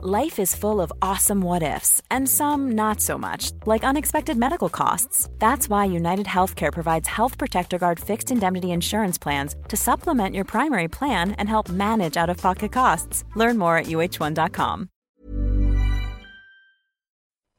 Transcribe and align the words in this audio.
Life 0.00 0.38
is 0.38 0.54
full 0.54 0.80
of 0.80 0.92
awesome 1.02 1.40
what 1.40 1.64
ifs, 1.64 2.00
and 2.08 2.28
some 2.28 2.70
not 2.76 3.00
so 3.00 3.18
much, 3.18 3.50
like 3.66 3.82
unexpected 3.82 4.36
medical 4.36 4.68
costs. 4.68 5.28
That's 5.40 5.68
why 5.68 5.86
United 5.86 6.26
Healthcare 6.26 6.72
provides 6.72 7.08
Health 7.08 7.36
Protector 7.36 7.78
Guard 7.78 7.98
fixed 7.98 8.30
indemnity 8.30 8.70
insurance 8.70 9.18
plans 9.18 9.56
to 9.66 9.76
supplement 9.76 10.36
your 10.36 10.44
primary 10.44 10.86
plan 10.86 11.32
and 11.32 11.48
help 11.48 11.68
manage 11.68 12.16
out 12.16 12.30
of 12.30 12.36
pocket 12.36 12.70
costs. 12.70 13.24
Learn 13.34 13.58
more 13.58 13.76
at 13.76 13.86
uh1.com. 13.86 14.88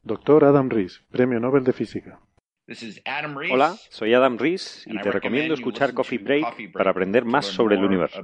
Doctor 0.05 0.45
Adam 0.45 0.69
Rees, 0.69 1.01
Premio 1.11 1.41
Nobel 1.41 1.65
de 1.65 1.73
Física. 1.73 2.19
Hola, 3.51 3.75
soy 3.89 4.13
Adam 4.13 4.37
Rees 4.37 4.85
y 4.87 4.97
te 5.01 5.11
recomiendo 5.11 5.55
escuchar 5.55 5.93
Coffee 5.93 6.19
Break 6.19 6.71
para 6.71 6.91
aprender 6.91 7.25
más 7.25 7.47
sobre 7.47 7.75
el 7.75 7.83
universo. 7.83 8.23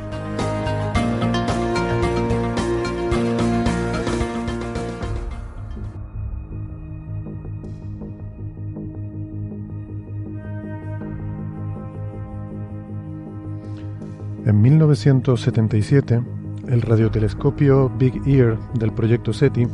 En 14.51 14.61
1977, 14.61 16.21
el 16.67 16.81
radiotelescopio 16.81 17.89
Big 17.97 18.21
Ear 18.27 18.59
del 18.73 18.91
proyecto 18.91 19.31
SETI 19.31 19.65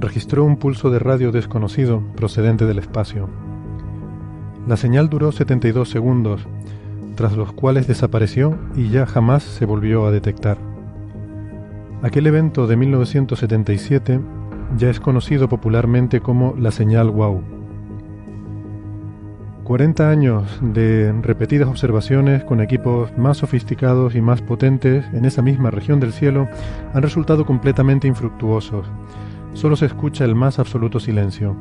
registró 0.00 0.44
un 0.44 0.56
pulso 0.56 0.90
de 0.90 0.98
radio 0.98 1.30
desconocido 1.30 2.02
procedente 2.16 2.66
del 2.66 2.80
espacio. 2.80 3.28
La 4.66 4.76
señal 4.76 5.08
duró 5.08 5.30
72 5.30 5.88
segundos, 5.88 6.48
tras 7.14 7.36
los 7.36 7.52
cuales 7.52 7.86
desapareció 7.86 8.58
y 8.74 8.88
ya 8.88 9.06
jamás 9.06 9.44
se 9.44 9.66
volvió 9.66 10.04
a 10.04 10.10
detectar. 10.10 10.58
Aquel 12.02 12.26
evento 12.26 12.66
de 12.66 12.76
1977 12.76 14.20
ya 14.78 14.90
es 14.90 14.98
conocido 14.98 15.48
popularmente 15.48 16.18
como 16.18 16.56
la 16.58 16.72
señal 16.72 17.08
WOW. 17.10 17.51
40 19.72 20.10
años 20.10 20.58
de 20.60 21.14
repetidas 21.22 21.66
observaciones 21.66 22.44
con 22.44 22.60
equipos 22.60 23.10
más 23.16 23.38
sofisticados 23.38 24.14
y 24.14 24.20
más 24.20 24.42
potentes 24.42 25.02
en 25.14 25.24
esa 25.24 25.40
misma 25.40 25.70
región 25.70 25.98
del 25.98 26.12
cielo 26.12 26.46
han 26.92 27.02
resultado 27.02 27.46
completamente 27.46 28.06
infructuosos. 28.06 28.86
Solo 29.54 29.76
se 29.76 29.86
escucha 29.86 30.26
el 30.26 30.34
más 30.34 30.58
absoluto 30.58 31.00
silencio. 31.00 31.56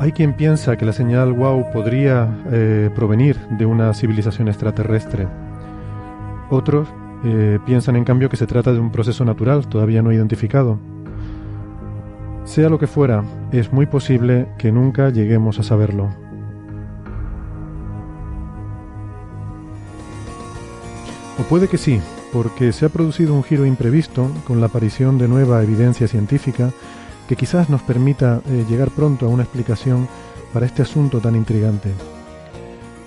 Hay 0.00 0.10
quien 0.10 0.34
piensa 0.34 0.76
que 0.76 0.84
la 0.84 0.92
señal 0.92 1.32
WOW 1.32 1.70
podría 1.72 2.36
eh, 2.50 2.90
provenir 2.92 3.38
de 3.50 3.64
una 3.64 3.94
civilización 3.94 4.48
extraterrestre. 4.48 5.28
Otros 6.50 6.88
eh, 7.24 7.60
piensan 7.64 7.94
en 7.94 8.02
cambio 8.02 8.28
que 8.28 8.36
se 8.36 8.48
trata 8.48 8.72
de 8.72 8.80
un 8.80 8.90
proceso 8.90 9.24
natural 9.24 9.68
todavía 9.68 10.02
no 10.02 10.10
identificado. 10.10 10.80
Sea 12.42 12.68
lo 12.68 12.80
que 12.80 12.88
fuera, 12.88 13.22
es 13.52 13.72
muy 13.72 13.86
posible 13.86 14.48
que 14.58 14.72
nunca 14.72 15.10
lleguemos 15.10 15.60
a 15.60 15.62
saberlo. 15.62 16.25
O 21.38 21.42
puede 21.42 21.68
que 21.68 21.76
sí, 21.76 22.00
porque 22.32 22.72
se 22.72 22.86
ha 22.86 22.88
producido 22.88 23.34
un 23.34 23.44
giro 23.44 23.66
imprevisto 23.66 24.30
con 24.46 24.60
la 24.60 24.66
aparición 24.66 25.18
de 25.18 25.28
nueva 25.28 25.62
evidencia 25.62 26.08
científica 26.08 26.70
que 27.28 27.36
quizás 27.36 27.68
nos 27.68 27.82
permita 27.82 28.40
eh, 28.48 28.64
llegar 28.68 28.90
pronto 28.90 29.26
a 29.26 29.28
una 29.28 29.42
explicación 29.42 30.08
para 30.52 30.66
este 30.66 30.82
asunto 30.82 31.20
tan 31.20 31.36
intrigante. 31.36 31.90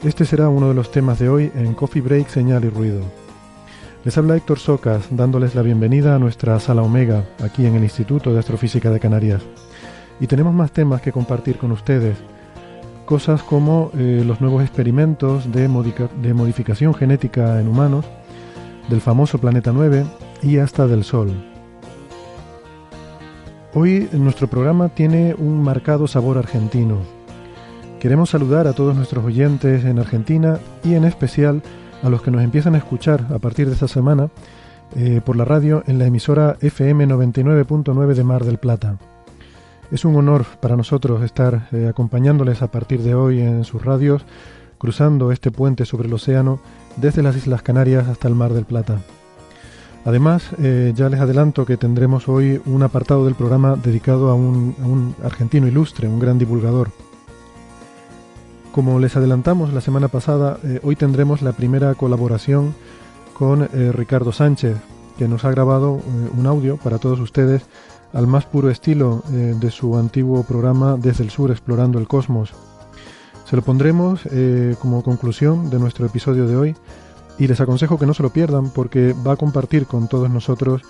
Este 0.03 0.25
será 0.25 0.49
uno 0.49 0.69
de 0.69 0.75
los 0.75 0.91
temas 0.91 1.19
de 1.19 1.29
hoy 1.29 1.51
en 1.55 1.73
Coffee 1.73 2.01
Break, 2.01 2.29
Señal 2.29 2.65
y 2.65 2.69
Ruido. 2.69 3.01
Les 4.05 4.17
habla 4.17 4.37
Héctor 4.37 4.59
Socas, 4.59 5.07
dándoles 5.09 5.55
la 5.55 5.61
bienvenida 5.61 6.15
a 6.15 6.19
nuestra 6.19 6.59
sala 6.59 6.83
Omega, 6.83 7.25
aquí 7.43 7.65
en 7.65 7.75
el 7.75 7.83
Instituto 7.83 8.31
de 8.31 8.39
Astrofísica 8.39 8.91
de 8.91 8.99
Canarias. 8.99 9.41
Y 10.19 10.27
tenemos 10.27 10.53
más 10.53 10.71
temas 10.71 11.01
que 11.01 11.11
compartir 11.11 11.57
con 11.57 11.71
ustedes. 11.71 12.17
Cosas 13.05 13.41
como 13.41 13.91
eh, 13.97 14.23
los 14.25 14.39
nuevos 14.39 14.61
experimentos 14.61 15.51
de, 15.51 15.67
de 16.21 16.33
modificación 16.33 16.93
genética 16.93 17.59
en 17.59 17.67
humanos, 17.67 18.05
del 18.89 19.01
famoso 19.01 19.37
Planeta 19.37 19.71
9 19.71 20.05
y 20.41 20.57
hasta 20.57 20.87
del 20.87 21.03
Sol. 21.03 21.31
Hoy 23.73 24.09
nuestro 24.13 24.47
programa 24.47 24.89
tiene 24.89 25.35
un 25.37 25.61
marcado 25.61 26.07
sabor 26.07 26.37
argentino. 26.37 26.97
Queremos 27.99 28.31
saludar 28.31 28.65
a 28.65 28.73
todos 28.73 28.95
nuestros 28.95 29.23
oyentes 29.23 29.85
en 29.85 29.99
Argentina 29.99 30.59
y 30.83 30.95
en 30.95 31.05
especial 31.05 31.61
a 32.01 32.09
los 32.09 32.21
que 32.21 32.31
nos 32.31 32.41
empiezan 32.41 32.73
a 32.73 32.79
escuchar 32.79 33.27
a 33.33 33.39
partir 33.39 33.67
de 33.67 33.73
esta 33.73 33.87
semana 33.87 34.29
eh, 34.95 35.21
por 35.23 35.35
la 35.35 35.45
radio 35.45 35.83
en 35.85 35.99
la 35.99 36.07
emisora 36.07 36.57
FM 36.61 37.07
99.9 37.07 38.13
de 38.15 38.23
Mar 38.23 38.43
del 38.43 38.57
Plata. 38.57 38.97
Es 39.91 40.05
un 40.05 40.15
honor 40.15 40.45
para 40.61 40.75
nosotros 40.75 41.21
estar 41.23 41.67
eh, 41.71 41.87
acompañándoles 41.87 42.61
a 42.61 42.71
partir 42.71 43.01
de 43.01 43.13
hoy 43.13 43.41
en 43.41 43.63
sus 43.65 43.83
radios, 43.83 44.25
cruzando 44.77 45.31
este 45.31 45.51
puente 45.51 45.85
sobre 45.85 46.07
el 46.07 46.13
océano 46.13 46.59
desde 46.97 47.23
las 47.23 47.35
Islas 47.35 47.61
Canarias 47.61 48.07
hasta 48.07 48.27
el 48.27 48.35
Mar 48.35 48.53
del 48.53 48.65
Plata. 48.65 48.99
Además, 50.05 50.49
eh, 50.59 50.93
ya 50.95 51.09
les 51.09 51.19
adelanto 51.19 51.65
que 51.65 51.77
tendremos 51.77 52.29
hoy 52.29 52.61
un 52.65 52.83
apartado 52.83 53.25
del 53.25 53.35
programa 53.35 53.75
dedicado 53.75 54.29
a 54.29 54.33
un, 54.33 55.15
argentino 55.23 55.67
ilustre, 55.67 56.07
un 56.07 56.19
gran 56.19 56.39
divulgador. 56.39 56.91
Como 58.71 58.99
les 58.99 59.17
adelantamos 59.17 59.73
la 59.73 59.81
semana 59.81 60.07
pasada, 60.07 60.57
eh, 60.63 60.79
hoy 60.83 60.95
tendremos 60.95 61.41
la 61.41 61.51
primera 61.51 61.93
colaboración 61.95 62.73
con 63.33 63.63
eh, 63.63 63.91
Ricardo 63.91 64.31
Sánchez, 64.31 64.77
que 65.17 65.27
nos 65.27 65.43
ha 65.43 65.51
grabado 65.51 65.99
un 66.37 66.47
audio 66.47 66.77
para 66.77 66.97
todos 66.97 67.19
ustedes 67.19 67.63
al 68.13 68.25
más 68.25 68.45
puro 68.45 68.69
estilo 68.69 69.21
de 69.29 69.69
su 69.69 69.97
antiguo 69.97 70.43
programa 70.43 70.95
Desde 70.97 71.25
el 71.25 71.29
Sur 71.29 71.51
Explorando 71.51 71.99
el 71.99 72.07
Cosmos. 72.07 72.53
Se 73.49 73.55
lo 73.55 73.61
pondremos 73.63 74.21
como 74.79 75.01
conclusión 75.01 75.71
de 75.71 75.79
nuestro 75.79 76.05
episodio 76.05 76.45
de 76.45 76.55
hoy 76.55 76.75
y 77.39 77.47
les 77.47 77.59
aconsejo 77.59 77.97
que 77.97 78.05
no 78.05 78.13
se 78.13 78.21
lo 78.21 78.29
pierdan 78.29 78.69
porque 78.69 79.15
va 79.25 79.33
a 79.33 79.37
compartir 79.37 79.87
con 79.87 80.07
todos 80.07 80.29
nosotros 80.29 80.83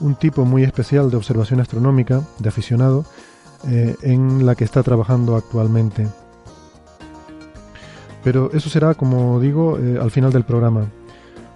un 0.00 0.14
tipo 0.14 0.46
muy 0.46 0.62
especial 0.62 1.10
de 1.10 1.18
observación 1.18 1.60
astronómica, 1.60 2.22
de 2.38 2.48
aficionado, 2.48 3.04
en 3.66 4.46
la 4.46 4.54
que 4.54 4.64
está 4.64 4.82
trabajando 4.82 5.36
actualmente. 5.36 6.06
Pero 8.26 8.50
eso 8.52 8.68
será, 8.68 8.94
como 8.94 9.38
digo, 9.38 9.78
eh, 9.78 10.00
al 10.02 10.10
final 10.10 10.32
del 10.32 10.42
programa. 10.42 10.90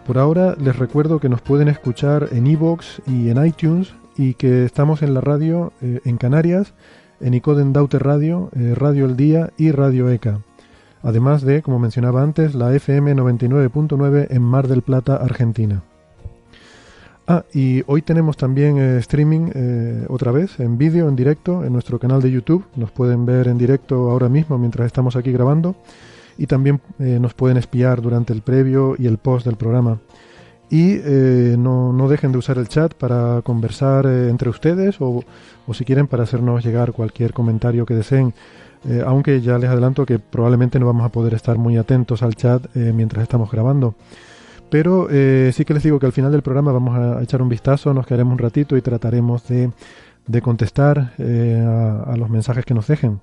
Por 0.07 0.19
ahora 0.19 0.55
les 0.57 0.77
recuerdo 0.77 1.19
que 1.19 1.29
nos 1.29 1.41
pueden 1.41 1.67
escuchar 1.67 2.29
en 2.31 2.47
iVoox 2.47 3.01
y 3.09 3.29
en 3.29 3.45
iTunes 3.45 3.93
y 4.17 4.35
que 4.35 4.67
estamos 4.67 5.03
en 5.03 5.13
la 5.13 5.21
radio 5.21 5.73
eh, 5.83 5.99
en 6.05 6.17
Canarias, 6.17 6.73
en 7.21 7.35
Icoden 7.35 7.73
Daute 7.73 7.99
Radio, 7.99 8.51
eh, 8.55 8.77
Radio 8.77 9.07
El 9.07 9.17
Día 9.17 9.51
y 9.57 9.73
Radio 9.73 10.11
ECA. 10.11 10.43
Además 11.03 11.43
de, 11.43 11.63
como 11.63 11.79
mencionaba 11.79 12.23
antes, 12.23 12.55
la 12.55 12.75
FM 12.75 13.15
99.9 13.17 14.27
en 14.31 14.43
Mar 14.43 14.69
del 14.69 14.83
Plata, 14.83 15.17
Argentina. 15.17 15.83
Ah, 17.27 17.45
y 17.55 17.83
hoy 17.87 18.03
tenemos 18.03 18.37
también 18.37 18.79
streaming 18.79 19.51
otra 20.09 20.33
vez, 20.33 20.59
en 20.59 20.79
vídeo, 20.79 21.09
en 21.09 21.17
directo, 21.17 21.65
en 21.65 21.73
nuestro 21.73 21.99
canal 21.99 22.21
de 22.21 22.31
YouTube. 22.31 22.65
Nos 22.77 22.91
pueden 22.91 23.25
ver 23.25 23.47
en 23.49 23.57
directo 23.57 24.11
ahora 24.11 24.29
mismo 24.29 24.59
mientras 24.59 24.87
estamos 24.87 25.17
aquí 25.17 25.31
grabando 25.31 25.77
y 26.41 26.47
también 26.47 26.81
eh, 26.99 27.19
nos 27.21 27.35
pueden 27.35 27.59
espiar 27.59 28.01
durante 28.01 28.33
el 28.33 28.41
previo 28.41 28.97
y 28.99 29.07
el 29.07 29.19
post 29.19 29.45
del 29.45 29.57
programa. 29.57 29.99
Y 30.71 30.95
eh, 30.95 31.57
no, 31.59 31.93
no, 31.93 32.09
dejen 32.09 32.33
de 32.33 32.39
usar 32.39 32.57
el 32.57 32.67
chat 32.67 32.95
para 32.95 33.43
conversar 33.43 34.07
eh, 34.07 34.31
entre 34.31 34.49
ustedes 34.49 35.03
o, 35.03 35.23
o, 35.67 35.75
si 35.75 35.85
quieren 35.85 36.07
para 36.07 36.23
hacernos 36.23 36.65
llegar 36.65 36.93
cualquier 36.93 37.35
comentario 37.35 37.85
que 37.85 37.93
deseen. 37.93 38.33
Aunque 39.05 39.41
ya 39.41 39.59
les 39.59 39.69
adelanto 39.69 40.07
que 40.07 40.19
probablemente 40.19 40.79
no 40.81 40.87
vamos 40.87 41.05
a 41.05 41.11
poder 41.11 41.35
estar 41.35 41.59
muy 41.59 41.77
atentos 41.77 42.23
al 42.23 42.35
chat 42.35 42.75
mientras 42.75 43.23
estamos 43.23 43.51
grabando. 43.51 43.95
Pero 44.71 45.09
sí 45.53 45.65
que 45.65 45.75
les 45.75 45.83
digo 45.83 45.99
que 45.99 46.07
al 46.07 46.13
final 46.13 46.33
del 46.33 46.43
programa 46.43 46.73
vamos 46.73 46.97
a 46.97 47.23
echar 47.23 47.43
un 47.43 47.49
vistazo, 47.49 47.93
nos 47.93 48.07
quedaremos 48.07 48.33
un 48.33 48.39
ratito 48.39 48.77
y 48.77 48.83
trataremos 48.83 49.47
de, 49.49 49.71
de 50.27 50.43
contestar 50.43 51.13
a, 51.19 52.17
los 52.17 52.31
mensajes 52.31 52.65
que 52.65 52.75
nos 52.75 52.87
dejen. 52.87 53.21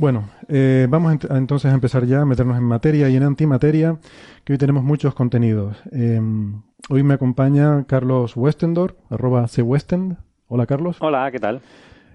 Bueno, 0.00 0.30
eh, 0.48 0.86
vamos 0.88 1.18
entonces 1.28 1.70
a 1.70 1.74
empezar 1.74 2.06
ya 2.06 2.22
a 2.22 2.24
meternos 2.24 2.56
en 2.56 2.64
materia 2.64 3.10
y 3.10 3.16
en 3.16 3.22
antimateria, 3.22 3.98
que 4.44 4.54
hoy 4.54 4.58
tenemos 4.58 4.82
muchos 4.82 5.12
contenidos. 5.12 5.76
Em, 5.92 6.62
hoy 6.88 7.02
me 7.02 7.12
acompaña 7.12 7.84
Carlos 7.84 8.34
Westendor, 8.34 8.96
cwestend. 9.10 10.16
Hola, 10.48 10.64
Carlos. 10.64 10.96
Hola, 11.00 11.30
¿qué 11.30 11.38
tal? 11.38 11.60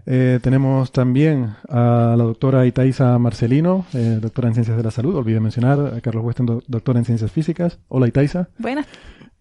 Eh, 0.06 0.40
tenemos 0.42 0.92
también 0.92 1.56
a 1.68 2.16
la 2.18 2.24
doctora 2.24 2.66
Itaiza 2.66 3.18
Marcelino, 3.18 3.86
eh, 3.94 4.20
doctora 4.22 4.48
en 4.48 4.54
Ciencias 4.54 4.78
de 4.78 4.84
la 4.84 4.92
Salud. 4.92 5.16
Olvidé 5.16 5.40
mencionar 5.40 5.94
a 5.96 6.02
Carlos 6.02 6.24
Westendor, 6.24 6.64
doctora 6.68 7.00
en 7.00 7.06
Ciencias 7.06 7.32
Físicas. 7.32 7.80
Hola, 7.88 8.08
Itaiza. 8.08 8.50
Buenas. 8.58 8.86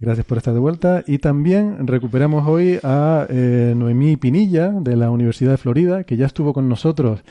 Gracias 0.01 0.27
por 0.27 0.39
estar 0.39 0.55
de 0.55 0.61
vuelta. 0.61 1.05
Y 1.07 1.19
también 1.19 1.87
recuperamos 1.87 2.47
hoy 2.47 2.79
a 2.83 3.27
Noemí 3.31 4.17
Pinilla, 4.17 4.69
de 4.69 4.97
la 4.97 5.11
Universidad 5.11 5.53
de 5.53 5.59
Florida, 5.59 6.05
que 6.05 6.17
ya 6.17 6.27
estuvo 6.27 6.53
con 6.53 6.69
nosotros 6.69 7.23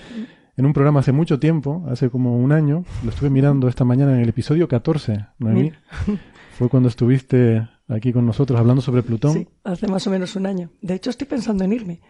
en 0.55 0.65
un 0.65 0.73
programa 0.73 0.99
hace 0.99 1.11
mucho 1.11 1.39
tiempo, 1.39 1.83
hace 1.89 2.09
como 2.09 2.37
un 2.37 2.51
año, 2.51 2.85
lo 3.03 3.09
estuve 3.09 3.29
mirando 3.29 3.67
esta 3.67 3.85
mañana 3.85 4.13
en 4.13 4.19
el 4.19 4.29
episodio 4.29 4.67
14, 4.67 5.25
Noemí. 5.39 5.71
Fue 6.57 6.69
cuando 6.69 6.89
estuviste 6.89 7.67
aquí 7.87 8.13
con 8.13 8.25
nosotros 8.25 8.59
hablando 8.59 8.81
sobre 8.81 9.01
Plutón. 9.01 9.33
Sí, 9.33 9.47
hace 9.63 9.87
más 9.87 10.05
o 10.05 10.11
menos 10.11 10.35
un 10.35 10.45
año. 10.45 10.69
De 10.81 10.93
hecho, 10.93 11.09
estoy 11.09 11.25
pensando 11.25 11.63
en 11.63 11.73
irme. 11.73 12.01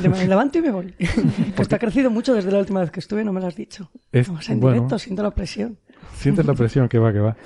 Me 0.00 0.26
levanto 0.28 0.58
y 0.58 0.62
me 0.62 0.70
voy. 0.70 0.94
Porque 1.56 1.74
ha 1.74 1.78
crecido 1.78 2.10
mucho 2.10 2.34
desde 2.34 2.52
la 2.52 2.58
última 2.58 2.80
vez 2.80 2.90
que 2.90 3.00
estuve, 3.00 3.24
no 3.24 3.32
me 3.32 3.40
lo 3.40 3.46
has 3.46 3.56
dicho. 3.56 3.90
Vamos 4.12 4.48
en 4.48 4.60
directo, 4.60 4.98
siento 4.98 5.22
la 5.22 5.32
presión. 5.32 5.78
Sientes 6.14 6.46
la 6.46 6.54
presión, 6.54 6.88
que 6.88 6.98
va, 6.98 7.12
que 7.12 7.18
va. 7.18 7.36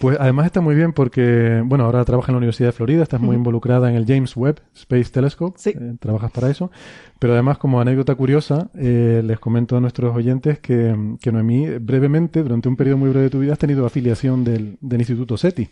Pues 0.00 0.18
además 0.20 0.46
está 0.46 0.60
muy 0.60 0.74
bien 0.74 0.92
porque, 0.92 1.62
bueno, 1.64 1.84
ahora 1.84 2.04
trabajas 2.04 2.28
en 2.28 2.34
la 2.34 2.38
Universidad 2.38 2.68
de 2.68 2.72
Florida, 2.72 3.02
estás 3.02 3.20
muy 3.20 3.36
involucrada 3.36 3.88
en 3.88 3.96
el 3.96 4.06
James 4.06 4.36
Webb 4.36 4.60
Space 4.74 5.10
Telescope, 5.10 5.58
sí. 5.58 5.70
Eh, 5.70 5.94
trabajas 5.98 6.30
para 6.30 6.50
eso. 6.50 6.70
Pero 7.18 7.32
además, 7.32 7.58
como 7.58 7.80
anécdota 7.80 8.14
curiosa, 8.14 8.70
eh, 8.74 9.22
les 9.24 9.38
comento 9.38 9.76
a 9.76 9.80
nuestros 9.80 10.14
oyentes 10.14 10.58
que, 10.58 11.16
que 11.20 11.32
Noemí, 11.32 11.68
brevemente, 11.78 12.42
durante 12.42 12.68
un 12.68 12.76
periodo 12.76 12.98
muy 12.98 13.10
breve 13.10 13.24
de 13.24 13.30
tu 13.30 13.38
vida, 13.38 13.52
has 13.52 13.58
tenido 13.58 13.86
afiliación 13.86 14.44
del, 14.44 14.78
del 14.80 15.00
Instituto 15.00 15.36
SETI. 15.36 15.68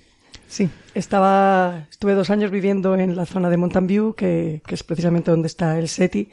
Sí, 0.46 0.68
estaba, 0.94 1.86
estuve 1.90 2.14
dos 2.14 2.30
años 2.30 2.50
viviendo 2.50 2.96
en 2.96 3.16
la 3.16 3.26
zona 3.26 3.50
de 3.50 3.56
Mountain 3.56 3.86
View, 3.86 4.14
que, 4.14 4.62
que 4.66 4.74
es 4.74 4.82
precisamente 4.82 5.30
donde 5.30 5.48
está 5.48 5.78
el 5.78 5.88
SETI, 5.88 6.28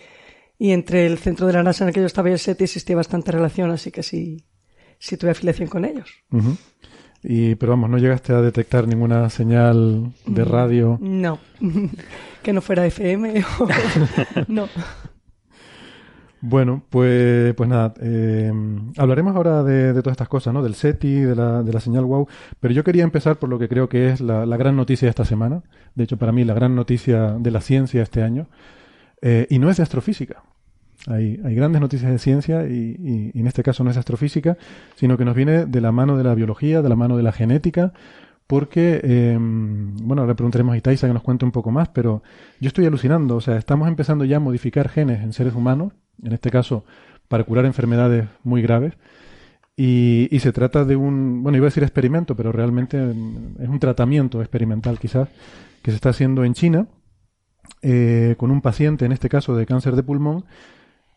y 0.58 0.72
entre 0.72 1.06
el 1.06 1.18
centro 1.18 1.48
de 1.48 1.54
la 1.54 1.64
NASA 1.64 1.84
en 1.84 1.90
el 1.90 1.94
que 1.94 2.00
yo 2.00 2.06
estaba 2.06 2.30
y 2.30 2.34
el 2.34 2.40
SETI 2.40 2.64
existía 2.64 2.96
bastante 2.96 3.32
relación, 3.32 3.72
así 3.72 3.92
que 3.92 4.04
sí, 4.04 4.46
si 5.00 5.18
tuve 5.18 5.32
afiliación 5.32 5.68
con 5.68 5.86
ellos. 5.86 6.10
y, 7.24 7.56
pero 7.56 7.72
vamos, 7.72 7.90
¿no 7.90 7.98
llegaste 7.98 8.34
a 8.34 8.42
detectar 8.42 8.88
ninguna 8.88 9.30
señal 9.30 10.14
de 10.26 10.46
radio? 10.46 10.98
No, 11.02 11.40
que 12.44 12.54
no 12.54 12.62
fuera 12.62 12.86
FM 12.86 13.44
o... 13.60 13.68
no. 14.48 14.70
Bueno, 16.46 16.84
pues, 16.90 17.54
pues 17.56 17.70
nada, 17.70 17.94
eh, 18.02 18.52
hablaremos 18.98 19.34
ahora 19.34 19.64
de, 19.64 19.94
todas 20.02 20.12
estas 20.12 20.28
cosas, 20.28 20.54
¿no? 20.54 20.62
Del 20.62 20.76
SETI, 20.76 21.22
de 21.22 21.36
la, 21.38 21.64
de 21.64 21.72
la 21.72 21.80
señal 21.80 22.04
WOW, 22.04 22.28
pero 22.60 22.74
yo 22.74 22.84
quería 22.84 23.06
empezar 23.06 23.38
por 23.40 23.48
lo 23.48 23.58
que 23.58 23.70
creo 23.70 23.88
que 23.88 24.10
es 24.10 24.20
la, 24.20 24.46
gran 24.58 24.76
noticia 24.76 25.06
de 25.06 25.12
esta 25.12 25.24
semana, 25.24 25.64
de 25.96 26.04
hecho 26.04 26.18
para 26.18 26.34
mí 26.34 26.44
la 26.44 26.54
gran 26.54 26.76
noticia 26.76 27.38
de 27.40 27.50
la 27.50 27.62
ciencia 27.62 28.04
este 28.04 28.24
año, 28.24 28.50
eh, 29.22 29.48
y 29.50 29.58
no 29.58 29.70
es 29.70 29.78
de 29.78 29.84
astrofísica. 29.84 30.44
Hay, 31.08 31.40
hay 31.46 31.56
grandes 31.56 31.80
noticias 31.80 32.12
de 32.12 32.20
ciencia 32.20 32.68
y, 32.68 33.32
en 33.34 33.48
este 33.48 33.64
caso 33.64 33.86
no 33.86 33.92
es 33.92 33.96
astrofísica, 33.96 34.58
sino 34.98 35.18
que 35.18 35.24
nos 35.24 35.36
viene 35.38 35.66
de 35.66 35.80
la 35.80 35.94
mano 35.94 36.18
de 36.18 36.26
la 36.26 36.36
biología, 36.36 36.82
de 36.82 36.90
la 36.90 36.98
mano 36.98 37.16
de 37.16 37.24
la 37.24 37.32
genética, 37.32 37.94
porque, 38.48 39.00
eh, 39.02 39.38
bueno, 39.40 40.24
ahora 40.24 40.36
preguntaremos 40.36 40.74
a 40.74 40.78
Itaisa 40.78 41.08
que 41.08 41.14
nos 41.14 41.24
cuente 41.24 41.46
un 41.46 41.54
poco 41.54 41.72
más, 41.72 41.88
pero 41.88 42.22
yo 42.60 42.68
estoy 42.68 42.86
alucinando, 42.86 43.38
o 43.38 43.42
sea, 43.42 43.56
estamos 43.56 43.88
empezando 43.88 44.26
ya 44.26 44.38
a 44.38 44.42
modificar 44.42 44.90
genes 44.90 45.24
en 45.24 45.32
seres 45.32 45.56
humanos, 45.56 45.94
en 46.22 46.34
este 46.34 46.52
caso 46.52 46.84
para 47.28 47.44
curar 47.44 47.66
enfermedades 47.66 48.28
muy 48.44 48.62
graves, 48.62 48.94
y, 49.76 50.28
y, 50.30 50.40
se 50.40 50.52
trata 50.52 50.86
de 50.86 50.96
un, 50.96 51.42
bueno, 51.42 51.58
iba 51.58 51.66
a 51.66 51.70
decir 51.70 51.82
experimento, 51.82 52.36
pero 52.36 52.52
realmente 52.52 52.98
es 53.00 53.70
un 53.70 53.80
tratamiento 53.80 54.40
experimental 54.42 55.00
quizás, 55.00 55.30
que 55.82 55.90
se 55.90 55.96
está 55.96 56.10
haciendo 56.10 56.44
en 56.44 56.54
China, 56.54 56.88
eh, 57.82 58.36
con 58.38 58.50
un 58.50 58.62
paciente, 58.62 59.06
en 59.06 59.12
este 59.12 59.30
caso 59.30 59.56
de 59.56 59.66
cáncer 59.66 59.96
de 59.96 60.04
pulmón, 60.04 60.46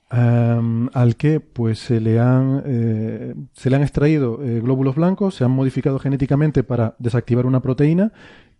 al 0.09 1.17
que 1.17 1.41
pues 1.41 1.81
se 1.81 2.01
le 2.01 2.21
han 2.21 2.63
eh, 2.65 3.35
se 3.53 3.71
le 3.71 3.77
han 3.77 3.83
extraído 3.83 4.43
eh, 4.43 4.61
glóbulos 4.61 4.95
blancos, 4.95 5.35
se 5.35 5.45
han 5.45 5.51
modificado 5.51 5.99
genéticamente 5.99 6.63
para 6.63 6.95
desactivar 7.01 7.45
una 7.47 7.61
proteína 7.61 8.13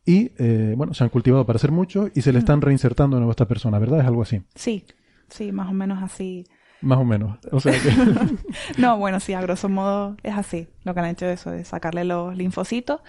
y 0.05 0.31
bueno 0.75 0.93
se 0.95 1.05
han 1.05 1.11
cultivado 1.11 1.47
para 1.47 1.57
hacer 1.57 1.71
mucho 1.71 2.09
y 2.15 2.23
se 2.23 2.33
le 2.33 2.41
están 2.41 2.61
reinsertando 2.61 3.17
de 3.17 3.21
nuevo 3.21 3.31
a 3.31 3.35
esta 3.35 3.49
persona, 3.49 3.79
¿verdad? 3.79 4.01
Es 4.01 4.07
algo 4.07 4.23
así. 4.23 4.43
Sí, 4.55 4.85
sí, 5.29 5.53
más 5.53 5.69
o 5.69 5.73
menos 5.73 6.03
así. 6.03 6.45
Más 6.81 6.99
o 6.99 7.05
menos. 7.05 7.39
O 7.53 7.61
sea 7.61 7.73
no, 8.79 8.99
bueno, 8.99 9.21
sí, 9.21 9.33
a 9.33 9.41
grosso 9.41 9.69
modo 9.69 10.17
es 10.23 10.35
así. 10.37 10.69
Lo 10.85 10.95
que 10.95 11.01
han 11.01 11.07
hecho 11.07 11.27
eso 11.27 11.53
es 11.53 11.69
sacarle 11.69 12.05
los 12.05 12.37
linfocitos. 12.37 13.01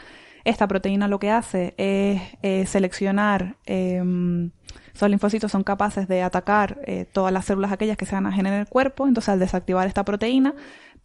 Esta 0.46 0.68
proteína 0.68 1.08
lo 1.08 1.20
que 1.20 1.30
hace 1.30 1.74
es 1.78 2.70
seleccionar 2.70 3.58
em, 3.66 4.52
esos 4.98 5.12
linfocitos 5.12 5.52
son 5.52 5.64
capaces 5.64 6.08
de 6.08 6.24
atacar 6.24 6.80
eh, 6.86 7.06
todas 7.06 7.32
las 7.32 7.46
células 7.46 7.72
aquellas 7.72 7.98
que 7.98 8.08
se 8.08 8.16
van 8.16 8.34
en 8.34 8.48
el 8.48 8.66
cuerpo, 8.66 9.08
entonces 9.08 9.30
al 9.30 9.38
desactivar 9.38 9.88
esta 9.88 10.04
proteína 10.04 10.56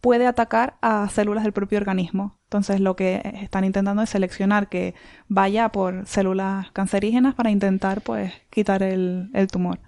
puede 0.01 0.25
atacar 0.25 0.77
a 0.81 1.07
células 1.09 1.43
del 1.43 1.53
propio 1.53 1.77
organismo. 1.77 2.39
Entonces 2.45 2.79
lo 2.79 2.95
que 2.95 3.21
están 3.43 3.65
intentando 3.65 4.01
es 4.01 4.09
seleccionar 4.09 4.67
que 4.67 4.95
vaya 5.27 5.69
por 5.69 6.07
células 6.07 6.71
cancerígenas 6.71 7.35
para 7.35 7.51
intentar 7.51 8.01
pues 8.01 8.33
quitar 8.49 8.81
el, 8.81 9.29
tumor. 9.51 9.79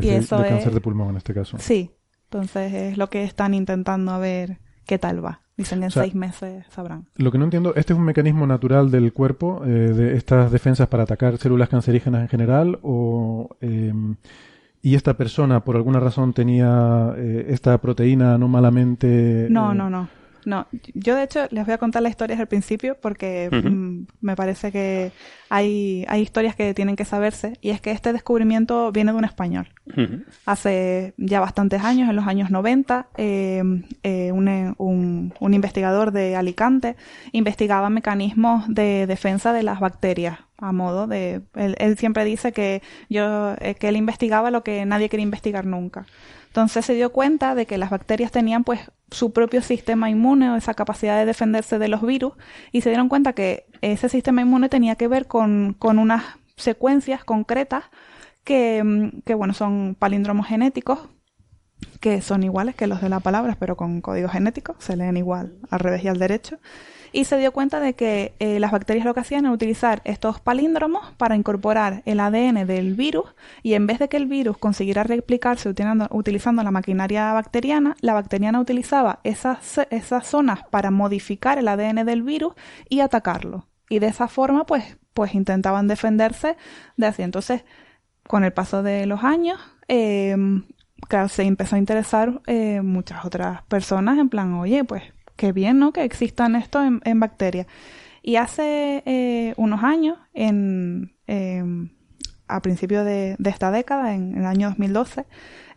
Que 0.00 0.06
y 0.06 0.10
eso 0.10 0.38
de 0.38 0.48
cáncer 0.48 0.74
de 0.74 0.80
pulmón 0.80 1.10
en 1.10 1.16
este 1.16 1.34
caso. 1.34 1.56
Sí, 1.58 1.90
entonces 2.24 2.72
es 2.72 2.98
lo 2.98 3.08
que 3.10 3.24
están 3.24 3.54
intentando 3.54 4.12
a 4.12 4.18
ver 4.18 4.58
qué 4.86 4.98
tal 4.98 5.24
va. 5.24 5.40
Dicen 5.56 5.84
en 5.84 5.90
seis 5.92 6.16
meses 6.16 6.66
sabrán. 6.70 7.06
Lo 7.16 7.30
que 7.30 7.38
no 7.38 7.44
entiendo, 7.44 7.74
¿este 7.76 7.92
es 7.92 7.98
un 7.98 8.04
mecanismo 8.04 8.44
natural 8.44 8.90
del 8.90 9.12
cuerpo, 9.12 9.62
eh, 9.64 9.68
de 9.68 10.16
estas 10.16 10.50
defensas 10.50 10.88
para 10.88 11.04
atacar 11.04 11.38
células 11.38 11.68
cancerígenas 11.68 12.22
en 12.22 12.28
general? 12.28 12.80
¿O 12.82 13.56
em, 13.60 14.16
y 14.82 14.96
esta 14.96 15.16
persona 15.16 15.64
por 15.64 15.76
alguna 15.76 16.00
razón 16.00 16.32
tenía 16.32 17.14
eh, 17.16 17.46
esta 17.50 17.78
proteína 17.78 18.36
no 18.36 18.48
malamente...? 18.48 19.46
No, 19.48 19.72
eh, 19.72 19.74
no, 19.76 19.90
no. 19.90 20.08
No, 20.44 20.66
yo 20.92 21.14
de 21.14 21.22
hecho 21.22 21.46
les 21.50 21.64
voy 21.64 21.72
a 21.72 21.78
contar 21.78 22.02
la 22.02 22.10
historia 22.10 22.34
desde 22.34 22.42
el 22.42 22.48
principio 22.48 22.98
porque 23.00 23.48
mm, 23.50 24.06
me 24.20 24.36
parece 24.36 24.70
que 24.70 25.10
hay, 25.48 26.04
hay 26.06 26.20
historias 26.20 26.54
que 26.54 26.74
tienen 26.74 26.96
que 26.96 27.06
saberse 27.06 27.54
y 27.62 27.70
es 27.70 27.80
que 27.80 27.92
este 27.92 28.12
descubrimiento 28.12 28.92
viene 28.92 29.12
de 29.12 29.18
un 29.18 29.24
español. 29.24 29.68
Hace 30.46 31.12
ya 31.18 31.40
bastantes 31.40 31.84
años, 31.84 32.08
en 32.08 32.16
los 32.16 32.26
años 32.26 32.50
90, 32.50 33.08
em, 33.18 33.82
eh, 34.02 34.32
un, 34.32 35.34
un, 35.38 35.54
investigador 35.54 36.10
de 36.10 36.36
Alicante 36.36 36.96
investigaba 37.32 37.90
mecanismos 37.90 38.64
de 38.68 39.06
defensa 39.06 39.52
de 39.52 39.62
las 39.62 39.80
bacterias 39.80 40.38
a 40.58 40.72
modo 40.72 41.06
de 41.06 41.42
él, 41.54 41.76
él 41.78 41.98
siempre 41.98 42.24
dice 42.24 42.52
que 42.52 42.82
yo 43.10 43.54
eh, 43.60 43.74
que 43.74 43.88
él 43.88 43.96
investigaba 43.96 44.50
lo 44.50 44.62
que 44.62 44.86
nadie 44.86 45.08
quería 45.08 45.24
investigar 45.24 45.66
nunca. 45.66 46.06
Entonces 46.46 46.86
se 46.86 46.94
dio 46.94 47.10
cuenta 47.12 47.54
de 47.54 47.66
que 47.66 47.78
las 47.78 47.90
bacterias 47.90 48.30
tenían 48.30 48.64
pues 48.64 48.80
su 49.10 49.32
propio 49.32 49.60
sistema 49.60 50.08
inmune 50.08 50.50
o 50.50 50.56
esa 50.56 50.74
capacidad 50.74 51.18
de 51.18 51.26
defenderse 51.26 51.78
de 51.78 51.88
los 51.88 52.02
virus 52.02 52.34
y 52.72 52.80
se 52.80 52.90
dieron 52.90 53.08
cuenta 53.08 53.32
que 53.32 53.66
ese 53.80 54.08
sistema 54.08 54.42
inmune 54.42 54.68
tenía 54.68 54.94
que 54.94 55.08
ver 55.08 55.26
con, 55.26 55.74
con 55.78 55.98
unas 55.98 56.22
secuencias 56.56 57.24
concretas 57.24 57.84
que, 58.44 58.82
mm, 58.84 59.22
que, 59.24 59.34
bueno, 59.34 59.54
son 59.54 59.96
palíndromos 59.98 60.46
genéticos 60.46 61.08
que 62.00 62.22
son 62.22 62.42
iguales 62.42 62.74
que 62.74 62.86
los 62.86 63.00
de 63.00 63.08
la 63.08 63.20
palabra, 63.20 63.56
pero 63.58 63.76
con 63.76 64.00
código 64.00 64.28
genético, 64.28 64.76
se 64.78 64.96
leen 64.96 65.16
igual 65.16 65.58
al 65.70 65.80
revés 65.80 66.04
y 66.04 66.08
al 66.08 66.18
derecho 66.18 66.58
y 67.14 67.24
se 67.24 67.38
dio 67.38 67.52
cuenta 67.52 67.78
de 67.78 67.94
que 67.94 68.34
eh, 68.40 68.58
las 68.58 68.72
bacterias 68.72 69.06
lo 69.06 69.14
que 69.14 69.20
hacían 69.20 69.44
era 69.44 69.54
utilizar 69.54 70.02
estos 70.04 70.40
palíndromos 70.40 71.12
para 71.16 71.36
incorporar 71.36 72.02
el 72.06 72.18
ADN 72.18 72.66
del 72.66 72.94
virus 72.94 73.34
y 73.62 73.74
en 73.74 73.86
vez 73.86 74.00
de 74.00 74.08
que 74.08 74.16
el 74.16 74.26
virus 74.26 74.58
consiguiera 74.58 75.04
replicarse 75.04 75.68
utilizando, 75.68 76.62
la 76.64 76.70
maquinaria 76.72 77.32
bacteriana, 77.32 77.94
la 78.00 78.14
bacteriana 78.14 78.60
utilizaba 78.60 79.20
esas, 79.22 79.78
esas 79.90 80.26
zonas 80.26 80.64
para 80.70 80.90
modificar 80.90 81.56
el 81.58 81.68
ADN 81.68 82.04
del 82.04 82.24
virus 82.24 82.54
y 82.88 82.98
atacarlo. 82.98 83.68
Y 83.88 84.00
de 84.00 84.08
esa 84.08 84.26
forma, 84.26 84.66
pues, 84.66 84.98
pues 85.12 85.36
intentaban 85.36 85.86
defenderse 85.86 86.56
de 86.96 87.06
así. 87.06 87.22
Entonces, 87.22 87.64
con 88.28 88.44
el 88.44 88.52
paso 88.52 88.82
de 88.82 89.06
los 89.06 89.24
años, 89.24 89.58
eh, 89.88 90.36
se 91.28 91.42
empezó 91.42 91.76
a 91.76 91.78
interesar 91.78 92.40
eh, 92.46 92.80
muchas 92.82 93.24
otras 93.24 93.62
personas 93.64 94.18
en 94.18 94.28
plan, 94.28 94.54
oye, 94.54 94.84
pues 94.84 95.02
qué 95.36 95.52
bien, 95.52 95.78
¿no? 95.78 95.92
Que 95.92 96.04
existan 96.04 96.56
esto 96.56 96.82
en, 96.82 97.20
bacterias. 97.20 97.66
Y 98.22 98.36
hace 98.36 99.02
eh, 99.04 99.54
unos 99.56 99.82
años, 99.82 100.18
en, 100.32 101.14
em, 101.26 101.90
a 102.48 102.60
principios 102.60 103.04
de, 103.04 103.36
esta 103.44 103.70
década, 103.70 104.14
en, 104.14 104.36
el 104.36 104.46
año 104.46 104.68
2012, 104.68 105.26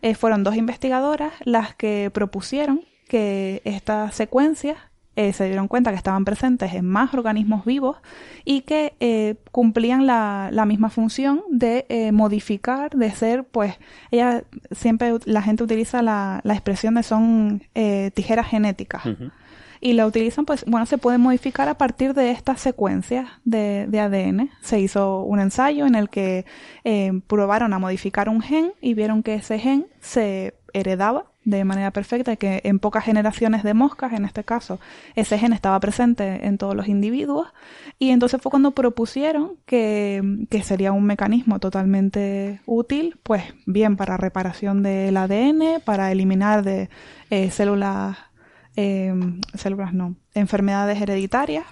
eh, 0.02 0.14
fueron 0.14 0.44
dos 0.44 0.56
investigadoras 0.56 1.32
las 1.44 1.74
que 1.74 2.10
propusieron 2.12 2.82
que 3.08 3.62
estas 3.64 4.14
secuencias 4.14 4.76
eh, 5.18 5.32
se 5.32 5.46
dieron 5.46 5.66
cuenta 5.66 5.90
que 5.90 5.96
estaban 5.96 6.24
presentes 6.24 6.74
en 6.74 6.86
más 6.86 7.12
organismos 7.12 7.64
vivos 7.64 7.96
y 8.44 8.60
que 8.60 8.94
eh, 9.00 9.34
cumplían 9.50 10.06
la, 10.06 10.48
la, 10.52 10.64
misma 10.64 10.90
función 10.90 11.42
de 11.50 11.86
eh, 11.88 12.12
modificar, 12.12 12.92
de 12.92 13.10
ser, 13.10 13.42
pues, 13.42 13.74
ella 14.12 14.44
siempre 14.70 15.14
la 15.24 15.42
gente 15.42 15.64
utiliza 15.64 16.02
la, 16.02 16.40
la 16.44 16.54
expresión 16.54 16.94
de 16.94 17.02
son 17.02 17.62
tijeras 18.14 18.46
genéticas. 18.46 19.02
Y 19.80 19.94
la 19.94 20.06
utilizan, 20.06 20.44
pues, 20.44 20.64
bueno, 20.68 20.86
se 20.86 20.98
puede 20.98 21.18
modificar 21.18 21.68
a 21.68 21.74
partir 21.74 22.14
de 22.14 22.30
estas 22.30 22.60
secuencias 22.60 23.28
de, 23.44 23.86
de 23.88 23.98
ADN. 23.98 24.50
Se 24.60 24.78
hizo 24.78 25.22
un 25.24 25.40
ensayo 25.40 25.84
en 25.86 25.96
el 25.96 26.10
que 26.10 26.46
probaron 27.26 27.72
a 27.72 27.80
modificar 27.80 28.28
un 28.28 28.40
gen 28.40 28.72
y 28.80 28.94
vieron 28.94 29.24
que 29.24 29.34
ese 29.34 29.58
gen 29.58 29.88
se 29.98 30.54
heredaba 30.72 31.26
de 31.48 31.64
manera 31.64 31.90
perfecta 31.92 32.32
y 32.32 32.36
que 32.36 32.60
en 32.64 32.78
pocas 32.78 33.04
generaciones 33.04 33.62
de 33.62 33.72
moscas, 33.72 34.12
en 34.12 34.26
este 34.26 34.44
caso, 34.44 34.78
ese 35.14 35.38
gen 35.38 35.54
estaba 35.54 35.80
presente 35.80 36.46
en 36.46 36.58
todos 36.58 36.74
los 36.74 36.88
individuos. 36.88 37.48
Y 37.98 38.10
entonces 38.10 38.40
fue 38.42 38.50
cuando 38.50 38.72
propusieron 38.72 39.52
que, 39.64 40.46
que 40.50 40.62
sería 40.62 40.92
un 40.92 41.04
mecanismo 41.04 41.58
totalmente 41.58 42.60
útil, 42.66 43.18
pues 43.22 43.42
bien 43.64 43.96
para 43.96 44.18
reparación 44.18 44.82
del 44.82 45.16
ADN, 45.16 45.80
para 45.84 46.12
eliminar 46.12 46.62
de 46.62 46.90
eh, 47.30 47.50
células 47.50 48.18
eh, 48.76 49.12
células 49.54 49.92
no, 49.92 50.14
enfermedades 50.34 51.00
hereditarias. 51.00 51.66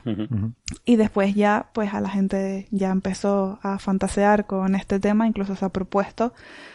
Y 0.85 0.97
después 0.97 1.37
ya, 1.37 1.69
pues 1.73 1.95
a 1.95 2.01
la 2.01 2.09
gente 2.09 2.67
ya 2.73 2.91
empezó 2.91 3.61
a 3.63 3.79
fantasear 3.79 4.47
con 4.47 4.75
este 4.75 4.99
tema, 4.99 5.29
incluso 5.29 5.55
se 5.55 5.65
ha 5.65 5.69
propuesto 5.69 6.33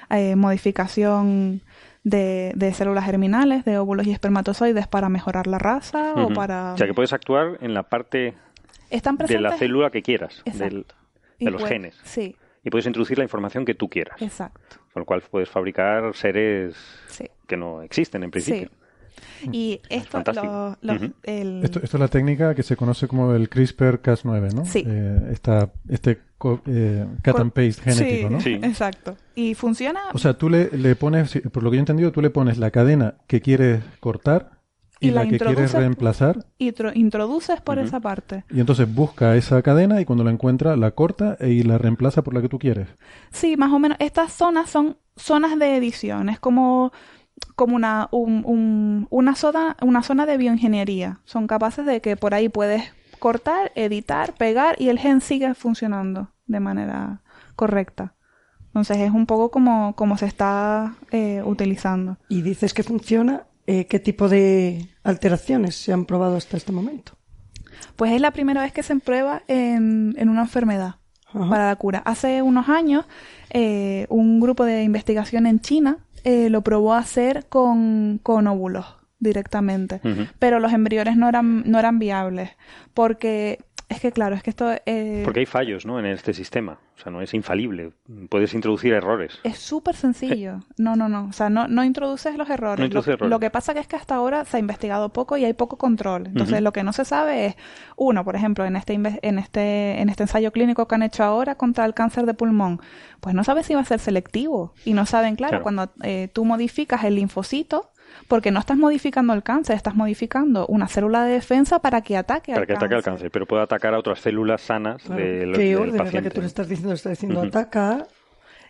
eh, 0.10 0.38
modificación 0.38 1.62
de, 2.04 2.72
células 2.74 3.06
germinales, 3.06 3.66
de 3.66 3.78
óvulos 3.78 4.08
y 4.08 4.12
espermatozoides 4.12 4.88
para 4.88 5.10
mejorar 5.10 5.48
la 5.48 5.60
raza 5.60 6.14
o 6.16 6.30
para... 6.30 6.74
O 6.74 6.78
sea, 6.78 6.88
que 6.88 6.94
puedes 6.94 7.14
actuar 7.14 7.58
en 7.62 7.74
la 7.74 7.84
parte 7.84 8.34
de 8.90 9.40
la 9.40 9.58
célula 9.58 9.90
que 9.90 10.02
quieras, 10.02 10.44
de 10.46 11.52
los 11.52 11.64
genes. 11.66 12.00
Sí. 12.04 12.36
Y 12.64 12.70
puedes 12.70 12.86
introducir 12.86 13.18
la 13.18 13.24
información 13.24 13.66
que 13.66 13.74
tú 13.74 13.90
quieras. 13.90 14.22
Exacto. 14.22 14.78
Con 14.94 15.02
lo 15.02 15.06
cual 15.06 15.24
puedes 15.30 15.50
fabricar 15.50 16.16
seres 16.16 16.76
que 17.48 17.58
no 17.58 17.82
existen 17.82 18.24
en 18.24 18.32
principio. 18.32 18.70
Y 19.52 19.82
esto, 19.90 20.22
lo, 20.82 20.94
esto, 21.24 21.80
es 21.84 21.94
la 21.94 22.08
técnica 22.08 22.54
que 22.56 22.64
se 22.64 22.76
conoce 22.76 23.08
como 23.08 23.34
el 23.34 23.50
CRISPR-Cas9, 23.50 24.54
¿no? 24.54 24.66
Sí. 24.66 24.84
Eh, 24.88 25.30
esta, 25.32 25.72
este 25.90 26.20
eh, 26.66 27.06
cut 27.24 27.40
and 27.40 27.52
paste 27.52 27.82
genético, 27.82 28.30
¿no? 28.30 28.42
Sí, 28.42 28.54
exacto. 28.54 29.16
¿Y 29.36 29.56
funciona? 29.56 30.02
O 30.14 30.18
sea, 30.18 30.34
tú 30.34 30.50
le, 30.50 30.70
le, 30.72 30.96
pones, 30.96 31.40
por 31.52 31.64
lo 31.64 31.72
que 31.72 31.78
yo 31.78 31.80
he 31.80 31.84
entendido, 31.84 32.12
tú 32.12 32.22
le 32.22 32.30
pones 32.30 32.58
la 32.58 32.72
cadena 32.72 33.16
que 33.28 33.42
quieres 33.42 33.84
cortar 34.00 34.62
y, 35.02 35.12
la, 35.12 35.28
que 35.28 35.40
quieres 35.40 35.74
reemplazar. 35.74 36.46
Y 36.60 36.74
introduces 36.94 37.60
por 37.62 37.80
esa 37.80 38.00
parte. 38.00 38.46
Y 38.52 38.60
entonces 38.60 38.94
busca 38.94 39.36
esa 39.36 39.62
cadena 39.62 40.00
y 40.00 40.06
cuando 40.06 40.24
la 40.24 40.32
encuentra 40.32 40.78
la 40.78 40.92
corta 40.92 41.38
y 41.42 41.64
la 41.64 41.78
reemplaza 41.78 42.24
por 42.24 42.34
la 42.34 42.42
que 42.42 42.50
tú 42.50 42.60
quieres. 42.60 42.88
Sí, 43.32 43.58
más 43.58 43.74
o 43.74 43.80
menos. 43.80 43.98
Estas 44.00 44.32
zonas 44.32 44.70
son 44.70 44.98
zonas 45.16 45.58
de 45.58 45.76
edición. 45.76 46.30
Es 46.30 46.40
como 46.40 46.92
como 47.56 47.76
una, 47.76 48.08
una, 48.12 49.36
zona, 49.36 49.76
una 49.82 50.04
zona 50.04 50.26
de 50.28 50.38
bioingeniería. 50.38 51.20
Son 51.26 51.48
capaces 51.48 51.86
de 51.86 52.00
que 52.00 52.16
por 52.16 52.36
ahí 52.36 52.50
puedes 52.50 52.84
cortar, 53.22 53.72
editar, 53.76 54.34
pegar 54.34 54.76
y 54.82 54.90
el 54.90 54.98
gen 54.98 55.22
sigue 55.22 55.54
funcionando 55.54 56.32
de 56.48 56.60
manera 56.60 57.22
correcta. 57.56 58.16
Entonces 58.66 58.98
es 58.98 59.12
un 59.12 59.28
poco 59.28 59.52
como, 59.52 59.96
como 59.96 60.18
se 60.18 60.26
está 60.26 60.96
eh, 61.12 61.44
utilizando. 61.46 62.18
Y 62.30 62.42
dices 62.42 62.74
que 62.74 62.82
funciona, 62.82 63.44
eh, 63.68 63.86
¿qué 63.86 64.00
tipo 64.00 64.28
de 64.28 64.90
alteraciones 65.04 65.76
se 65.76 65.94
han 65.94 66.06
probado 66.06 66.36
hasta 66.36 66.58
este 66.58 66.72
momento? 66.72 67.14
Pues 67.96 68.12
es 68.12 68.22
la 68.22 68.32
primera 68.32 68.64
vez 68.64 68.74
que 68.74 68.82
se 68.82 68.96
prueba 68.96 69.44
en, 69.48 70.16
en 70.18 70.28
una 70.28 70.42
enfermedad 70.42 70.96
para 71.32 71.68
la 71.68 71.76
cura. 71.76 72.02
Hace 72.04 72.42
unos 72.42 72.70
años, 72.70 73.06
eh, 73.52 74.08
un 74.10 74.40
grupo 74.40 74.66
de 74.66 74.82
investigación 74.82 75.46
en 75.46 75.60
China 75.60 76.00
eh, 76.24 76.50
lo 76.50 76.64
probó 76.64 76.96
a 76.96 77.00
hacer 77.00 77.46
con, 77.50 78.20
con 78.24 78.48
óvulos 78.48 79.01
directamente, 79.22 80.02
pero 80.40 80.60
los 80.60 80.74
embriones 80.74 81.16
no 81.16 81.30
eran, 81.30 81.64
no 81.66 81.80
eran 81.80 82.00
viables, 82.00 82.50
porque 82.94 83.60
es 83.92 84.00
que 84.00 84.12
claro, 84.14 84.36
es 84.36 84.42
que 84.44 84.50
esto... 84.50 84.72
Eh... 84.86 85.22
Porque 85.26 85.42
hay 85.42 85.46
fallos, 85.46 85.86
¿no? 85.86 86.00
En 86.00 86.06
este 86.06 86.34
sistema. 86.34 86.80
O 86.98 87.02
sea, 87.02 87.12
no 87.12 87.22
es 87.22 87.34
infalible. 87.34 87.92
Puedes 88.30 88.54
introducir 88.54 88.94
errores. 88.94 89.40
Es 89.44 89.58
súper 89.58 89.98
sencillo. 89.98 90.62
No, 90.78 90.96
no, 90.96 91.10
no. 91.10 91.26
O 91.26 91.34
sea, 91.34 91.50
no, 91.50 91.68
no 91.68 91.84
introduces 91.84 92.38
los 92.38 92.50
errores. 92.50 92.90
lo, 93.20 93.40
que 93.40 93.50
pasa 93.50 93.74
es 93.74 93.88
que 93.88 93.98
hasta 93.98 94.16
ahora 94.16 94.46
se 94.46 94.56
ha 94.56 94.60
investigado 94.62 95.10
poco 95.10 95.36
y 95.36 95.44
hay 95.44 95.52
poco 95.52 95.78
control. 95.78 96.28
Entonces, 96.28 96.62
lo 96.62 96.72
que 96.72 96.84
no 96.84 96.94
se 96.94 97.04
sabe 97.04 97.48
es, 97.48 97.56
uno, 97.98 98.24
por 98.24 98.38
ejemplo, 98.38 98.66
en 98.66 98.78
este, 98.78 98.94
en, 98.94 99.40
este, 99.40 100.00
en 100.00 100.08
este 100.08 100.24
ensayo 100.24 100.52
clínico 100.54 100.88
que 100.88 100.96
han 100.96 101.04
hecho 101.04 101.26
ahora 101.26 101.56
contra 101.56 101.84
el 101.84 101.94
cáncer 101.94 102.26
de 102.26 102.34
pulmón, 102.34 102.80
pues 103.20 103.36
no 103.36 103.44
sabes 103.44 103.66
si 103.66 103.76
va 103.76 103.82
a 103.82 103.86
ser 103.86 104.00
selectivo. 104.00 104.74
Y 104.86 104.94
no 104.94 105.06
saben, 105.06 105.36
claro, 105.36 105.64
cuando 105.64 105.92
eh, 106.04 106.30
tú 106.32 106.46
modificas 106.46 107.04
el 107.04 107.16
linfocito, 107.16 107.92
porque 108.28 108.52
no 108.52 108.60
estás 108.60 108.78
modificando 108.78 109.34
el 109.34 109.44
cáncer, 109.44 109.76
estás 109.76 109.96
modificando 109.96 110.66
una 110.68 110.88
célula 110.88 111.24
de 111.24 111.34
defensa 111.34 111.80
para 111.80 112.02
que 112.02 112.18
ataque 112.18 112.52
para 112.52 112.62
al 112.62 112.68
que 112.68 112.74
ataque 112.74 112.96
al 112.96 113.04
cáncer, 113.04 113.32
pero 113.32 113.46
puede 113.46 113.64
atacar 113.64 113.94
a 113.94 114.00
otras 114.00 114.20
células 114.20 114.62
sanas 114.62 115.08
del, 115.08 115.54
¿Qué 115.54 115.76
orden 115.76 116.02
es 116.02 116.14
la 116.14 116.22
que 116.22 116.30
tú 116.30 116.42
le 116.42 116.48
estás 116.48 116.68
diciendo? 116.68 116.94
Está 116.94 117.10
diciendo 117.10 117.42
ataca... 117.42 118.08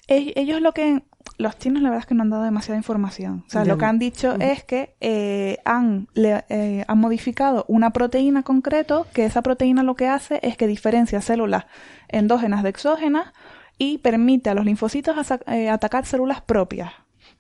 Ellos 0.08 0.62
lo 0.62 0.74
que... 0.74 1.04
Los 1.38 1.58
chinos 1.58 1.82
la 1.82 1.90
verdad 1.90 2.02
es 2.02 2.08
que 2.08 2.16
no 2.16 2.24
han 2.24 2.30
dado 2.30 2.44
demasiada 2.44 2.78
información. 2.78 3.44
O 3.48 3.50
sea, 3.50 3.64
lo 3.64 3.78
que 3.78 3.86
han 3.86 4.00
dicho 4.00 4.36
es 4.40 4.64
que 4.64 4.96
eh, 5.00 5.60
han, 5.66 6.08
eh, 6.16 6.84
han 6.88 6.98
modificado 6.98 7.64
una 7.68 7.92
proteína 7.92 8.44
concreto, 8.44 9.08
que 9.14 9.26
esa 9.26 9.42
proteína 9.42 9.84
lo 9.84 9.96
que 9.96 10.08
hace 10.08 10.40
es 10.44 10.58
que 10.58 10.68
diferencia 10.68 11.22
células 11.22 11.66
endógenas 12.10 12.64
de 12.64 12.70
exógenas 12.70 13.34
y 13.78 14.00
permite 14.00 14.50
a 14.50 14.54
los 14.54 14.66
linfocitos 14.66 15.16
eh, 15.48 15.70
atacar 15.70 16.06
células 16.06 16.42
propias 16.42 16.92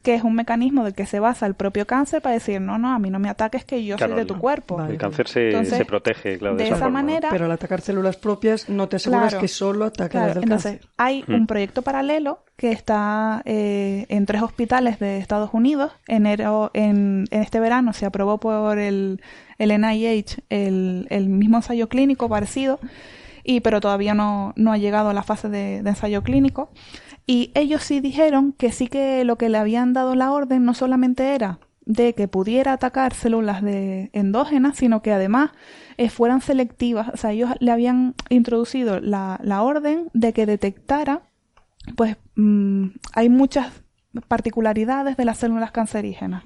que 0.01 0.15
es 0.15 0.23
un 0.23 0.35
mecanismo 0.35 0.83
del 0.83 0.93
que 0.93 1.05
se 1.05 1.19
basa 1.19 1.45
el 1.45 1.53
propio 1.53 1.85
cáncer 1.85 2.21
para 2.21 2.33
decir, 2.33 2.59
no, 2.59 2.77
no, 2.77 2.91
a 2.91 2.99
mí 2.99 3.09
no 3.09 3.19
me 3.19 3.29
ataques 3.29 3.65
que 3.65 3.83
yo 3.83 3.97
soy 3.97 4.13
de 4.13 4.25
tu 4.25 4.37
cuerpo. 4.37 4.81
el 4.83 4.97
cáncer 4.97 5.27
se, 5.27 5.65
se 5.65 5.85
protege, 5.85 6.37
claro, 6.37 6.55
de, 6.55 6.69
esa, 6.69 6.89
manera. 6.89 7.29
Pero 7.29 7.45
al 7.45 7.51
atacar 7.51 7.81
células 7.81 8.17
propias 8.17 8.67
no 8.67 8.89
te 8.89 8.95
aseguras 8.95 9.35
que 9.35 9.47
solo 9.47 9.85
ataque 9.85 10.11
claro, 10.11 10.41
entonces, 10.41 10.79
Hay 10.97 11.23
un 11.27 11.45
proyecto 11.45 11.81
paralelo 11.83 12.43
que 12.55 12.71
está 12.71 13.41
eh, 13.45 14.05
en 14.09 14.25
tres 14.25 14.41
hospitales 14.41 14.99
de 14.99 15.17
Estados 15.17 15.51
Unidos. 15.53 15.91
Enero, 16.07 16.71
en, 16.73 17.25
en 17.31 17.41
este 17.41 17.59
verano 17.59 17.93
se 17.93 18.05
aprobó 18.05 18.39
por 18.39 18.79
el, 18.79 19.21
el 19.57 19.81
NIH 19.81 20.43
el, 20.49 21.07
el 21.09 21.29
mismo 21.29 21.57
ensayo 21.57 21.89
clínico 21.89 22.27
parecido, 22.27 22.79
y 23.43 23.59
pero 23.61 23.81
todavía 23.81 24.13
no, 24.13 24.53
no 24.55 24.71
ha 24.71 24.77
llegado 24.77 25.09
a 25.09 25.13
la 25.13 25.23
fase 25.23 25.49
de, 25.49 25.83
de 25.83 25.89
ensayo 25.89 26.23
clínico. 26.23 26.71
Y 27.31 27.49
ellos 27.55 27.83
sí 27.83 28.01
dijeron 28.01 28.51
que 28.51 28.73
sí 28.73 28.87
que 28.87 29.23
lo 29.23 29.37
que 29.37 29.47
le 29.47 29.57
habían 29.57 29.93
dado 29.93 30.15
la 30.15 30.33
orden 30.33 30.65
no 30.65 30.73
solamente 30.73 31.33
era 31.33 31.59
de 31.85 32.13
que 32.13 32.27
pudiera 32.27 32.73
atacar 32.73 33.13
células 33.13 33.61
de 33.61 34.09
endógenas, 34.11 34.75
sino 34.75 35.01
que 35.01 35.13
además 35.13 35.51
eh, 35.95 36.09
fueran 36.09 36.41
selectivas. 36.41 37.07
O 37.13 37.15
sea, 37.15 37.31
ellos 37.31 37.51
le 37.61 37.71
habían 37.71 38.15
introducido 38.27 38.99
la, 38.99 39.39
la 39.43 39.63
orden 39.63 40.09
de 40.13 40.33
que 40.33 40.45
detectara, 40.45 41.21
pues 41.95 42.17
mm, 42.35 42.87
hay 43.13 43.29
muchas 43.29 43.81
particularidades 44.27 45.15
de 45.15 45.23
las 45.23 45.37
células 45.37 45.71
cancerígenas 45.71 46.43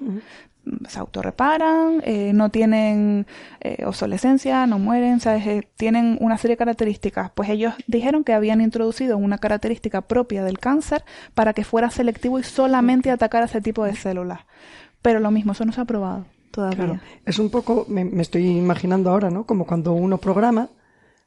se 0.88 0.98
autorreparan, 0.98 2.02
eh, 2.04 2.32
no 2.34 2.50
tienen 2.50 3.26
eh, 3.60 3.84
obsolescencia, 3.86 4.66
no 4.66 4.78
mueren, 4.78 5.20
¿sabes? 5.20 5.46
Eh, 5.46 5.68
tienen 5.76 6.18
una 6.20 6.38
serie 6.38 6.54
de 6.54 6.58
características. 6.58 7.30
Pues 7.34 7.48
ellos 7.48 7.74
dijeron 7.86 8.24
que 8.24 8.32
habían 8.32 8.60
introducido 8.60 9.16
una 9.16 9.38
característica 9.38 10.02
propia 10.02 10.44
del 10.44 10.58
cáncer 10.58 11.04
para 11.34 11.52
que 11.52 11.64
fuera 11.64 11.90
selectivo 11.90 12.38
y 12.38 12.42
solamente 12.42 13.10
atacar 13.10 13.42
a 13.42 13.46
ese 13.46 13.60
tipo 13.60 13.84
de 13.84 13.94
células. 13.94 14.40
Pero 15.02 15.20
lo 15.20 15.30
mismo, 15.30 15.52
eso 15.52 15.64
no 15.64 15.72
se 15.72 15.80
ha 15.80 15.84
probado 15.84 16.26
todavía. 16.50 17.00
Es 17.24 17.38
un 17.38 17.50
poco, 17.50 17.86
me, 17.88 18.04
me 18.04 18.22
estoy 18.22 18.46
imaginando 18.46 19.10
ahora, 19.10 19.30
¿no? 19.30 19.44
Como 19.44 19.66
cuando 19.66 19.92
uno 19.92 20.18
programa 20.18 20.68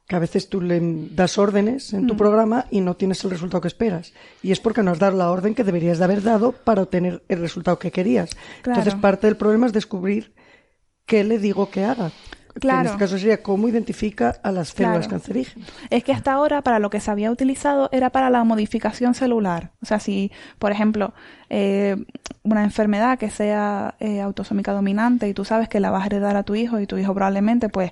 que 0.09 0.15
a 0.15 0.19
veces 0.19 0.49
tú 0.49 0.59
le 0.59 0.79
das 1.11 1.37
órdenes 1.37 1.93
en 1.93 2.07
tu 2.07 2.15
mm. 2.15 2.17
programa 2.17 2.65
y 2.71 2.81
no 2.81 2.95
tienes 2.95 3.23
el 3.23 3.29
resultado 3.29 3.61
que 3.61 3.67
esperas. 3.67 4.11
Y 4.41 4.51
es 4.51 4.59
porque 4.59 4.81
no 4.81 4.89
has 4.89 4.97
dado 4.97 5.15
la 5.15 5.29
orden 5.29 5.53
que 5.53 5.63
deberías 5.63 5.99
de 5.99 6.03
haber 6.03 6.23
dado 6.23 6.51
para 6.51 6.81
obtener 6.81 7.21
el 7.29 7.39
resultado 7.39 7.77
que 7.77 7.91
querías. 7.91 8.31
Entonces, 8.65 8.95
parte 8.95 9.27
del 9.27 9.37
problema 9.37 9.67
es 9.67 9.71
descubrir 9.71 10.33
qué 11.05 11.23
le 11.23 11.37
digo 11.37 11.69
que 11.69 11.85
haga. 11.85 12.11
Claro. 12.55 12.79
en 12.79 12.85
este 12.87 12.97
caso 12.97 13.17
sería 13.19 13.43
cómo 13.43 13.69
identifica 13.69 14.35
a 14.41 14.51
las 14.51 14.69
células 14.69 15.07
cancerígenas. 15.07 15.69
Es 15.91 16.03
que 16.03 16.11
hasta 16.11 16.33
ahora 16.33 16.63
para 16.63 16.79
lo 16.79 16.89
que 16.89 16.99
se 16.99 17.11
había 17.11 17.29
utilizado 17.29 17.89
era 17.91 18.09
para 18.09 18.31
la 18.31 18.43
modificación 18.43 19.13
celular. 19.13 19.73
O 19.83 19.85
sea, 19.85 19.99
si, 19.99 20.31
por 20.57 20.71
ejemplo, 20.71 21.13
eh, 21.51 21.95
una 22.41 22.63
enfermedad 22.63 23.19
que 23.19 23.29
sea 23.29 23.93
eh, 23.99 24.21
autosómica 24.21 24.73
dominante 24.73 25.29
y 25.29 25.35
tú 25.35 25.45
sabes 25.45 25.69
que 25.69 25.79
la 25.79 25.91
vas 25.91 26.03
a 26.03 26.07
heredar 26.07 26.35
a 26.35 26.43
tu 26.43 26.55
hijo 26.55 26.79
y 26.79 26.87
tu 26.87 26.97
hijo 26.97 27.13
probablemente 27.13 27.69
pues 27.69 27.91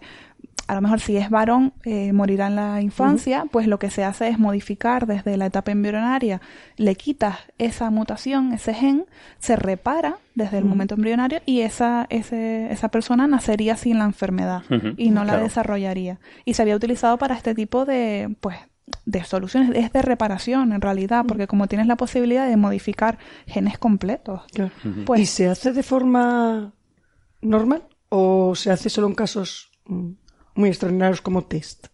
a 0.68 0.76
lo 0.76 0.82
mejor 0.82 1.00
si 1.00 1.16
es 1.18 1.30
varón, 1.30 1.74
eh, 1.84 2.12
morirá 2.12 2.48
en 2.48 2.56
la 2.58 2.82
infancia, 2.82 3.46
pues 3.52 3.68
lo 3.68 3.80
que 3.80 3.90
se 3.90 4.04
hace 4.04 4.28
es 4.28 4.38
modificar 4.38 5.08
desde 5.08 5.38
la 5.38 5.46
etapa 5.46 5.72
embrionaria, 5.72 6.42
le 6.76 6.96
quitas 6.96 7.38
esa 7.58 7.90
mutación, 7.90 8.52
ese 8.52 8.74
gen, 8.74 9.06
se 9.40 9.56
repara 9.56 10.18
desde 10.36 10.58
el 10.58 10.66
momento 10.66 10.96
embrionario 10.96 11.42
y 11.46 11.62
esa, 11.62 12.06
ese, 12.10 12.72
esa 12.72 12.90
persona 12.90 13.28
nacería 13.28 13.78
sin 13.78 13.98
la 13.98 14.06
enfermedad 14.06 14.64
y 14.98 15.10
no 15.10 15.24
la 15.24 15.38
desarrollaría. 15.38 16.20
Y 16.44 16.54
se 16.54 16.62
había 16.62 16.76
utilizado 16.76 17.18
para 17.18 17.36
este 17.36 17.56
tipo 17.56 17.86
de, 17.86 18.36
pues, 18.42 18.58
de 19.06 19.24
soluciones, 19.24 19.72
es 19.74 19.92
de 19.94 20.02
reparación 20.02 20.74
en 20.74 20.82
realidad, 20.82 21.26
porque 21.28 21.48
como 21.48 21.68
tienes 21.68 21.88
la 21.88 21.96
posibilidad 21.96 22.48
de 22.48 22.58
modificar 22.58 23.18
genes 23.46 23.78
completos. 23.78 24.42
pues, 25.06 25.22
¿Y 25.22 25.26
se 25.26 25.48
hace 25.48 25.72
de 25.72 25.84
forma 25.84 26.74
normal 27.42 27.84
o 28.10 28.54
se 28.56 28.72
hace 28.72 28.90
solo 28.90 29.08
en 29.08 29.16
casos 29.16 29.72
mm, 29.86 30.12
muy 30.58 30.70
extraordinarios 30.70 31.22
como 31.22 31.44
test? 31.44 31.88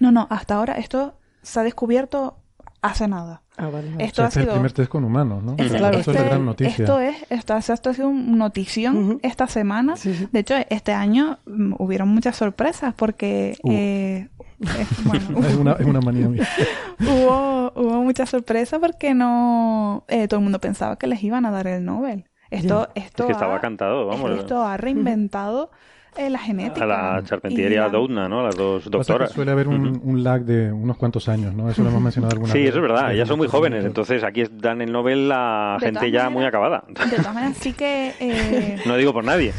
No, 0.00 0.10
no, 0.10 0.26
hasta 0.30 0.56
ahora 0.56 0.74
esto 0.74 1.18
se 1.42 1.60
ha 1.60 1.62
descubierto 1.62 2.38
hace 2.82 3.08
nada. 3.08 3.42
Ah, 3.56 3.68
vale, 3.68 3.92
Esto 3.98 4.24
ha 4.24 4.30
sido... 4.30 4.46
el 4.46 4.50
primer 4.52 4.72
test 4.72 4.90
con 4.90 5.04
humanos, 5.04 5.42
¿no? 5.42 5.56
claro, 5.56 5.96
esto 5.96 6.10
es 6.10 6.24
gran 6.24 6.44
noticia. 6.44 6.84
Esto 6.84 6.98
es, 6.98 7.16
esto, 7.30 7.56
esto 7.56 7.90
ha 7.90 7.94
sido 7.94 8.08
una 8.08 8.36
notición 8.36 9.20
esta 9.22 9.46
semana. 9.46 9.94
De 10.32 10.40
hecho, 10.40 10.54
este 10.70 10.92
año 10.92 11.38
mm, 11.46 11.74
hubieron 11.78 12.08
muchas 12.08 12.36
sorpresas 12.36 12.94
porque 12.94 13.56
uh. 13.62 13.70
eh, 13.70 14.28
es, 14.60 15.56
una, 15.56 15.72
es, 15.74 15.86
una, 15.86 16.00
manía 16.00 16.28
mía. 16.28 16.48
hubo, 17.00 17.72
hubo 17.76 18.02
mucha 18.02 18.26
sorpresa 18.26 18.80
porque 18.80 19.14
no 19.14 20.04
eh, 20.08 20.26
todo 20.26 20.40
el 20.40 20.44
mundo 20.44 20.58
pensaba 20.58 20.96
que 20.96 21.06
les 21.06 21.22
iban 21.22 21.46
a 21.46 21.52
dar 21.52 21.68
el 21.68 21.84
Nobel. 21.84 22.24
Esto, 22.50 22.88
esto 22.94 23.22
es 23.22 23.26
que 23.28 23.32
estaba 23.32 23.60
cantado, 23.60 24.06
vamos. 24.06 24.30
Esto 24.32 24.62
ha 24.64 24.76
reinventado 24.76 25.70
eh, 26.16 26.30
la 26.30 26.38
genética. 26.38 26.84
A 26.84 26.86
la 26.86 27.22
Charpentier 27.24 27.90
Doudna, 27.90 28.28
¿no? 28.28 28.42
Las 28.42 28.56
dos 28.56 28.90
doctoras. 28.90 29.32
suele 29.32 29.50
haber 29.50 29.68
un, 29.68 30.00
un, 30.02 30.24
lag 30.24 30.44
de 30.44 30.72
unos 30.72 30.96
cuantos 30.96 31.28
años, 31.28 31.54
¿no? 31.54 31.70
Eso 31.70 31.82
lo 31.82 31.90
hemos 31.90 32.02
mencionado 32.02 32.32
alguna 32.32 32.52
sí, 32.52 32.58
vez. 32.58 32.64
Sí, 32.64 32.68
eso 32.68 32.78
es 32.78 32.82
verdad. 32.82 33.12
Ellas 33.12 33.28
son 33.28 33.38
muy 33.38 33.48
jóvenes. 33.48 33.84
Entonces 33.84 34.22
aquí 34.24 34.44
dan 34.50 34.80
el 34.82 34.92
Nobel 34.92 35.30
a 35.32 35.76
gente 35.80 36.10
ya 36.10 36.30
muy 36.30 36.44
acabada. 36.44 36.84
De 36.88 37.16
todas 37.16 37.34
maneras, 37.34 37.56
sí 37.58 37.72
que... 37.72 38.14
Eh, 38.20 38.78
no 38.86 38.96
digo 38.96 39.12
por 39.12 39.24
nadie. 39.24 39.52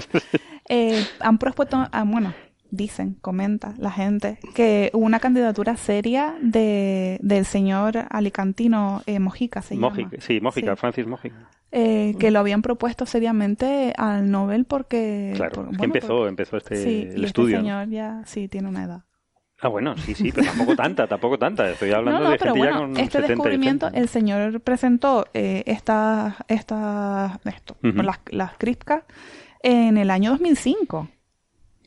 eh, 0.68 1.04
han 1.20 1.38
propuesto... 1.38 1.86
Ah, 1.90 2.04
bueno, 2.06 2.34
dicen, 2.70 3.16
comenta 3.20 3.74
la 3.78 3.90
gente, 3.90 4.38
que 4.54 4.90
hubo 4.92 5.04
una 5.04 5.20
candidatura 5.20 5.76
seria 5.76 6.34
de, 6.40 7.18
del 7.22 7.44
señor 7.44 8.06
alicantino 8.10 9.02
eh, 9.06 9.18
Mojica, 9.18 9.62
se 9.62 9.76
Mojica, 9.76 10.20
Sí, 10.20 10.40
Mojica, 10.40 10.76
Francis 10.76 11.06
Mojica. 11.06 11.50
Eh, 11.72 12.14
que 12.18 12.30
lo 12.30 12.38
habían 12.38 12.62
propuesto 12.62 13.06
seriamente 13.06 13.92
al 13.96 14.30
Nobel 14.30 14.64
porque... 14.64 15.32
Claro, 15.36 15.68
que 15.78 15.84
empezó, 15.84 16.28
empezó 16.28 16.56
este 16.56 16.74
el 16.74 17.08
este 17.08 17.26
estudio. 17.26 17.56
Este 17.56 17.66
señor 17.66 17.88
ya 17.88 18.22
sí 18.24 18.48
tiene 18.48 18.68
una 18.68 18.84
edad. 18.84 19.04
Ah, 19.60 19.68
bueno, 19.68 19.96
sí, 19.96 20.14
sí, 20.14 20.32
pero 20.32 20.46
tampoco 20.48 20.76
tanta, 20.76 21.06
tampoco 21.06 21.38
tanta. 21.38 21.70
Estoy 21.70 21.92
hablando 21.92 22.30
de 22.30 22.38
gente 22.38 22.58
ya 22.60 22.76
con 22.76 22.96
este 22.96 23.22
descubrimiento, 23.22 23.88
el 23.92 24.08
señor 24.08 24.60
presentó 24.60 25.26
eh, 25.32 25.62
esta, 25.66 26.36
esta, 26.48 27.40
esto, 27.44 27.76
las, 27.80 28.20
las 28.30 28.52
en 29.62 29.96
el 29.96 30.10
año 30.10 30.30
2005 30.30 31.08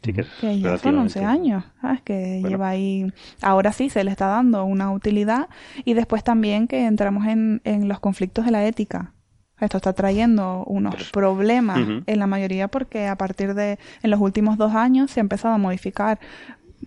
que, 0.01 0.60
ya 0.60 0.77
son 0.77 0.98
11 0.98 1.25
años, 1.25 1.63
¿sabes? 1.82 2.01
Que 2.01 2.41
lleva 2.41 2.70
ahí. 2.70 3.12
Ahora 3.41 3.72
sí 3.72 3.89
se 3.89 4.03
le 4.03 4.12
está 4.12 4.27
dando 4.27 4.63
una 4.65 4.91
utilidad 4.91 5.50
y 5.86 5.94
después 5.94 6.24
también 6.24 6.68
que 6.68 6.86
entramos 6.86 7.25
en, 7.27 7.62
en 7.63 7.88
los 7.88 8.00
conflictos 8.00 8.46
de 8.46 8.51
la 8.51 8.65
ética. 8.65 9.13
Esto 9.60 9.77
está 9.77 9.94
trayendo 9.94 10.63
unos 10.65 11.12
problemas 11.12 11.79
en 12.06 12.20
la 12.20 12.27
mayoría 12.27 12.70
porque 12.70 13.08
a 13.08 13.18
partir 13.18 13.53
de 13.56 13.77
en 14.01 14.10
los 14.10 14.22
últimos 14.22 14.58
dos 14.58 14.74
años 14.74 15.12
se 15.12 15.20
ha 15.20 15.22
empezado 15.22 15.53
a 15.53 15.58
modificar 15.58 16.20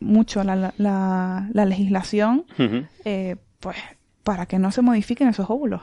mucho 0.01 0.43
la, 0.43 0.73
la, 0.79 1.49
la 1.53 1.65
legislación, 1.67 2.47
eh, 3.05 3.37
pues 3.61 3.77
para 4.23 4.47
que 4.47 4.59
no 4.59 4.71
se 4.71 4.81
modifiquen 4.81 5.29
esos 5.29 5.51
óvulos. 5.51 5.83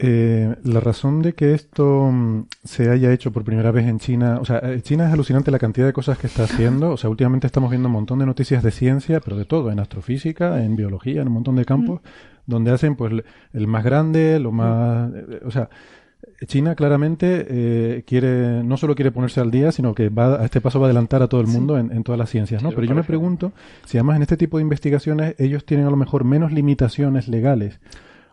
Eh, 0.00 0.54
la 0.62 0.78
razón 0.78 1.22
de 1.22 1.32
que 1.32 1.54
esto 1.54 2.08
mm, 2.12 2.46
se 2.62 2.88
haya 2.88 3.12
hecho 3.12 3.32
por 3.32 3.42
primera 3.42 3.72
vez 3.72 3.88
en 3.88 3.98
China, 3.98 4.38
o 4.40 4.44
sea, 4.44 4.58
eh, 4.58 4.80
China 4.80 5.08
es 5.08 5.12
alucinante 5.12 5.50
la 5.50 5.58
cantidad 5.58 5.86
de 5.86 5.92
cosas 5.92 6.16
que 6.18 6.28
está 6.28 6.44
haciendo, 6.44 6.92
o 6.92 6.96
sea, 6.96 7.10
últimamente 7.10 7.48
estamos 7.48 7.68
viendo 7.68 7.88
un 7.88 7.94
montón 7.94 8.20
de 8.20 8.26
noticias 8.26 8.62
de 8.62 8.70
ciencia, 8.70 9.18
pero 9.18 9.36
de 9.36 9.44
todo, 9.44 9.72
en 9.72 9.80
astrofísica, 9.80 10.62
en 10.62 10.76
biología, 10.76 11.20
en 11.22 11.26
un 11.26 11.34
montón 11.34 11.56
de 11.56 11.64
campos, 11.64 12.00
donde 12.46 12.70
hacen 12.70 12.94
pues 12.94 13.12
el 13.52 13.66
más 13.66 13.82
grande, 13.82 14.38
lo 14.38 14.52
más, 14.52 15.10
eh, 15.12 15.40
o 15.44 15.50
sea, 15.50 15.68
China 16.46 16.76
claramente 16.76 18.04
quiere, 18.06 18.62
no 18.62 18.76
solo 18.76 18.94
quiere 18.94 19.10
ponerse 19.10 19.40
al 19.40 19.50
día, 19.50 19.72
sino 19.72 19.94
que 19.94 20.08
va, 20.08 20.40
a 20.40 20.44
este 20.44 20.60
paso 20.60 20.78
va 20.78 20.86
a 20.86 20.88
adelantar 20.88 21.22
a 21.22 21.28
todo 21.28 21.40
el 21.40 21.48
mundo 21.48 21.76
en, 21.78 22.02
todas 22.04 22.18
las 22.18 22.30
ciencias, 22.30 22.62
¿no? 22.62 22.70
Pero 22.70 22.84
yo 22.84 22.94
me 22.94 23.02
pregunto 23.02 23.52
si 23.86 23.98
además 23.98 24.16
en 24.16 24.22
este 24.22 24.36
tipo 24.36 24.58
de 24.58 24.62
investigaciones 24.62 25.34
ellos 25.38 25.64
tienen 25.64 25.86
a 25.86 25.90
lo 25.90 25.96
mejor 25.96 26.22
menos 26.22 26.52
limitaciones 26.52 27.26
legales 27.26 27.80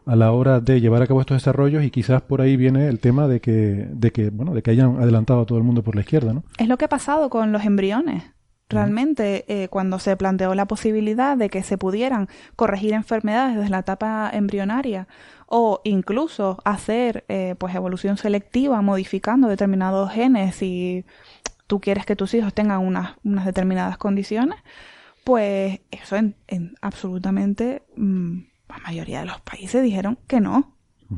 a 0.05 0.15
la 0.15 0.31
hora 0.31 0.59
de 0.59 0.81
llevar 0.81 1.01
a 1.01 1.07
cabo 1.07 1.21
estos 1.21 1.37
desarrollos 1.37 1.83
y 1.83 1.91
quizás 1.91 2.21
por 2.21 2.41
ahí 2.41 2.57
viene 2.57 2.87
el 2.87 2.99
tema 2.99 3.27
de 3.27 3.41
que, 3.41 3.87
de 3.91 4.11
que, 4.11 4.29
bueno, 4.29 4.53
de 4.53 4.61
que 4.61 4.71
hayan 4.71 5.01
adelantado 5.01 5.41
a 5.41 5.45
todo 5.45 5.57
el 5.57 5.63
mundo 5.63 5.83
por 5.83 5.95
la 5.95 6.01
izquierda, 6.01 6.33
¿no? 6.33 6.43
Es 6.57 6.67
lo 6.67 6.77
que 6.77 6.85
ha 6.85 6.89
pasado 6.89 7.29
con 7.29 7.51
los 7.51 7.65
embriones. 7.65 8.23
Realmente, 8.67 9.45
eh, 9.47 9.67
cuando 9.67 9.99
se 9.99 10.17
planteó 10.17 10.55
la 10.55 10.65
posibilidad 10.65 11.37
de 11.37 11.49
que 11.49 11.61
se 11.61 11.77
pudieran 11.77 12.27
corregir 12.55 12.93
enfermedades 12.93 13.55
desde 13.57 13.69
la 13.69 13.79
etapa 13.79 14.31
embrionaria 14.33 15.07
o 15.45 15.81
incluso 15.83 16.57
hacer 16.65 17.25
eh, 17.27 17.53
pues 17.59 17.75
evolución 17.75 18.17
selectiva 18.17 18.81
modificando 18.81 19.47
determinados 19.47 20.11
genes 20.11 20.55
si 20.55 21.05
tú 21.67 21.79
quieres 21.79 22.07
que 22.07 22.15
tus 22.15 22.33
hijos 22.33 22.55
tengan 22.55 22.79
unas, 22.79 23.17
unas 23.23 23.45
determinadas 23.45 23.99
condiciones, 23.99 24.57
pues 25.23 25.81
eso 25.91 26.15
en, 26.15 26.35
absolutamente 26.81 27.83
mm, 27.95 28.39
la 28.77 28.83
mayoría 28.83 29.19
de 29.19 29.25
los 29.25 29.41
países 29.41 29.83
dijeron 29.83 30.17
que 30.27 30.41
no. 30.41 30.75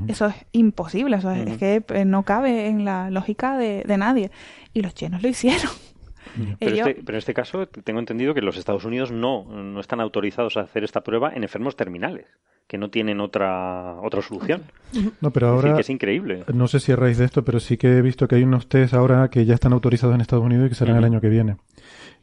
Eso 0.10 0.26
es 0.26 0.36
imposible, 0.52 1.15
eso 1.15 1.32
es, 1.32 1.58
que 1.58 1.82
eh, 1.89 2.04
no 2.04 2.24
cabe 2.24 2.67
en 2.67 2.84
la 2.84 3.10
lógica 3.10 3.58
de, 3.58 3.84
nadie. 3.98 4.32
Y 4.74 4.82
los 4.82 4.93
chinos 4.93 5.22
lo 5.24 5.30
hicieron. 5.30 5.72
Pero, 6.60 6.76
este, 6.76 7.02
pero, 7.04 7.15
en 7.15 7.20
este 7.20 7.34
caso 7.34 7.67
tengo 7.67 8.00
entendido 8.00 8.36
que 8.36 8.41
los 8.41 8.58
Estados 8.58 8.86
Unidos 8.86 9.12
no, 9.12 9.46
no 9.46 9.80
están 9.80 10.02
autorizados 10.02 10.56
a 10.58 10.62
hacer 10.62 10.84
esta 10.84 11.02
prueba 11.02 11.32
en 11.34 11.41
enfermos 11.41 11.76
terminales, 11.76 12.26
que 12.67 12.78
no 12.78 12.91
tienen 12.91 13.22
otra, 13.22 13.96
otra 14.04 14.22
solución. 14.22 14.62
No, 15.20 15.32
pero 15.32 15.48
ahora... 15.48 15.80
Es, 15.80 15.89
increíble. 15.89 16.43
No 16.54 16.67
sé 16.67 16.80
si 16.80 16.91
a 16.91 16.96
raíz 16.96 17.17
de 17.17 17.26
esto, 17.26 17.43
pero 17.43 17.60
sí 17.60 17.78
que 17.78 17.98
he 17.98 18.02
visto 18.04 18.28
que 18.28 18.36
hay 18.36 18.43
unos 18.43 18.67
test 18.67 18.93
ahora 18.93 19.30
que 19.30 19.46
ya 19.46 19.56
están 19.56 19.74
autorizados 19.74 20.13
en 20.13 20.22
Estados 20.22 20.46
Unidos 20.46 20.67
y 20.67 20.70
que 20.70 20.76
serán 20.76 20.98
el 20.98 21.06
año 21.06 21.22
que 21.22 21.30
viene. 21.30 21.56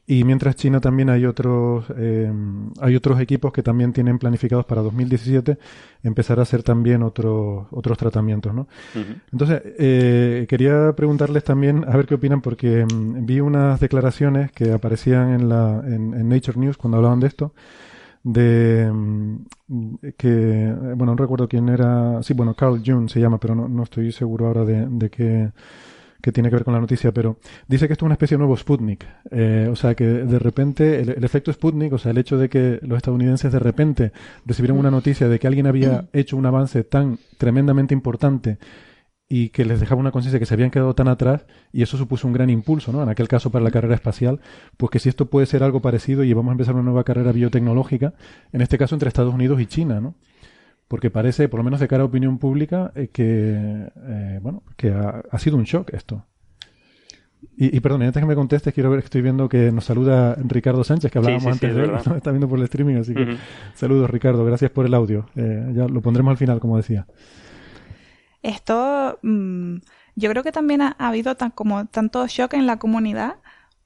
Y 0.07 0.23
mientras 0.25 0.57
China 0.57 0.81
también 0.81 1.09
hay 1.09 1.25
otros, 1.25 1.87
eh, 1.97 2.31
hay 2.81 2.95
otros 2.95 3.19
equipos 3.21 3.53
que 3.53 3.63
también 3.63 3.95
tienen 3.95 4.19
planificados 4.19 4.67
para 4.67 4.83
2017 4.83 5.59
empezar 6.03 6.39
a 6.39 6.43
hacer 6.43 6.63
también 6.63 7.03
otros, 7.03 7.67
otros 7.71 7.97
tratamientos, 7.97 8.53
¿no? 8.53 8.69
Entonces, 9.33 9.63
eh, 9.79 10.45
quería 10.47 10.93
preguntarles 10.95 11.43
también 11.43 11.87
a 11.89 11.97
ver 11.97 12.07
qué 12.07 12.17
opinan 12.17 12.43
porque 12.43 12.85
mm, 12.85 13.25
vi 13.25 13.41
unas 13.41 13.81
declaraciones 13.81 14.53
que 14.53 14.73
aparecían 14.73 15.31
en, 15.33 15.49
la, 15.49 15.83
en, 15.87 16.29
Nature 16.29 16.59
News 16.59 16.77
cuando 16.77 16.99
hablaban 16.99 17.21
de 17.21 17.27
esto, 17.29 17.55
de 18.23 18.91
mm, 18.93 19.37
que, 20.19 20.75
bueno, 20.97 21.13
no 21.13 21.17
recuerdo 21.17 21.49
quién 21.49 21.71
era, 21.71 22.23
sí, 22.23 22.35
bueno, 22.35 22.53
Carl 22.53 22.83
June 22.85 23.09
se 23.09 23.21
llama, 23.21 23.39
pero 23.39 23.55
no, 23.55 23.69
no 23.69 23.85
estoy 23.85 24.13
seguro 24.13 24.49
ahora 24.49 24.67
de, 24.67 24.87
de 24.87 25.09
qué 25.09 25.51
que 26.25 26.33
tiene 26.33 26.49
que 26.49 26.57
ver 26.57 26.65
con 26.65 26.73
la 26.73 26.81
noticia, 26.81 27.13
pero 27.13 27.37
dice 27.69 27.87
que 27.87 27.93
esto 27.93 28.07
es 28.07 28.07
una 28.07 28.15
especie 28.15 28.37
de 28.37 28.39
nuevo 28.39 28.57
Sputnik. 28.57 29.07
Eh, 29.31 29.69
o 29.71 29.77
sea, 29.77 29.95
que 29.95 30.07
de 30.07 30.39
repente 30.39 31.01
el, 31.01 31.23
efecto 31.23 31.53
Sputnik, 31.53 31.93
o 31.93 31.99
sea, 31.99 32.13
el 32.13 32.19
hecho 32.19 32.39
de 32.39 32.49
que 32.49 32.79
los 32.81 32.97
estadounidenses 32.97 33.53
de 33.53 33.59
repente 33.59 34.13
recibieron 34.47 34.79
una 34.79 34.91
noticia 34.91 35.29
de 35.29 35.39
que 35.39 35.47
alguien 35.47 35.67
había 35.67 36.07
hecho 36.15 36.39
un 36.39 36.47
avance 36.47 36.83
tan 36.83 37.19
tremendamente 37.37 37.93
importante 37.93 38.57
y 39.29 39.51
que 39.51 39.67
les 39.67 39.81
dejaba 39.81 40.01
una 40.01 40.13
conciencia 40.13 40.39
que 40.39 40.47
se 40.47 40.55
habían 40.55 40.71
quedado 40.71 40.95
tan 40.95 41.09
atrás 41.09 41.45
y 41.73 41.83
eso 41.83 41.99
supuso 41.99 42.27
un 42.27 42.33
gran 42.33 42.49
impulso, 42.49 42.91
¿no? 42.91 43.03
En 43.03 43.11
aquel 43.11 43.29
caso 43.29 43.51
para 43.51 43.63
la 43.63 43.71
carrera 43.71 43.95
espacial, 43.95 44.41
pues 44.79 44.89
que 44.89 45.01
si 45.01 45.11
esto 45.11 45.27
puede 45.27 45.45
ser 45.45 45.63
algo 45.63 45.83
parecido 45.83 46.25
y 46.25 46.33
vamos 46.33 46.53
a 46.53 46.53
empezar 46.53 46.75
una 46.75 46.85
nueva 46.85 47.05
carrera 47.05 47.33
biotecnológica, 47.33 48.15
en 48.51 48.63
este 48.63 48.79
caso 48.79 48.95
entre 48.95 49.09
Estados 49.09 49.35
Unidos 49.35 49.61
y 49.61 49.67
China, 49.67 50.01
¿no? 50.01 50.15
Porque 50.89 51.11
parece, 51.11 51.49
por 51.49 51.59
lo 51.59 51.65
menos 51.65 51.81
de 51.81 51.89
cara 51.89 52.03
a 52.03 52.07
opinión 52.07 52.39
pública, 52.39 52.93
eh, 52.95 53.09
que, 53.09 53.89
eh, 53.97 54.39
bueno, 54.43 54.63
que 54.77 54.91
ha, 54.91 55.39
sido 55.39 55.57
un 55.57 55.65
shock 55.65 55.93
esto. 55.95 56.25
Y, 57.57 57.77
y, 57.77 57.81
perdón, 57.81 58.03
antes 58.03 58.21
que 58.21 58.27
me 58.27 58.35
contestes, 58.35 58.73
quiero 58.75 58.91
ver 58.91 59.01
que 59.01 59.07
estoy 59.07 59.23
viendo 59.23 59.49
que 59.49 59.71
nos 59.71 59.85
saluda 59.85 60.35
Ricardo 60.35 60.83
Sánchez, 60.83 61.11
que 61.11 61.19
hablábamos 61.19 61.47
antes 61.47 61.75
de 61.75 61.85
él, 61.85 61.91
está 61.95 62.31
viendo 62.31 62.49
por 62.49 62.59
el 62.59 62.65
streaming, 62.65 62.97
así 62.97 63.15
que 63.15 63.37
saludos 63.75 64.11
Ricardo, 64.11 64.45
gracias 64.45 64.71
por 64.71 64.87
el 64.87 64.95
audio. 64.95 65.27
Eh, 65.37 65.73
ya 65.75 65.87
lo 65.87 66.01
pondremos 66.01 66.33
al 66.33 66.37
final, 66.37 66.61
como 66.61 66.77
decía. 66.77 67.07
Esto, 68.43 69.19
mm, 69.23 69.77
yo 70.17 70.31
creo 70.31 70.43
que 70.43 70.53
también 70.53 70.83
ha, 70.83 70.97
habido 70.99 71.35
tan, 71.35 71.51
como 71.51 71.87
tanto 71.87 72.27
shock 72.27 72.55
en 72.55 72.67
la 72.67 72.79
comunidad, 72.79 73.37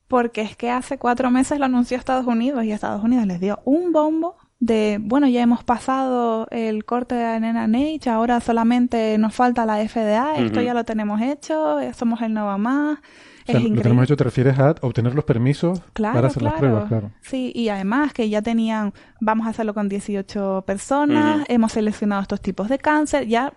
porque 0.09 0.41
es 0.41 0.57
que 0.57 0.71
hace 0.71 0.99
cuatro 0.99 1.31
meses 1.31 1.59
lo 1.59 1.67
anunció 1.67 1.97
Estados 1.97 2.27
Unidos 2.27 2.65
y 2.65 2.73
Estados 2.73 3.05
Unidos 3.05 3.27
les 3.27 3.41
dio 3.41 3.61
un 3.65 3.93
bombo 3.93 4.37
de, 4.61 4.99
bueno, 5.01 5.29
ya 5.29 5.41
hemos 5.43 5.63
pasado 5.63 6.49
el 6.51 6.85
corte 6.85 7.15
de 7.15 7.41
NNH, 7.41 8.09
ahora 8.09 8.41
solamente 8.41 9.17
nos 9.19 9.35
falta 9.35 9.65
la 9.67 9.77
FDA, 9.87 10.39
esto 10.39 10.61
ya 10.61 10.75
lo 10.75 10.85
tenemos 10.85 11.21
hecho, 11.21 11.79
somos 11.95 12.23
el 12.23 12.35
Nova 12.35 12.59
Más. 12.59 12.99
lo 13.47 13.61
que 13.61 13.81
tenemos 13.81 14.05
hecho 14.05 14.17
te 14.17 14.25
refieres 14.25 14.59
a 14.59 14.75
obtener 14.81 15.15
los 15.15 15.25
permisos 15.25 15.81
para 15.95 16.27
hacer 16.27 16.43
las 16.43 16.55
pruebas, 16.55 16.89
claro. 16.89 17.13
Sí, 17.21 17.53
y 17.55 17.69
además 17.69 18.13
que 18.13 18.29
ya 18.29 18.43
tenían, 18.43 18.93
vamos 19.21 19.47
a 19.47 19.51
hacerlo 19.51 19.75
con 19.75 19.89
18 19.89 20.65
personas, 20.67 21.45
hemos 21.49 21.73
seleccionado 21.73 22.23
estos 22.23 22.41
tipos 22.41 22.69
de 22.69 22.79
cáncer, 22.79 23.29
ya 23.29 23.53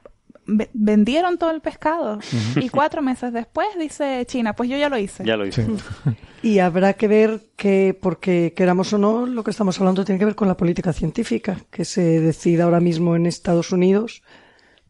vendieron 0.73 1.37
todo 1.37 1.51
el 1.51 1.61
pescado. 1.61 2.19
Y 2.55 2.69
cuatro 2.69 3.01
meses 3.01 3.33
después 3.33 3.67
dice 3.79 4.25
China, 4.27 4.53
pues 4.53 4.69
yo 4.69 4.77
ya 4.77 4.89
lo 4.89 4.97
hice. 4.97 5.23
Ya 5.25 5.37
lo 5.37 5.45
hice. 5.45 5.65
y 6.43 6.59
habrá 6.59 6.93
que 6.93 7.07
ver 7.07 7.41
que, 7.55 7.97
porque 7.99 8.53
queramos 8.55 8.93
o 8.93 8.97
no, 8.97 9.25
lo 9.25 9.43
que 9.43 9.51
estamos 9.51 9.79
hablando 9.79 10.05
tiene 10.05 10.19
que 10.19 10.25
ver 10.25 10.35
con 10.35 10.47
la 10.47 10.57
política 10.57 10.93
científica, 10.93 11.57
que 11.69 11.85
se 11.85 12.19
decide 12.19 12.61
ahora 12.63 12.79
mismo 12.79 13.15
en 13.15 13.25
Estados 13.25 13.71
Unidos 13.71 14.23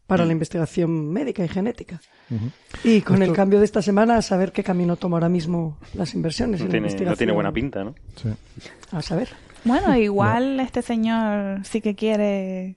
para 0.06 0.26
la 0.26 0.32
investigación 0.32 1.10
médica 1.10 1.44
y 1.44 1.48
genética. 1.48 2.00
Y 2.84 3.02
con 3.02 3.22
el 3.22 3.32
cambio 3.32 3.58
de 3.58 3.64
esta 3.64 3.82
semana, 3.82 4.16
a 4.16 4.22
saber 4.22 4.52
qué 4.52 4.62
camino 4.62 4.96
toma 4.96 5.16
ahora 5.16 5.28
mismo 5.28 5.78
las 5.94 6.14
inversiones 6.14 6.60
no 6.60 6.66
en 6.66 6.70
tiene, 6.70 6.86
la 6.86 6.90
investigación. 6.90 7.12
No 7.12 7.16
tiene 7.16 7.32
buena 7.32 7.52
pinta, 7.52 7.84
¿no? 7.84 7.94
Sí. 8.16 8.28
A 8.90 9.02
saber. 9.02 9.28
Bueno, 9.64 9.96
igual 9.96 10.58
este 10.60 10.82
señor 10.82 11.64
sí 11.64 11.80
que 11.80 11.94
quiere 11.94 12.76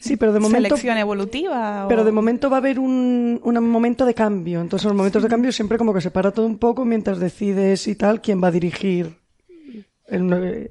Sí, 0.00 0.16
pero 0.16 0.32
de 0.32 0.40
momento. 0.40 0.66
Selección 0.68 0.96
evolutiva. 0.96 1.86
Pero 1.88 2.04
de 2.04 2.10
momento 2.10 2.48
va 2.50 2.56
a 2.56 2.60
haber 2.60 2.78
un, 2.78 3.40
un 3.42 3.68
momento 3.70 4.04
de 4.06 4.14
cambio. 4.14 4.60
Entonces, 4.60 4.86
los 4.86 4.94
momentos 4.96 5.22
de 5.22 5.28
cambio 5.28 5.52
siempre 5.52 5.78
como 5.78 5.92
que 5.94 6.00
se 6.00 6.10
para 6.10 6.32
todo 6.32 6.46
un 6.46 6.58
poco 6.58 6.84
mientras 6.84 7.20
decides 7.20 7.86
y 7.86 7.94
tal 7.94 8.20
quién 8.20 8.42
va 8.42 8.48
a 8.48 8.50
dirigir 8.50 9.20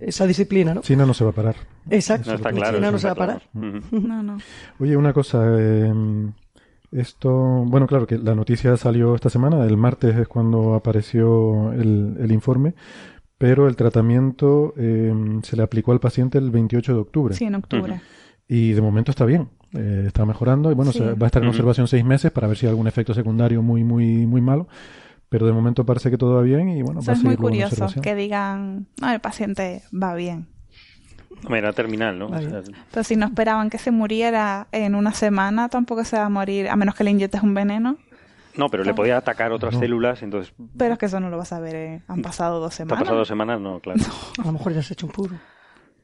esa 0.02 0.28
disciplina, 0.28 0.74
¿no? 0.74 0.82
China 0.82 1.06
no 1.06 1.14
se 1.14 1.24
va 1.24 1.30
a 1.30 1.34
parar. 1.34 1.56
Exacto. 1.90 2.32
No 2.32 2.36
está 2.36 2.52
claro, 2.52 2.78
China 2.78 2.92
no 2.92 2.98
se 3.00 3.08
va 3.08 3.14
a 3.14 3.16
parar. 3.16 3.44
No, 3.54 4.24
no. 4.24 4.38
Oye, 4.80 4.98
una 4.98 5.14
cosa. 5.14 5.46
Eh, 5.58 5.94
esto, 6.92 7.32
bueno, 7.32 7.86
claro 7.86 8.08
que 8.08 8.18
la 8.18 8.34
noticia 8.34 8.76
salió 8.76 9.14
esta 9.14 9.30
semana, 9.30 9.64
el 9.64 9.78
martes 9.78 10.18
es 10.18 10.28
cuando 10.28 10.74
apareció 10.74 11.72
el, 11.72 12.18
el 12.20 12.32
informe, 12.32 12.74
pero 13.38 13.68
el 13.68 13.76
tratamiento 13.76 14.74
eh, 14.76 15.14
se 15.44 15.56
le 15.56 15.62
aplicó 15.64 15.92
al 15.92 16.00
paciente 16.00 16.40
el 16.40 16.50
28 16.50 16.94
de 16.94 17.00
octubre. 17.00 17.36
Sí, 17.36 17.46
en 17.46 17.56
octubre. 17.56 18.02
Y 18.52 18.72
de 18.74 18.82
momento 18.82 19.12
está 19.12 19.26
bien, 19.26 19.48
eh, 19.74 20.06
está 20.08 20.26
mejorando 20.26 20.72
y 20.72 20.74
bueno, 20.74 20.92
se, 20.92 21.14
va 21.14 21.26
a 21.26 21.28
estar 21.28 21.44
en 21.44 21.50
observación 21.50 21.88
seis 21.88 22.04
meses 22.04 22.32
para 22.32 22.48
ver 22.48 22.58
si 22.58 22.66
hay 22.66 22.72
algún 22.72 22.88
efecto 22.88 23.14
secundario 23.14 23.62
muy, 23.62 23.84
muy, 23.84 24.26
muy 24.26 24.42
malo. 24.42 24.68
Pero 25.30 25.46
de 25.46 25.54
momento 25.54 25.86
parece 25.86 26.10
que 26.10 26.18
todo 26.18 26.34
va 26.36 26.42
bien 26.42 26.68
y 26.70 26.82
bueno, 26.82 27.02
Eso 27.02 27.12
va 27.12 27.14
es 27.14 27.20
a 27.24 27.24
muy 27.28 27.38
curioso 27.38 27.88
que 28.02 28.16
digan, 28.16 28.88
no, 29.00 29.12
el 29.12 29.20
paciente 29.20 29.84
va 29.94 30.16
bien. 30.16 30.48
Era 31.48 31.72
terminal, 31.74 32.18
¿no? 32.18 32.26
O 32.26 32.30
Vale. 32.30 32.50
sea, 32.50 32.62
Pero 32.92 33.04
si 33.04 33.16
no 33.16 33.28
esperaban 33.28 33.70
que 33.70 33.78
se 33.78 33.92
muriera 33.92 34.68
en 34.72 34.96
una 34.96 35.14
semana, 35.14 35.70
tampoco 35.70 36.04
se 36.04 36.18
va 36.18 36.26
a 36.26 36.30
morir, 36.30 36.68
a 36.68 36.76
menos 36.76 36.96
que 36.96 37.04
le 37.04 37.12
inyectes 37.12 37.44
un 37.44 37.54
veneno. 37.54 37.98
no, 38.58 38.70
pero 38.70 38.84
le 38.84 38.96
podía 38.96 39.18
atacar 39.18 39.52
otras 39.52 39.78
células, 39.78 40.24
entonces... 40.24 40.52
Pero 40.76 40.94
es 40.94 41.00
que 41.00 41.06
eso 41.06 41.20
no 41.20 41.30
lo 41.30 41.38
vas 41.38 41.54
a 41.54 41.60
ver, 41.60 41.76
eh, 41.76 42.02
han 42.08 42.24
pasado 42.24 42.60
dos 42.60 42.72
¿Te 42.76 42.82
ha 42.82 42.86
semanas. 42.88 43.00
pasado 43.04 43.18
dos 43.20 43.28
semanas? 43.28 43.62
No, 43.62 43.80
claro. 43.80 44.02
A 44.42 44.46
lo 44.48 44.52
mejor 44.54 44.74
ya 44.74 44.82
se 44.82 44.94
ha 44.94 44.96
hecho 44.96 45.06
un 45.06 45.12
puro. 45.14 45.36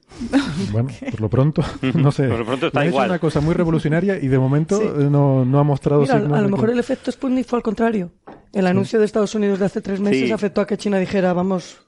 Bueno, 0.71 0.89
por 1.11 1.21
lo 1.21 1.29
pronto, 1.29 1.63
no 1.95 2.11
sé. 2.11 2.27
Por 2.27 2.39
lo 2.39 2.45
pronto 2.45 2.67
está 2.67 2.85
igual. 2.85 3.09
una 3.09 3.19
cosa 3.19 3.41
muy 3.41 3.53
revolucionaria 3.53 4.17
y 4.17 4.27
de 4.27 4.39
momento 4.39 4.79
Sí. 4.79 4.85
eh, 4.87 5.07
no, 5.09 5.43
no 5.45 5.59
ha 5.59 5.63
mostrado 5.63 6.01
Mira, 6.01 6.19
signos 6.19 6.37
a 6.37 6.41
lo 6.41 6.49
mejor 6.49 6.67
que- 6.67 6.73
el 6.73 6.79
efecto 6.79 7.11
Sputnik 7.11 7.45
fue 7.47 7.57
al 7.59 7.63
contrario. 7.63 8.11
El 8.53 8.67
anuncio 8.67 8.99
de 8.99 9.05
Estados 9.05 9.35
Unidos 9.35 9.59
de 9.59 9.65
hace 9.65 9.81
tres 9.81 9.99
meses 9.99 10.27
Sí. 10.27 10.31
afectó 10.31 10.61
a 10.61 10.67
que 10.67 10.77
China 10.77 10.97
dijera, 10.97 11.33
vamos, 11.33 11.81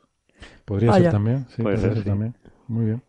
Podría 0.65 0.89
Vaya. 0.91 1.03
ser 1.05 1.11
también, 1.13 1.45
sí, 1.55 1.61
Puede 1.63 1.77
podría 1.77 1.81
ser, 1.81 1.93
ser 1.93 2.03
sí. 2.03 2.09
también. 2.09 2.35
Muy 2.67 2.85
bien. 2.85 3.01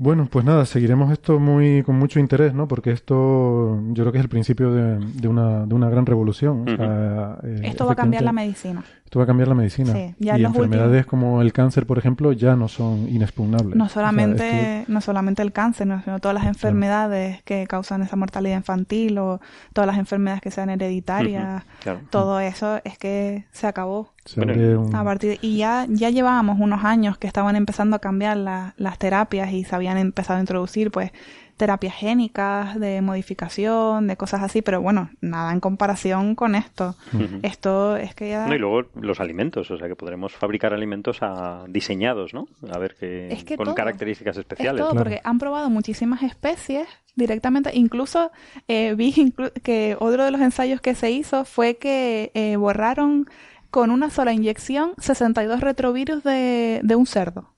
Bueno, 0.00 0.28
pues 0.30 0.44
nada, 0.44 0.64
seguiremos 0.64 1.10
esto 1.12 1.40
muy 1.40 1.82
con 1.82 1.96
mucho 1.96 2.20
interés, 2.20 2.54
¿no? 2.54 2.68
Porque 2.68 2.92
esto 2.92 3.80
yo 3.88 4.04
creo 4.04 4.12
que 4.12 4.18
es 4.18 4.24
el 4.24 4.30
principio 4.30 4.72
de, 4.72 4.98
de 5.00 5.26
una, 5.28 5.66
de 5.66 5.74
una 5.74 5.90
gran 5.90 6.06
revolución. 6.06 6.62
O 6.68 6.76
sea, 6.76 7.38
eh, 7.42 7.60
Esto 7.64 7.84
va 7.84 7.92
a 7.94 7.96
cambiar 7.96 8.22
la 8.22 8.30
medicina. 8.32 8.84
Esto 9.08 9.20
va 9.20 9.22
a 9.22 9.26
cambiar 9.26 9.48
la 9.48 9.54
medicina. 9.54 9.94
Sí, 9.94 10.14
ya 10.18 10.36
y 10.38 10.44
enfermedades 10.44 10.90
últimos- 10.90 11.06
como 11.06 11.40
el 11.40 11.54
cáncer, 11.54 11.86
por 11.86 11.96
ejemplo, 11.96 12.30
ya 12.32 12.56
no 12.56 12.68
son 12.68 13.08
inexpugnables. 13.08 13.74
No 13.74 13.84
O 13.84 13.88
sea, 13.88 13.94
solamente, 14.02 14.84
no 14.86 15.00
solamente 15.00 15.40
el 15.40 15.50
cáncer, 15.50 15.86
no, 15.86 16.02
sino 16.02 16.18
todas 16.18 16.34
las 16.34 16.44
enfermedades 16.44 17.42
que 17.44 17.66
causan 17.66 18.02
esa 18.02 18.16
mortalidad 18.16 18.58
infantil 18.58 19.16
o 19.16 19.40
todas 19.72 19.86
las 19.86 19.96
enfermedades 19.96 20.42
que 20.42 20.50
sean 20.50 20.68
hereditarias, 20.68 21.62
claro. 21.82 22.00
todo 22.10 22.38
eso 22.40 22.82
es 22.84 22.98
que 22.98 23.46
se 23.50 23.66
acabó. 23.66 24.12
se 24.26 24.44
Bueno, 24.44 24.82
un- 24.82 24.94
A 24.94 25.02
partir 25.04 25.30
de- 25.30 25.38
y 25.40 25.56
ya, 25.56 25.86
ya 25.88 26.10
llevábamos 26.10 26.60
unos 26.60 26.84
años 26.84 27.16
que 27.16 27.26
estaban 27.26 27.56
empezando 27.56 27.96
a 27.96 28.00
cambiar 28.00 28.36
la- 28.36 28.74
las 28.76 28.98
terapias 28.98 29.50
y 29.54 29.64
se 29.64 29.74
habían 29.74 29.96
empezado 29.96 30.36
a 30.36 30.40
introducir 30.40 30.90
pues 30.90 31.12
terapias 31.58 31.94
génicas, 31.94 32.80
de 32.80 33.02
modificación, 33.02 34.06
de 34.06 34.16
cosas 34.16 34.42
así, 34.42 34.62
pero 34.62 34.80
bueno, 34.80 35.10
nada 35.20 35.52
en 35.52 35.60
comparación 35.60 36.34
con 36.34 36.54
esto. 36.54 36.94
Esto 37.42 37.96
es 37.96 38.14
que 38.14 38.30
ya... 38.30 38.46
No, 38.46 38.54
y 38.54 38.58
luego 38.58 38.88
los 38.94 39.20
alimentos, 39.20 39.70
o 39.70 39.76
sea 39.76 39.88
que 39.88 39.96
podremos 39.96 40.32
fabricar 40.34 40.72
alimentos 40.72 41.18
a- 41.20 41.64
diseñados, 41.68 42.32
¿no? 42.32 42.48
A 42.72 42.78
ver 42.78 42.94
que, 42.94 43.28
Es 43.32 43.44
que 43.44 43.56
con 43.56 43.64
todo. 43.66 43.74
características 43.74 44.36
Es 44.36 44.40
especiales. 44.40 44.80
todo, 44.80 44.92
Claro. 44.92 45.04
porque 45.04 45.20
han 45.22 45.38
probado 45.38 45.68
muchísimas 45.68 46.22
especies 46.22 46.88
directamente. 47.16 47.70
Incluso 47.74 48.30
eh, 48.68 48.94
vi 48.94 49.12
inclu- 49.12 49.52
que 49.62 49.96
otro 49.98 50.24
de 50.24 50.30
los 50.30 50.40
ensayos 50.40 50.80
que 50.80 50.94
se 50.94 51.10
hizo 51.10 51.44
fue 51.44 51.76
que 51.76 52.30
eh, 52.34 52.56
borraron 52.56 53.26
con 53.70 53.90
una 53.90 54.08
sola 54.08 54.32
inyección 54.32 54.92
62 54.98 55.60
retrovirus 55.60 56.22
de, 56.24 56.80
de 56.82 56.96
un 56.96 57.06
cerdo. 57.06 57.50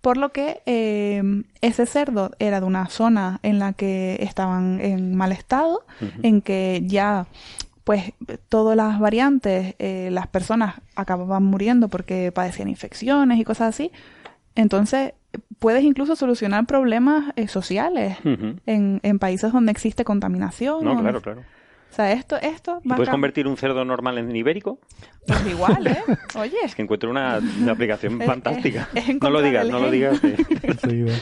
Por 0.00 0.16
lo 0.16 0.30
que 0.30 0.62
eh, 0.66 1.22
ese 1.60 1.86
cerdo 1.86 2.30
era 2.38 2.60
de 2.60 2.66
una 2.66 2.88
zona 2.88 3.40
en 3.42 3.58
la 3.58 3.74
que 3.74 4.16
estaban 4.20 4.80
en 4.80 5.14
mal 5.14 5.32
estado, 5.32 5.84
en 6.22 6.40
que 6.40 6.82
ya 6.84 7.26
pues 7.84 8.14
todas 8.48 8.76
las 8.76 8.98
variantes, 8.98 9.74
eh, 9.78 10.08
las 10.10 10.26
personas 10.26 10.76
acababan 10.96 11.44
muriendo 11.44 11.88
porque 11.88 12.32
padecían 12.32 12.68
infecciones 12.68 13.38
y 13.38 13.44
cosas 13.44 13.74
así. 13.74 13.92
Entonces, 14.54 15.12
puedes 15.58 15.84
incluso 15.84 16.16
solucionar 16.16 16.64
problemas 16.64 17.32
eh, 17.36 17.46
sociales 17.48 18.16
en, 18.24 19.00
en 19.02 19.18
países 19.18 19.52
donde 19.52 19.72
existe 19.72 20.04
contaminación. 20.04 20.84
No, 20.84 20.98
claro, 20.98 21.20
claro. 21.20 21.42
O 21.94 21.96
sea, 21.96 22.10
esto, 22.10 22.34
esto 22.42 22.80
¿Y 22.82 22.88
va 22.88 22.94
a 22.94 22.96
puedes 22.96 23.08
convertir 23.10 23.46
un 23.46 23.56
cerdo 23.56 23.84
normal 23.84 24.18
en 24.18 24.34
ibérico? 24.34 24.80
Pues 25.28 25.46
igual, 25.46 25.86
¿eh? 25.86 25.98
Oye. 26.36 26.56
Es 26.64 26.74
que 26.74 26.82
encuentro 26.82 27.08
una, 27.08 27.38
una 27.60 27.70
aplicación 27.70 28.20
Es- 28.20 28.26
fantástica. 28.26 28.88
es- 28.96 29.08
es 29.10 29.22
no 29.22 29.30
lo 29.30 29.40
digas, 29.40 29.68
no 29.68 29.78
lo 29.78 29.90
digas, 29.92 30.18
eh, 30.24 30.36
enseguida. 30.64 31.12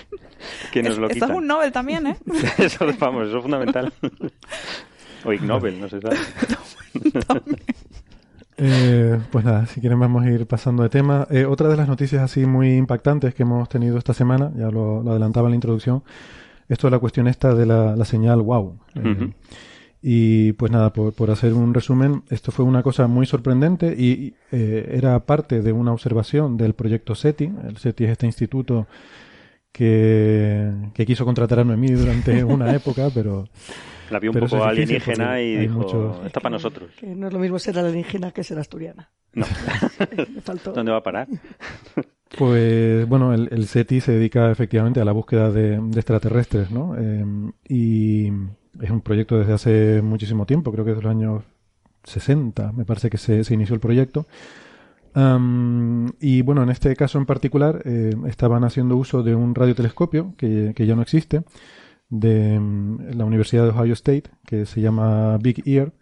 que 0.72 0.82
nos 0.82 0.92
Es- 0.94 0.98
lo 0.98 1.08
eso 1.10 1.24
es 1.26 1.30
un 1.30 1.46
Nobel 1.46 1.72
también, 1.72 2.06
¿eh? 2.06 2.16
eso, 2.56 2.86
vamos, 2.98 3.28
eso 3.28 3.36
es 3.36 3.42
fundamental. 3.42 3.92
o 5.26 5.32
Ig 5.34 5.42
Nobel, 5.42 5.78
no 5.78 5.90
sé. 5.90 6.00
¿sabes? 6.00 6.18
Eh, 8.56 9.18
pues 9.30 9.44
nada, 9.44 9.66
si 9.66 9.80
quieren 9.80 9.98
vamos 9.98 10.24
a 10.24 10.30
ir 10.30 10.46
pasando 10.46 10.82
de 10.82 10.88
tema. 10.88 11.26
Eh, 11.30 11.44
otra 11.44 11.68
de 11.68 11.76
las 11.76 11.88
noticias 11.88 12.22
así 12.22 12.46
muy 12.46 12.74
impactantes 12.76 13.34
que 13.34 13.42
hemos 13.42 13.68
tenido 13.68 13.98
esta 13.98 14.14
semana, 14.14 14.52
ya 14.56 14.70
lo, 14.70 15.02
lo 15.02 15.10
adelantaba 15.10 15.48
en 15.48 15.52
la 15.52 15.56
introducción, 15.56 16.02
esto 16.68 16.86
es 16.86 16.92
la 16.92 16.98
cuestión 16.98 17.28
esta 17.28 17.54
de 17.54 17.66
la, 17.66 17.96
la 17.96 18.04
señal 18.04 18.40
wow. 18.40 18.78
Eh. 18.94 19.30
Y 20.04 20.52
pues 20.54 20.72
nada, 20.72 20.92
por, 20.92 21.12
por 21.12 21.30
hacer 21.30 21.52
un 21.54 21.72
resumen, 21.72 22.24
esto 22.28 22.50
fue 22.50 22.64
una 22.64 22.82
cosa 22.82 23.06
muy 23.06 23.24
sorprendente 23.24 23.94
y 23.96 24.34
eh, 24.50 24.90
era 24.94 25.18
parte 25.20 25.62
de 25.62 25.72
una 25.72 25.92
observación 25.92 26.56
del 26.56 26.74
proyecto 26.74 27.14
SETI. 27.14 27.52
El 27.68 27.76
SETI 27.76 28.04
es 28.04 28.10
este 28.10 28.26
instituto 28.26 28.88
que, 29.70 30.70
que 30.94 31.06
quiso 31.06 31.24
contratar 31.24 31.60
a 31.60 31.64
Noemí 31.64 31.88
durante 31.92 32.42
una 32.44 32.74
época, 32.74 33.08
pero 33.14 33.48
La 34.10 34.18
vi 34.18 34.28
un 34.28 34.34
poco 34.34 34.62
alienígena 34.64 35.40
y 35.40 35.56
dijo, 35.56 35.78
muchos- 35.78 36.26
está 36.26 36.40
para 36.40 36.54
nosotros. 36.54 36.90
que 36.98 37.06
no 37.06 37.28
es 37.28 37.32
lo 37.32 37.38
mismo 37.38 37.58
ser 37.58 37.78
alienígena 37.78 38.32
que 38.32 38.42
ser 38.44 38.58
asturiana. 38.58 39.08
No, 39.34 39.46
Me 40.34 40.40
faltó. 40.40 40.72
¿dónde 40.72 40.92
va 40.92 40.98
a 40.98 41.02
parar? 41.02 41.28
Pues 42.38 43.06
bueno, 43.06 43.34
el, 43.34 43.50
el 43.52 43.66
SETI 43.66 44.00
se 44.00 44.12
dedica 44.12 44.50
efectivamente 44.50 45.00
a 45.00 45.04
la 45.04 45.12
búsqueda 45.12 45.50
de, 45.50 45.78
de 45.78 46.00
extraterrestres, 46.00 46.70
¿no? 46.70 46.96
Eh, 46.98 47.26
y 47.68 48.30
es 48.82 48.90
un 48.90 49.00
proyecto 49.00 49.38
desde 49.38 49.52
hace 49.52 50.02
muchísimo 50.02 50.44
tiempo, 50.44 50.72
creo 50.72 50.84
que 50.84 50.90
desde 50.90 51.04
los 51.04 51.10
años 51.10 51.44
60, 52.02 52.72
me 52.72 52.84
parece 52.84 53.10
que 53.10 53.16
se, 53.16 53.42
inició 53.54 53.74
el 53.74 53.80
proyecto. 53.80 54.26
Y 55.14 56.42
bueno, 56.42 56.62
en 56.64 56.68
este 56.68 56.96
caso 56.96 57.18
en 57.18 57.26
particular 57.26 57.82
eh, 57.84 58.14
estaban 58.26 58.64
haciendo 58.64 58.96
uso 58.96 59.22
de 59.22 59.34
un 59.36 59.54
radiotelescopio 59.54 60.34
que, 60.36 60.74
ya 60.76 60.96
no 60.96 61.02
existe, 61.02 61.44
de 62.08 62.58
mm, 62.58 63.16
la 63.16 63.24
Universidad 63.24 63.64
de 63.64 63.70
Ohio 63.70 63.92
State, 63.92 64.24
que 64.44 64.66
se 64.66 64.80
llama 64.80 65.38
Big 65.38 65.62
Ear, 65.64 65.92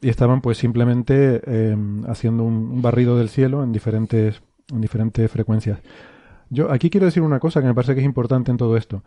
y 0.00 0.08
estaban 0.08 0.40
pues 0.40 0.56
simplemente 0.56 1.42
eh, 1.46 1.76
haciendo 2.08 2.44
un, 2.44 2.54
un 2.72 2.82
barrido 2.82 3.18
del 3.18 3.28
cielo 3.28 3.62
en 3.62 3.72
diferentes, 3.72 4.40
en 4.72 4.80
diferentes 4.80 5.30
frecuencias. 5.30 5.80
Yo 6.48 6.72
aquí 6.72 6.88
quiero 6.88 7.06
decir 7.06 7.22
una 7.22 7.40
cosa 7.40 7.60
que 7.60 7.66
me 7.66 7.74
parece 7.74 7.94
que 7.94 8.00
es 8.00 8.06
importante 8.06 8.50
en 8.50 8.56
todo 8.56 8.76
esto. 8.78 9.04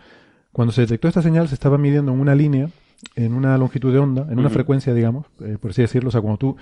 Cuando 0.52 0.72
se 0.72 0.82
detectó 0.82 1.08
esta 1.08 1.24
señal 1.24 1.48
se 1.48 1.56
estaba 1.56 1.78
midiendo 1.78 2.14
en 2.14 2.20
una 2.20 2.36
línea, 2.36 2.70
en 3.16 3.34
una 3.34 3.58
longitud 3.58 3.92
de 3.92 4.00
onda, 4.00 4.28
en 4.30 4.40
una 4.40 4.50
frecuencia, 4.50 4.94
digamos, 4.94 5.26
eh, 5.42 5.58
por 5.60 5.72
así 5.72 5.82
decirlo. 5.82 6.10
O 6.10 6.12
sea, 6.12 6.22
cuando 6.22 6.38
tú, 6.38 6.56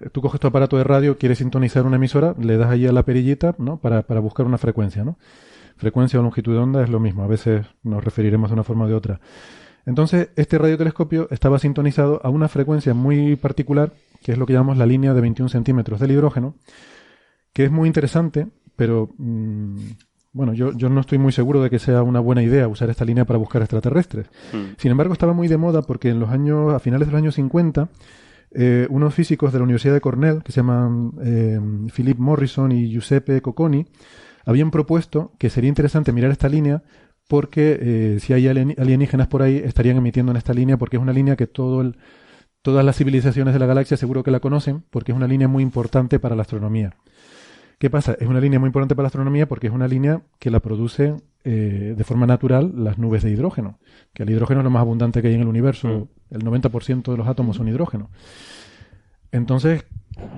eh, 0.00 0.08
tú 0.10 0.20
coges 0.20 0.40
tu 0.40 0.46
aparato 0.46 0.76
de 0.76 0.84
radio, 0.84 1.16
quieres 1.18 1.38
sintonizar 1.38 1.86
una 1.86 1.96
emisora, 1.96 2.34
le 2.40 2.56
das 2.56 2.70
ahí 2.70 2.86
a 2.86 2.92
la 2.92 3.02
perillita, 3.02 3.54
¿no? 3.58 3.78
Para, 3.78 4.02
para 4.02 4.20
buscar 4.20 4.46
una 4.46 4.58
frecuencia, 4.58 5.04
¿no? 5.04 5.18
Frecuencia 5.76 6.18
o 6.18 6.22
longitud 6.22 6.52
de 6.52 6.58
onda 6.58 6.82
es 6.82 6.90
lo 6.90 7.00
mismo. 7.00 7.22
A 7.22 7.26
veces 7.26 7.66
nos 7.82 8.02
referiremos 8.02 8.50
de 8.50 8.54
una 8.54 8.64
forma 8.64 8.86
o 8.86 8.88
de 8.88 8.94
otra. 8.94 9.20
Entonces, 9.84 10.30
este 10.36 10.58
radiotelescopio 10.58 11.28
estaba 11.30 11.58
sintonizado 11.58 12.20
a 12.24 12.28
una 12.28 12.48
frecuencia 12.48 12.94
muy 12.94 13.36
particular 13.36 13.92
que 14.26 14.32
es 14.32 14.38
lo 14.38 14.46
que 14.46 14.54
llamamos 14.54 14.76
la 14.76 14.86
línea 14.86 15.14
de 15.14 15.20
21 15.20 15.48
centímetros 15.48 16.00
del 16.00 16.10
hidrógeno, 16.10 16.56
que 17.52 17.64
es 17.64 17.70
muy 17.70 17.86
interesante, 17.86 18.48
pero 18.74 19.10
mm, 19.18 19.76
bueno, 20.36 20.52
yo, 20.52 20.72
yo, 20.76 20.90
no 20.90 21.00
estoy 21.00 21.16
muy 21.16 21.32
seguro 21.32 21.62
de 21.62 21.70
que 21.70 21.78
sea 21.78 22.02
una 22.02 22.20
buena 22.20 22.42
idea 22.42 22.68
usar 22.68 22.90
esta 22.90 23.06
línea 23.06 23.24
para 23.24 23.38
buscar 23.38 23.62
extraterrestres. 23.62 24.26
Hmm. 24.52 24.74
Sin 24.76 24.90
embargo, 24.90 25.14
estaba 25.14 25.32
muy 25.32 25.48
de 25.48 25.56
moda 25.56 25.80
porque 25.80 26.10
en 26.10 26.20
los 26.20 26.28
años, 26.28 26.74
a 26.74 26.78
finales 26.78 27.08
de 27.08 27.12
los 27.12 27.18
años 27.18 27.34
50, 27.36 27.88
eh, 28.52 28.86
unos 28.90 29.14
físicos 29.14 29.50
de 29.54 29.58
la 29.58 29.64
Universidad 29.64 29.94
de 29.94 30.02
Cornell, 30.02 30.42
que 30.42 30.52
se 30.52 30.60
llaman 30.60 31.12
eh, 31.24 31.58
Philip 31.94 32.18
Morrison 32.18 32.70
y 32.70 32.90
Giuseppe 32.90 33.40
Cocconi, 33.40 33.86
habían 34.44 34.70
propuesto 34.70 35.32
que 35.38 35.48
sería 35.48 35.68
interesante 35.68 36.12
mirar 36.12 36.30
esta 36.30 36.50
línea 36.50 36.82
porque 37.28 37.78
eh, 37.80 38.18
si 38.20 38.34
hay 38.34 38.46
alienígenas 38.46 39.28
por 39.28 39.40
ahí 39.40 39.56
estarían 39.56 39.96
emitiendo 39.96 40.32
en 40.32 40.36
esta 40.36 40.52
línea 40.52 40.76
porque 40.76 40.98
es 40.98 41.02
una 41.02 41.14
línea 41.14 41.34
que 41.34 41.46
todo 41.46 41.80
el, 41.80 41.96
todas 42.60 42.84
las 42.84 42.96
civilizaciones 42.96 43.54
de 43.54 43.58
la 43.58 43.66
galaxia 43.66 43.96
seguro 43.96 44.22
que 44.22 44.30
la 44.30 44.40
conocen 44.40 44.84
porque 44.90 45.12
es 45.12 45.16
una 45.16 45.26
línea 45.26 45.48
muy 45.48 45.62
importante 45.62 46.20
para 46.20 46.36
la 46.36 46.42
astronomía. 46.42 46.94
¿Qué 47.78 47.90
pasa? 47.90 48.16
Es 48.18 48.26
una 48.26 48.40
línea 48.40 48.58
muy 48.58 48.68
importante 48.68 48.94
para 48.94 49.04
la 49.04 49.08
astronomía 49.08 49.46
porque 49.46 49.66
es 49.66 49.72
una 49.72 49.86
línea 49.86 50.22
que 50.38 50.50
la 50.50 50.60
produce 50.60 51.14
eh, 51.44 51.94
de 51.96 52.04
forma 52.04 52.26
natural 52.26 52.72
las 52.74 52.98
nubes 52.98 53.22
de 53.22 53.30
hidrógeno, 53.30 53.78
que 54.14 54.22
el 54.22 54.30
hidrógeno 54.30 54.60
es 54.60 54.64
lo 54.64 54.70
más 54.70 54.80
abundante 54.80 55.20
que 55.20 55.28
hay 55.28 55.34
en 55.34 55.42
el 55.42 55.48
universo, 55.48 56.08
mm. 56.30 56.34
el 56.34 56.42
90% 56.42 57.10
de 57.10 57.16
los 57.16 57.28
átomos 57.28 57.56
son 57.56 57.68
hidrógeno. 57.68 58.10
Entonces, 59.30 59.84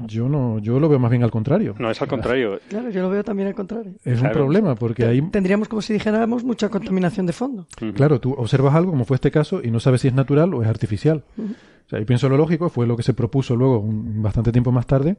yo 0.07 0.29
no, 0.29 0.59
yo 0.59 0.81
lo 0.81 0.89
veo 0.89 0.99
más 0.99 1.11
bien 1.11 1.23
al 1.23 1.31
contrario. 1.31 1.77
No, 1.79 1.91
es 1.91 2.03
al 2.03 2.09
contrario. 2.09 2.59
Claro, 2.69 2.91
yo 2.91 3.03
lo 3.03 3.11
veo 3.11 3.23
también 3.23 3.49
al 3.49 3.55
contrario. 3.55 3.93
Es 4.05 4.21
un 4.21 4.31
problema 4.33 4.75
porque 4.75 5.05
ahí... 5.05 5.23
Tendríamos, 5.31 5.69
como 5.69 5.81
si 5.81 5.93
dijéramos, 5.93 6.43
mucha 6.43 6.69
contaminación 6.69 7.27
de 7.27 7.33
fondo. 7.33 7.69
Claro, 7.95 8.21
tú 8.21 8.33
observas 8.33 8.75
algo, 8.75 8.91
como 8.91 9.05
fue 9.05 9.15
este 9.15 9.31
caso, 9.31 9.61
y 9.63 9.71
no 9.71 9.79
sabes 9.79 10.01
si 10.01 10.09
es 10.09 10.15
natural 10.15 10.53
o 10.55 10.63
es 10.63 10.69
artificial. 10.69 11.23
O 11.39 11.89
sea, 11.89 12.01
yo 12.01 12.07
pienso 12.07 12.29
lo 12.29 12.37
lógico, 12.37 12.69
fue 12.69 12.87
lo 12.87 12.97
que 12.97 13.05
se 13.05 13.15
propuso 13.15 13.55
luego, 13.55 13.83
bastante 13.87 14.51
tiempo 14.51 14.73
más 14.73 14.87
tarde, 14.87 15.19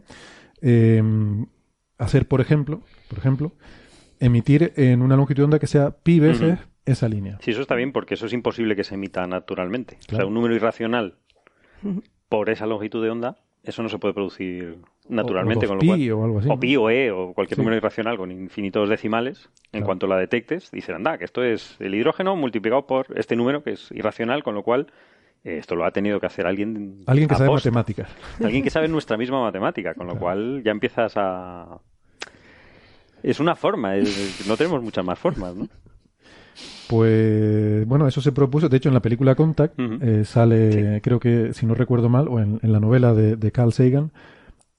eh, 0.62 1.02
hacer, 2.00 2.28
por 2.28 2.42
ejemplo, 2.42 2.82
por 3.08 3.20
ejemplo, 3.20 3.52
emitir 4.20 4.74
en 4.76 5.04
una 5.04 5.16
longitud 5.16 5.42
de 5.42 5.46
onda 5.46 5.60
que 5.60 5.68
sea 5.68 5.92
pi 5.92 6.20
veces 6.20 6.58
esa 6.86 7.08
línea. 7.08 7.38
Sí, 7.42 7.52
eso 7.52 7.62
está 7.62 7.76
bien 7.76 7.92
porque 7.92 8.16
eso 8.16 8.26
es 8.26 8.34
imposible 8.34 8.76
que 8.76 8.84
se 8.84 8.96
emita 8.96 9.28
naturalmente. 9.28 10.00
O 10.12 10.16
sea, 10.16 10.26
un 10.26 10.34
número 10.34 10.56
irracional 10.56 11.16
por 12.28 12.50
esa 12.50 12.66
longitud 12.66 13.04
de 13.04 13.12
onda, 13.12 13.38
eso 13.64 13.84
no 13.84 13.90
se 13.90 14.00
puede 14.00 14.14
producir 14.14 14.78
naturalmente. 15.08 15.66
O, 15.66 15.70
con 15.70 15.78
lo 15.78 15.82
pi 15.82 16.10
o 16.10 16.24
algo 16.24 16.40
así. 16.40 16.50
O 16.50 16.60
pi 16.60 16.76
o 16.78 16.90
e 16.90 17.12
o 17.12 17.34
cualquier 17.34 17.60
número 17.60 17.76
irracional 17.76 18.18
con 18.18 18.32
infinitos 18.32 18.90
decimales. 18.90 19.50
En 19.72 19.84
cuanto 19.84 20.08
la 20.08 20.18
detectes, 20.18 20.72
dicen, 20.72 20.96
anda, 20.96 21.18
que 21.18 21.26
esto 21.26 21.44
es 21.44 21.76
el 21.80 21.94
hidrógeno 21.94 22.36
multiplicado 22.36 22.88
por 22.88 23.08
este 23.16 23.36
número 23.36 23.64
que 23.64 23.72
es 23.72 23.92
irracional, 23.92 24.44
con 24.44 24.56
lo 24.56 24.64
cual 24.64 24.88
esto 25.44 25.76
lo 25.76 25.86
ha 25.86 25.92
tenido 25.92 26.20
que 26.20 26.26
hacer 26.26 26.46
alguien. 26.46 27.02
Alguien 27.06 27.28
que 27.28 27.36
sabe 27.36 27.50
matemáticas. 27.50 28.10
Alguien 28.44 28.64
que 28.64 28.70
sabe 28.70 28.88
nuestra 28.88 29.18
misma 29.18 29.42
matemática, 29.42 29.94
con 29.94 30.08
lo 30.08 30.18
cual 30.18 30.62
ya 30.64 30.72
empiezas 30.72 31.14
a. 31.16 31.80
Es 33.22 33.40
una 33.40 33.56
forma, 33.56 33.96
no 34.48 34.56
tenemos 34.56 34.82
muchas 34.82 35.04
más 35.04 35.20
formas, 35.20 35.54
¿no? 35.56 35.68
Pues 36.88 37.86
bueno, 37.86 38.08
eso 38.08 38.22
se 38.22 38.32
propuso. 38.32 38.68
De 38.68 38.78
hecho, 38.78 38.90
en 38.90 38.96
la 38.96 39.02
película 39.02 39.36
Contact 39.36 39.76
eh, 39.80 40.26
sale, 40.26 41.02
creo 41.02 41.20
que, 41.20 41.54
si 41.54 41.66
no 41.66 41.76
recuerdo 41.76 42.10
mal, 42.10 42.28
o 42.28 42.40
en, 42.40 42.60
la 42.64 42.80
novela 42.80 43.14
de, 43.14 43.52
Carl 43.52 43.72
Sagan, 43.74 44.12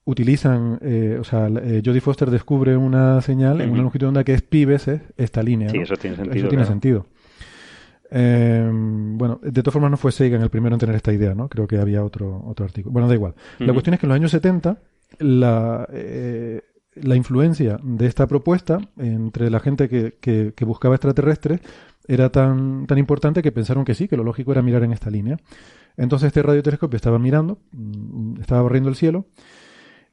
utilizan, 0.04 0.78
eh, 0.82 1.18
o 1.20 1.24
sea, 1.24 1.46
eh, 1.46 1.82
Jodie 1.84 2.00
Foster 2.00 2.30
descubre 2.30 2.76
una 2.76 3.20
señal 3.20 3.60
en 3.60 3.70
una 3.70 3.82
longitud 3.82 4.06
de 4.06 4.08
onda 4.08 4.24
que 4.24 4.34
es 4.34 4.42
pi 4.42 4.64
veces 4.64 5.02
esta 5.16 5.42
línea. 5.42 5.68
Sí, 5.68 5.78
eso 5.78 5.94
tiene 5.96 6.16
sentido. 6.16 6.36
Eso 6.36 6.48
tiene 6.48 6.64
sentido. 6.64 7.06
Em, 8.10 9.16
bueno, 9.16 9.38
de 9.42 9.62
todas 9.62 9.72
formas 9.72 9.90
no 9.90 9.96
fue 9.96 10.10
Sagan 10.10 10.42
el 10.42 10.50
primero 10.50 10.74
en 10.74 10.80
tener 10.80 10.96
esta 10.96 11.12
idea, 11.12 11.34
¿no? 11.34 11.48
Creo 11.48 11.66
que 11.66 11.78
había 11.78 12.04
otro, 12.04 12.42
otro 12.46 12.64
artículo. 12.64 12.92
Bueno, 12.92 13.08
da 13.08 13.14
igual. 13.14 13.34
La 13.58 13.72
cuestión 13.72 13.94
es 13.94 14.00
que 14.00 14.06
en 14.06 14.08
los 14.08 14.16
años 14.16 14.30
70 14.32 14.78
la, 15.18 15.88
eh, 15.92 16.62
la 16.94 17.16
influencia 17.16 17.78
de 17.82 18.06
esta 18.06 18.26
propuesta 18.26 18.78
entre 18.98 19.50
la 19.50 19.60
gente 19.60 19.88
que, 19.88 20.16
que, 20.20 20.64
buscaba 20.64 20.96
extraterrestres 20.96 21.60
era 22.06 22.30
tan, 22.30 22.86
tan 22.86 22.98
importante 22.98 23.42
que 23.42 23.52
pensaron 23.52 23.84
que 23.84 23.94
sí, 23.94 24.08
que 24.08 24.16
lo 24.16 24.24
lógico 24.24 24.52
era 24.52 24.62
mirar 24.62 24.82
en 24.82 24.92
esta 24.92 25.10
línea. 25.10 25.36
Entonces 25.96 26.28
este 26.28 26.42
radiotelescopio 26.42 26.96
estaba 26.96 27.18
mirando, 27.18 27.58
mm, 27.72 28.40
estaba 28.40 28.62
barriendo 28.62 28.88
el 28.88 28.96
cielo, 28.96 29.26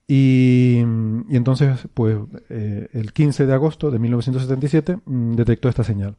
y, 0.08 0.78
y 1.28 1.36
entonces, 1.36 1.88
pues, 1.94 2.18
eh, 2.50 2.88
el 2.94 3.12
15 3.12 3.46
de 3.46 3.54
agosto 3.54 3.92
de 3.92 4.00
1977 4.00 5.00
mm, 5.06 5.34
detectó 5.34 5.68
esta 5.68 5.84
señal. 5.84 6.16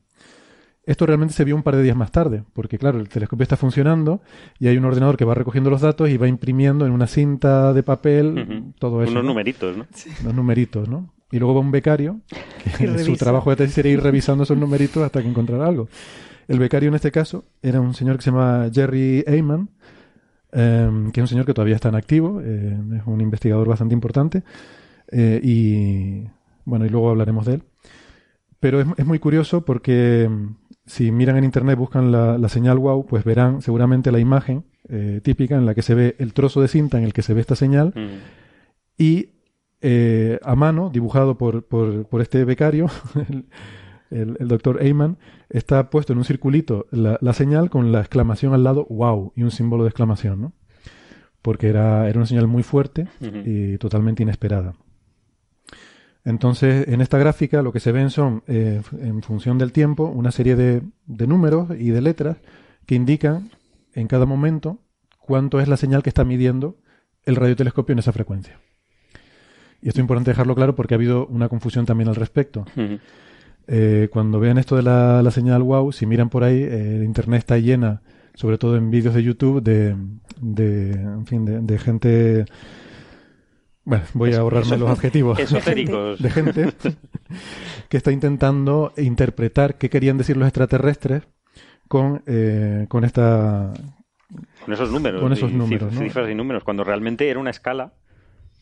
Esto 0.88 1.04
realmente 1.04 1.34
se 1.34 1.44
vio 1.44 1.54
un 1.54 1.62
par 1.62 1.76
de 1.76 1.82
días 1.82 1.94
más 1.94 2.10
tarde, 2.10 2.44
porque 2.54 2.78
claro, 2.78 2.98
el 2.98 3.10
telescopio 3.10 3.42
está 3.42 3.58
funcionando 3.58 4.22
y 4.58 4.68
hay 4.68 4.78
un 4.78 4.86
ordenador 4.86 5.18
que 5.18 5.26
va 5.26 5.34
recogiendo 5.34 5.68
los 5.68 5.82
datos 5.82 6.08
y 6.08 6.16
va 6.16 6.28
imprimiendo 6.28 6.86
en 6.86 6.92
una 6.92 7.06
cinta 7.06 7.74
de 7.74 7.82
papel 7.82 8.72
todo 8.78 9.02
eso. 9.02 9.12
Unos 9.12 9.24
numeritos, 9.24 9.76
¿no? 9.76 9.86
Unos 10.22 10.34
numeritos, 10.34 10.88
¿no? 10.88 11.12
Y 11.30 11.38
luego 11.40 11.56
va 11.56 11.60
un 11.60 11.70
becario, 11.70 12.22
que 12.78 12.98
su 13.04 13.18
trabajo 13.18 13.50
de 13.50 13.56
tesis 13.56 13.74
sería 13.74 13.92
ir 13.92 14.02
revisando 14.02 14.44
esos 14.44 14.56
numeritos 14.56 15.02
hasta 15.02 15.20
que 15.20 15.28
encontrara 15.28 15.66
algo. 15.66 15.90
El 16.48 16.58
becario 16.58 16.88
en 16.88 16.94
este 16.94 17.12
caso 17.12 17.44
era 17.60 17.82
un 17.82 17.92
señor 17.92 18.16
que 18.16 18.22
se 18.22 18.30
llama 18.30 18.70
Jerry 18.72 19.26
Ayman, 19.28 19.68
em, 20.52 21.12
que 21.12 21.20
es 21.20 21.22
un 21.22 21.28
señor 21.28 21.44
que 21.44 21.52
todavía 21.52 21.74
está 21.74 21.90
en 21.90 21.96
activo, 21.96 22.40
eh, 22.42 22.78
es 22.96 23.02
un 23.04 23.20
investigador 23.20 23.68
bastante 23.68 23.92
importante, 23.92 24.42
eh, 25.12 25.38
y 25.42 26.24
bueno, 26.64 26.86
y 26.86 26.88
luego 26.88 27.10
hablaremos 27.10 27.44
de 27.44 27.56
él. 27.56 27.62
Pero 28.58 28.80
es, 28.80 28.86
es 28.96 29.04
muy 29.04 29.18
curioso 29.18 29.66
porque 29.66 30.30
si 30.88 31.12
miran 31.12 31.36
en 31.36 31.44
internet, 31.44 31.78
buscan 31.78 32.10
la, 32.10 32.48
señal 32.48 32.78
wow, 32.78 33.06
pues 33.06 33.22
verán 33.22 33.60
seguramente 33.60 34.10
la 34.10 34.18
imagen 34.18 34.64
eh, 34.88 35.20
típica 35.22 35.54
en 35.54 35.66
la 35.66 35.74
que 35.74 35.82
se 35.82 35.94
ve 35.94 36.16
el 36.18 36.32
trozo 36.32 36.62
de 36.62 36.68
cinta 36.68 36.96
en 36.98 37.04
el 37.04 37.12
que 37.12 37.20
se 37.20 37.34
ve 37.34 37.42
esta 37.42 37.56
señal 37.56 37.92
mm. 37.94 38.16
y 38.96 39.28
eh, 39.82 40.40
a 40.42 40.56
mano, 40.56 40.90
dibujado 40.90 41.36
por, 41.36 41.66
por, 41.66 42.20
este 42.22 42.44
becario, 42.44 42.86
el, 44.10 44.36
doctor 44.40 44.82
Eyman, 44.82 45.18
está 45.50 45.90
puesto 45.90 46.14
en 46.14 46.18
un 46.20 46.24
circulito 46.24 46.86
la, 46.90 47.18
señal 47.34 47.68
con 47.68 47.92
la 47.92 48.00
exclamación 48.00 48.54
al 48.54 48.64
lado 48.64 48.86
wow 48.88 49.32
y 49.36 49.42
un 49.42 49.50
símbolo 49.50 49.84
de 49.84 49.90
exclamación, 49.90 50.40
¿no? 50.40 50.52
Porque 51.42 51.68
era, 51.68 52.08
era 52.08 52.18
una 52.18 52.26
señal 52.26 52.48
muy 52.48 52.62
fuerte 52.62 53.06
y 53.20 53.76
totalmente 53.78 54.22
inesperada. 54.22 54.74
Entonces, 56.28 56.86
en 56.88 57.00
esta 57.00 57.16
gráfica 57.16 57.62
lo 57.62 57.72
que 57.72 57.80
se 57.80 57.90
ven 57.90 58.10
son, 58.10 58.42
eh, 58.48 58.82
en 59.00 59.22
función 59.22 59.56
del 59.56 59.72
tiempo, 59.72 60.04
una 60.04 60.30
serie 60.30 60.56
de, 60.56 60.82
números 61.06 61.70
y 61.78 61.88
de 61.88 62.02
letras 62.02 62.36
que 62.84 62.96
indican 62.96 63.48
en 63.94 64.08
cada 64.08 64.26
momento 64.26 64.78
cuánto 65.18 65.58
es 65.58 65.68
la 65.68 65.78
señal 65.78 66.02
que 66.02 66.10
está 66.10 66.26
midiendo 66.26 66.76
el 67.24 67.34
radiotelescopio 67.34 67.94
en 67.94 68.00
esa 68.00 68.12
frecuencia. 68.12 68.60
Y 69.80 69.88
esto 69.88 70.00
es 70.00 70.04
importante 70.04 70.32
dejarlo 70.32 70.54
claro 70.54 70.74
porque 70.74 70.92
ha 70.92 70.96
habido 70.96 71.26
una 71.28 71.48
confusión 71.48 71.86
también 71.86 72.10
al 72.10 72.16
respecto. 72.16 72.66
Eh, 73.66 74.10
cuando 74.12 74.38
vean 74.38 74.58
esto 74.58 74.76
de 74.76 74.82
la, 74.82 75.30
señal 75.30 75.62
wow, 75.62 75.92
si 75.92 76.04
miran 76.04 76.28
por 76.28 76.44
ahí, 76.44 76.62
eh, 76.62 77.04
Internet 77.06 77.38
está 77.38 77.56
llena, 77.56 78.02
sobre 78.34 78.58
todo 78.58 78.76
en 78.76 78.90
vídeos 78.90 79.14
de 79.14 79.22
YouTube, 79.22 79.62
de, 79.62 79.96
de, 80.42 80.90
en 80.90 81.24
fin, 81.24 81.66
de 81.66 81.78
gente 81.78 82.44
bueno, 83.88 84.04
voy 84.12 84.34
a 84.34 84.40
ahorrarme 84.40 84.76
los 84.76 84.90
adjetivos. 84.90 85.38
Esotéricos. 85.38 86.18
De 86.22 86.28
gente 86.28 86.74
que 87.88 87.96
está 87.96 88.12
intentando 88.12 88.92
interpretar 88.98 89.78
qué 89.78 89.88
querían 89.88 90.18
decir 90.18 90.36
los 90.36 90.46
extraterrestres 90.46 91.22
con, 91.88 92.22
eh, 92.26 92.84
con 92.90 93.04
esta. 93.04 93.72
Con 94.62 94.74
esos 94.74 94.92
números. 94.92 95.22
Con 95.22 95.32
esos 95.32 95.50
números. 95.52 95.94
Cifras, 95.94 96.28
y 96.28 96.34
números, 96.34 96.64
cuando 96.64 96.84
realmente 96.84 97.30
era 97.30 97.40
una 97.40 97.48
escala. 97.48 97.94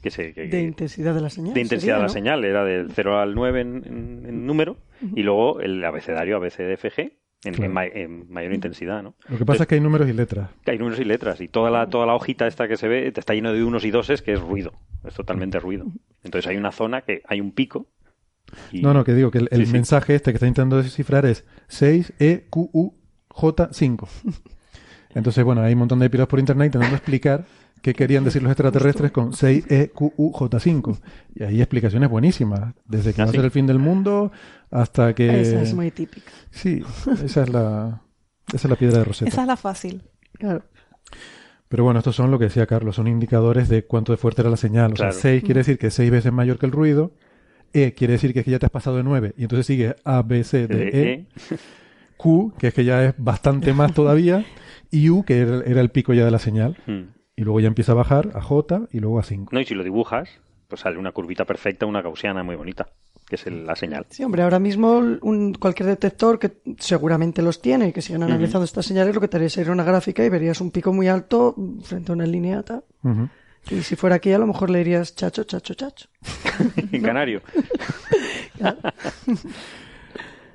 Que 0.00 0.12
se, 0.12 0.32
de 0.32 0.62
intensidad 0.62 1.12
de 1.12 1.22
la 1.22 1.30
señal. 1.30 1.54
De 1.54 1.60
intensidad 1.60 1.96
de 1.96 2.02
la 2.02 2.08
señal, 2.08 2.44
era 2.44 2.64
del 2.64 2.92
0 2.92 3.18
al 3.18 3.34
9 3.34 3.60
en, 3.60 4.46
número, 4.46 4.76
y 5.12 5.24
luego 5.24 5.60
el 5.60 5.82
abecedario 5.84 6.36
ABCDFG, 6.36 7.14
en, 7.46 8.30
mayor 8.30 8.52
intensidad, 8.52 9.02
¿no? 9.02 9.14
Lo 9.28 9.38
que 9.38 9.44
pasa 9.44 9.64
es 9.64 9.68
que 9.68 9.74
hay 9.76 9.80
números 9.80 10.08
y 10.08 10.12
letras. 10.12 10.50
hay 10.66 10.78
números 10.78 11.00
y 11.00 11.04
letras 11.04 11.40
y 11.40 11.48
toda 11.48 11.70
la, 11.70 11.88
toda 11.88 12.06
la 12.06 12.14
hojita 12.14 12.46
esta 12.46 12.68
que 12.68 12.76
se 12.76 12.86
ve 12.88 13.12
está 13.14 13.34
lleno 13.34 13.52
de 13.52 13.64
unos 13.64 13.84
y 13.84 13.90
doses 13.90 14.22
que 14.22 14.32
es 14.32 14.40
ruido, 14.40 14.72
es 15.04 15.14
totalmente 15.14 15.60
ruido. 15.60 15.86
Entonces 16.24 16.48
hay 16.48 16.56
una 16.56 16.72
zona 16.72 17.02
que 17.02 17.22
hay 17.26 17.40
un 17.40 17.52
pico. 17.52 17.86
No, 18.72 18.94
no, 18.94 19.04
que 19.04 19.12
digo 19.14 19.30
que 19.30 19.38
el, 19.38 19.66
mensaje 19.68 20.14
este 20.14 20.32
que 20.32 20.36
está 20.36 20.46
intentando 20.46 20.82
descifrar 20.82 21.26
es 21.26 21.44
6EQUJ5. 21.68 24.08
Entonces, 25.14 25.44
bueno, 25.44 25.62
hay 25.62 25.72
un 25.72 25.78
montón 25.80 25.98
de 25.98 26.08
pilotos 26.10 26.28
por 26.28 26.38
internet 26.38 26.66
intentando 26.66 26.96
explicar 26.96 27.44
qué 27.82 27.94
querían 27.94 28.24
decir 28.24 28.42
los 28.42 28.50
extraterrestres 28.50 29.12
con 29.12 29.32
6EQUJ5. 29.32 31.00
Y 31.34 31.42
hay 31.44 31.60
explicaciones 31.60 32.08
buenísimas, 32.08 32.74
desde 32.86 33.12
que 33.12 33.22
va 33.22 33.28
a 33.28 33.32
ser 33.32 33.44
el 33.44 33.50
fin 33.50 33.66
del 33.66 33.78
mundo 33.78 34.32
hasta 34.70 35.14
que... 35.14 35.40
Esa 35.40 35.62
es 35.62 35.74
muy 35.74 35.90
típica. 35.90 36.30
Sí, 36.50 36.82
esa 37.24 37.42
es 37.42 37.48
la, 37.48 38.02
esa 38.52 38.66
es 38.66 38.70
la 38.70 38.76
piedra 38.76 38.98
de 38.98 39.04
Rosetta. 39.04 39.30
Esa 39.30 39.42
es 39.42 39.46
la 39.46 39.56
fácil. 39.56 40.02
Claro. 40.32 40.64
Pero 41.68 41.84
bueno, 41.84 41.98
estos 41.98 42.14
son 42.14 42.30
lo 42.30 42.38
que 42.38 42.44
decía 42.44 42.66
Carlos, 42.66 42.96
son 42.96 43.08
indicadores 43.08 43.68
de 43.68 43.84
cuánto 43.84 44.12
de 44.12 44.18
fuerte 44.18 44.42
era 44.42 44.50
la 44.50 44.56
señal. 44.56 44.92
O 44.92 44.96
sea, 44.96 45.12
6 45.12 45.42
quiere 45.42 45.60
decir 45.60 45.78
que 45.78 45.88
es 45.88 45.94
6 45.94 46.10
veces 46.10 46.32
mayor 46.32 46.58
que 46.58 46.66
el 46.66 46.72
ruido. 46.72 47.12
E 47.72 47.92
quiere 47.94 48.12
decir 48.12 48.32
que 48.32 48.38
es 48.40 48.44
que 48.44 48.52
ya 48.52 48.58
te 48.58 48.66
has 48.66 48.72
pasado 48.72 48.96
de 48.96 49.02
9 49.02 49.34
y 49.36 49.42
entonces 49.42 49.66
sigue 49.66 49.96
A, 50.04 50.22
B, 50.22 50.44
C, 50.44 50.66
D, 50.66 50.88
E. 50.88 51.12
e. 51.12 51.26
Q, 52.16 52.54
que 52.58 52.68
es 52.68 52.74
que 52.74 52.84
ya 52.84 53.04
es 53.04 53.14
bastante 53.18 53.72
más 53.74 53.92
todavía. 53.92 54.44
Y 54.90 55.10
U, 55.10 55.24
que 55.24 55.40
era, 55.40 55.80
el 55.80 55.90
pico 55.90 56.14
ya 56.14 56.24
de 56.24 56.30
la 56.30 56.38
señal. 56.38 56.76
Hmm. 56.86 57.15
Y 57.36 57.42
luego 57.42 57.60
ya 57.60 57.68
empieza 57.68 57.92
a 57.92 57.94
bajar 57.94 58.30
a 58.34 58.40
J 58.40 58.88
y 58.92 59.00
luego 59.00 59.18
a 59.18 59.22
5. 59.22 59.50
No, 59.52 59.60
y 59.60 59.66
si 59.66 59.74
lo 59.74 59.84
dibujas, 59.84 60.28
pues 60.68 60.80
sale 60.80 60.98
una 60.98 61.12
curvita 61.12 61.44
perfecta, 61.44 61.86
una 61.86 62.00
gaussiana 62.00 62.42
muy 62.42 62.56
bonita, 62.56 62.88
que 63.28 63.36
es 63.36 63.46
la 63.46 63.76
señal. 63.76 64.06
Sí, 64.08 64.24
hombre, 64.24 64.42
ahora 64.42 64.58
mismo 64.58 64.96
un, 64.96 65.54
cualquier 65.54 65.88
detector 65.88 66.38
que 66.38 66.52
seguramente 66.78 67.42
los 67.42 67.60
tiene 67.60 67.88
y 67.88 67.92
que 67.92 68.00
sigan 68.00 68.22
analizando 68.22 68.64
estas 68.64 68.86
señales, 68.86 69.14
lo 69.14 69.20
que 69.20 69.28
te 69.28 69.36
haría 69.36 69.50
sería 69.50 69.72
una 69.72 69.84
gráfica 69.84 70.24
y 70.24 70.28
verías 70.28 70.60
un 70.60 70.70
pico 70.70 70.92
muy 70.92 71.08
alto 71.08 71.54
frente 71.82 72.12
a 72.12 72.14
una 72.14 72.26
lineata. 72.26 72.82
Y 73.70 73.82
si 73.82 73.96
fuera 73.96 74.16
aquí, 74.16 74.32
a 74.32 74.38
lo 74.38 74.46
mejor 74.46 74.70
le 74.70 74.78
dirías 74.78 75.14
chacho, 75.14 75.44
chacho, 75.44 75.74
chacho. 75.74 76.08
en 76.92 77.02
canario. 77.02 77.42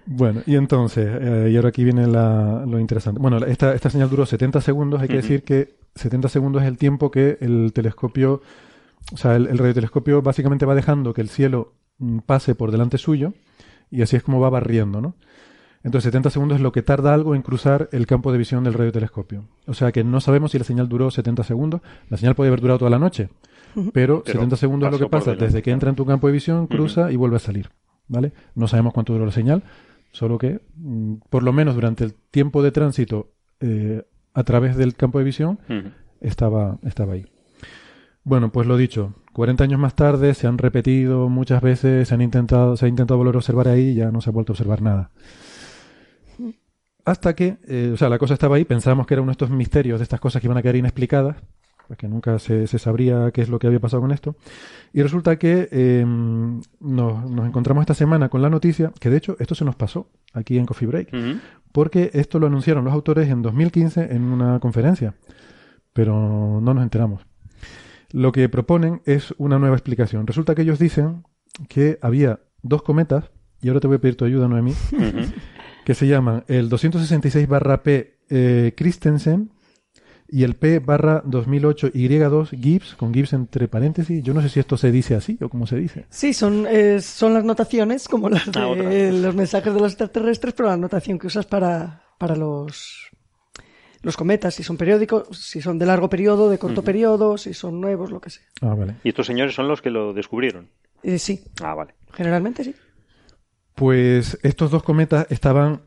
Bueno, 0.03 0.41
y 0.45 0.55
entonces, 0.55 1.07
eh, 1.21 1.49
y 1.51 1.55
ahora 1.55 1.69
aquí 1.69 1.83
viene 1.85 2.05
lo 2.07 2.79
interesante. 2.79 3.21
Bueno, 3.21 3.37
esta, 3.45 3.73
esta 3.73 3.89
señal 3.89 4.09
duró 4.09 4.25
70 4.25 4.59
segundos. 4.59 4.99
Hay 4.99 5.07
que 5.07 5.17
decir 5.17 5.43
que 5.43 5.75
70 5.95 6.29
segundos 6.29 6.61
es 6.61 6.67
el 6.67 6.77
tiempo 6.77 7.11
que 7.11 7.37
el 7.41 7.71
telescopio, 7.73 8.41
o 9.13 9.17
sea, 9.17 9.35
el, 9.35 9.57
radiotelescopio 9.57 10.21
básicamente 10.21 10.65
va 10.65 10.75
dejando 10.75 11.13
que 11.13 11.21
el 11.21 11.29
cielo 11.29 11.73
mm, 11.97 12.19
pase 12.19 12.55
por 12.55 12.71
delante 12.71 12.97
suyo 12.97 13.33
y 13.89 14.01
así 14.01 14.15
es 14.15 14.23
como 14.23 14.39
va 14.39 14.49
barriendo, 14.49 15.01
¿no? 15.01 15.15
Entonces 15.83 16.09
70 16.09 16.29
segundos 16.29 16.57
es 16.57 16.61
lo 16.61 16.71
que 16.71 16.83
tarda 16.83 17.13
algo 17.13 17.33
en 17.33 17.41
cruzar 17.41 17.89
el 17.91 18.05
campo 18.05 18.31
de 18.31 18.37
visión 18.37 18.63
del 18.63 18.75
radiotelescopio. 18.75 19.45
O 19.65 19.73
sea 19.73 19.91
que 19.91 20.03
no 20.03 20.21
sabemos 20.21 20.51
si 20.51 20.59
la 20.59 20.63
señal 20.63 20.87
duró 20.87 21.09
70 21.09 21.43
segundos. 21.43 21.81
La 22.07 22.17
señal 22.17 22.35
puede 22.35 22.49
haber 22.49 22.61
durado 22.61 22.79
toda 22.79 22.91
la 22.91 22.99
noche, 22.99 23.29
pero, 23.93 24.23
70 24.25 24.57
segundos 24.57 24.87
es 24.87 24.99
lo 24.99 25.05
que 25.07 25.09
pasa 25.09 25.33
desde 25.33 25.61
que 25.61 25.71
entra 25.71 25.89
en 25.89 25.95
tu 25.95 26.05
campo 26.05 26.27
de 26.27 26.33
visión, 26.33 26.67
cruza 26.67 27.11
y 27.11 27.15
vuelve 27.15 27.37
a 27.37 27.39
salir. 27.39 27.69
¿Vale? 28.07 28.33
No 28.55 28.67
sabemos 28.67 28.93
cuánto 28.93 29.13
duró 29.13 29.25
la 29.25 29.31
señal, 29.31 29.63
solo 30.11 30.37
que 30.37 30.59
mm, 30.75 31.15
por 31.29 31.43
lo 31.43 31.53
menos 31.53 31.75
durante 31.75 32.03
el 32.03 32.13
tiempo 32.13 32.61
de 32.61 32.71
tránsito 32.71 33.31
eh, 33.61 34.03
a 34.33 34.43
través 34.43 34.75
del 34.77 34.95
campo 34.95 35.19
de 35.19 35.25
visión, 35.25 35.59
estaba, 36.19 36.77
estaba 36.83 37.13
ahí. 37.13 37.25
Bueno, 38.23 38.51
pues 38.51 38.67
lo 38.67 38.77
dicho, 38.77 39.15
40 39.33 39.63
años 39.63 39.79
más 39.79 39.95
tarde 39.95 40.33
se 40.33 40.45
han 40.47 40.57
repetido 40.57 41.27
muchas 41.29 41.61
veces, 41.61 42.07
se 42.07 42.13
han 42.13 42.21
intentado, 42.21 42.77
se 42.77 42.85
ha 42.85 42.89
intentado 42.89 43.17
volver 43.17 43.35
a 43.35 43.39
observar 43.39 43.67
ahí 43.67 43.89
y 43.89 43.95
ya 43.95 44.11
no 44.11 44.21
se 44.21 44.29
ha 44.29 44.33
vuelto 44.33 44.51
a 44.51 44.53
observar 44.53 44.81
nada. 44.81 45.11
Hasta 47.03 47.33
que, 47.33 47.57
eh, 47.67 47.91
o 47.93 47.97
sea, 47.97 48.09
la 48.09 48.19
cosa 48.19 48.35
estaba 48.35 48.57
ahí, 48.57 48.65
pensábamos 48.65 49.07
que 49.07 49.15
era 49.15 49.23
uno 49.23 49.31
de 49.31 49.33
estos 49.33 49.49
misterios, 49.49 49.99
de 49.99 50.03
estas 50.03 50.19
cosas 50.19 50.39
que 50.39 50.47
iban 50.47 50.57
a 50.57 50.61
quedar 50.61 50.75
inexplicadas, 50.75 51.37
que 51.97 52.07
nunca 52.07 52.39
se, 52.39 52.67
sabría 52.67 53.31
qué 53.31 53.41
es 53.41 53.49
lo 53.49 53.59
que 53.59 53.67
había 53.67 53.79
pasado 53.79 54.01
con 54.01 54.11
esto. 54.11 54.35
Y 54.93 55.01
resulta 55.01 55.37
que 55.37 55.67
em, 55.71 56.61
nos, 56.79 57.45
encontramos 57.45 57.81
esta 57.81 57.93
semana 57.93 58.29
con 58.29 58.41
la 58.41 58.49
noticia, 58.49 58.91
que 58.99 59.09
de 59.09 59.17
hecho 59.17 59.35
esto 59.39 59.55
se 59.55 59.65
nos 59.65 59.75
pasó 59.75 60.07
aquí 60.33 60.57
en 60.57 60.65
Coffee 60.65 60.87
Break, 60.87 61.09
porque 61.71 62.11
esto 62.13 62.39
lo 62.39 62.47
anunciaron 62.47 62.85
los 62.85 62.93
autores 62.93 63.29
en 63.29 63.41
2015 63.41 64.13
en 64.13 64.23
una 64.23 64.59
conferencia, 64.59 65.15
pero 65.93 66.59
no 66.61 66.73
nos 66.73 66.83
enteramos. 66.83 67.25
Lo 68.11 68.31
que 68.31 68.49
proponen 68.49 69.01
es 69.05 69.33
una 69.37 69.59
nueva 69.59 69.75
explicación. 69.75 70.27
Resulta 70.27 70.55
que 70.55 70.63
ellos 70.63 70.79
dicen 70.79 71.23
que 71.69 71.97
había 72.01 72.39
dos 72.61 72.83
cometas, 72.83 73.31
y 73.61 73.67
ahora 73.67 73.79
te 73.79 73.87
voy 73.87 73.97
a 73.97 74.01
pedir 74.01 74.17
tu 74.17 74.25
ayuda, 74.25 74.47
Noemí, 74.47 74.73
que 75.85 75.93
se 75.93 76.07
llaman 76.07 76.43
el 76.47 76.69
266 76.69 77.47
barra 77.47 77.83
P 77.83 78.17
eh, 78.29 78.73
Christensen 78.75 79.51
y 80.31 80.43
el 80.43 80.55
P 80.55 80.79
barra 80.79 81.21
2008 81.25 81.89
Y2 81.89 82.49
Gibbs, 82.57 82.95
con 82.95 83.13
Gibbs 83.13 83.33
entre 83.33 83.67
paréntesis. 83.67 84.23
Yo 84.23 84.33
no 84.33 84.41
sé 84.41 84.47
si 84.47 84.61
esto 84.61 84.77
se 84.77 84.89
dice 84.89 85.13
así 85.13 85.37
o 85.41 85.49
cómo 85.49 85.67
se 85.67 85.75
dice. 85.75 86.05
Sí, 86.09 86.33
son, 86.33 86.65
eh, 86.69 87.01
son 87.01 87.33
las 87.33 87.43
notaciones 87.43 88.07
como 88.07 88.29
las 88.29 88.47
ah, 88.55 88.73
de 88.73 89.11
los 89.11 89.35
mensajes 89.35 89.73
de 89.73 89.79
los 89.79 89.91
extraterrestres, 89.91 90.53
pero 90.53 90.69
la 90.69 90.77
notación 90.77 91.19
que 91.19 91.27
usas 91.27 91.45
para, 91.45 92.03
para 92.17 92.37
los, 92.37 93.11
los 94.01 94.15
cometas, 94.15 94.55
si 94.55 94.63
son 94.63 94.77
periódicos, 94.77 95.27
si 95.37 95.61
son 95.61 95.77
de 95.77 95.85
largo 95.85 96.09
periodo, 96.09 96.49
de 96.49 96.57
corto 96.57 96.81
periodo, 96.81 97.37
si 97.37 97.53
son 97.53 97.81
nuevos, 97.81 98.09
lo 98.09 98.21
que 98.21 98.29
sea. 98.29 98.43
Ah, 98.61 98.73
vale. 98.73 98.95
¿Y 99.03 99.09
estos 99.09 99.27
señores 99.27 99.53
son 99.53 99.67
los 99.67 99.81
que 99.81 99.89
lo 99.89 100.13
descubrieron? 100.13 100.69
Eh, 101.03 101.19
sí. 101.19 101.43
Ah, 101.61 101.73
vale. 101.73 101.93
Generalmente 102.13 102.63
sí. 102.63 102.73
Pues 103.75 104.39
estos 104.43 104.71
dos 104.71 104.83
cometas 104.83 105.27
estaban 105.29 105.81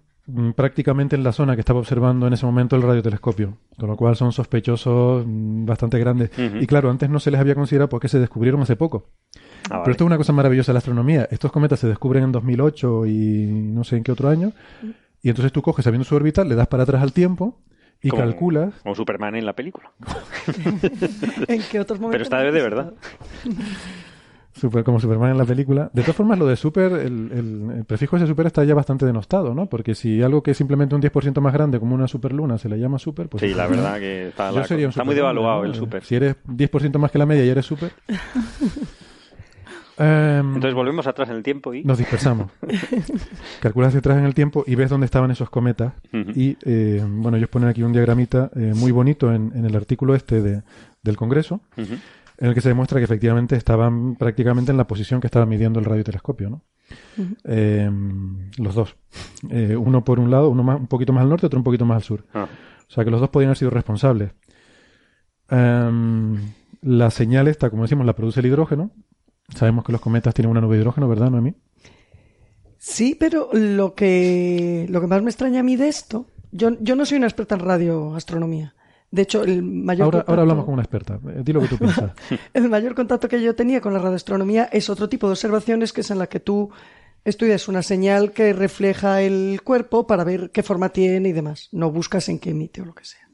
prácticamente 0.57 1.17
en 1.17 1.23
la 1.23 1.33
zona 1.33 1.55
que 1.55 1.61
estaba 1.61 1.81
observando 1.81 2.27
en 2.27 2.33
ese 2.33 2.47
momento 2.47 2.77
el 2.77 2.83
radiotelescopio, 2.83 3.59
con 3.79 3.89
lo 3.89 3.97
cual 3.97 4.17
son 4.17 4.33
sospechosos 4.33 5.25
mm, 5.27 5.67
bastante 5.67 5.99
grandes. 5.99 6.31
Y 6.39 6.67
claro, 6.67 6.91
antes 6.91 7.11
no 7.11 7.21
se 7.21 7.31
les 7.31 7.41
había 7.41 7.55
considerado 7.55 7.89
porque 7.89 8.09
se 8.09 8.19
descubrieron 8.19 8.61
hace 8.63 8.77
poco. 8.77 9.11
Ah, 9.71 9.81
Pero 9.83 9.93
esto 9.93 10.05
es 10.05 10.07
una 10.07 10.17
cosa 10.17 10.33
maravillosa 10.33 10.73
de 10.73 10.75
la 10.75 10.79
astronomía. 10.79 11.29
Estos 11.31 11.53
cometas 11.53 11.81
se 11.81 11.89
descubren 11.89 12.25
en 12.25 12.33
2008 12.33 13.07
y 13.07 13.47
no 13.47 13.85
sé 13.85 13.97
en 13.97 14.05
qué 14.05 14.13
otro 14.13 14.29
año. 14.29 14.53
Y 15.23 15.29
entonces 15.29 15.53
tú 15.53 15.63
coges, 15.63 15.85
sabiendo 15.85 16.05
su 16.05 16.15
órbita, 16.15 16.45
le 16.45 16.55
das 16.55 16.69
para 16.69 16.83
atrás 16.83 17.03
al 17.03 17.13
tiempo 17.13 17.63
y 18.03 18.11
calculas. 18.11 18.75
Como 18.83 18.95
Superman 18.95 19.37
en 19.37 19.47
la 19.47 19.55
película. 19.55 19.91
¿En 21.49 21.63
qué 21.71 21.81
otros 21.81 21.99
momentos? 21.99 22.13
Pero 22.13 22.23
esta 22.23 22.43
vez 22.43 22.53
de 22.53 22.63
verdad. 22.63 22.95
Super, 24.55 24.85
como 24.85 25.01
Superman 25.01 25.33
en 25.33 25.39
la 25.39 25.45
película. 25.45 25.91
De 25.93 26.03
todas 26.03 26.17
formas, 26.17 26.39
lo 26.39 26.47
de 26.47 26.55
super, 26.55 26.93
el, 26.93 27.85
prefijo 27.89 28.17
ese 28.17 28.27
super 28.27 28.47
está 28.47 28.63
ya 28.63 28.75
bastante 28.75 29.05
denostado, 29.05 29.53
¿no? 29.53 29.67
Porque 29.67 29.97
si 29.97 30.23
algo 30.23 30.45
que 30.45 30.53
es 30.53 30.57
simplemente 30.57 30.95
un 30.95 31.03
10% 31.03 31.41
más 31.41 31.53
grande, 31.53 31.81
como 31.81 31.95
una 31.95 32.07
superluna, 32.07 32.57
se 32.57 32.69
le 32.69 32.79
llama 32.79 32.99
super, 32.99 33.29
pues... 33.29 33.41
Sí, 33.41 33.53
la 33.53 33.67
verdad 33.69 33.99
que 33.99 34.29
está, 34.29 35.05
muy 35.05 35.15
devaluado 35.15 35.65
el 35.65 35.75
super. 35.75 36.05
Si 36.05 36.15
eres 36.15 36.37
10% 36.47 36.99
más 36.99 37.11
que 37.11 37.19
la 37.19 37.27
media 37.27 37.45
y 37.45 37.49
eres 37.49 37.67
super... 37.67 37.91
Em, 39.97 40.57
Entonces 40.57 40.75
volvemos 40.75 41.07
atrás 41.07 41.29
en 41.31 41.37
el 41.37 41.45
tiempo 41.45 41.73
y... 41.73 41.85
Nos 41.85 41.99
dispersamos. 41.99 42.51
Calculas 43.61 43.91
hacia 43.91 44.01
atrás 44.01 44.19
en 44.19 44.25
el 44.25 44.35
tiempo 44.35 44.65
y 44.67 44.75
ves 44.75 44.91
dónde 44.91 45.05
estaban 45.05 45.31
esos 45.31 45.51
cometas. 45.51 45.93
Y, 46.35 46.57
eh, 46.65 47.01
bueno, 47.07 47.37
ellos 47.37 47.49
ponen 47.49 47.69
aquí 47.69 47.85
un 47.85 47.93
diagramita 47.93 48.51
eh, 48.57 48.73
muy 48.75 48.91
bonito 48.91 49.33
en, 49.33 49.53
el 49.65 49.77
artículo 49.77 50.17
este 50.17 50.43
de, 50.43 50.63
del 51.05 51.17
Congreso 51.17 51.61
en 52.45 52.51
el 52.51 52.55
que 52.55 52.61
se 52.61 52.69
demuestra 52.69 53.01
que 53.01 53.05
efectivamente 53.05 53.57
estaban 53.57 54.17
prácticamente 54.17 54.71
en 54.71 54.77
la 54.77 54.87
posición 54.87 55.19
que 55.19 55.29
estaba 55.29 55.47
midiendo 55.47 55.79
el 55.79 55.87
radiotelescopio, 55.87 56.51
¿no? 56.51 56.63
Em, 57.43 58.51
los 58.59 58.75
dos. 58.75 58.97
Eh, 59.49 59.75
uno 59.75 60.05
por 60.05 60.21
un 60.21 60.31
lado, 60.31 60.51
uno 60.51 60.63
más, 60.63 60.79
un 60.79 60.87
poquito 60.87 61.15
más 61.15 61.23
al 61.23 61.31
norte, 61.31 61.47
otro 61.47 61.59
un 61.59 61.65
poquito 61.65 61.87
más 61.87 61.97
al 61.97 62.03
sur. 62.03 62.27
Ah. 62.35 62.47
O 62.87 62.93
sea 62.93 63.03
que 63.03 63.11
los 63.11 63.19
dos 63.19 63.31
podían 63.31 63.49
haber 63.49 63.57
sido 63.57 63.71
responsables. 63.71 64.33
Em, 65.49 66.37
la 66.83 67.11
señal 67.11 67.49
esta, 67.49 67.71
como 67.71 67.85
decimos, 67.85 68.05
la 68.05 68.15
produce 68.15 68.41
el 68.41 68.47
hidrógeno. 68.47 68.91
Sabemos 69.49 69.83
que 69.83 69.93
los 69.93 70.03
cometas 70.03 70.35
tienen 70.35 70.51
una 70.51 70.61
nube 70.61 70.77
de 70.77 70.83
hidrógeno, 70.83 71.09
¿verdad, 71.09 71.31
Noemí? 71.31 71.55
Sí, 72.77 73.17
pero 73.19 73.49
lo 73.55 73.95
que, 73.95 74.85
lo 74.91 75.01
que 75.01 75.07
más 75.07 75.23
me 75.23 75.31
extraña 75.31 75.61
a 75.61 75.63
mí 75.63 75.77
de 75.77 75.89
esto, 75.89 76.27
yo, 76.53 76.77
yo 76.79 76.95
no 76.95 77.07
soy 77.07 77.17
una 77.17 77.27
experta 77.27 77.55
en 77.55 77.63
radioastronomía, 77.63 78.75
de 79.15 79.23
hecho, 79.23 79.45
el 79.45 79.63
mayor 79.63 80.07
ahora, 80.07 80.25
ahora 80.27 80.43
hablamos 80.43 80.65
con 80.65 80.75
una 80.75 80.83
experta. 80.83 81.21
Eh, 81.29 81.43
di 81.45 81.53
lo 81.53 81.61
que 81.61 81.69
tú 81.69 81.79
piensas. 81.79 82.11
el 82.53 82.69
mayor 82.69 82.97
contacto 82.97 83.29
que 83.29 83.41
yo 83.41 83.55
tenía 83.55 83.81
con 83.81 83.93
la 83.93 84.01
radioastronomía 84.01 84.69
es 84.73 84.91
otro 84.91 85.09
tipo 85.09 85.29
de 85.29 85.35
observaciones 85.35 85.93
que 85.93 86.01
es 86.01 86.11
en 86.11 86.19
la 86.19 86.27
que 86.27 86.41
tú 86.41 86.71
estudias 87.25 87.69
una 87.69 87.83
señal 87.83 88.33
que 88.33 88.53
refleja 88.53 89.23
el 89.23 89.61
cuerpo 89.63 90.09
para 90.09 90.25
ver 90.25 90.51
qué 90.51 90.65
forma 90.65 90.89
tiene 90.89 91.29
y 91.29 91.33
demás. 91.33 91.69
No 91.71 91.93
buscas 91.93 92.29
en 92.29 92.41
qué 92.41 92.51
emite 92.51 92.83
o 92.83 92.87
lo 92.87 92.93
que 92.93 93.05
sea. 93.05 93.29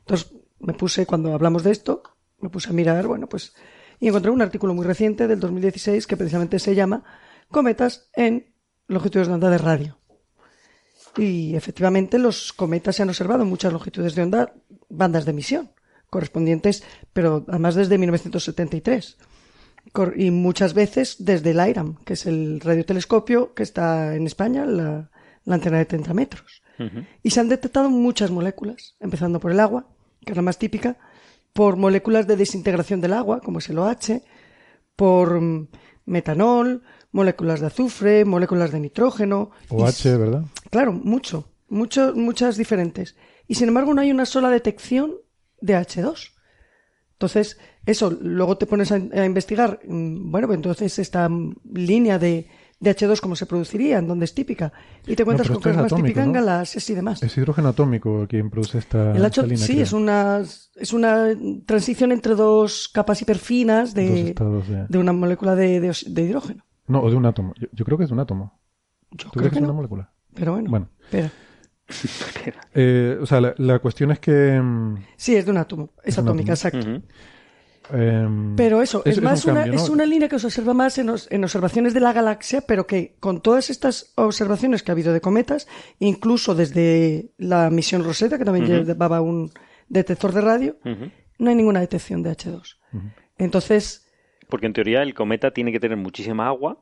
Entonces, 0.00 0.32
me 0.60 0.74
puse, 0.74 1.06
cuando 1.06 1.32
hablamos 1.32 1.64
de 1.64 1.70
esto, 1.70 2.02
me 2.38 2.50
puse 2.50 2.68
a 2.68 2.74
mirar, 2.74 3.06
bueno, 3.06 3.26
pues, 3.26 3.54
y 4.00 4.08
encontré 4.08 4.30
un 4.30 4.42
artículo 4.42 4.74
muy 4.74 4.84
reciente 4.84 5.28
del 5.28 5.40
2016 5.40 6.06
que 6.06 6.18
precisamente 6.18 6.58
se 6.58 6.74
llama 6.74 7.04
Cometas 7.48 8.10
en 8.12 8.52
longitudes 8.86 9.28
de 9.28 9.34
onda 9.34 9.48
de 9.48 9.58
radio. 9.58 9.98
Y 11.16 11.54
efectivamente 11.54 12.18
los 12.18 12.52
cometas 12.52 12.96
se 12.96 13.02
han 13.02 13.08
observado 13.08 13.42
en 13.42 13.48
muchas 13.48 13.72
longitudes 13.72 14.14
de 14.14 14.22
onda, 14.22 14.52
bandas 14.88 15.24
de 15.24 15.32
emisión 15.32 15.70
correspondientes, 16.12 16.84
pero 17.14 17.42
además 17.48 17.74
desde 17.74 17.96
1973. 17.96 19.16
Y 20.16 20.30
muchas 20.30 20.74
veces 20.74 21.16
desde 21.18 21.52
el 21.52 21.68
IRAM, 21.68 21.96
que 22.04 22.12
es 22.12 22.26
el 22.26 22.60
radiotelescopio 22.60 23.54
que 23.54 23.62
está 23.62 24.14
en 24.14 24.26
España, 24.26 24.66
la, 24.66 25.10
antena 25.46 25.78
de 25.78 25.86
30 25.86 26.12
metros. 26.12 26.62
Y 27.22 27.30
se 27.30 27.40
han 27.40 27.48
detectado 27.48 27.88
muchas 27.88 28.30
moléculas, 28.30 28.96
empezando 28.98 29.38
por 29.38 29.52
el 29.52 29.60
agua, 29.60 29.86
que 30.24 30.32
es 30.32 30.36
la 30.36 30.42
más 30.42 30.58
típica, 30.58 30.98
por 31.52 31.76
moléculas 31.76 32.26
de 32.26 32.36
desintegración 32.36 33.00
del 33.00 33.12
agua, 33.12 33.40
como 33.40 33.60
es 33.60 33.68
el 33.70 33.78
OH, 33.78 34.20
por 34.96 35.40
mm, 35.40 35.68
metanol, 36.06 36.82
moléculas 37.12 37.60
de 37.60 37.66
azufre, 37.66 38.24
moléculas 38.24 38.72
de 38.72 38.80
nitrógeno. 38.80 39.50
OH, 39.68 40.18
¿verdad? 40.18 40.44
Claro, 40.70 40.92
mucho, 40.92 41.48
mucho, 41.68 42.14
muchas 42.14 42.56
diferentes. 42.56 43.16
Y 43.46 43.54
sin 43.54 43.68
embargo 43.68 43.94
no 43.94 44.00
hay 44.00 44.10
una 44.10 44.26
sola 44.26 44.50
detección 44.50 45.14
de 45.60 45.76
H2. 45.76 46.32
Entonces, 47.12 47.58
eso, 47.86 48.10
luego 48.20 48.58
te 48.58 48.66
pones 48.66 48.90
a, 48.90 48.96
investigar, 48.96 49.80
mm, 49.86 50.30
bueno, 50.30 50.48
pues 50.48 50.56
entonces 50.56 50.98
esta 50.98 51.28
línea 51.72 52.18
de, 52.18 52.48
de, 52.80 52.96
H2 52.96 53.20
cómo 53.20 53.36
se 53.36 53.46
produciría, 53.46 53.98
en 53.98 54.08
dónde 54.08 54.24
es 54.24 54.34
típica, 54.34 54.72
y 55.06 55.14
te 55.14 55.24
cuentas 55.24 55.48
con 55.48 55.60
que 55.60 55.70
es 55.70 55.76
más 55.76 55.94
típica 55.94 56.24
en 56.24 56.32
galaxias 56.32 56.90
y 56.90 56.94
demás. 56.94 57.22
Es 57.22 57.36
hidrógeno 57.36 57.68
atómico 57.68 58.26
quien 58.28 58.50
produce 58.50 58.78
esta, 58.78 59.14
El 59.14 59.24
H, 59.24 59.56
Sí, 59.56 59.80
es 59.80 59.92
una, 59.92 60.42
es 60.74 60.92
una 60.92 61.28
transición 61.64 62.10
entre 62.10 62.34
dos 62.34 62.88
capas 62.92 63.22
hiperfinas 63.22 63.94
de, 63.94 64.34
de... 64.88 64.98
una 64.98 65.12
molécula 65.12 65.54
de, 65.54 65.80
de 65.80 66.22
hidrógeno. 66.22 66.64
No, 66.86 67.00
o 67.00 67.10
de 67.10 67.16
un 67.16 67.26
átomo. 67.26 67.54
Yo, 67.72 67.84
creo 67.84 67.98
que 67.98 68.04
es 68.04 68.10
un 68.10 68.20
átomo. 68.20 68.58
Yo 69.10 69.30
¿Tú 69.30 69.38
crees 69.38 69.52
que, 69.52 69.58
es 69.58 69.64
una 69.64 69.72
molécula? 69.72 70.12
Pero 70.34 70.52
bueno. 70.52 70.70
Bueno. 70.70 70.88
Eh, 72.74 73.18
o 73.20 73.26
sea, 73.26 73.40
la, 73.58 73.78
cuestión 73.80 74.12
es 74.12 74.18
que... 74.18 74.58
Mm, 74.58 74.96
sí, 75.16 75.36
es 75.36 75.44
de 75.44 75.50
un 75.50 75.58
átomo, 75.58 75.90
es, 76.02 76.18
atómica, 76.18 76.52
exacto. 76.52 77.02
Em, 77.90 78.56
pero 78.56 78.80
eso, 78.80 79.02
es, 79.04 79.20
más 79.20 79.44
una, 79.44 79.66
es 79.66 79.90
una 79.90 80.06
línea 80.06 80.28
que 80.28 80.38
se 80.38 80.46
observa 80.46 80.72
más 80.72 80.96
en, 80.96 81.12
en, 81.28 81.44
observaciones 81.44 81.92
de 81.92 82.00
la 82.00 82.14
galaxia, 82.14 82.62
pero 82.62 82.86
que 82.86 83.16
con 83.20 83.42
todas 83.42 83.68
estas 83.68 84.12
observaciones 84.14 84.82
que 84.82 84.90
ha 84.90 84.94
habido 84.94 85.12
de 85.12 85.20
cometas, 85.20 85.68
incluso 85.98 86.54
desde 86.54 87.32
la 87.36 87.68
misión 87.68 88.04
Rosetta, 88.04 88.38
que 88.38 88.44
también 88.44 88.86
llevaba 88.86 89.20
un 89.20 89.52
detector 89.88 90.32
de 90.32 90.40
radio, 90.40 90.76
no 91.38 91.50
hay 91.50 91.56
ninguna 91.56 91.80
detección 91.80 92.22
de 92.22 92.30
H2. 92.30 92.76
Entonces... 93.36 94.01
Porque 94.52 94.66
en 94.66 94.74
teoría 94.74 95.02
el 95.02 95.14
cometa 95.14 95.52
tiene 95.52 95.72
que 95.72 95.80
tener 95.80 95.96
muchísima 95.96 96.46
agua 96.46 96.76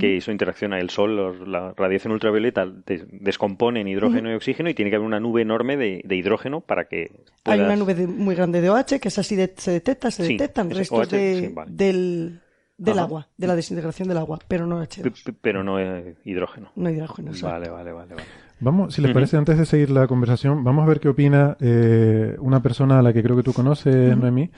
que 0.00 0.16
eso 0.16 0.32
interacciona 0.32 0.80
el 0.80 0.90
sol, 0.90 1.48
la 1.48 1.72
radiación 1.76 2.12
ultravioleta 2.12 2.66
descompone 2.66 3.82
en 3.82 3.86
hidrógeno 3.86 4.32
y 4.32 4.34
oxígeno 4.34 4.68
y 4.68 4.74
tiene 4.74 4.90
que 4.90 4.96
haber 4.96 5.06
una 5.06 5.20
nube 5.20 5.42
enorme 5.42 5.76
de, 5.76 6.16
hidrógeno 6.16 6.60
para 6.60 6.86
que 6.86 7.12
hay 7.44 7.60
una 7.60 7.76
nube 7.76 7.94
muy 8.08 8.34
grande 8.34 8.60
de 8.60 8.68
OH 8.68 8.98
que 9.00 9.08
es 9.08 9.18
así 9.18 9.36
se 9.56 9.70
detecta 9.70 10.10
se 10.10 10.24
detectan 10.24 10.70
restos 10.70 11.08
de, 11.10 11.54
del, 11.68 12.40
del 12.78 12.98
agua 12.98 13.28
de 13.36 13.46
la 13.46 13.54
desintegración 13.54 14.08
del 14.08 14.18
agua 14.18 14.40
pero 14.48 14.66
no 14.66 14.82
H2 14.82 15.36
pero 15.40 15.62
no 15.62 15.78
es 15.78 16.16
hidrógeno. 16.24 16.72
No 16.74 16.90
hidrógeno 16.90 17.30
vale 17.42 17.68
vale 17.68 17.92
vale, 17.92 18.14
Vamos, 18.60 18.94
si 18.94 19.02
les 19.02 19.12
parece, 19.12 19.36
antes 19.36 19.58
de 19.58 19.66
seguir 19.66 19.90
la 19.90 20.06
conversación, 20.06 20.64
vamos 20.64 20.84
a 20.84 20.86
ver 20.86 20.98
qué 20.98 21.08
opina 21.08 21.56
eh, 21.60 22.36
una 22.38 22.62
persona 22.62 22.98
a 22.98 23.02
la 23.02 23.12
que 23.12 23.22
creo 23.22 23.36
que 23.36 23.42
tú 23.42 23.52
conoces, 23.52 24.16
Noemí, 24.16 24.48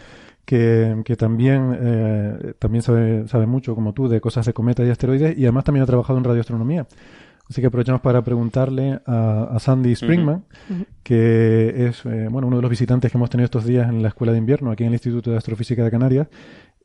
que, 0.47 1.03
que 1.05 1.17
también, 1.17 1.77
eh, 1.79 2.55
también 2.59 2.81
sabe, 2.83 3.29
sabe 3.29 3.47
mucho, 3.47 3.75
como 3.75 3.93
tú, 3.93 4.09
de 4.09 4.21
cosas 4.21 4.47
de 4.47 4.55
cometas 4.55 4.87
y 4.87 4.91
asteroides 4.91 5.37
y 5.37 5.43
además 5.43 5.65
también 5.65 5.83
ha 5.83 5.87
trabajado 5.87 6.19
en 6.19 6.25
radioastronomía. 6.25 6.87
Así 7.49 7.61
que 7.61 7.67
aprovechamos 7.67 8.01
para 8.01 8.23
preguntarle 8.23 9.01
a, 9.07 9.57
Sandy 9.61 9.95
Springman, 9.95 10.45
que 11.03 11.87
es 11.87 12.05
eh, 12.05 12.29
bueno 12.31 12.49
uno 12.49 12.57
de 12.57 12.63
los 12.63 12.71
visitantes 12.71 13.13
que 13.13 13.19
hemos 13.19 13.31
tenido 13.31 13.45
estos 13.45 13.65
días 13.65 13.89
en 13.89 14.03
la 14.03 14.09
Escuela 14.09 14.33
de 14.33 14.39
Invierno, 14.39 14.71
aquí 14.71 14.83
en 14.83 14.89
el 14.89 14.95
Instituto 14.95 15.31
de 15.31 15.37
Astrofísica 15.37 15.85
de 15.85 15.91
Canarias. 15.91 16.29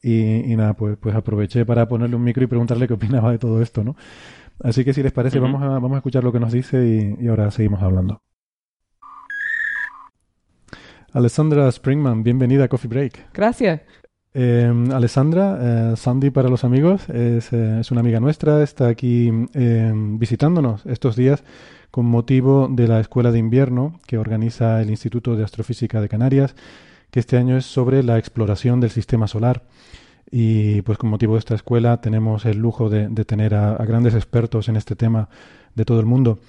Y, 0.03 0.55
nada, 0.55 0.73
pues, 0.73 0.97
pues 0.99 1.15
aproveché 1.15 1.63
para 1.63 1.87
ponerle 1.87 2.15
un 2.15 2.23
micro 2.23 2.43
y 2.43 2.47
preguntarle 2.47 2.87
qué 2.87 2.95
opinaba 2.95 3.31
de 3.31 3.37
todo 3.37 3.61
esto, 3.61 3.83
¿no? 3.83 3.95
Así 4.63 4.83
que 4.83 4.93
si 4.93 5.03
les 5.03 5.11
parece, 5.11 5.39
vamos, 5.39 5.61
a, 5.61 5.67
vamos 5.67 5.93
a 5.93 5.97
escuchar 5.97 6.23
lo 6.23 6.31
que 6.31 6.39
nos 6.39 6.51
dice 6.51 7.15
y 7.19 7.27
ahora 7.27 7.51
seguimos 7.51 7.81
hablando. 7.83 8.21
Alessandra 11.13 11.69
Springman, 11.71 12.23
bienvenida 12.23 12.65
a 12.65 12.67
Coffee 12.67 12.87
Break. 12.87 13.33
Gracias. 13.33 13.81
Eh, 14.33 14.71
Alessandra, 14.93 15.57
eh, 15.91 15.97
Sandy 15.97 16.29
para 16.29 16.47
los 16.47 16.63
amigos, 16.63 17.09
es, 17.09 17.51
eh, 17.51 17.81
es, 17.81 17.91
una 17.91 17.99
amiga 17.99 18.21
nuestra, 18.21 18.63
está 18.63 18.87
aquí 18.87 19.27
em, 19.53 20.17
visitándonos 20.17 20.85
estos 20.85 21.17
días 21.17 21.43
con 21.91 22.05
motivo 22.05 22.69
de 22.71 22.87
la 22.87 23.01
Escuela 23.01 23.31
de 23.31 23.39
Invierno 23.39 23.99
que 24.07 24.17
organiza 24.17 24.81
el 24.81 24.89
Instituto 24.89 25.35
de 25.35 25.43
Astrofísica 25.43 25.99
de 25.99 26.07
Canarias, 26.07 26.55
que 27.09 27.19
este 27.19 27.35
año 27.35 27.57
es 27.57 27.65
sobre 27.65 28.03
la 28.03 28.17
exploración 28.17 28.79
del 28.79 28.91
sistema 28.91 29.27
solar. 29.27 29.63
Y 30.31 30.81
pues 30.83 30.97
con 30.97 31.09
motivo 31.09 31.33
de 31.33 31.39
esta 31.39 31.55
escuela 31.55 31.99
tenemos 31.99 32.45
el 32.45 32.57
lujo 32.57 32.89
de, 32.89 33.09
tener 33.25 33.53
a, 33.53 33.75
grandes 33.85 34.15
expertos 34.15 34.69
en 34.69 34.77
este 34.77 34.95
tema 34.95 35.27
de 35.75 35.83
todo 35.83 35.99
el 35.99 36.05
mundo. 36.05 36.39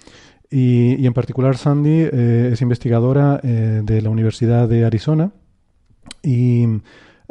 Y, 0.52 1.06
en 1.06 1.14
particular 1.14 1.56
Sandy 1.56 2.08
eh, 2.12 2.50
es 2.52 2.60
investigadora 2.60 3.40
eh, 3.42 3.80
de 3.82 4.02
la 4.02 4.10
Universidad 4.10 4.68
de 4.68 4.84
Arizona 4.84 5.32
y 6.22 6.66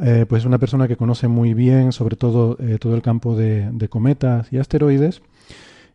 eh, 0.02 0.26
pues 0.28 0.42
es 0.42 0.46
una 0.48 0.58
persona 0.58 0.88
que 0.88 0.98
conoce 0.98 1.28
muy 1.28 1.54
bien 1.54 1.92
sobre 1.92 2.16
todo 2.16 2.58
todo 2.80 2.96
el 2.96 3.04
campo 3.04 3.36
de, 3.36 3.88
cometas 3.90 4.52
y 4.52 4.58
asteroides. 4.58 5.22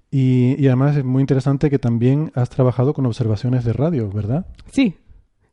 Y, 0.08 0.64
además 0.68 0.96
es 0.96 1.04
muy 1.04 1.20
interesante 1.20 1.68
que 1.68 1.80
también 1.80 2.30
has 2.36 2.48
trabajado 2.48 2.94
con 2.94 3.04
observaciones 3.06 3.64
de 3.64 3.72
radio, 3.72 4.08
¿verdad? 4.08 4.46
Sí, 4.70 4.96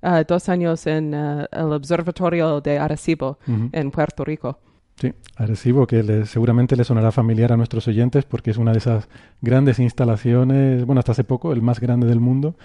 ah, 0.03 0.23
dos 0.23 0.49
años 0.49 0.85
en 0.85 1.15
el 1.15 1.73
Observatorio 1.73 2.61
de 2.61 2.77
Arecibo, 2.77 3.39
en 3.47 3.89
Puerto 3.89 4.23
Rico. 4.23 4.59
Sí, 4.95 5.13
Arecibo, 5.35 5.87
que 5.87 6.25
seguramente 6.25 6.75
le 6.75 6.83
sonará 6.83 7.11
familiar 7.11 7.51
a 7.51 7.57
nuestros 7.57 7.87
oyentes 7.87 8.25
porque 8.25 8.51
es 8.51 8.57
una 8.57 8.71
de 8.71 8.77
esas 8.77 9.09
grandes 9.41 9.79
instalaciones, 9.79 10.85
bueno, 10.85 10.99
hasta 10.99 11.13
hace 11.13 11.23
poco, 11.23 11.51
el 11.51 11.61
más 11.61 11.79
grande 11.79 12.07
del 12.07 12.19
mundo. 12.19 12.55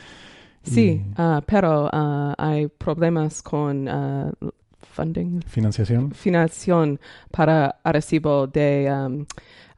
Sí, 0.63 1.03
ah, 1.17 1.41
pero 1.47 1.89
ah, 1.91 2.35
hay 2.37 2.67
problemas 2.69 3.43
con 3.43 3.89
uh, 3.89 4.31
funding. 4.81 5.41
Financiación. 5.47 6.13
Financiación 6.13 7.01
para 7.31 7.77
Arecibo 7.83 8.47
de 8.47 8.91
um, 8.93 9.25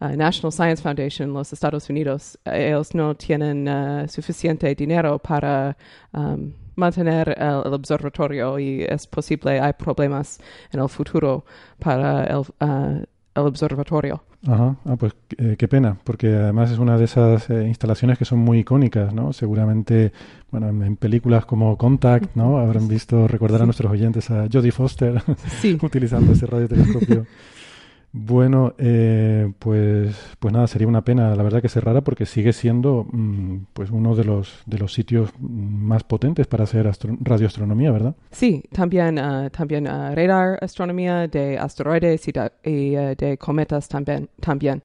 National 0.00 0.50
Science 0.50 0.82
Foundation 0.82 1.28
en 1.28 1.34
los 1.34 1.52
Estados 1.52 1.88
Unidos. 1.88 2.38
Ellos 2.44 2.94
no 2.94 3.14
tienen 3.14 3.68
suficiente 4.08 4.74
dinero 4.74 5.18
para 5.18 5.76
um, 6.12 6.52
mantener 6.80 7.36
el, 7.38 7.72
observatorio 7.72 8.58
y 8.58 8.82
es 8.82 9.06
posible, 9.06 9.60
hay 9.60 9.72
problemas 9.74 10.40
en 10.72 10.80
el 10.80 10.88
futuro 10.88 11.44
para 11.78 12.24
el, 12.24 12.38
uh, 12.38 13.04
el 13.34 13.46
observatorio. 13.46 14.22
Ajá, 14.46 14.76
ah, 14.86 14.96
pues 14.96 15.12
eh, 15.36 15.56
qué 15.58 15.68
pena, 15.68 15.98
porque 16.02 16.28
además 16.28 16.70
es 16.70 16.78
una 16.78 16.96
de 16.96 17.04
esas 17.04 17.50
eh, 17.50 17.66
instalaciones 17.68 18.16
que 18.16 18.24
son 18.24 18.38
muy 18.38 18.60
icónicas, 18.60 19.12
¿no? 19.12 19.34
Seguramente, 19.34 20.12
bueno, 20.50 20.68
en, 20.68 20.96
películas 20.96 21.44
como 21.44 21.76
Contact, 21.76 22.34
¿no? 22.36 22.58
Habrán 22.58 22.88
visto, 22.88 23.28
recordar 23.28 23.62
a 23.62 23.64
nuestros 23.66 23.92
oyentes 23.92 24.30
a 24.30 24.46
Jodie 24.50 24.72
Foster 24.72 25.22
utilizando 25.82 26.32
ese 26.32 26.46
radiotelescopio. 26.46 27.26
Bueno, 28.12 28.74
eh, 28.78 29.52
pues, 29.60 30.16
pues 30.40 30.52
nada, 30.52 30.66
sería 30.66 30.88
una 30.88 31.04
pena, 31.04 31.34
la 31.36 31.42
verdad 31.44 31.62
que 31.62 31.68
cerrara 31.68 32.00
porque 32.00 32.26
sigue 32.26 32.52
siendo 32.52 33.06
mm, 33.10 33.66
pues 33.72 33.90
uno 33.90 34.16
de 34.16 34.24
los 34.24 34.62
de 34.66 34.78
los 34.78 34.92
sitios 34.92 35.30
más 35.38 36.02
potentes 36.02 36.48
para 36.48 36.64
hacer 36.64 36.90
radioastronomía, 37.20 37.92
¿verdad? 37.92 38.16
Sí, 38.32 38.64
también 38.72 39.18
uh, 39.18 39.48
también 39.50 39.86
uh, 39.86 40.14
radar 40.14 40.58
astronomía 40.60 41.28
de 41.28 41.56
asteroides 41.56 42.26
y 42.26 42.32
de, 42.32 43.32
uh, 43.32 43.36
cometas 43.38 43.88
también 43.88 44.28
también. 44.40 44.82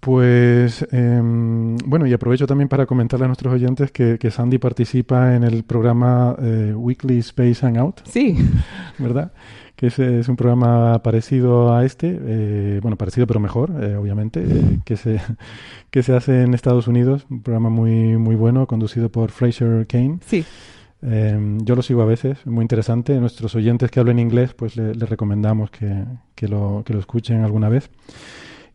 Pues 0.00 0.86
em, 0.92 1.76
bueno, 1.84 2.06
y 2.06 2.12
aprovecho 2.12 2.46
también 2.46 2.68
para 2.68 2.86
comentarle 2.86 3.24
a 3.24 3.28
nuestros 3.28 3.52
oyentes 3.52 3.90
que, 3.90 4.18
que 4.18 4.30
Sandy 4.30 4.58
participa 4.58 5.34
en 5.34 5.42
el 5.42 5.64
programa 5.64 6.36
eh, 6.40 6.72
Weekly 6.74 7.18
Space 7.18 7.56
Hangout. 7.56 8.00
Sí. 8.06 8.36
¿Verdad? 8.98 9.32
que 9.78 9.86
es, 9.86 10.28
un 10.28 10.34
programa 10.34 11.00
parecido 11.04 11.72
a 11.72 11.84
este, 11.84 12.18
eh, 12.20 12.80
bueno, 12.82 12.96
parecido 12.96 13.28
pero 13.28 13.38
mejor, 13.38 13.70
eh, 13.80 13.94
obviamente, 13.94 14.42
eh, 14.42 14.80
que, 14.84 14.96
se, 14.96 15.20
que 15.92 16.02
se 16.02 16.16
hace 16.16 16.42
en 16.42 16.52
Estados 16.52 16.88
Unidos, 16.88 17.26
un 17.30 17.44
programa 17.44 17.70
muy, 17.70 18.16
muy 18.16 18.34
bueno, 18.34 18.66
conducido 18.66 19.08
por 19.08 19.30
Fraser 19.30 19.86
Kane. 19.86 20.18
Sí. 20.26 20.44
Em, 21.00 21.60
yo 21.64 21.76
lo 21.76 21.82
sigo 21.82 22.02
a 22.02 22.06
veces, 22.06 22.44
muy 22.44 22.62
interesante. 22.62 23.14
Nuestros 23.20 23.54
oyentes 23.54 23.88
que 23.92 24.00
hablen 24.00 24.18
inglés, 24.18 24.52
pues 24.52 24.76
les 24.76 25.08
recomendamos 25.08 25.70
que, 25.70 26.04
que, 26.34 26.48
lo, 26.48 26.82
que 26.84 26.92
lo 26.92 26.98
escuchen 26.98 27.44
alguna 27.44 27.68
vez. 27.68 27.88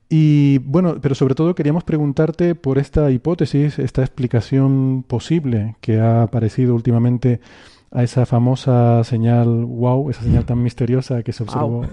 Y 0.09 0.59
bueno, 0.59 0.97
pero 1.01 1.15
sobre 1.15 1.35
todo 1.35 1.55
queríamos 1.55 1.83
preguntarte 1.83 2.55
por 2.55 2.77
esta 2.77 3.09
hipótesis, 3.09 3.79
esta 3.79 4.01
explicación 4.01 5.03
posible 5.07 5.75
que 5.81 5.99
ha 5.99 6.23
aparecido 6.23 6.75
últimamente 6.75 7.39
a 7.91 8.03
esa 8.03 8.25
famosa 8.25 9.03
señal 9.03 9.47
wow, 9.65 10.09
esa 10.09 10.23
señal 10.23 10.45
tan 10.45 10.61
misteriosa 10.61 11.23
que 11.23 11.31
se 11.31 11.43
observó 11.43 11.85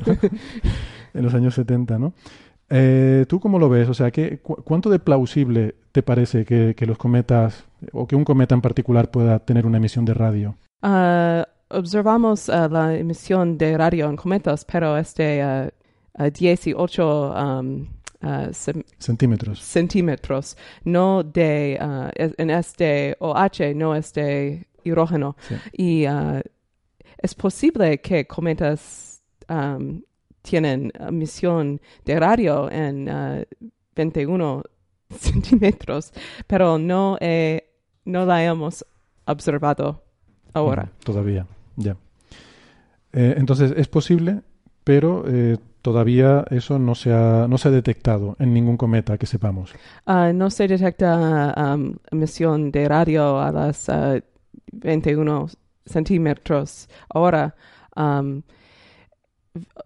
en 1.15 1.23
los 1.23 1.35
años 1.35 1.55
70, 1.55 1.99
¿no? 1.99 2.15
Eh, 2.71 3.27
¿Tú 3.29 3.41
cómo 3.41 3.59
lo 3.59 3.69
ves? 3.69 3.89
O 3.89 3.95
sea, 3.95 4.11
¿qué, 4.11 4.39
¿cuánto 4.39 4.91
de 4.91 5.01
plausible 5.01 5.75
te 5.93 6.03
parece 6.03 6.45
que, 6.45 6.87
los 6.87 6.99
cometas, 6.99 7.65
o 7.93 8.07
que 8.07 8.17
un 8.17 8.25
cometa 8.25 8.55
en 8.55 8.61
particular 8.61 9.11
pueda 9.11 9.41
tener 9.41 9.67
una 9.67 9.79
emisión 9.79 10.05
de 10.05 10.15
radio? 10.15 10.55
Ah, 10.83 11.47
observamos 11.69 12.49
ah, 12.49 12.69
la 12.71 12.97
emisión 12.97 13.59
de 13.59 13.77
radio 13.77 14.09
en 14.09 14.17
cometas, 14.17 14.65
pero 14.65 14.97
es 14.97 15.15
de 15.17 15.73
18 16.17 17.35
um, 17.35 17.87
centímetros. 18.99 19.61
centímetros, 19.61 20.57
no 20.85 21.23
de, 21.23 21.79
ah, 21.81 22.11
en 22.16 22.51
este 22.51 23.16
OH, 23.18 23.75
no 23.75 23.95
es 23.95 24.12
de 24.12 24.66
hidrógeno. 24.85 25.37
Y 25.73 26.07
uh, 26.07 26.41
es 27.18 27.35
posible 27.35 28.01
que 28.01 28.27
cometas 28.27 29.23
um, 29.49 30.03
tienen 30.43 30.93
emisión 30.99 31.81
de 32.05 32.21
radio 32.21 32.71
en 32.71 33.11
21 33.97 34.57
uh, 34.57 34.62
centímetros, 35.14 36.12
pero 36.47 36.79
no, 36.79 37.18
no 38.05 38.27
la 38.27 38.45
hemos 38.45 38.85
observado 39.27 40.03
ahora. 40.53 40.91
todavía, 41.05 41.47
ya. 41.77 41.97
Eh, 43.12 43.35
entonces, 43.37 43.73
es 43.77 43.89
posible, 43.89 44.43
pero 44.85 45.25
eh, 45.27 45.57
todavía 45.83 46.45
eso 46.51 46.78
no 46.78 46.95
se, 46.95 47.12
ha, 47.12 47.47
no 47.49 47.59
se 47.59 47.68
ha 47.68 47.70
detectado 47.70 48.37
en 48.39 48.53
ningún 48.55 48.76
cometa 48.76 49.18
que 49.18 49.26
sepamos. 49.26 49.72
Uh, 50.07 50.33
no 50.35 50.51
se 50.51 50.68
detecta 50.68 51.55
um, 51.57 51.95
emisión 52.11 52.70
de 52.70 52.89
radio 52.89 53.41
a 53.41 53.51
las 53.51 53.91
21 54.72 55.49
centímetros 55.87 56.89
ahora. 57.09 57.55
Um, 57.97 58.43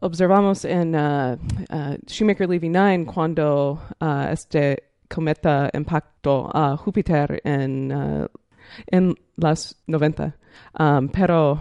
observamos 0.01 0.64
en 0.64 0.95
uh, 0.95 1.38
uh, 1.70 1.97
Shoemaker-Levy 2.07 2.68
9 2.68 3.07
cuando 3.07 3.80
uh, 4.01 4.30
este 4.30 4.90
cometa 5.09 5.70
impactó 5.72 6.51
a 6.53 6.76
Júpiter 6.76 7.40
en 7.45 8.28
en 8.86 9.14
las 9.36 9.76
90. 9.86 10.36
Um, 10.78 11.09
pero 11.09 11.61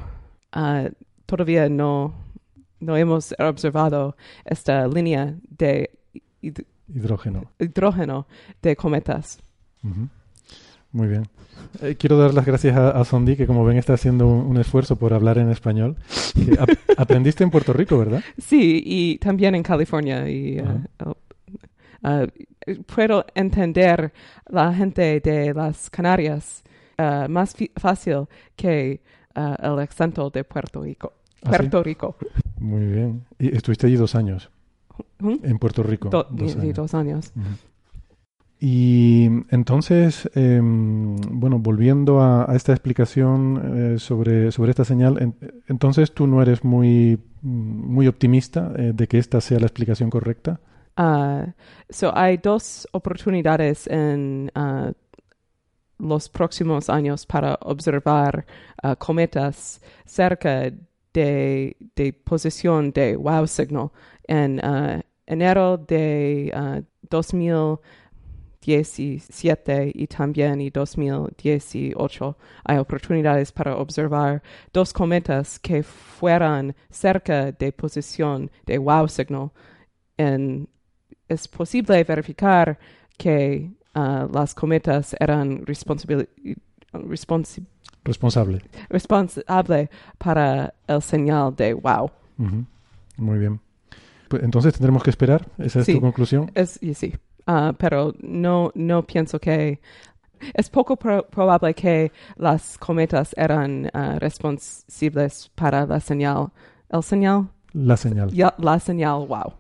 uh, 0.56 0.90
todavía 1.26 1.70
no, 1.70 2.14
no 2.84 2.98
hemos 2.98 3.34
observado 3.40 4.16
esta 4.46 4.88
línea 4.88 5.36
de 5.50 5.92
hidrógeno. 6.88 7.52
hidrógeno 7.60 8.28
de 8.62 8.76
cometas. 8.76 9.40
Muy 10.92 11.08
bien. 11.08 11.28
Eh, 11.82 11.96
quiero 11.98 12.18
dar 12.18 12.34
las 12.34 12.46
gracias 12.46 12.78
a, 12.78 13.04
Sondi, 13.04 13.36
que 13.36 13.48
como 13.48 13.66
ven 13.66 13.78
está 13.78 13.94
haciendo 13.94 14.28
un, 14.28 14.58
esfuerzo 14.58 14.96
por 14.96 15.14
hablar 15.14 15.38
en 15.38 15.50
español. 15.50 15.96
aprendiste 16.98 17.44
en 17.44 17.50
Puerto 17.50 17.74
Rico, 17.74 17.98
¿verdad? 17.98 18.24
Sí, 18.38 18.82
y 18.86 19.18
también 19.18 19.56
en 19.56 19.64
California. 19.64 20.30
Y, 20.30 20.62
uh, 20.62 21.06
uh, 21.06 22.10
uh, 22.10 22.84
puedo 22.84 23.26
entender 23.34 24.14
la 24.48 24.74
gente 24.74 25.20
de 25.20 25.54
las 25.54 25.90
Canarias 25.90 26.64
más 27.28 27.56
fácil 27.76 28.28
que 28.56 29.02
el 29.36 29.80
acento 29.80 30.30
de 30.30 30.44
Puerto 30.44 30.84
Rico. 30.84 31.14
¿Ah, 31.46 31.50
Puerto 31.50 31.84
Rico. 31.84 32.16
Muy 32.60 32.86
bien. 32.86 33.26
¿Y 33.40 33.56
estuviste 33.56 33.88
allí 33.88 33.96
dos 33.96 34.16
años? 34.16 34.50
¿Mm? 35.20 35.36
En 35.44 35.60
Puerto 35.60 35.84
Rico. 35.84 36.10
dos 36.10 36.56
años. 36.56 36.76
Dos 36.76 36.94
años. 36.94 37.34
Y 38.60 39.26
entonces, 39.50 40.30
em, 40.36 41.18
bueno, 41.18 41.60
volviendo 41.60 42.22
a, 42.22 42.48
esta 42.56 42.72
explicación 42.72 43.96
eh, 43.96 44.00
sobre, 44.00 44.54
sobre 44.54 44.70
esta 44.70 44.86
señal, 44.86 45.34
entonces 45.68 46.14
tú 46.14 46.28
no 46.28 46.42
eres 46.42 46.64
muy, 46.64 47.20
muy 47.42 48.08
optimista 48.08 48.72
eh, 48.78 48.94
de 48.96 49.08
que 49.08 49.18
esta 49.18 49.42
sea 49.42 49.60
la 49.60 49.66
explicación 49.66 50.10
correcta. 50.10 50.62
Uh, 50.98 51.52
so 51.90 52.16
hay 52.16 52.38
dos 52.38 52.88
oportunidades 52.94 53.88
en 53.88 54.50
uh, 54.56 54.94
los 55.98 56.30
próximos 56.30 56.90
años 56.90 57.26
para 57.26 57.58
observar 57.62 58.46
uh, 58.84 58.96
cometas 58.98 59.82
cerca 60.06 60.72
de, 61.14 61.76
de, 61.96 62.12
de 62.94 63.16
wow 63.16 63.48
signal. 63.48 63.92
En 64.28 64.60
enero 65.26 65.78
de 65.78 66.84
2000 67.10 67.80
2017 68.66 69.92
y 69.94 70.08
también 70.08 70.62
en 70.62 70.72
2018 70.72 72.38
hay 72.64 72.78
oportunidades 72.78 73.52
para 73.52 73.76
observar 73.76 74.42
dos 74.72 74.94
cometas 74.94 75.60
que 75.60 75.84
fueran 75.84 76.76
cerca 76.90 77.52
de 77.52 77.72
posición 77.72 78.50
de 78.66 78.78
wow 78.78 79.08
signal. 79.08 79.52
En, 80.18 80.70
es 81.28 81.48
posible 81.48 82.04
verificar 82.04 82.78
que 83.18 83.72
uh, 83.96 84.28
las 84.32 84.54
cometas 84.54 85.16
eran 85.20 85.66
responsable 88.04 88.62
responsable 88.90 89.90
para 90.18 90.74
el 90.88 91.02
señal 91.02 91.56
de 91.56 91.74
wow. 91.74 92.12
Muy 93.18 93.40
bien. 93.40 93.60
Pues 94.28 94.44
entonces 94.44 94.74
tendremos 94.74 95.04
que 95.04 95.10
esperar. 95.10 95.46
¿Esa 95.58 95.82
es 95.82 95.88
tu 95.88 96.02
conclusión? 96.02 96.52
Es, 96.56 96.80
sí. 96.96 97.14
Ah, 97.46 97.74
pero 97.78 98.14
no, 98.22 98.72
no 98.74 99.04
pienso 99.06 99.40
que 99.40 99.80
es 100.54 100.70
poco 100.70 100.96
probable 100.98 101.74
que 101.74 102.12
las 102.36 102.78
cometas 102.78 103.34
eran 103.38 103.90
uh, 103.94 104.20
responsables 104.20 105.52
para 105.56 105.86
la 105.86 106.00
señal. 106.00 106.48
¿El 106.90 107.04
señal? 107.04 107.50
La 107.74 107.98
señal. 107.98 108.32
la 108.58 108.80
señal, 108.80 109.28
wow. 109.28 109.54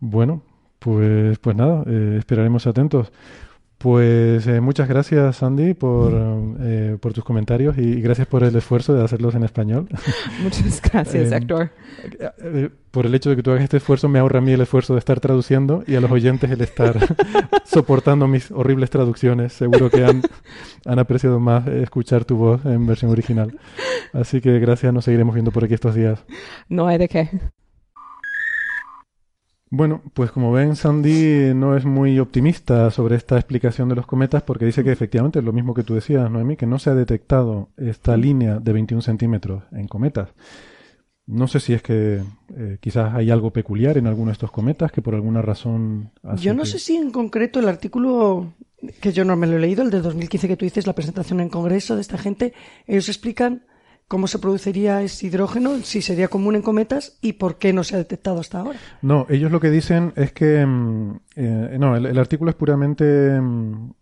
Bueno, 0.00 0.42
pues, 0.78 1.38
pues 1.38 1.56
nada, 1.56 1.82
eh, 1.86 2.16
esperaremos 2.18 2.66
atentos. 2.66 3.10
Pues 3.86 4.44
eh, 4.48 4.60
muchas 4.60 4.88
gracias, 4.88 5.36
Sandy, 5.36 5.72
por, 5.72 6.12
eh, 6.60 6.98
por 7.00 7.12
tus 7.12 7.22
comentarios 7.22 7.78
y 7.78 8.00
gracias 8.00 8.26
por 8.26 8.42
el 8.42 8.56
esfuerzo 8.56 8.92
de 8.94 9.04
hacerlos 9.04 9.36
en 9.36 9.44
español. 9.44 9.86
Muchas 10.42 10.82
gracias, 10.82 11.30
eh, 11.32 11.36
Héctor. 11.36 11.70
por 12.90 13.06
el 13.06 13.14
hecho 13.14 13.30
de 13.30 13.36
que 13.36 13.44
tú 13.44 13.52
hagas 13.52 13.62
este 13.62 13.76
esfuerzo, 13.76 14.08
me 14.08 14.18
ahorra 14.18 14.40
a 14.40 14.42
mí 14.42 14.50
el 14.50 14.60
esfuerzo 14.60 14.94
de 14.94 14.98
estar 14.98 15.20
traduciendo 15.20 15.84
y 15.86 15.94
a 15.94 16.00
los 16.00 16.10
oyentes 16.10 16.50
el 16.50 16.62
estar 16.62 16.98
soportando 17.64 18.26
mis 18.26 18.50
horribles 18.50 18.90
traducciones. 18.90 19.52
Seguro 19.52 19.88
que 19.88 20.04
han, 20.04 20.22
han 20.84 20.98
apreciado 20.98 21.38
más 21.38 21.68
escuchar 21.68 22.24
tu 22.24 22.36
voz 22.36 22.64
en 22.64 22.88
versión 22.88 23.12
original. 23.12 23.56
Así 24.12 24.40
que 24.40 24.58
gracias, 24.58 24.92
nos 24.92 25.04
seguiremos 25.04 25.32
viendo 25.32 25.52
por 25.52 25.62
aquí 25.62 25.74
estos 25.74 25.94
días. 25.94 26.24
No 26.68 26.88
hay 26.88 26.98
de 26.98 27.06
qué. 27.08 27.30
Bueno, 29.68 30.00
pues 30.14 30.30
como 30.30 30.52
ven, 30.52 30.76
Sandy 30.76 31.52
no 31.54 31.76
es 31.76 31.84
muy 31.84 32.20
optimista 32.20 32.90
sobre 32.90 33.16
esta 33.16 33.36
explicación 33.36 33.88
de 33.88 33.96
los 33.96 34.06
cometas 34.06 34.44
porque 34.44 34.64
dice 34.64 34.84
que 34.84 34.92
efectivamente 34.92 35.40
es 35.40 35.44
lo 35.44 35.52
mismo 35.52 35.74
que 35.74 35.82
tú 35.82 35.94
decías, 35.94 36.30
Noemí, 36.30 36.56
que 36.56 36.66
no 36.66 36.78
se 36.78 36.90
ha 36.90 36.94
detectado 36.94 37.70
esta 37.76 38.16
línea 38.16 38.60
de 38.60 38.72
21 38.72 39.02
centímetros 39.02 39.64
en 39.72 39.88
cometas. 39.88 40.28
No 41.26 41.48
sé 41.48 41.58
si 41.58 41.72
es 41.72 41.82
que 41.82 42.22
eh, 42.56 42.78
quizás 42.80 43.12
hay 43.12 43.32
algo 43.32 43.52
peculiar 43.52 43.98
en 43.98 44.06
alguno 44.06 44.26
de 44.26 44.34
estos 44.34 44.52
cometas 44.52 44.92
que 44.92 45.02
por 45.02 45.16
alguna 45.16 45.42
razón... 45.42 46.12
Yo 46.36 46.54
no 46.54 46.64
sé 46.64 46.78
si 46.78 46.94
en 46.94 47.10
concreto 47.10 47.58
el 47.58 47.68
artículo 47.68 48.54
que 49.00 49.12
yo 49.12 49.24
no 49.24 49.34
me 49.34 49.48
lo 49.48 49.56
he 49.56 49.60
leído, 49.60 49.82
el 49.82 49.90
de 49.90 50.00
2015 50.00 50.46
que 50.46 50.56
tú 50.56 50.64
dices, 50.64 50.86
la 50.86 50.94
presentación 50.94 51.40
en 51.40 51.48
Congreso 51.48 51.96
de 51.96 52.02
esta 52.02 52.18
gente, 52.18 52.52
ellos 52.86 53.08
explican 53.08 53.62
cómo 54.08 54.28
se 54.28 54.38
produciría 54.38 55.02
ese 55.02 55.26
hidrógeno, 55.26 55.78
si 55.82 56.00
sería 56.00 56.28
común 56.28 56.54
en 56.54 56.62
cometas 56.62 57.18
y 57.20 57.34
por 57.34 57.58
qué 57.58 57.72
no 57.72 57.82
se 57.84 57.96
ha 57.96 57.98
detectado 57.98 58.40
hasta 58.40 58.60
ahora. 58.60 58.78
No, 59.02 59.26
ellos 59.28 59.50
lo 59.50 59.60
que 59.60 59.70
dicen 59.70 60.12
es 60.16 60.32
que 60.32 60.64
mm, 60.64 61.16
eh, 61.36 61.76
no, 61.78 61.96
el, 61.96 62.18
artículo 62.18 62.50
es 62.50 62.56
puramente 62.56 63.40
mm, 63.40 63.92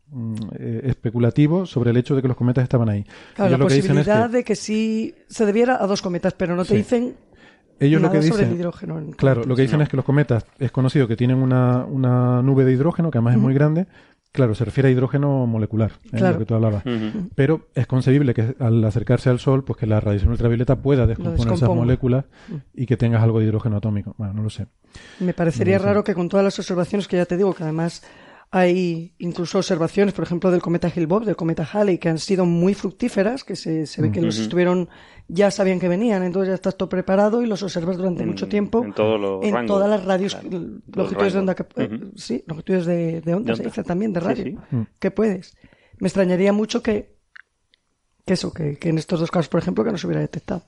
eh, 0.58 0.80
especulativo 0.84 1.64
sobre 1.64 1.90
el 1.90 1.96
hecho 1.96 2.14
de 2.14 2.22
que 2.22 2.28
los 2.28 2.36
cometas 2.36 2.64
estaban 2.64 2.88
ahí. 2.88 3.04
Claro, 3.34 3.50
la 3.50 3.58
posibilidad 3.58 4.28
de 4.28 4.44
que 4.44 4.56
sí 4.56 5.14
se 5.28 5.46
debiera 5.46 5.82
a 5.82 5.86
dos 5.86 6.02
cometas, 6.02 6.34
pero 6.34 6.54
no 6.54 6.64
te 6.64 6.76
dicen 6.76 7.16
ellos 7.80 8.00
lo 8.00 8.10
que 8.10 8.18
dicen, 8.18 8.32
sobre 8.32 8.46
el 8.46 8.54
hidrógeno. 8.54 9.02
claro, 9.16 9.44
lo 9.44 9.56
que 9.56 9.62
dicen 9.62 9.80
es 9.80 9.88
que 9.88 9.96
los 9.96 10.04
cometas 10.04 10.46
es 10.58 10.70
conocido 10.70 11.08
que 11.08 11.16
tienen 11.16 11.38
una, 11.38 11.84
una 11.84 12.40
nube 12.42 12.64
de 12.64 12.72
hidrógeno 12.72 13.10
que 13.10 13.18
además 13.18 13.34
es 13.34 13.40
muy 13.40 13.54
grande, 13.54 13.86
Claro, 14.34 14.56
se 14.56 14.64
refiere 14.64 14.88
a 14.88 14.90
hidrógeno 14.90 15.46
molecular, 15.46 15.92
es 16.10 16.20
¿eh? 16.20 16.32
lo 16.32 16.38
que 16.38 16.44
tú 16.44 16.56
hablabas. 16.56 16.82
Pero 17.36 17.68
es 17.72 17.86
concebible 17.86 18.34
que 18.34 18.56
al 18.58 18.82
acercarse 18.82 19.30
al 19.30 19.38
Sol, 19.38 19.62
pues 19.62 19.78
que 19.78 19.86
la 19.86 20.00
radiación 20.00 20.32
ultravioleta 20.32 20.74
pueda 20.74 21.06
descomponer 21.06 21.54
esas 21.54 21.68
moléculas 21.68 22.24
mm. 22.48 22.54
y 22.74 22.86
que 22.86 22.96
tengas 22.96 23.22
algo 23.22 23.38
de 23.38 23.44
hidrógeno 23.44 23.76
atómico. 23.76 24.16
Bueno, 24.18 24.34
no 24.34 24.42
lo 24.42 24.50
sé. 24.50 24.66
Me 25.20 25.34
parecería 25.34 25.78
raro 25.78 26.02
que 26.02 26.14
con 26.14 26.28
todas 26.28 26.42
las 26.42 26.58
observaciones 26.58 27.06
que 27.06 27.16
ya 27.16 27.26
te 27.26 27.36
digo, 27.36 27.54
que 27.54 27.62
además 27.62 28.02
hay 28.56 29.12
incluso 29.18 29.58
observaciones, 29.58 30.14
por 30.14 30.22
ejemplo, 30.22 30.48
del 30.52 30.62
cometa 30.62 30.86
Hale-Bopp, 30.86 31.24
del 31.24 31.34
cometa 31.34 31.68
Halley, 31.72 31.98
que 31.98 32.08
han 32.08 32.20
sido 32.20 32.46
muy 32.46 32.72
fructíferas, 32.72 33.42
que 33.42 33.56
se, 33.56 33.84
ve 33.98 34.12
que 34.12 34.22
los 34.22 34.38
estuvieron, 34.38 34.88
ya 35.26 35.50
sabían 35.50 35.80
que 35.80 35.88
venían, 35.88 36.22
entonces 36.22 36.50
ya 36.50 36.54
estás 36.54 36.76
todo 36.76 36.88
preparado 36.88 37.42
y 37.42 37.46
los 37.46 37.64
observas 37.64 37.96
durante 37.96 38.24
mucho 38.24 38.46
tiempo. 38.46 38.84
En, 38.84 38.92
todas 39.66 39.90
las 39.90 40.04
radios, 40.04 40.38
longitudes 40.94 41.32
de 41.32 41.38
onda, 41.40 41.56
que, 41.56 41.64
eh, 41.82 42.00
sí, 42.14 42.44
longitudes 42.46 42.86
de, 42.86 43.22
de 43.22 43.34
onda, 43.34 43.56
se 43.56 43.64
dice 43.64 43.82
también, 43.82 44.12
de 44.12 44.20
radio, 44.20 44.62
que 45.00 45.10
puedes. 45.10 45.56
Me 45.98 46.06
extrañaría 46.06 46.52
mucho 46.52 46.80
que, 46.80 47.16
que 48.24 48.34
eso, 48.34 48.52
que, 48.52 48.78
en 48.80 48.98
estos 48.98 49.18
dos 49.18 49.32
casos, 49.32 49.48
por 49.48 49.58
ejemplo, 49.58 49.82
que 49.82 49.90
no 49.90 49.98
se 49.98 50.06
hubiera 50.06 50.20
detectado. 50.20 50.62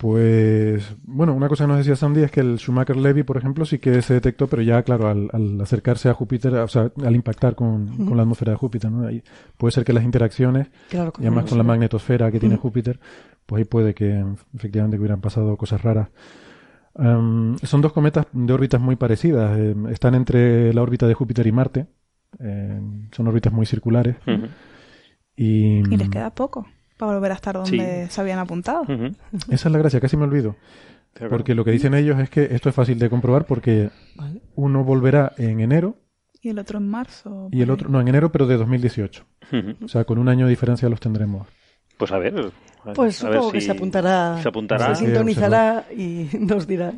Pues, 0.00 0.96
bueno, 1.02 1.34
una 1.34 1.46
cosa 1.46 1.64
que 1.64 1.68
nos 1.68 1.76
decía 1.76 1.94
Sandy 1.94 2.22
es 2.22 2.30
que 2.30 2.40
el 2.40 2.58
Schumacher-Levy, 2.58 3.22
por 3.22 3.36
ejemplo, 3.36 3.66
sí 3.66 3.78
que 3.78 4.00
se 4.00 4.14
detectó, 4.14 4.46
pero 4.46 4.62
ya, 4.62 4.82
claro, 4.82 5.08
al, 5.08 5.60
acercarse 5.60 6.08
a 6.08 6.14
Júpiter, 6.14 6.54
o 6.54 6.68
sea, 6.68 6.90
al 7.04 7.14
impactar 7.14 7.54
con, 7.54 8.16
la 8.16 8.22
atmósfera 8.22 8.52
de 8.52 8.56
Júpiter, 8.56 8.90
¿no? 8.90 9.06
Ahí 9.06 9.22
puede 9.58 9.72
ser 9.72 9.84
que 9.84 9.92
las 9.92 10.02
interacciones, 10.02 10.68
y 10.90 10.96
además 10.96 11.44
con 11.44 11.58
la 11.58 11.64
magnetosfera 11.64 12.32
que 12.32 12.40
tiene 12.40 12.56
Júpiter, 12.56 12.98
pues 13.44 13.60
ahí 13.60 13.64
puede 13.66 13.92
que 13.92 14.24
efectivamente 14.54 14.98
hubieran 14.98 15.20
pasado 15.20 15.54
cosas 15.58 15.82
raras. 15.82 16.08
Em, 16.94 17.58
son 17.58 17.82
dos 17.82 17.92
cometas 17.92 18.24
de 18.32 18.52
órbitas 18.54 18.80
muy 18.80 18.96
parecidas. 18.96 19.58
Em, 19.58 19.86
están 19.88 20.14
entre 20.14 20.72
la 20.72 20.80
órbita 20.80 21.06
de 21.08 21.12
Júpiter 21.12 21.46
y 21.46 21.52
Marte. 21.52 21.88
Em, 22.38 23.10
son 23.12 23.28
órbitas 23.28 23.52
muy 23.52 23.66
circulares. 23.66 24.16
y, 25.36 25.80
y 25.80 25.96
les 25.98 26.08
queda 26.08 26.34
poco 26.34 26.66
para 27.00 27.14
volver 27.14 27.32
a 27.32 27.34
estar 27.34 27.54
donde 27.54 28.08
se 28.10 28.20
habían 28.20 28.38
apuntado. 28.38 28.84
Esa 29.48 29.68
es 29.68 29.72
la 29.72 29.78
gracia, 29.78 30.00
casi 30.00 30.16
me 30.16 30.24
olvido. 30.24 30.56
Porque 31.28 31.54
lo 31.54 31.64
que 31.64 31.70
dicen 31.72 31.94
ellos 31.94 32.20
es 32.20 32.30
que 32.30 32.48
esto 32.52 32.68
es 32.68 32.74
fácil 32.74 32.98
de 32.98 33.08
comprobar 33.10 33.46
porque 33.46 33.90
uno 34.54 34.84
volverá 34.84 35.32
en 35.38 35.60
enero. 35.60 35.96
Y 36.42 36.50
el 36.50 36.58
otro 36.58 36.78
en 36.78 36.88
marzo. 36.88 37.48
Y 37.50 37.62
el 37.62 37.70
otro, 37.70 37.88
no, 37.88 38.00
en 38.00 38.08
enero, 38.08 38.30
pero 38.30 38.46
de 38.46 38.56
2018. 38.56 39.24
O 39.82 39.88
sea, 39.88 40.04
con 40.04 40.18
un 40.18 40.28
año 40.28 40.44
de 40.44 40.50
diferencia 40.50 40.88
los 40.88 41.00
tendremos. 41.00 41.48
Pues 42.00 42.12
a 42.12 42.18
ver, 42.18 42.32
pues 42.94 43.16
supongo 43.16 43.52
que 43.52 43.60
se 43.60 43.70
apuntará, 43.70 44.42
se 44.42 44.94
sintonizará 44.94 45.84
y 45.94 46.28
nos 46.40 46.66
dirá. 46.66 46.94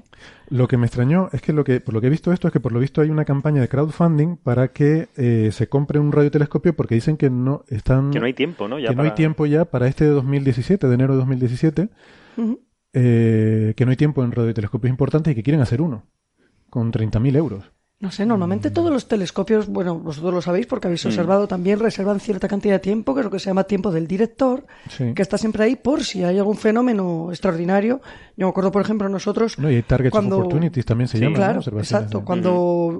Lo 0.48 0.68
que 0.68 0.76
me 0.76 0.86
extrañó 0.86 1.28
es 1.32 1.42
que, 1.42 1.52
lo 1.52 1.64
que 1.64 1.80
por 1.80 1.92
lo 1.92 2.00
que 2.00 2.06
he 2.06 2.10
visto 2.10 2.30
esto 2.30 2.46
es 2.46 2.52
que 2.52 2.60
por 2.60 2.70
lo 2.70 2.78
visto 2.78 3.00
hay 3.00 3.10
una 3.10 3.24
campaña 3.24 3.60
de 3.60 3.68
crowdfunding 3.68 4.36
para 4.36 4.68
que 4.68 5.08
eh, 5.16 5.50
se 5.50 5.66
compre 5.66 5.98
un 5.98 6.12
radiotelescopio 6.12 6.76
porque 6.76 6.94
dicen 6.94 7.16
que 7.16 7.30
no 7.30 7.64
están 7.66 8.12
que 8.12 8.20
no 8.20 8.26
hay 8.26 8.32
tiempo, 8.32 8.68
¿no? 8.68 8.76
que 8.76 8.94
no 8.94 9.02
hay 9.02 9.10
tiempo 9.10 9.44
ya 9.46 9.64
para 9.64 9.88
este 9.88 10.04
de 10.04 10.10
2017, 10.10 10.86
de 10.86 10.94
enero 10.94 11.14
de 11.14 11.18
2017, 11.18 11.88
eh, 12.92 13.74
que 13.76 13.84
no 13.84 13.90
hay 13.90 13.96
tiempo 13.96 14.22
en 14.22 14.30
radiotelescopios 14.30 14.88
importantes 14.88 15.32
y 15.32 15.34
que 15.34 15.42
quieren 15.42 15.62
hacer 15.62 15.82
uno 15.82 16.04
con 16.70 16.92
30.000 16.92 17.36
euros. 17.36 17.72
No 18.02 18.10
sé, 18.10 18.26
normalmente 18.26 18.72
todos 18.72 18.90
los 18.90 19.06
telescopios, 19.06 19.68
bueno, 19.68 19.96
vosotros 19.96 20.34
lo 20.34 20.42
sabéis 20.42 20.66
porque 20.66 20.88
habéis 20.88 21.06
observado 21.06 21.46
también, 21.46 21.78
reservan 21.78 22.18
cierta 22.18 22.48
cantidad 22.48 22.74
de 22.74 22.78
tiempo, 22.80 23.14
que 23.14 23.20
es 23.20 23.24
lo 23.24 23.30
que 23.30 23.38
se 23.38 23.46
llama 23.46 23.62
tiempo 23.62 23.92
del 23.92 24.08
director, 24.08 24.66
Sí. 24.88 25.14
que 25.14 25.22
está 25.22 25.38
siempre 25.38 25.62
ahí 25.62 25.76
por 25.76 26.02
si 26.02 26.24
hay 26.24 26.36
algún 26.36 26.56
fenómeno 26.56 27.28
extraordinario. 27.30 28.00
Yo 28.36 28.46
me 28.46 28.50
acuerdo, 28.50 28.72
por 28.72 28.82
ejemplo, 28.82 29.08
nosotros... 29.08 29.56
No, 29.56 29.70
y 29.70 29.76
hay 29.76 29.82
targets 29.84 30.10
cuando- 30.10 30.38
opportunities 30.38 30.84
también 30.84 31.06
se 31.06 31.18
Sí, 31.18 31.22
llaman, 31.22 31.40
¿no? 31.54 31.60
Claro, 31.62 31.78
exacto. 31.78 32.18
de- 32.18 32.24
Cuando 32.24 32.52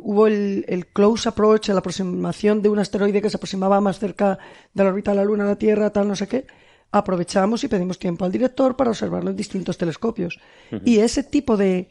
hubo 0.04 0.28
el, 0.28 0.64
el 0.68 0.86
close 0.86 1.28
approach, 1.28 1.68
la 1.70 1.78
aproximación 1.80 2.62
de 2.62 2.68
un 2.68 2.78
asteroide 2.78 3.20
que 3.20 3.28
se 3.28 3.38
aproximaba 3.38 3.80
más 3.80 3.98
cerca 3.98 4.38
de 4.72 4.84
la 4.84 4.90
órbita 4.90 5.10
de 5.10 5.16
la 5.16 5.24
Luna 5.24 5.42
a 5.42 5.48
la 5.48 5.56
Tierra, 5.56 5.90
tal, 5.90 6.06
no 6.06 6.14
sé 6.14 6.28
qué, 6.28 6.46
aprovechamos 6.92 7.64
y 7.64 7.68
pedimos 7.68 7.98
tiempo 7.98 8.24
al 8.24 8.30
director 8.30 8.76
para 8.76 8.90
observarlo 8.90 9.30
en 9.30 9.36
distintos 9.36 9.76
telescopios. 9.78 10.38
Y 10.84 10.98
ese 10.98 11.24
tipo 11.24 11.56
de, 11.56 11.90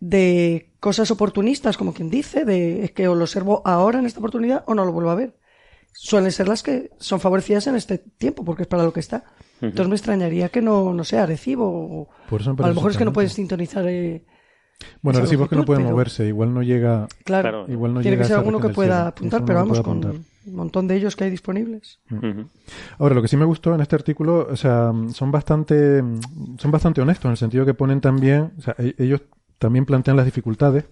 de 0.00 0.70
cosas 0.80 1.10
oportunistas, 1.10 1.76
como 1.76 1.92
quien 1.94 2.10
dice, 2.10 2.44
de 2.44 2.84
es 2.84 2.92
que 2.92 3.08
o 3.08 3.14
lo 3.14 3.24
observo 3.24 3.62
ahora 3.64 3.98
en 3.98 4.06
esta 4.06 4.20
oportunidad 4.20 4.62
o 4.66 4.74
no 4.74 4.84
lo 4.84 4.92
vuelvo 4.92 5.10
a 5.10 5.14
ver, 5.14 5.36
suelen 5.92 6.30
ser 6.32 6.48
las 6.48 6.62
que 6.62 6.90
son 6.98 7.20
favorecidas 7.20 7.66
en 7.66 7.76
este 7.76 7.98
tiempo, 7.98 8.44
porque 8.44 8.62
es 8.62 8.68
para 8.68 8.84
lo 8.84 8.92
que 8.92 9.00
está. 9.00 9.24
Entonces 9.62 9.88
me 9.88 9.94
extrañaría 9.96 10.50
que 10.50 10.60
no, 10.60 10.92
no 10.92 11.02
sea 11.04 11.22
Arecibo, 11.22 11.64
o 11.66 12.08
Por 12.28 12.42
eso 12.42 12.50
a 12.58 12.68
lo 12.68 12.74
mejor 12.74 12.90
es 12.90 12.98
que 12.98 13.06
no 13.06 13.12
puedes 13.14 13.32
sintonizar. 13.32 13.86
eh, 13.88 14.22
Bueno, 15.00 15.18
esa 15.18 15.22
Arecibo 15.22 15.44
es 15.44 15.50
que 15.50 15.56
no 15.56 15.64
puede 15.64 15.80
pero- 15.80 15.90
moverse, 15.92 16.26
igual 16.26 16.52
no 16.52 16.62
llega... 16.62 17.08
Claro. 17.24 17.64
Igual 17.66 17.94
no 17.94 18.00
tiene 18.02 18.16
llega 18.16 18.24
que 18.24 18.28
ser 18.28 18.36
alguno 18.38 18.60
que 18.60 18.68
pueda 18.68 19.06
apuntar, 19.08 19.44
pero 19.46 19.60
vamos, 19.60 19.80
con 19.80 20.04
un 20.04 20.54
montón 20.54 20.86
de 20.86 20.96
ellos 20.96 21.16
que 21.16 21.24
hay 21.24 21.30
disponibles. 21.30 22.00
Ujú. 22.10 22.46
Ahora, 22.98 23.14
lo 23.14 23.22
que 23.22 23.28
sí 23.28 23.38
me 23.38 23.46
gustó 23.46 23.74
en 23.74 23.80
este 23.80 23.96
artículo, 23.96 24.46
o 24.50 24.56
sea, 24.56 24.92
son 25.14 25.32
bastante, 25.32 26.02
son 26.58 26.70
bastante 26.70 27.00
honestos 27.00 27.24
en 27.24 27.30
el 27.30 27.36
sentido 27.38 27.64
que 27.64 27.72
ponen 27.74 28.02
también, 28.02 28.52
o 28.58 28.60
sea, 28.60 28.74
e- 28.78 28.94
ellos 28.98 29.22
también 29.58 29.84
plantean 29.86 30.16
las 30.16 30.26
dificultades. 30.26 30.84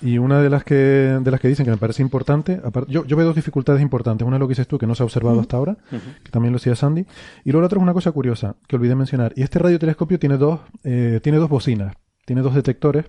Y 0.00 0.18
una 0.18 0.40
de 0.42 0.50
las 0.50 0.64
que, 0.64 0.74
de 0.74 1.30
las 1.30 1.40
que 1.40 1.46
dicen 1.48 1.64
que 1.64 1.70
me 1.70 1.76
parece 1.76 2.02
importante, 2.02 2.60
aparte- 2.64 2.90
yo, 2.92 3.04
yo 3.06 3.16
veo 3.16 3.26
dos 3.26 3.36
dificultades 3.36 3.80
importantes. 3.80 4.26
Una 4.26 4.36
es 4.36 4.40
lo 4.40 4.48
que 4.48 4.52
dices 4.52 4.66
tú, 4.66 4.76
que 4.76 4.86
no 4.88 4.94
se 4.94 5.02
ha 5.02 5.06
observado 5.06 5.40
hasta 5.40 5.56
ahora, 5.56 5.76
que 6.24 6.30
también 6.30 6.52
lo 6.52 6.58
decía 6.58 6.74
Sandy, 6.74 7.06
y 7.44 7.50
luego 7.52 7.60
la 7.62 7.66
otra 7.66 7.78
es 7.78 7.82
una 7.82 7.92
cosa 7.94 8.10
curiosa 8.12 8.56
que 8.66 8.76
olvidé 8.76 8.96
mencionar. 8.96 9.32
Y 9.36 9.42
este 9.42 9.60
radiotelescopio 9.60 10.18
tiene 10.18 10.36
dos, 10.36 10.60
eh, 10.82 11.20
tiene 11.22 11.38
dos 11.38 11.48
bocinas, 11.48 11.94
tiene 12.26 12.42
dos 12.42 12.54
detectores 12.54 13.06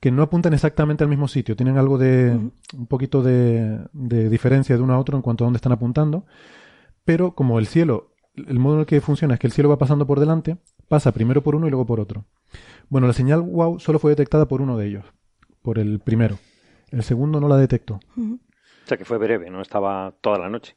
que 0.00 0.10
no 0.12 0.22
apuntan 0.22 0.54
exactamente 0.54 1.02
al 1.02 1.10
mismo 1.10 1.26
sitio, 1.26 1.56
tienen 1.56 1.76
algo 1.76 1.98
de, 1.98 2.38
un 2.74 2.86
poquito 2.86 3.22
de, 3.22 3.80
de 3.92 4.28
diferencia 4.30 4.76
de 4.76 4.82
uno 4.82 4.94
a 4.94 4.98
otro 4.98 5.16
en 5.16 5.22
cuanto 5.22 5.42
a 5.44 5.46
dónde 5.46 5.56
están 5.56 5.72
apuntando, 5.72 6.24
pero 7.04 7.34
como 7.34 7.58
el 7.58 7.66
cielo, 7.66 8.12
el 8.36 8.58
modo 8.58 8.74
en 8.74 8.80
el 8.80 8.86
que 8.86 9.00
funciona 9.00 9.34
es 9.34 9.40
que 9.40 9.46
el 9.48 9.52
cielo 9.52 9.70
va 9.70 9.78
pasando 9.78 10.06
por 10.06 10.20
delante, 10.20 10.58
pasa 10.88 11.12
primero 11.12 11.42
por 11.42 11.56
uno 11.56 11.66
y 11.66 11.70
luego 11.70 11.86
por 11.86 11.98
otro. 11.98 12.24
Bueno, 12.88 13.06
la 13.06 13.12
señal 13.12 13.40
WOW 13.42 13.78
solo 13.80 13.98
fue 13.98 14.10
detectada 14.12 14.46
por 14.46 14.60
uno 14.62 14.76
de 14.76 14.86
ellos, 14.86 15.04
por 15.62 15.78
el 15.78 15.98
primero. 16.00 16.38
El 16.90 17.02
segundo 17.02 17.40
no 17.40 17.48
la 17.48 17.56
detectó. 17.56 18.00
O 18.16 18.38
sea, 18.88 18.96
que 18.96 19.04
fue 19.04 19.18
breve, 19.18 19.50
no 19.50 19.60
estaba 19.60 20.14
toda 20.20 20.38
la 20.38 20.48
noche. 20.48 20.76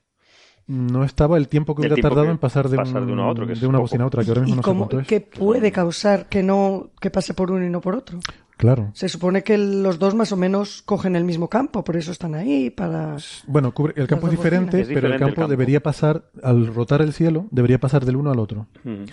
No 0.68 1.04
estaba 1.04 1.38
el 1.38 1.48
tiempo 1.48 1.74
que 1.76 1.82
El 1.82 1.88
hubiera 1.88 1.96
tiempo 1.96 2.10
tardado 2.10 2.26
que 2.28 2.32
en 2.32 2.38
pasar 2.38 2.70
de, 2.70 2.78
pasar 2.78 3.02
un- 3.02 3.08
de 3.08 3.14
uno 3.14 3.24
a 3.24 3.28
otro, 3.30 3.48
que 3.48 3.54
de 3.56 3.66
una 3.68 3.78
poco. 3.80 3.84
bocina 3.86 4.04
a 4.04 4.08
otra, 4.08 4.24
que 4.24 4.30
ahora 4.30 4.42
mismo 4.42 4.54
¿Y 4.54 4.58
no 4.58 4.62
sé 4.62 4.66
cómo, 4.66 4.80
cuánto 4.88 5.00
es. 5.00 5.08
qué 5.08 5.22
puede 5.22 5.72
causar 5.72 6.28
que 6.30 6.44
no 6.44 6.92
que 7.00 7.10
pase 7.10 7.34
por 7.34 7.52
uno 7.52 7.66
y 7.66 7.70
no 7.70 7.82
por 7.82 7.96
otro? 7.96 8.20
Claro. 8.60 8.92
Se 8.94 9.08
supone 9.08 9.42
que 9.42 9.58
los 9.58 10.00
dos 10.00 10.16
más 10.16 10.34
o 10.34 10.36
menos 10.36 10.82
cogen 10.82 11.16
el 11.16 11.24
mismo 11.24 11.48
campo, 11.48 11.82
por 11.86 11.96
eso 11.96 12.12
están 12.12 12.36
ahí, 12.36 12.70
para... 12.70 13.16
Bueno, 13.48 13.74
cubre- 13.74 13.94
el 13.96 14.06
campo 14.06 14.28
es 14.28 14.32
diferente, 14.32 14.86
pero 14.94 15.08
el 15.08 15.18
campo, 15.18 15.48
debería 15.48 15.82
pasar, 15.82 16.30
al 16.44 16.68
rotar 16.68 17.02
el 17.02 17.14
cielo, 17.14 17.48
debería 17.52 17.80
pasar 17.80 18.04
del 18.06 18.18
uno 18.18 18.32
al 18.32 18.40
otro. 18.40 18.68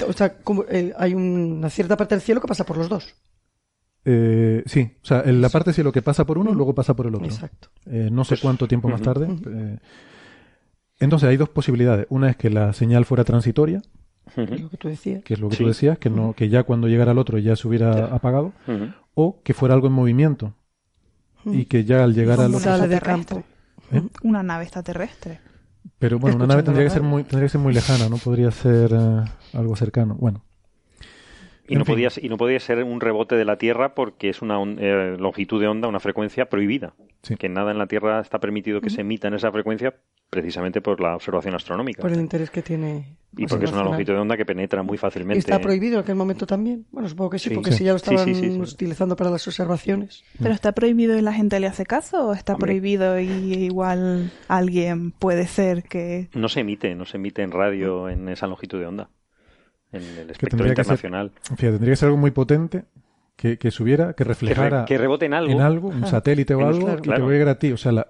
O 0.08 0.12
sea, 0.12 0.38
como, 0.38 0.64
eh, 0.68 0.92
hay 0.98 1.14
una 1.14 1.70
cierta 1.70 1.96
parte 1.96 2.16
del 2.16 2.22
cielo 2.22 2.40
que 2.40 2.48
pasa 2.48 2.66
por 2.66 2.76
los 2.76 2.88
dos. 2.88 3.14
Eh, 4.04 4.64
sí, 4.66 4.96
o 5.00 5.06
sea, 5.06 5.22
en 5.24 5.40
la 5.40 5.48
parte 5.48 5.72
cielo 5.72 5.92
que 5.92 6.02
pasa 6.02 6.26
por 6.26 6.38
uno, 6.38 6.52
luego 6.52 6.74
pasa 6.74 6.96
por 6.96 7.06
el 7.06 7.14
otro. 7.14 7.26
Exacto. 7.28 7.68
Eh, 7.86 8.08
no 8.10 8.24
sé 8.24 8.30
Pues, 8.30 8.40
cuánto 8.40 8.66
tiempo 8.66 8.88
más 8.88 9.00
tarde. 9.02 9.28
eh, 9.48 9.78
entonces 10.98 11.28
hay 11.28 11.36
dos 11.36 11.50
posibilidades. 11.50 12.06
Una 12.08 12.30
es 12.30 12.36
que 12.36 12.50
la 12.50 12.72
señal 12.72 13.04
fuera 13.04 13.22
transitoria, 13.22 13.80
Es 14.36 14.60
lo 14.60 14.70
que 14.70 14.76
tú 14.76 14.88
decías. 14.88 15.22
que 15.22 15.34
es 15.34 15.40
lo 15.40 15.48
que 15.50 15.56
Sí. 15.56 15.62
tú 15.62 15.68
decías, 15.68 15.98
que 15.98 16.10
no, 16.10 16.32
que 16.32 16.48
ya 16.48 16.64
cuando 16.64 16.88
llegara 16.88 17.12
al 17.12 17.18
otro 17.18 17.38
ya 17.38 17.54
se 17.54 17.68
hubiera 17.68 18.06
apagado. 18.06 18.52
O 19.16 19.40
que 19.42 19.54
fuera 19.54 19.74
algo 19.74 19.86
en 19.88 19.94
movimiento 19.94 20.54
y 21.46 21.64
que 21.64 21.84
ya 21.84 22.04
al 22.04 22.14
llegar 22.14 22.36
Como 22.36 22.58
otro. 22.58 22.58
una 22.58 22.76
Sale 22.76 22.88
del 22.88 22.98
extraterrestre. 22.98 23.44
¿Eh? 23.92 24.02
Una 24.22 24.42
nave 24.42 24.64
extraterrestre. 24.64 25.40
Pero 25.98 26.18
bueno, 26.18 26.36
una 26.36 26.46
nave 26.46 26.62
tendría 26.62 26.84
que 26.84 26.90
ser 26.90 27.02
muy, 27.02 27.22
tendría 27.22 27.46
que 27.46 27.48
ser 27.48 27.60
muy 27.60 27.72
lejana, 27.72 28.08
no 28.08 28.18
podría 28.18 28.50
ser 28.50 28.92
eh, 28.92 29.24
algo 29.54 29.74
cercano. 29.76 30.16
Bueno, 30.16 30.44
Y 31.68 31.74
no, 31.76 31.84
fin. 31.84 31.94
podía, 31.94 32.08
y 32.20 32.28
no 32.28 32.36
podía 32.36 32.60
ser 32.60 32.82
un 32.84 33.00
rebote 33.00 33.34
de 33.36 33.44
la 33.44 33.56
Tierra 33.58 33.94
porque 33.94 34.28
es 34.28 34.42
una 34.42 34.56
eh, 34.78 35.16
longitud 35.18 35.60
de 35.60 35.66
onda, 35.68 35.88
una 35.88 36.00
frecuencia 36.00 36.48
prohibida. 36.48 36.94
Sí. 37.22 37.36
Que 37.36 37.48
nada 37.48 37.72
en 37.72 37.78
la 37.78 37.86
Tierra 37.86 38.20
está 38.20 38.38
permitido 38.38 38.80
que 38.80 38.90
se 38.90 39.00
emita 39.00 39.28
en 39.28 39.34
esa 39.34 39.50
frecuencia 39.50 39.94
precisamente 40.30 40.80
por 40.80 41.00
la 41.00 41.14
observación 41.16 41.54
astronómica. 41.54 42.02
Por 42.02 42.12
el 42.12 42.20
interés 42.20 42.50
que 42.50 42.60
tiene. 42.62 43.16
y 43.36 43.46
porque 43.46 43.66
es 43.66 43.72
una 43.72 43.82
longitud 43.84 44.12
de 44.14 44.18
onda 44.18 44.36
que 44.36 44.44
penetra 44.46 44.82
muy 44.82 44.94
¿Y 44.94 44.98
fácilmente. 44.98 45.38
está 45.40 45.60
prohibido 45.60 45.94
en 45.96 46.00
aquel 46.00 46.14
momento 46.14 46.46
también? 46.46 46.86
Bueno, 46.90 47.08
supongo 47.08 47.30
que 47.30 47.38
sí, 47.38 47.48
Sí. 47.50 47.54
porque 47.54 47.70
Sí. 47.72 47.78
si 47.78 47.84
ya 47.84 47.92
lo 47.92 47.98
Sí, 47.98 48.06
sí, 48.08 48.14
estaban 48.14 48.34
sí, 48.34 48.50
sí. 48.52 48.74
utilizando 48.74 49.14
para 49.16 49.30
las 49.30 49.46
observaciones. 49.46 50.24
¿Pero 50.40 50.52
está 50.54 50.72
prohibido 50.72 51.16
y 51.18 51.20
la 51.22 51.32
gente 51.32 51.60
le 51.60 51.66
hace 51.66 51.84
caso? 51.84 52.28
¿O 52.28 52.32
está 52.32 52.54
Hombre. 52.54 52.66
prohibido 52.68 53.20
y 53.20 53.26
igual 53.26 54.30
alguien 54.48 55.10
puede 55.12 55.46
ser 55.46 55.82
que... 55.84 56.28
No 56.34 56.48
se 56.48 56.60
emite, 56.60 56.94
no 56.94 57.04
se 57.04 57.18
emite 57.18 57.42
en 57.42 57.50
radio 57.52 58.08
en 58.08 58.28
esa 58.28 58.46
longitud 58.46 58.78
de 58.80 58.86
onda. 58.86 59.10
En 59.96 60.18
el 60.18 60.30
espectro 60.30 60.48
tendría 60.58 60.74
que 60.74 60.84
ser- 60.84 60.94
internacional. 60.94 61.32
fíjate, 61.42 61.70
tendría 61.72 61.92
que 61.92 61.96
ser 61.96 62.06
algo 62.06 62.18
muy 62.18 62.30
potente 62.30 62.84
que, 63.36 63.58
que 63.58 63.70
subiera, 63.70 64.08
que 64.08 64.14
Que, 64.16 64.24
re- 64.24 64.28
reflejara 64.28 64.84
que 64.86 64.96
rebote 64.98 65.26
en 65.26 65.34
algo. 65.34 65.52
en 65.52 65.60
algo, 65.60 65.88
un 65.88 66.06
satélite 66.06 66.54
o 66.54 66.66
algo, 66.66 66.80
claro, 66.86 66.98
y 66.98 67.02
claro. 67.02 67.26
te 67.26 67.32
llegara 67.32 67.50
a 67.52 67.58
ti. 67.58 67.72
O 67.72 67.76
sea, 67.76 67.92
la, 67.92 68.06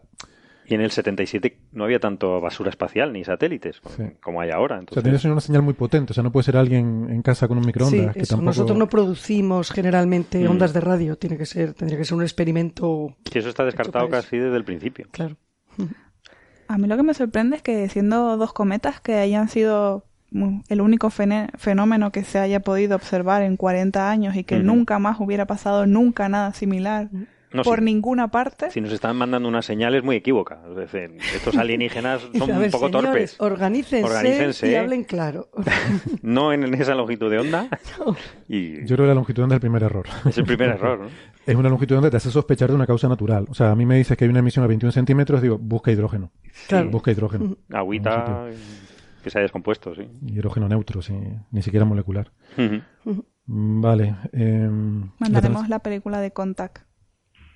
Y 0.69 0.75
en 0.75 0.81
el 0.81 0.91
77 0.91 1.59
no 1.73 1.85
había 1.85 2.01
tanto 2.01 2.41
basura 2.41 2.71
espacial 2.71 3.13
ni 3.13 3.23
satélites 3.25 3.81
Sí. 3.97 4.03
como 4.21 4.41
hay 4.41 4.51
ahora. 4.51 4.75
o 4.75 4.79
sea, 4.79 4.81
Entonces, 4.81 5.03
tendría 5.03 5.19
que 5.19 5.23
ser 5.23 5.31
una 5.33 5.41
señal 5.41 5.63
muy 5.63 5.75
potente. 5.75 6.13
O 6.13 6.15
sea, 6.15 6.23
no 6.25 6.33
puede 6.33 6.43
ser 6.45 6.57
alguien 6.57 7.07
en 7.11 7.23
casa 7.23 7.47
con 7.49 7.59
un 7.59 7.63
Sí, 7.65 7.69
microondas. 7.69 8.15
que 8.15 8.21
eso. 8.23 8.31
tampoco... 8.35 8.47
Nosotros 8.47 8.77
no 8.79 8.89
producimos 8.89 9.71
generalmente 9.71 10.39
Mm. 10.47 10.51
ondas 10.51 10.73
de 10.73 10.81
radio. 10.81 11.17
Tiene 11.17 11.37
que 11.39 11.47
ser, 11.47 11.75
tendría 11.75 11.99
que 11.99 12.05
ser 12.05 12.17
un 12.17 12.23
experimento. 12.23 13.17
que 13.31 13.39
eso 13.41 13.49
está 13.49 13.65
descartado 13.65 14.09
casi 14.09 14.39
desde 14.39 14.57
el 14.57 14.65
principio. 14.65 15.07
Claro. 15.13 15.37
A 16.69 16.79
mí 16.79 16.89
lo 16.89 16.97
que 16.97 17.03
me 17.05 17.15
sorprende 17.15 17.57
es 17.57 17.63
que 17.63 17.89
siendo 17.89 18.37
dos 18.37 18.53
cometas 18.53 19.01
que 19.01 19.15
hayan 19.15 19.49
sido 19.49 20.06
el 20.69 20.81
único 20.81 21.11
fenómeno 21.11 22.11
que 22.13 22.25
se 22.25 22.39
haya 22.39 22.61
podido 22.61 22.97
observar 22.97 23.43
en 23.43 23.57
40 23.57 24.11
años 24.11 24.37
y 24.37 24.45
que 24.45 24.57
Ujú. 24.57 24.65
nunca 24.67 24.99
más 24.99 25.19
hubiera 25.21 25.47
pasado 25.47 25.87
nunca 25.87 26.29
nada 26.29 26.53
similar 26.53 27.09
No, 27.53 27.63
por 27.63 27.79
si, 27.79 27.85
ninguna 27.87 28.29
parte. 28.29 28.71
si 28.71 28.81
nos 28.83 28.93
están 28.93 29.17
mandando 29.17 29.49
unas 29.49 29.65
señales 29.65 30.03
muy 30.05 30.17
equívocas. 30.17 30.59
Es 30.69 30.77
decir, 30.77 31.17
estos 31.35 31.57
alienígenas 31.57 32.21
son 32.39 32.49
ver, 32.49 32.67
un 32.67 32.71
poco 32.71 32.87
señores, 32.89 33.03
torpes. 33.37 33.37
Organícense, 33.41 34.05
Organícense. 34.05 34.71
y 34.71 34.75
hablen 34.75 35.05
claro. 35.05 35.49
No 36.23 36.53
en, 36.53 36.75
esa 36.75 36.95
longitud 36.95 37.31
de 37.31 37.39
onda. 37.39 37.69
Y 38.49 38.81
Yo 38.85 38.97
creo 38.97 38.99
que 39.07 39.09
la 39.09 39.15
longitud 39.15 39.37
de 39.41 39.45
onda 39.45 39.55
es 39.55 39.59
el 39.59 39.61
primer 39.61 39.83
error. 39.85 40.07
es 40.29 40.37
el 40.39 40.45
primer 40.45 40.69
error. 40.71 41.01
¿no? 41.01 41.07
Es 41.47 41.55
una 41.55 41.69
longitud 41.69 41.95
de 41.95 41.99
onda 41.99 42.09
que 42.09 42.11
te 42.13 42.17
hace 42.19 42.31
sospechar 42.31 42.69
de 42.69 42.75
una 42.75 42.87
causa 42.87 43.09
natural. 43.09 43.47
O 43.49 43.55
sea, 43.55 43.71
a 43.71 43.77
mí 43.77 43.87
me 43.87 43.97
dices 43.97 44.17
que 44.19 44.25
hay 44.25 44.31
una 44.31 44.41
emisión 44.41 44.65
a 44.65 44.69
21 44.69 44.91
centímetros, 44.93 45.41
digo, 45.41 45.57
busca 45.59 45.93
hidrógeno. 45.93 46.33
Claro. 46.69 46.91
Busca 46.91 47.13
hidrógeno. 47.13 47.57
Agüita 47.73 48.47
que 49.27 49.31
se 49.31 49.39
haya 49.39 49.43
descompuesto, 49.47 49.93
sí. 49.95 50.09
Hidrógeno 50.25 50.69
neutro, 50.69 51.03
sí, 51.03 51.13
ni 51.51 51.61
siquiera 51.63 51.85
molecular. 51.85 52.31
Mm, 52.57 53.81
Vale. 53.81 54.15
em, 54.33 55.11
Mandaremos 55.19 55.63
la 55.63 55.77
la 55.77 55.79
película 55.81 56.21
de 56.21 56.31
Contact. 56.31 56.79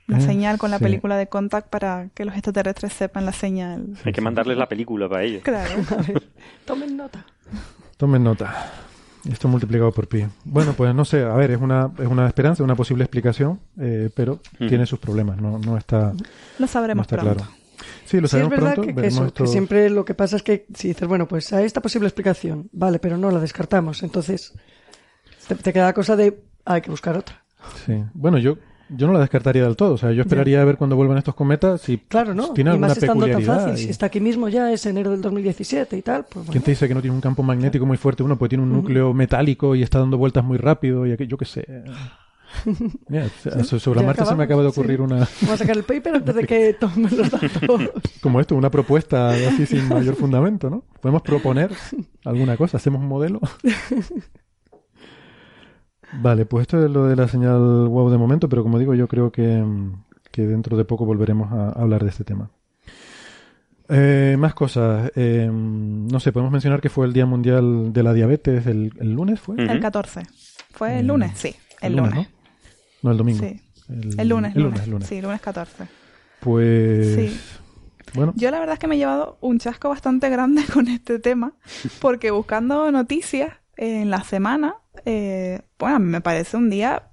Una 0.09 0.19
Eh, 0.19 0.23
señal 0.23 0.59
con 0.59 0.73
la 0.73 0.79
sí. 0.79 0.85
película 0.85 1.17
de 1.17 1.29
Contact 1.29 1.69
para 1.69 2.09
que 2.15 2.25
los 2.25 2.35
extraterrestres 2.35 2.93
sepan 2.93 3.25
la 3.25 3.33
señal. 3.33 3.95
Hay 4.05 4.13
que 4.13 4.21
mandarles 4.21 4.59
la 4.59 4.69
película 4.69 5.09
para 5.09 5.23
ellos. 5.23 5.43
Claro. 5.45 5.71
A 5.97 6.03
ver, 6.03 6.23
tomen 6.65 6.97
nota. 6.97 7.25
Tomen 7.97 8.25
nota. 8.25 8.53
Esto 9.31 9.47
multiplicado 9.47 9.93
por 9.93 10.09
pi. 10.09 10.25
Bueno, 10.45 10.73
pues 10.73 10.93
no 10.95 11.05
sé, 11.05 11.23
a 11.23 11.35
ver, 11.35 11.51
es 11.53 11.61
una, 11.61 11.91
es 11.99 12.07
una 12.09 12.27
esperanza, 12.27 12.65
una 12.65 12.75
posible 12.75 13.05
explicación, 13.05 13.61
eh, 13.79 14.09
pero 14.17 14.41
tiene 14.59 14.87
sus 14.87 14.99
problemas, 14.99 15.37
no, 15.41 15.59
no 15.59 15.77
está, 15.77 16.13
Lo 16.15 16.25
no 16.61 16.67
sabremos 16.67 17.05
está 17.05 17.19
pronto. 17.19 17.35
claro. 17.45 17.51
Sí, 18.05 18.21
lo 18.21 18.23
Sí, 18.29 18.37
es 18.37 18.43
sabemos 18.43 18.51
verdad 18.51 18.75
pronto, 18.75 19.01
que, 19.01 19.07
eso, 19.07 19.33
que 19.33 19.47
siempre 19.47 19.89
lo 19.91 20.05
que 20.05 20.15
pasa 20.15 20.37
es 20.37 20.43
que 20.43 20.67
si 20.75 20.89
dices, 20.89 21.07
bueno, 21.09 21.27
pues 21.29 21.53
a 21.53 21.63
esta 21.63 21.81
posible 21.81 22.09
explicación, 22.09 22.69
vale, 22.73 22.99
pero 22.99 23.17
no 23.17 23.31
la 23.31 23.41
descartamos, 23.41 24.03
entonces 24.03 24.53
te, 25.49 25.55
te 25.55 25.73
queda 25.73 25.87
la 25.87 25.95
cosa 25.95 26.17
de 26.17 26.41
hay 26.65 26.81
que 26.83 26.91
buscar 26.91 27.17
otra. 27.17 27.43
Sí. 27.87 27.95
Bueno, 28.15 28.39
yo, 28.39 28.57
yo 28.89 29.07
no 29.07 29.13
la 29.13 29.21
descartaría 29.21 29.63
del 29.63 29.77
todo, 29.77 29.95
o 29.95 29.99
sea, 29.99 30.13
yo 30.13 30.23
esperaría 30.23 30.61
a 30.61 30.65
ver 30.65 30.77
cuando 30.77 30.97
vuelvan 30.97 31.19
estos 31.19 31.35
cometas 31.35 31.81
si 31.83 31.99
Claro, 31.99 32.35
¿no? 32.35 32.53
tiene 32.53 32.71
y 32.71 32.73
alguna 32.73 32.89
más 32.89 32.99
estando 32.99 33.27
tan 33.27 33.31
peculiaridad. 33.37 33.67
fácil, 33.67 33.75
y- 33.75 33.87
si 33.87 33.91
está 33.91 34.07
aquí 34.07 34.21
mismo 34.21 34.49
ya 34.49 34.73
es 34.73 34.85
enero 34.87 35.11
del 35.11 35.21
2017 35.23 35.97
y 35.97 36.03
tal, 36.03 36.25
pues 36.25 36.33
¿Quién 36.47 36.47
bueno. 36.47 36.63
te 36.63 36.71
dice 36.73 36.89
que 36.89 36.95
no 36.95 37.01
tiene 37.01 37.15
un 37.15 37.21
campo 37.21 37.43
magnético 37.43 37.87
muy 37.87 37.97
fuerte 37.97 38.23
uno? 38.23 38.37
Pues 38.37 38.49
tiene 38.49 38.65
un 38.65 38.73
núcleo 38.73 39.15
metálico 39.15 39.75
y 39.75 39.83
está 39.83 39.99
dando 40.01 40.19
vueltas 40.19 40.45
muy 40.45 40.59
rápido 40.59 41.07
y 41.07 41.17
yo 41.27 41.37
qué 41.39 41.45
sé. 41.45 41.67
Sobre 43.65 44.01
ya 44.01 44.07
Marte 44.07 44.27
se 44.27 44.35
me 44.35 44.45
acaba 44.45 44.63
de 44.63 44.71
sí. 44.71 44.81
ocurrir 44.81 45.01
una, 45.01 45.17
Vamos 45.17 45.51
a 45.51 45.57
sacar 45.57 45.77
el 45.77 45.85
paper 45.85 46.17
antes 46.17 46.35
de 46.35 46.47
que 46.47 46.75
tomen 46.81 47.17
los 47.17 47.31
datos. 47.31 47.51
como 48.21 48.41
esto, 48.41 48.55
una 48.57 48.71
propuesta 48.71 49.31
así 49.31 49.67
sin 49.67 49.89
mayor 49.89 50.17
fundamento, 50.17 50.69
¿no? 50.69 50.85
Podemos 51.01 51.23
proponer 51.23 51.71
alguna 52.25 52.57
cosa, 52.57 52.77
hacemos 52.79 53.01
un 53.01 53.09
modelo. 53.09 53.41
Vale, 56.13 56.45
pues 56.45 56.63
esto 56.63 56.85
es 56.85 56.91
lo 56.91 57.07
de 57.07 57.15
la 57.15 57.29
señal 57.29 57.87
wow 57.87 58.11
de 58.11 58.19
momento, 58.19 58.49
pero 58.49 58.65
como 58.65 58.81
digo, 58.81 58.95
yo 58.95 59.07
creo 59.07 59.31
que, 59.31 59.65
que 60.33 60.47
dentro 60.47 60.77
de 60.77 60.85
poco 60.85 61.05
volveremos 61.05 61.53
a 61.53 61.69
hablar 61.71 62.03
de 62.03 62.11
este 62.11 62.25
tema. 62.25 62.51
Eh, 63.89 64.37
más 64.39 64.55
cosas. 64.55 65.11
Eh, 65.17 65.49
no 65.51 66.21
sé, 66.21 66.33
podemos 66.33 66.53
mencionar 66.53 66.81
que 66.81 66.89
fue 66.89 67.07
el 67.07 67.13
Día 67.13 67.27
Mundial 67.27 67.93
de 67.93 68.03
la 68.03 68.13
Diabetes 68.13 68.67
el, 68.67 68.91
lunes, 69.01 69.41
¿fue? 69.41 69.57
El 69.57 69.81
14. 69.81 70.23
¿Fue 70.73 71.01
el 71.01 71.09
lunes? 71.09 71.33
Sí, 71.35 71.55
el, 71.81 71.97
lunes. 71.97 72.15
¿no? 72.15 72.40
El 73.03 73.17
domingo. 73.17 73.41
Sí. 73.41 73.61
El, 73.89 74.29
lunes, 74.29 74.55
el 74.55 74.63
lunes, 74.63 74.87
lunes, 74.87 75.09
Sí, 75.09 75.21
lunes 75.21 75.41
14. 75.41 75.87
Pues... 76.41 77.15
Sí. 77.15 77.41
Bueno. 78.15 78.33
Yo 78.37 78.51
la 78.51 78.59
verdad 78.59 78.75
es 78.75 78.79
que 78.79 78.89
me 78.89 78.97
he 78.97 78.99
llevado 78.99 79.39
un 79.41 79.59
chasco 79.59 79.89
bastante 79.89 80.29
grande 80.31 80.65
con 80.73 80.89
este 80.89 81.19
tema, 81.19 81.53
porque 82.01 82.31
buscando 82.31 82.91
noticias 82.91 83.53
en 83.77 84.11
la 84.11 84.25
semana, 84.25 84.75
eh, 85.05 85.63
bueno, 85.79 86.01
me 86.01 86.21
parece 86.21 86.57
un 86.57 86.71
día 86.71 87.05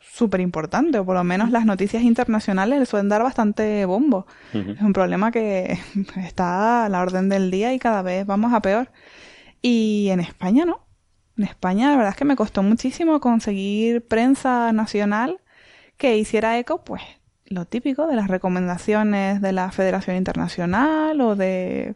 súper 0.00 0.40
importante, 0.40 0.98
o 0.98 1.04
por 1.04 1.16
lo 1.16 1.24
menos 1.24 1.50
las 1.50 1.64
noticias 1.64 2.02
internacionales 2.02 2.78
le 2.78 2.86
suelen 2.86 3.08
dar 3.08 3.22
bastante 3.22 3.84
bombo. 3.84 4.26
Es 4.52 4.80
un 4.80 4.92
problema 4.92 5.30
que 5.30 5.78
está 6.16 6.84
a 6.84 6.88
la 6.88 7.00
orden 7.00 7.28
del 7.28 7.50
día 7.50 7.72
y 7.72 7.78
cada 7.78 8.02
vez 8.02 8.26
vamos 8.26 8.52
a 8.52 8.60
peor. 8.60 8.90
Y 9.62 10.08
en 10.10 10.20
España 10.20 10.64
no. 10.64 10.86
En 11.40 11.46
España 11.46 11.88
la 11.88 11.96
verdad 11.96 12.10
es 12.10 12.16
que 12.18 12.26
me 12.26 12.36
costó 12.36 12.62
muchísimo 12.62 13.18
conseguir 13.18 14.06
prensa 14.06 14.74
nacional 14.74 15.40
que 15.96 16.18
hiciera 16.18 16.58
eco, 16.58 16.84
pues, 16.84 17.00
lo 17.46 17.64
típico 17.64 18.06
de 18.06 18.14
las 18.14 18.28
recomendaciones 18.28 19.40
de 19.40 19.52
la 19.52 19.72
Federación 19.72 20.16
Internacional 20.16 21.18
o 21.22 21.36
de, 21.36 21.94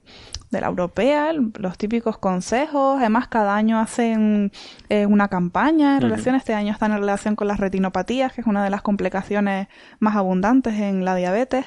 la 0.51 0.66
Europea, 0.66 1.34
los 1.34 1.76
típicos 1.76 2.16
consejos. 2.16 2.97
Además, 3.01 3.28
cada 3.28 3.55
año 3.55 3.78
hacen 3.78 4.51
eh, 4.88 5.05
una 5.05 5.28
campaña 5.28 5.97
en 5.97 6.01
relación. 6.01 6.36
Este 6.36 6.55
año 6.55 6.72
están 6.72 6.92
en 6.92 7.01
relación 7.01 7.36
con 7.36 7.47
las 7.47 7.61
retinopatías, 7.61 8.32
que 8.32 8.40
es 8.40 8.47
una 8.47 8.64
de 8.64 8.70
las 8.70 8.80
complicaciones 8.80 9.68
más 9.99 10.16
abundantes 10.16 10.72
en 10.80 11.05
la 11.05 11.16
diabetes. 11.16 11.66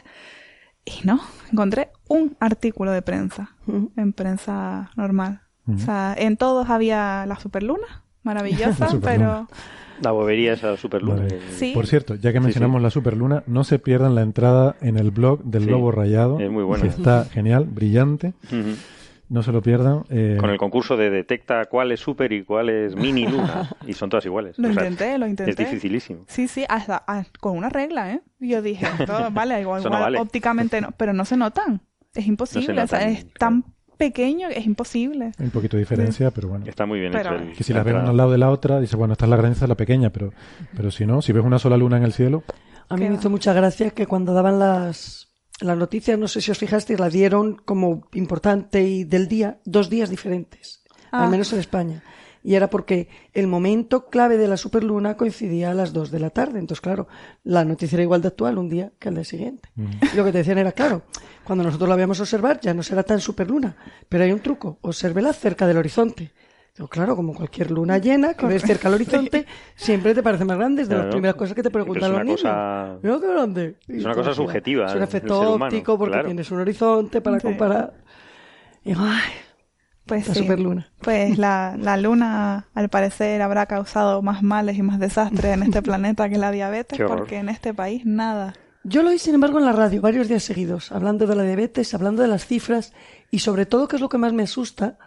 Y 0.83 1.05
no, 1.05 1.21
encontré 1.51 1.91
un 2.09 2.37
artículo 2.39 2.89
de 2.91 3.03
prensa, 3.03 3.55
en 3.67 4.13
prensa 4.13 4.89
normal. 4.95 5.46
O 5.73 5.77
sea, 5.77 6.15
en 6.17 6.37
todos 6.37 6.69
había 6.69 7.25
la 7.25 7.37
superluna, 7.37 8.03
maravillosa, 8.23 8.87
pero 9.01 9.47
la 10.01 10.11
bobería 10.11 10.53
esa 10.53 10.77
superluna. 10.77 11.27
Por 11.73 11.87
cierto, 11.87 12.15
ya 12.15 12.31
que 12.31 12.39
mencionamos 12.39 12.81
la 12.81 12.89
superluna, 12.89 13.43
no 13.47 13.63
se 13.63 13.79
pierdan 13.79 14.15
la 14.15 14.21
entrada 14.21 14.75
en 14.81 14.97
el 14.97 15.11
blog 15.11 15.43
del 15.43 15.65
Lobo 15.65 15.91
Rayado. 15.91 16.39
Es 16.39 16.51
muy 16.51 16.63
bueno. 16.63 16.85
está 16.85 17.25
genial, 17.31 17.65
brillante. 17.65 18.33
No 19.29 19.43
se 19.43 19.51
lo 19.51 19.61
pierdan. 19.61 20.03
Eh, 20.09 20.37
Con 20.39 20.51
el 20.51 20.57
concurso 20.57 20.95
de 20.95 21.09
detecta 21.09 21.65
cuál 21.65 21.91
es 21.91 21.99
super 21.99 22.31
y 22.31 22.45
cuál 22.45 22.69
es 22.69 22.95
mini 22.95 23.27
luna. 23.27 23.69
y 23.85 23.91
son 23.91 24.09
todas 24.09 24.25
iguales. 24.25 24.57
Lo 24.57 24.69
intenté, 24.69 25.17
lo 25.17 25.27
intenté. 25.27 25.51
Es 25.51 25.57
dificilísimo. 25.57 26.23
Sí, 26.27 26.47
sí, 26.47 26.63
hasta, 26.69 27.03
ah, 27.07 27.25
con 27.41 27.57
una 27.57 27.67
regla, 27.67 28.13
¿eh? 28.13 28.21
Yo 28.39 28.61
dije, 28.61 28.87
vale, 29.31 29.59
igual, 29.59 29.83
ópticamente 30.17 30.79
no, 30.79 30.91
pero 30.95 31.11
no 31.11 31.25
se 31.25 31.35
notan. 31.35 31.81
Es 32.13 32.25
imposible, 32.25 32.81
o 32.81 32.87
sea, 32.87 33.07
es 33.09 33.31
tan 33.33 33.65
pequeño 33.97 34.47
es 34.49 34.65
imposible. 34.65 35.31
Hay 35.37 35.45
un 35.45 35.51
poquito 35.51 35.77
de 35.77 35.81
diferencia, 35.81 36.31
pero 36.31 36.49
bueno. 36.49 36.65
Está 36.65 36.85
muy 36.85 36.99
bien 36.99 37.15
hecho. 37.15 37.29
que 37.55 37.63
si 37.63 37.73
las 37.73 37.83
ves 37.83 37.95
una 37.95 38.09
al 38.09 38.17
lado 38.17 38.31
de 38.31 38.37
la 38.37 38.49
otra, 38.49 38.79
dices, 38.79 38.95
bueno, 38.95 39.13
esta 39.13 39.25
es 39.25 39.29
la 39.29 39.37
grande, 39.37 39.53
esta 39.53 39.65
es 39.65 39.69
la 39.69 39.75
pequeña, 39.75 40.09
pero, 40.09 40.31
pero 40.75 40.91
si 40.91 41.05
no, 41.05 41.21
si 41.21 41.33
ves 41.33 41.43
una 41.43 41.59
sola 41.59 41.77
luna 41.77 41.97
en 41.97 42.03
el 42.03 42.13
cielo... 42.13 42.43
A 42.89 42.95
mí 42.95 43.09
me 43.09 43.15
hizo 43.15 43.29
mucha 43.29 43.51
gracia 43.51 43.89
que 43.89 44.07
cuando 44.07 44.33
daban 44.33 44.59
las, 44.59 45.27
las 45.59 45.77
noticias, 45.77 46.17
no 46.17 46.29
sé 46.29 46.39
si 46.39 46.51
os 46.51 46.57
fijasteis, 46.57 46.99
la 46.99 47.09
dieron 47.09 47.57
como 47.57 48.07
importante 48.13 48.81
y 48.83 49.03
del 49.03 49.27
día, 49.27 49.59
dos 49.65 49.89
días 49.89 50.09
diferentes, 50.09 50.83
al 51.11 51.25
ah. 51.25 51.29
menos 51.29 51.51
en 51.51 51.59
España 51.59 52.03
y 52.47 52.55
era 52.55 52.69
porque 52.69 53.09
el 53.33 53.45
momento 53.45 54.05
clave 54.05 54.37
de 54.37 54.47
la 54.47 54.55
superluna 54.55 55.17
coincidía 55.17 55.71
a 55.71 55.73
las 55.73 55.91
2 55.91 56.11
de 56.11 56.19
la 56.21 56.29
tarde. 56.29 56.59
Entonces, 56.59 56.79
claro, 56.79 57.09
la 57.43 57.65
noticia 57.65 57.97
era 57.97 58.03
igual 58.03 58.21
de 58.21 58.29
actual 58.29 58.57
un 58.57 58.69
día 58.69 58.93
que 58.99 59.09
al 59.09 59.15
día 59.15 59.25
siguiente. 59.25 59.67
Y 59.75 60.15
lo 60.15 60.23
que 60.23 60.31
te 60.31 60.37
decían 60.37 60.57
era, 60.57 60.71
claro, 60.71 61.01
cuando 61.43 61.65
nosotros 61.65 61.89
la 61.89 61.97
veíamos 61.97 62.21
observar 62.21 62.61
ya 62.61 62.73
no 62.73 62.83
será 62.83 63.03
tan 63.03 63.19
superluna, 63.19 63.75
pero 64.07 64.23
hay 64.23 64.31
un 64.31 64.39
truco, 64.39 64.77
obsérvela 64.79 65.33
cerca 65.33 65.67
del 65.67 65.75
horizonte. 65.75 66.31
claro, 66.89 67.17
como 67.17 67.33
cualquier 67.33 67.69
luna 67.69 67.97
llena 67.97 68.33
que 68.33 68.45
ves 68.45 68.61
cerca 68.61 68.89
del 68.89 69.01
horizonte, 69.01 69.45
siempre 69.75 70.15
te 70.15 70.23
parece 70.23 70.45
más 70.45 70.57
grande. 70.57 70.83
Es 70.83 70.87
de 70.87 70.95
las 70.95 71.07
primeras 71.07 71.35
cosas 71.35 71.53
que 71.53 71.63
te 71.63 71.69
preguntan 71.69 72.13
los 72.13 72.23
niños. 72.23 72.43
Cosa... 72.43 72.97
qué 73.01 73.27
grande. 73.27 73.75
Es 73.89 74.05
una 74.05 74.13
cosa 74.15 74.33
subjetiva. 74.33 74.85
Es 74.85 74.95
un 74.95 75.03
efecto 75.03 75.55
óptico 75.55 75.97
porque 75.97 76.23
tienes 76.23 76.49
un 76.49 76.61
horizonte 76.61 77.19
para 77.19 77.41
comparar. 77.41 77.93
Y, 78.85 78.93
ay, 78.93 79.33
pues 80.07 80.27
la 80.27 80.33
superluna. 80.33 80.91
Pues 81.01 81.37
la, 81.37 81.75
la, 81.77 81.97
luna, 81.97 82.67
al 82.73 82.89
parecer, 82.89 83.41
habrá 83.41 83.65
causado 83.65 84.21
más 84.21 84.41
males 84.41 84.77
y 84.77 84.81
más 84.81 84.99
desastres 84.99 85.53
en 85.53 85.63
este 85.63 85.81
planeta 85.81 86.29
que 86.29 86.37
la 86.37 86.51
diabetes, 86.51 86.99
porque 87.07 87.37
en 87.37 87.49
este 87.49 87.73
país 87.73 88.05
nada. 88.05 88.53
Yo 88.83 89.03
lo 89.03 89.09
oí, 89.09 89.19
sin 89.19 89.35
embargo, 89.35 89.59
en 89.59 89.65
la 89.65 89.73
radio 89.73 90.01
varios 90.01 90.29
días 90.29 90.43
seguidos, 90.43 90.91
hablando 90.91 91.27
de 91.27 91.35
la 91.35 91.43
diabetes, 91.43 91.93
hablando 91.93 92.21
de 92.21 92.29
las 92.29 92.45
cifras 92.45 92.93
y 93.29 93.39
sobre 93.39 93.65
todo, 93.65 93.87
que 93.87 93.97
es 93.97 94.01
lo 94.01 94.09
que 94.09 94.17
más 94.17 94.33
me 94.33 94.43
asusta, 94.43 94.97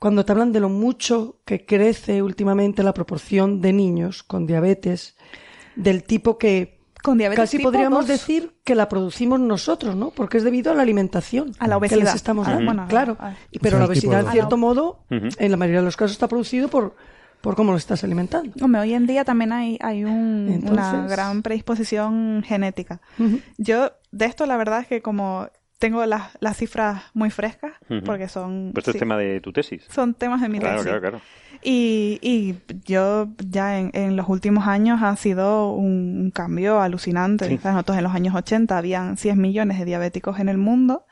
cuando 0.00 0.24
te 0.24 0.32
hablan 0.32 0.50
de 0.50 0.60
lo 0.60 0.68
mucho 0.68 1.40
que 1.44 1.64
crece 1.64 2.22
últimamente 2.22 2.82
la 2.82 2.94
proporción 2.94 3.60
de 3.60 3.72
niños 3.72 4.22
con 4.22 4.46
diabetes, 4.46 5.16
del 5.76 6.02
tipo 6.02 6.38
que 6.38 6.79
con 7.02 7.18
diabetes 7.18 7.42
Casi 7.42 7.58
podríamos 7.58 8.06
decir 8.06 8.56
que 8.64 8.74
la 8.74 8.88
producimos 8.88 9.40
nosotros, 9.40 9.96
¿no? 9.96 10.10
Porque 10.10 10.38
es 10.38 10.44
debido 10.44 10.72
a 10.72 10.74
la 10.74 10.82
alimentación. 10.82 11.52
A 11.58 11.68
la 11.68 11.76
obesidad. 11.76 11.98
Que 11.98 12.04
les 12.04 12.14
estamos 12.14 12.46
dando. 12.46 12.86
claro. 12.86 13.16
pero 13.60 13.78
la 13.78 13.86
obesidad, 13.86 14.20
en 14.26 14.32
cierto 14.32 14.56
modo, 14.56 15.04
en 15.10 15.50
la 15.50 15.56
mayoría 15.56 15.80
de 15.80 15.86
los 15.86 15.96
casos 15.96 16.12
está 16.12 16.28
producido 16.28 16.68
por, 16.68 16.94
por 17.40 17.56
cómo 17.56 17.72
lo 17.72 17.78
estás 17.78 18.04
alimentando. 18.04 18.52
Hombre, 18.62 18.80
hoy 18.80 18.94
en 18.94 19.06
día 19.06 19.24
también 19.24 19.52
hay, 19.52 19.78
hay 19.80 20.04
un, 20.04 20.64
una 20.68 21.06
gran 21.06 21.42
predisposición 21.42 22.42
genética. 22.46 23.00
Yo, 23.58 23.92
de 24.10 24.24
esto, 24.26 24.46
la 24.46 24.56
verdad 24.56 24.80
es 24.80 24.86
que 24.86 25.02
como 25.02 25.48
tengo 25.78 26.04
las, 26.04 26.36
las 26.40 26.58
cifras 26.58 27.04
muy 27.14 27.30
frescas, 27.30 27.72
porque 28.04 28.28
son... 28.28 28.70
Pues 28.74 28.82
esto 28.82 28.90
es 28.92 28.98
tema 28.98 29.16
de 29.16 29.40
tu 29.40 29.52
tesis. 29.52 29.86
Son 29.88 30.14
temas 30.14 30.42
de 30.42 30.48
mi 30.48 30.60
tesis. 30.60 30.82
Claro, 30.82 31.00
claro. 31.00 31.20
Y, 31.62 32.18
y 32.22 32.56
yo 32.86 33.28
ya 33.48 33.78
en, 33.78 33.90
en, 33.92 34.16
los 34.16 34.28
últimos 34.28 34.66
años 34.66 35.02
ha 35.02 35.14
sido 35.16 35.72
un, 35.72 36.30
cambio 36.34 36.80
alucinante. 36.80 37.58
nosotros 37.62 37.98
en 37.98 38.04
los 38.04 38.14
años 38.14 38.34
80 38.34 38.78
habían 38.78 39.16
100 39.16 39.38
millones 39.38 39.78
de 39.78 39.84
diabéticos 39.84 40.38
en 40.38 40.48
el 40.48 40.56
mundo 40.56 41.04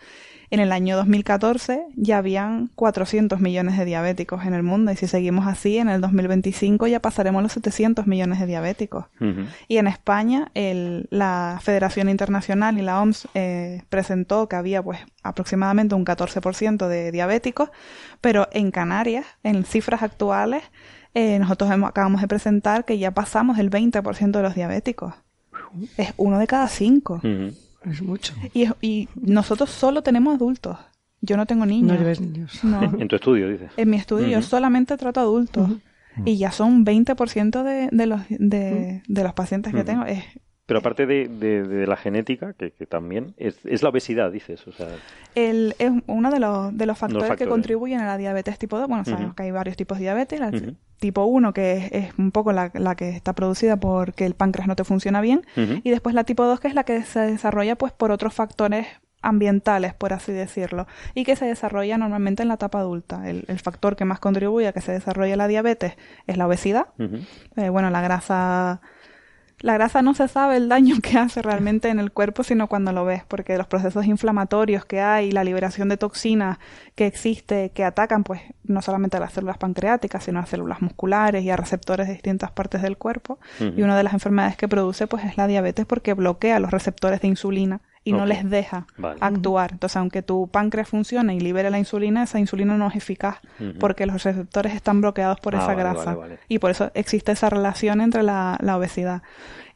en 0.51 0.61
el 0.61 0.73
año 0.73 0.97
2014 0.97 1.87
ya 1.95 2.19
habían 2.19 2.69
400 2.75 3.41
millones 3.41 3.77
de 3.77 3.85
diabéticos 3.85 4.45
en 4.47 4.55
el 4.55 4.63
mundo 4.63 4.91
y 4.93 4.97
si 4.97 5.07
seguimos 5.07 5.47
así, 5.47 5.79
en 5.79 5.89
el 5.89 6.01
2025 6.01 6.87
ya 6.87 7.01
pasaremos 7.01 7.43
los 7.43 7.53
700 7.53 8.07
millones 8.07 8.41
de 8.41 8.47
diabéticos. 8.47 9.07
Y 9.69 9.77
en 9.77 9.87
España 9.87 10.51
el, 10.55 11.07
la 11.11 11.59
Federación 11.63 12.09
Internacional 12.09 12.79
y 12.79 12.83
la 12.83 13.01
OMS 13.03 13.29
eh, 13.35 13.83
presentó 13.89 14.49
que 14.49 14.57
había 14.57 14.83
pues 14.83 15.01
aproximadamente 15.23 15.95
un 15.95 16.05
14% 16.05 16.89
de 16.89 17.13
diabéticos, 17.13 17.71
pero 18.21 18.49
en 18.53 18.71
Canarias, 18.71 19.27
en 19.43 19.65
cifras 19.65 20.03
actuales, 20.03 20.63
eh, 21.15 21.39
nosotros 21.39 21.71
acabamos 21.71 22.21
de 22.21 22.29
presentar 22.29 22.85
que 22.85 22.99
ya 22.99 23.11
pasamos 23.11 23.59
el 23.59 23.71
20% 23.71 24.31
de 24.31 24.43
los 24.43 24.55
diabéticos. 24.55 25.15
Es 25.97 26.15
uno 26.17 26.39
de 26.39 26.47
cada 26.47 26.69
cinco. 26.69 27.21
Es 27.91 28.03
mucho. 28.03 28.35
Y, 28.55 28.69
y 28.81 29.09
nosotros 29.15 29.71
solo 29.71 30.03
tenemos 30.03 30.37
adultos. 30.37 30.77
Yo 31.21 31.37
no 31.37 31.47
tengo 31.47 31.67
niños. 31.67 31.93
No 31.93 31.99
lleves 31.99 32.21
niños. 32.21 32.61
En 32.99 33.09
tu 33.09 33.17
estudio, 33.17 33.49
dices. 33.49 33.71
En 33.77 33.91
mi 33.91 33.97
estudio 33.97 34.29
yo 34.29 34.43
solamente 34.43 34.97
trato 34.97 35.21
adultos. 35.21 35.71
Y 36.25 36.37
ya 36.37 36.51
son 36.51 36.85
20% 36.85 37.63
de, 37.63 37.89
de, 37.93 38.07
los, 38.07 38.23
de, 38.29 39.03
de 39.07 39.23
los 39.23 39.33
pacientes 39.35 39.73
que 39.73 39.85
tengo. 39.85 40.05
Es, 40.05 40.25
pero 40.69 40.81
aparte 40.81 41.07
de, 41.07 41.29
de, 41.29 41.87
la 41.87 41.97
genética, 41.97 42.53
que, 42.53 42.73
que 42.73 42.85
también 42.85 43.33
es, 43.39 43.59
es, 43.65 43.83
la 43.83 43.89
obesidad, 43.89 44.31
dices. 44.31 44.69
O 44.69 44.73
sea... 44.73 44.89
El, 45.35 45.75
es 45.79 45.91
uno 46.07 46.31
de 46.31 46.39
los, 46.39 46.77
de 46.77 46.85
los 46.85 46.99
factores, 46.99 47.39
que 47.39 47.47
contribuyen 47.47 48.01
a 48.01 48.07
la 48.07 48.19
diabetes 48.19 48.59
tipo 48.59 48.79
2. 48.79 48.87
Bueno, 48.87 49.03
sabemos 49.07 49.35
que 49.35 49.45
hay 49.45 49.51
varios 49.51 49.79
tipos 49.79 49.97
de 49.97 50.05
diabetes. 50.05 50.39
La 50.39 50.53
tipo 50.99 51.25
1, 51.25 51.55
que 51.55 51.89
es, 51.91 52.19
un 52.19 52.33
poco 52.33 52.53
la, 52.53 52.71
la, 52.75 52.97
que 52.97 53.09
está 53.09 53.33
producida 53.33 53.81
porque 53.81 54.27
el 54.27 54.35
páncreas 54.35 54.69
no 54.69 54.77
te 54.77 54.85
funciona 54.85 55.23
bien. 55.23 55.41
Y 55.57 55.89
después 55.89 56.15
la 56.15 56.25
tipo 56.25 56.45
2, 56.45 56.61
que 56.61 56.69
es 56.69 56.75
la 56.75 56.85
que 56.85 57.03
se 57.03 57.21
desarrolla 57.21 57.75
pues 57.75 57.93
por 57.93 58.11
otros 58.13 58.35
factores 58.35 58.87
ambientales, 59.23 59.95
por 59.95 60.13
así 60.13 60.33
decirlo, 60.33 60.87
y 61.15 61.25
que 61.25 61.35
se 61.35 61.47
desarrolla 61.47 61.97
normalmente 61.97 62.43
en 62.43 62.49
la 62.49 62.55
etapa 62.57 62.81
adulta. 62.81 63.27
El, 63.27 63.47
el 63.49 63.59
factor 63.59 63.97
que 63.97 64.05
más 64.05 64.21
contribuye 64.21 64.69
a 64.69 64.75
que 64.75 64.83
se 64.83 64.93
desarrolle 64.93 65.35
la 65.35 65.49
diabetes 65.49 65.95
es 66.27 66.37
la 66.37 66.47
obesidad. 66.47 66.89
Eh, 67.57 67.71
bueno, 67.71 67.89
la 67.89 68.03
grasa 68.03 68.83
la 69.61 69.75
grasa 69.75 70.03
no 70.03 70.15
se 70.15 70.29
sabe 70.29 70.57
el 70.57 70.69
daño 70.69 70.97
que 71.03 71.19
hace 71.19 71.43
realmente 71.43 71.89
en 71.89 71.99
el 71.99 72.13
cuerpo, 72.13 72.45
sino 72.45 72.69
cuando 72.69 72.93
lo 72.93 73.05
ves, 73.05 73.23
porque 73.27 73.59
los 73.59 73.67
procesos 73.67 74.07
inflamatorios 74.07 74.85
que 74.85 75.01
hay, 75.01 75.33
la 75.33 75.45
liberación 75.45 75.89
de 75.89 75.97
toxinas 75.97 76.59
que 76.95 77.07
existe, 77.07 77.71
que 77.71 77.85
atacan, 77.85 78.25
pues, 78.25 78.41
no 78.65 78.83
solamente 78.83 79.17
a 79.17 79.21
las 79.21 79.33
células 79.33 79.59
pancreáticas, 79.59 80.25
sino 80.25 80.39
a 80.41 80.47
células 80.47 80.81
musculares 80.81 81.43
y 81.45 81.51
a 81.51 81.57
receptores 81.57 82.07
de 82.07 82.15
distintas 82.15 82.51
partes 82.51 82.83
del 82.83 82.97
cuerpo. 82.97 83.39
Y 83.61 83.83
una 83.83 83.97
de 83.97 84.03
las 84.03 84.13
enfermedades 84.13 84.57
que 84.57 84.69
produce, 84.69 85.07
pues, 85.07 85.25
es 85.25 85.37
la 85.37 85.47
diabetes 85.47 85.87
porque 85.87 86.15
bloquea 86.15 86.61
los 86.61 86.71
receptores 86.71 87.21
de 87.21 87.29
insulina 87.29 87.81
y 88.09 88.13
no 88.13 88.25
les 88.25 88.49
deja 88.49 88.87
actuar. 89.21 89.73
Entonces, 89.73 89.97
aunque 89.99 90.23
tu 90.23 90.49
páncreas 90.49 90.89
funcione 90.89 91.35
y 91.35 91.41
libere 91.41 91.71
la 91.71 91.79
insulina, 91.79 92.23
esa 92.23 92.41
insulina 92.41 92.77
no 92.79 92.89
es 92.89 92.97
eficaz 92.97 93.39
porque 93.79 94.07
los 94.07 94.25
receptores 94.25 94.75
están 94.75 95.03
bloqueados 95.03 95.41
por 95.41 95.55
ah, 95.55 95.63
esa 95.63 95.75
grasa. 95.75 96.17
Y 96.49 96.59
por 96.59 96.71
eso 96.71 96.91
existe 96.95 97.33
esa 97.33 97.51
relación 97.51 98.01
entre 98.01 98.23
la, 98.23 98.59
obesidad. 98.77 99.23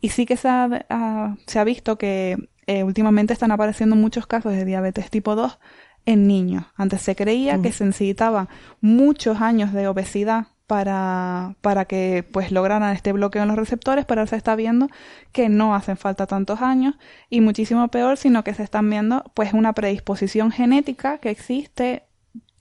Y 0.01 0.09
sí 0.09 0.25
que 0.25 0.37
se 0.37 0.49
ha, 0.49 0.87
ah, 0.89 1.37
se 1.47 1.59
ha 1.59 1.65
visto 1.65 1.99
que 1.99 2.49
eh, 2.67 2.85
últimamente 2.85 3.35
están 3.35 3.51
apareciendo 3.51 3.97
muchos 3.97 4.27
casos 4.27 4.53
de 4.53 4.65
diabetes 4.65 5.11
tipo 5.11 5.35
2 5.35 5.59
en 6.07 6.27
niños. 6.27 6.65
Antes 6.75 7.03
se 7.03 7.15
creía 7.15 7.61
que 7.61 7.71
se 7.71 7.85
necesitaban 7.85 8.49
muchos 8.81 9.41
años 9.41 9.73
de 9.73 9.89
obesidad 9.89 10.47
para, 10.73 11.55
para 11.61 11.85
que 11.85 12.25
pues 12.33 12.51
lograran 12.51 12.95
este 12.95 13.13
bloqueo 13.13 13.43
en 13.43 13.49
los 13.49 13.59
receptores, 13.59 14.07
pero 14.07 14.27
se 14.27 14.37
está 14.37 14.57
viendo 14.57 14.89
que 15.31 15.51
no 15.51 15.75
hacen 15.75 15.99
falta 15.99 16.27
tantos 16.27 16.63
años 16.63 16.95
y 17.29 17.43
muchísimo 17.43 17.89
peor, 17.89 18.17
sino 18.17 18.43
que 18.43 18.55
se 18.55 18.63
están 18.63 18.89
viendo 18.89 19.23
pues 19.35 19.53
una 19.53 19.75
predisposición 19.75 20.51
genética 20.51 21.19
que 21.19 21.29
existe 21.29 22.05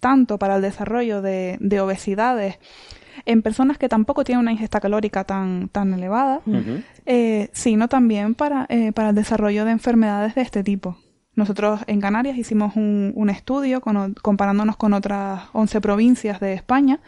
tanto 0.02 0.38
para 0.38 0.58
el 0.58 0.62
desarrollo 0.62 1.22
de, 1.22 1.56
de 1.62 1.80
obesidades 1.80 2.60
en 3.24 3.42
personas 3.42 3.78
que 3.78 3.88
tampoco 3.88 4.26
tienen 4.26 4.42
una 4.42 4.52
ingesta 4.52 4.82
calórica 4.82 5.24
tan, 5.24 5.70
tan 5.70 5.94
elevada, 5.94 6.42
eh, 7.06 7.50
sino 7.54 7.88
también 7.88 8.36
para, 8.36 8.66
eh, 8.68 8.92
para 8.92 9.12
el 9.12 9.16
desarrollo 9.16 9.64
de 9.64 9.72
enfermedades 9.72 10.36
de 10.36 10.42
este 10.42 10.66
tipo. 10.66 10.98
Nosotros 11.42 11.80
en 11.88 12.02
Canarias 12.02 12.38
hicimos 12.38 12.76
un, 12.76 13.14
un 13.16 13.32
estudio 13.32 13.82
comparándonos 13.82 14.78
con 14.78 14.94
otras 14.94 15.46
11 15.54 15.82
provincias 15.82 16.40
de 16.40 16.54
España, 16.54 17.00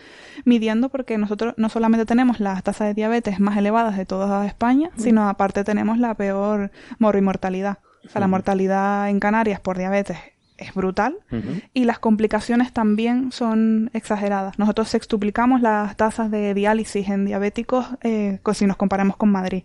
midiendo 0.44 0.90
porque 0.90 1.20
nosotros 1.20 1.54
no 1.58 1.70
solamente 1.70 2.08
tenemos 2.08 2.40
las 2.40 2.64
tasas 2.64 2.88
de 2.88 2.94
diabetes 2.96 3.40
más 3.40 3.56
elevadas 3.58 3.96
de 3.96 4.08
toda 4.08 4.48
España, 4.48 4.90
sino 4.98 5.30
aparte 5.30 5.64
tenemos 5.64 6.00
la 6.00 6.16
peor 6.16 6.72
mortalidad. 6.98 7.78
O 8.04 8.10
sea, 8.10 8.22
la 8.22 8.28
mortalidad 8.28 9.08
en 9.08 9.20
Canarias 9.20 9.60
por 9.60 9.78
diabetes 9.78 10.18
es 10.58 10.74
brutal 10.74 11.16
y 11.74 11.86
las 11.86 11.99
complicaciones 11.99 12.74
también 12.74 13.32
son 13.32 13.89
exageradas. 13.93 14.58
Nosotros 14.60 14.89
sextuplicamos 14.89 15.62
las 15.62 15.95
tasas 15.97 16.30
de 16.32 16.54
diálisis 16.54 17.10
en 17.10 17.26
diabéticos 17.26 17.88
eh, 18.01 18.39
si 18.54 18.68
nos 18.68 18.78
comparamos 18.78 19.18
con 19.18 19.32
Madrid. 19.32 19.64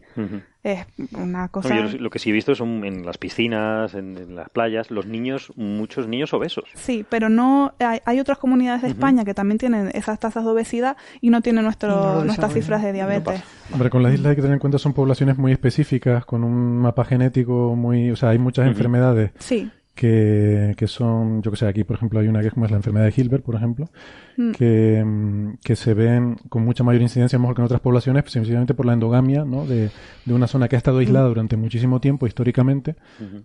Es 0.65 0.87
una 1.13 1.49
cosa... 1.49 1.75
lo 1.75 2.11
que 2.11 2.19
sí 2.19 2.31
he 2.31 2.33
visto 2.33 2.55
son 2.55 2.85
en 2.85 3.07
las 3.07 3.17
piscinas, 3.17 3.95
en, 3.95 4.35
las 4.35 4.51
playas, 4.51 4.91
los 4.91 5.07
niños, 5.07 5.53
muchos 5.57 6.09
niños 6.09 6.35
obesos. 6.35 6.65
Sí, 6.75 7.07
pero 7.09 7.29
no 7.29 7.75
hay, 7.79 8.21
otras 8.21 8.39
comunidades 8.39 8.83
de 8.83 8.89
España 8.89 9.25
que 9.25 9.35
también 9.35 9.59
tienen 9.59 9.91
esas 9.95 10.19
tasas 10.19 10.45
de 10.45 10.51
obesidad 10.51 10.97
y 11.21 11.31
no 11.31 11.43
tienen 11.43 11.65
nuestro, 11.65 12.25
nuestras 12.25 12.53
cifras 12.53 12.83
de 12.83 12.93
diabetes. 12.93 13.43
Hombre, 13.73 13.89
con 13.89 14.03
las 14.03 14.13
islas 14.15 14.31
hay 14.31 14.37
que 14.37 14.43
tener 14.43 14.55
en 14.55 14.61
cuenta 14.61 14.79
son 14.79 14.95
poblaciones 14.95 15.39
muy 15.39 15.53
específicas, 15.53 16.25
con 16.25 16.43
un 16.43 16.79
mapa 16.79 17.05
genético 17.05 17.77
muy... 17.77 18.11
O 18.11 18.17
sea, 18.17 18.31
hay 18.31 18.39
muchas 18.39 18.67
enfermedades. 18.67 19.31
Sí 19.39 19.71
que, 19.99 20.75
que 20.77 20.87
son, 20.87 21.43
yo 21.43 21.51
que 21.51 21.57
sé, 21.57 21.67
aquí 21.67 21.83
por 21.83 21.97
ejemplo 21.97 22.21
hay 22.21 22.29
una 22.29 22.41
que 22.41 22.47
es 22.47 22.55
como 22.55 22.67
es 22.67 22.71
la 22.71 22.77
enfermedad 22.77 23.07
de 23.07 23.15
Hilbert, 23.17 23.45
por 23.45 23.57
ejemplo, 23.57 23.91
mm. 24.37 24.53
que, 24.53 25.03
mm, 25.05 25.55
que, 25.65 25.75
se 25.75 25.93
ven 25.93 26.37
con 26.49 26.65
mucha 26.65 26.85
mayor 26.85 27.03
incidencia 27.03 27.37
mejor 27.37 27.57
que 27.57 27.63
en 27.63 27.67
otras 27.67 27.81
poblaciones, 27.81 28.23
precisamente 28.23 28.75
por 28.75 28.87
la 28.87 28.93
endogamia, 28.93 29.45
¿no? 29.45 29.67
De, 29.67 29.91
de 30.25 30.35
una 30.35 30.47
zona 30.47 30.69
que 30.69 30.77
ha 30.77 30.79
estado 30.79 30.99
aislada 30.99 31.27
mm. 31.27 31.31
durante 31.31 31.57
muchísimo 31.57 32.01
tiempo 32.01 32.29
históricamente, 32.29 32.95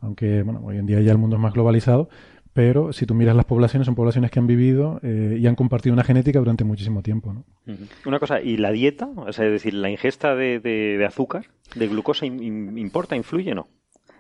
aunque, 0.01 0.43
bueno, 0.43 0.61
hoy 0.63 0.77
en 0.77 0.85
día 0.85 1.01
ya 1.01 1.11
el 1.11 1.17
mundo 1.17 1.37
es 1.37 1.41
más 1.41 1.53
globalizado, 1.53 2.07
pero 2.53 2.93
si 2.93 3.07
tú 3.07 3.15
miras 3.15 3.35
las 3.35 3.45
poblaciones, 3.45 3.87
son 3.87 3.95
poblaciones 3.95 4.29
que 4.29 4.37
han 4.37 4.45
vivido 4.45 4.99
eh, 5.01 5.37
y 5.39 5.47
han 5.47 5.55
compartido 5.55 5.93
una 5.93 6.03
genética 6.03 6.37
durante 6.37 6.63
muchísimo 6.63 7.01
tiempo. 7.01 7.33
¿no? 7.33 7.45
Una 8.05 8.19
cosa, 8.19 8.41
¿y 8.41 8.57
la 8.57 8.71
dieta? 8.71 9.09
O 9.15 9.33
sea, 9.33 9.45
es 9.47 9.51
decir, 9.51 9.73
¿la 9.73 9.89
ingesta 9.89 10.35
de, 10.35 10.59
de, 10.59 11.03
azúcar, 11.03 11.47
de 11.73 11.87
glucosa, 11.87 12.27
importa, 12.27 13.15
influye 13.15 13.53
o 13.53 13.55
no? 13.55 13.67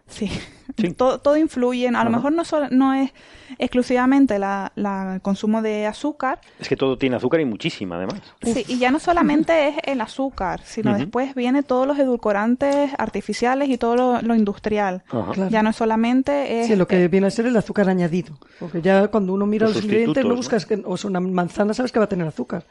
Sí, 0.07 0.29
Todo, 0.97 1.19
todo, 1.19 1.37
influye. 1.37 1.87
A 1.87 2.03
lo 2.03 2.09
mejor 2.09 2.31
no, 2.31 2.43
no 2.71 2.93
es 2.93 3.11
exclusivamente 3.59 4.39
la, 4.39 4.71
el 4.75 5.21
consumo 5.21 5.61
de 5.61 5.85
azúcar. 5.85 6.39
Es 6.59 6.67
que 6.67 6.75
todo 6.75 6.97
tiene 6.97 7.15
azúcar 7.15 7.41
y 7.41 7.45
muchísima, 7.45 7.97
además. 7.97 8.21
Sí, 8.41 8.65
y 8.67 8.79
ya 8.79 8.89
no 8.91 8.99
solamente 8.99 9.67
es 9.67 9.75
el 9.83 10.01
azúcar, 10.01 10.61
sino 10.63 10.97
después 10.97 11.35
viene 11.35 11.63
todos 11.63 11.85
los 11.85 11.99
edulcorantes 11.99 12.91
artificiales 12.97 13.69
y 13.69 13.77
todo 13.77 14.21
lo, 14.21 14.35
industrial. 14.35 15.03
Ya 15.49 15.61
no 15.61 15.73
solamente 15.73 16.61
es... 16.61 16.67
Sí, 16.67 16.75
lo 16.75 16.87
que 16.87 17.07
viene 17.07 17.27
a 17.27 17.31
ser 17.31 17.45
el 17.45 17.55
azúcar 17.55 17.89
añadido. 17.89 18.37
Porque 18.59 18.81
ya 18.81 19.07
cuando 19.09 19.33
uno 19.33 19.45
mira 19.45 19.67
los, 19.67 19.83
ingredientes 19.83 20.25
no 20.25 20.35
buscas 20.35 20.65
que... 20.65 20.81
O 20.85 20.97
sea, 20.97 21.09
una 21.09 21.19
manzana 21.19 21.73
sabes 21.73 21.91
que 21.91 21.99
va 21.99 22.05
a 22.05 22.09
tener 22.09 22.27
azúcar 22.27 22.65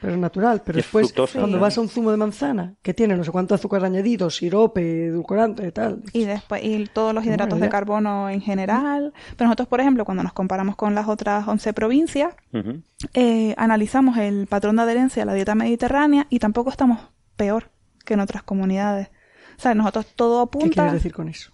pero 0.00 0.12
es 0.12 0.18
natural. 0.18 0.62
Pero 0.64 0.76
después, 0.76 1.12
cuando 1.12 1.58
vas 1.58 1.78
a 1.78 1.80
un 1.80 1.88
zumo 1.88 2.10
de 2.10 2.16
manzana 2.16 2.74
que 2.82 2.94
tiene 2.94 3.16
no 3.16 3.24
sé 3.24 3.30
cuánto 3.30 3.54
azúcar 3.54 3.84
añadido, 3.84 4.30
sirope, 4.30 5.06
edulcorante 5.06 5.66
y 5.66 5.72
tal. 5.72 6.02
Y 6.12 6.24
después, 6.24 6.62
y 6.64 6.86
todos 6.86 7.14
los 7.14 7.24
hidratos 7.24 7.60
de 7.60 7.68
carbono 7.68 8.28
en 8.28 8.40
general. 8.40 9.12
Pero 9.36 9.48
nosotros, 9.48 9.68
por 9.68 9.80
ejemplo, 9.80 10.04
cuando 10.04 10.22
nos 10.22 10.32
comparamos 10.32 10.76
con 10.76 10.94
las 10.94 11.08
otras 11.08 11.48
11 11.48 11.72
provincias, 11.72 12.34
eh, 13.14 13.54
analizamos 13.56 14.18
el 14.18 14.46
patrón 14.46 14.76
de 14.76 14.82
adherencia 14.82 15.22
a 15.22 15.26
la 15.26 15.34
dieta 15.34 15.54
mediterránea 15.54 16.26
y 16.30 16.38
tampoco 16.38 16.70
estamos 16.70 17.00
peor 17.36 17.70
que 18.04 18.14
en 18.14 18.20
otras 18.20 18.42
comunidades. 18.42 19.08
O 19.58 19.62
sea, 19.62 19.74
nosotros 19.74 20.06
todo 20.14 20.40
apunta. 20.40 20.68
¿Qué 20.68 20.74
quieres 20.74 20.92
decir 20.92 21.14
con 21.14 21.28
eso? 21.28 21.50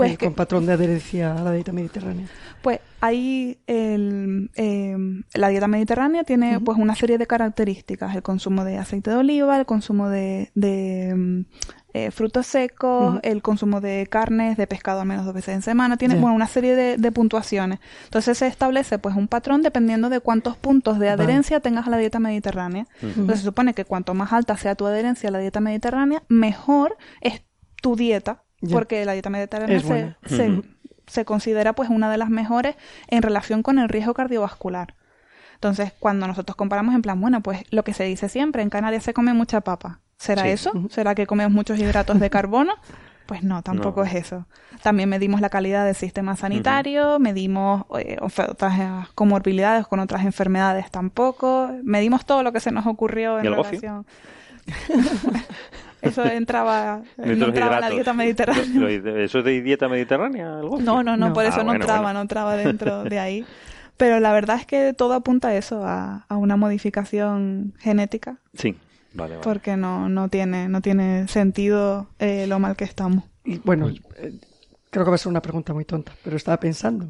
Pues 0.00 0.18
con 0.18 0.34
patrón 0.34 0.66
de 0.66 0.72
adherencia 0.72 1.36
a 1.36 1.42
la 1.42 1.52
dieta 1.52 1.72
mediterránea. 1.72 2.26
Pues 2.62 2.80
ahí 3.00 3.58
el, 3.66 4.50
em, 4.54 5.22
la 5.34 5.48
dieta 5.48 5.68
mediterránea 5.68 6.24
tiene 6.24 6.60
pues 6.60 6.78
una 6.78 6.94
serie 6.94 7.18
de 7.18 7.26
características, 7.26 8.14
el 8.14 8.22
consumo 8.22 8.64
de 8.64 8.78
aceite 8.78 9.10
de 9.10 9.16
oliva, 9.16 9.58
el 9.58 9.66
consumo 9.66 10.08
de, 10.08 10.50
de 10.54 11.10
em, 11.10 11.44
eh, 11.92 12.12
frutos 12.12 12.46
secos, 12.46 13.18
el 13.22 13.42
consumo 13.42 13.80
de 13.80 14.06
carnes, 14.08 14.56
de 14.56 14.66
pescado 14.68 15.00
al 15.00 15.08
menos 15.08 15.24
dos 15.24 15.34
veces 15.34 15.56
en 15.56 15.62
semana, 15.62 15.96
tiene 15.96 16.14
bueno, 16.14 16.36
una 16.36 16.46
serie 16.46 16.76
de, 16.96 17.12
puntuaciones. 17.12 17.80
Entonces 18.04 18.38
se 18.38 18.46
establece 18.46 18.98
pues 18.98 19.16
un 19.16 19.26
patrón 19.26 19.62
dependiendo 19.62 20.08
de 20.08 20.20
cuántos 20.20 20.56
puntos 20.56 21.00
de 21.00 21.08
adherencia 21.08 21.58
tengas 21.58 21.88
a 21.88 21.90
la 21.90 21.96
dieta 21.96 22.20
mediterránea. 22.20 22.86
Entonces 23.02 23.40
se 23.40 23.44
supone 23.44 23.74
que 23.74 23.84
cuanto 23.84 24.14
más 24.14 24.32
alta 24.32 24.56
sea 24.56 24.76
tu 24.76 24.86
adherencia 24.86 25.30
a 25.30 25.32
la 25.32 25.40
dieta 25.40 25.60
mediterránea, 25.60 26.22
mejor 26.28 26.96
es 27.20 27.42
tu 27.82 27.96
dieta 27.96 28.44
porque 28.70 29.04
la 29.04 29.12
dieta 29.12 29.30
mediterránea 29.30 29.80
se, 30.24 30.62
se, 31.06 31.24
considera 31.24 31.72
pues 31.74 31.88
una 31.90 32.10
de 32.10 32.18
las 32.18 32.30
mejores 32.30 32.76
en 33.08 33.22
relación 33.22 33.62
con 33.62 33.78
el 33.78 33.88
riesgo 33.88 34.14
cardiovascular. 34.14 34.94
Entonces, 35.54 35.92
cuando 35.98 36.26
nosotros 36.26 36.56
comparamos 36.56 36.94
en 36.94 37.02
plan, 37.02 37.20
bueno, 37.20 37.42
pues 37.42 37.64
lo 37.70 37.84
que 37.84 37.92
se 37.92 38.04
dice 38.04 38.28
siempre, 38.28 38.62
en 38.62 38.70
Canarias 38.70 39.04
se 39.04 39.12
come 39.12 39.34
mucha 39.34 39.60
papa. 39.60 40.00
¿Será 40.16 40.48
eso? 40.48 40.72
¿Será 40.90 41.14
que 41.14 41.26
comemos 41.26 41.52
muchos 41.52 41.78
hidratos 41.78 42.20
de 42.20 42.30
carbono? 42.30 42.74
Pues 43.30 43.44
no, 43.44 43.62
tampoco 43.62 44.02
es 44.02 44.12
eso. 44.12 44.44
También 44.82 45.08
medimos 45.08 45.40
la 45.40 45.50
calidad 45.50 45.86
del 45.86 45.94
sistema 45.94 46.34
sanitario, 46.34 47.20
medimos 47.20 47.84
eh, 48.00 48.16
otras 48.20 49.08
comorbilidades 49.14 49.86
con 49.86 50.00
otras 50.00 50.24
enfermedades 50.24 50.90
tampoco, 50.90 51.70
medimos 51.84 52.26
todo 52.26 52.42
lo 52.42 52.52
que 52.52 52.58
se 52.58 52.72
nos 52.72 52.88
ocurrió 52.88 53.38
en 53.38 53.44
relación. 53.44 54.04
Eso 56.02 56.24
entraba, 56.24 57.02
no 57.16 57.46
entraba 57.46 57.76
en 57.76 57.80
la 57.80 57.90
dieta 57.90 58.12
mediterránea. 58.12 58.88
¿Eso 59.24 59.38
es 59.40 59.44
de 59.44 59.62
dieta 59.62 59.88
mediterránea? 59.88 60.60
No, 60.80 61.02
no, 61.02 61.16
no, 61.16 61.32
por 61.32 61.44
eso 61.44 61.60
ah, 61.60 61.64
no 61.64 61.74
entraba, 61.74 62.12
no 62.12 62.20
entraba 62.20 62.56
dentro 62.56 63.04
de 63.04 63.18
ahí. 63.18 63.46
Pero 63.96 64.18
la 64.18 64.32
verdad 64.32 64.56
es 64.58 64.64
que 64.64 64.94
todo 64.94 65.12
apunta 65.12 65.48
a 65.48 65.56
eso, 65.56 65.82
a, 65.84 66.24
una 66.30 66.56
modificación 66.56 67.74
genética. 67.78 68.38
Sí, 68.54 68.74
vale, 69.12 69.34
vale. 69.34 69.44
Porque 69.44 69.76
no, 69.76 70.08
no, 70.08 70.30
tiene, 70.30 70.70
no 70.70 70.80
tiene 70.80 71.28
sentido 71.28 72.08
eh, 72.18 72.46
lo 72.46 72.58
mal 72.58 72.76
que 72.76 72.84
estamos. 72.84 73.24
Y 73.44 73.58
bueno, 73.58 73.90
eh, 73.90 74.38
creo 74.88 75.04
que 75.04 75.10
va 75.10 75.16
a 75.16 75.18
ser 75.18 75.28
una 75.28 75.42
pregunta 75.42 75.74
muy 75.74 75.84
tonta, 75.84 76.12
pero 76.24 76.36
estaba 76.36 76.58
pensando. 76.58 77.06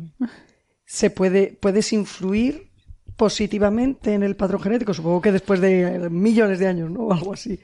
¿Se 0.84 1.10
puede, 1.10 1.56
puedes 1.60 1.92
influir 1.92 2.70
positivamente 3.16 4.14
en 4.14 4.24
el 4.24 4.34
patrón 4.34 4.60
genético? 4.60 4.92
Supongo 4.92 5.20
que 5.20 5.30
después 5.30 5.60
de 5.60 6.08
millones 6.10 6.58
de 6.58 6.66
años, 6.66 6.90
¿no? 6.90 7.02
O 7.02 7.12
algo 7.12 7.34
así. 7.34 7.60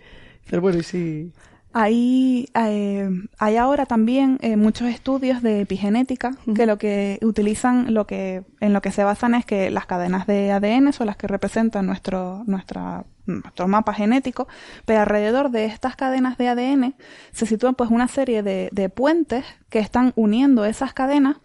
Pero 0.48 0.62
bueno, 0.62 0.78
y 0.78 0.82
sí. 0.82 1.32
Hay, 1.72 2.48
eh, 2.54 3.10
hay 3.38 3.56
ahora 3.56 3.84
también 3.84 4.38
eh, 4.40 4.56
muchos 4.56 4.88
estudios 4.88 5.42
de 5.42 5.60
epigenética 5.60 6.34
que 6.54 6.64
lo 6.64 6.78
que 6.78 7.18
utilizan, 7.20 7.92
lo 7.92 8.06
que, 8.06 8.44
en 8.60 8.72
lo 8.72 8.80
que 8.80 8.92
se 8.92 9.04
basan 9.04 9.34
es 9.34 9.44
que 9.44 9.70
las 9.70 9.84
cadenas 9.84 10.26
de 10.26 10.52
ADN 10.52 10.94
son 10.94 11.06
las 11.06 11.18
que 11.18 11.26
representan 11.26 11.84
nuestro, 11.86 12.44
nuestra 12.46 13.04
nuestro 13.26 13.68
mapa 13.68 13.92
genético, 13.92 14.48
pero 14.84 15.00
alrededor 15.00 15.50
de 15.50 15.66
estas 15.66 15.96
cadenas 15.96 16.38
de 16.38 16.48
ADN 16.48 16.94
se 17.32 17.46
sitúan 17.46 17.74
pues 17.74 17.90
una 17.90 18.08
serie 18.08 18.42
de, 18.42 18.68
de, 18.72 18.88
puentes 18.88 19.44
que 19.68 19.78
están 19.78 20.12
uniendo 20.16 20.64
esas 20.64 20.94
cadenas 20.94 21.36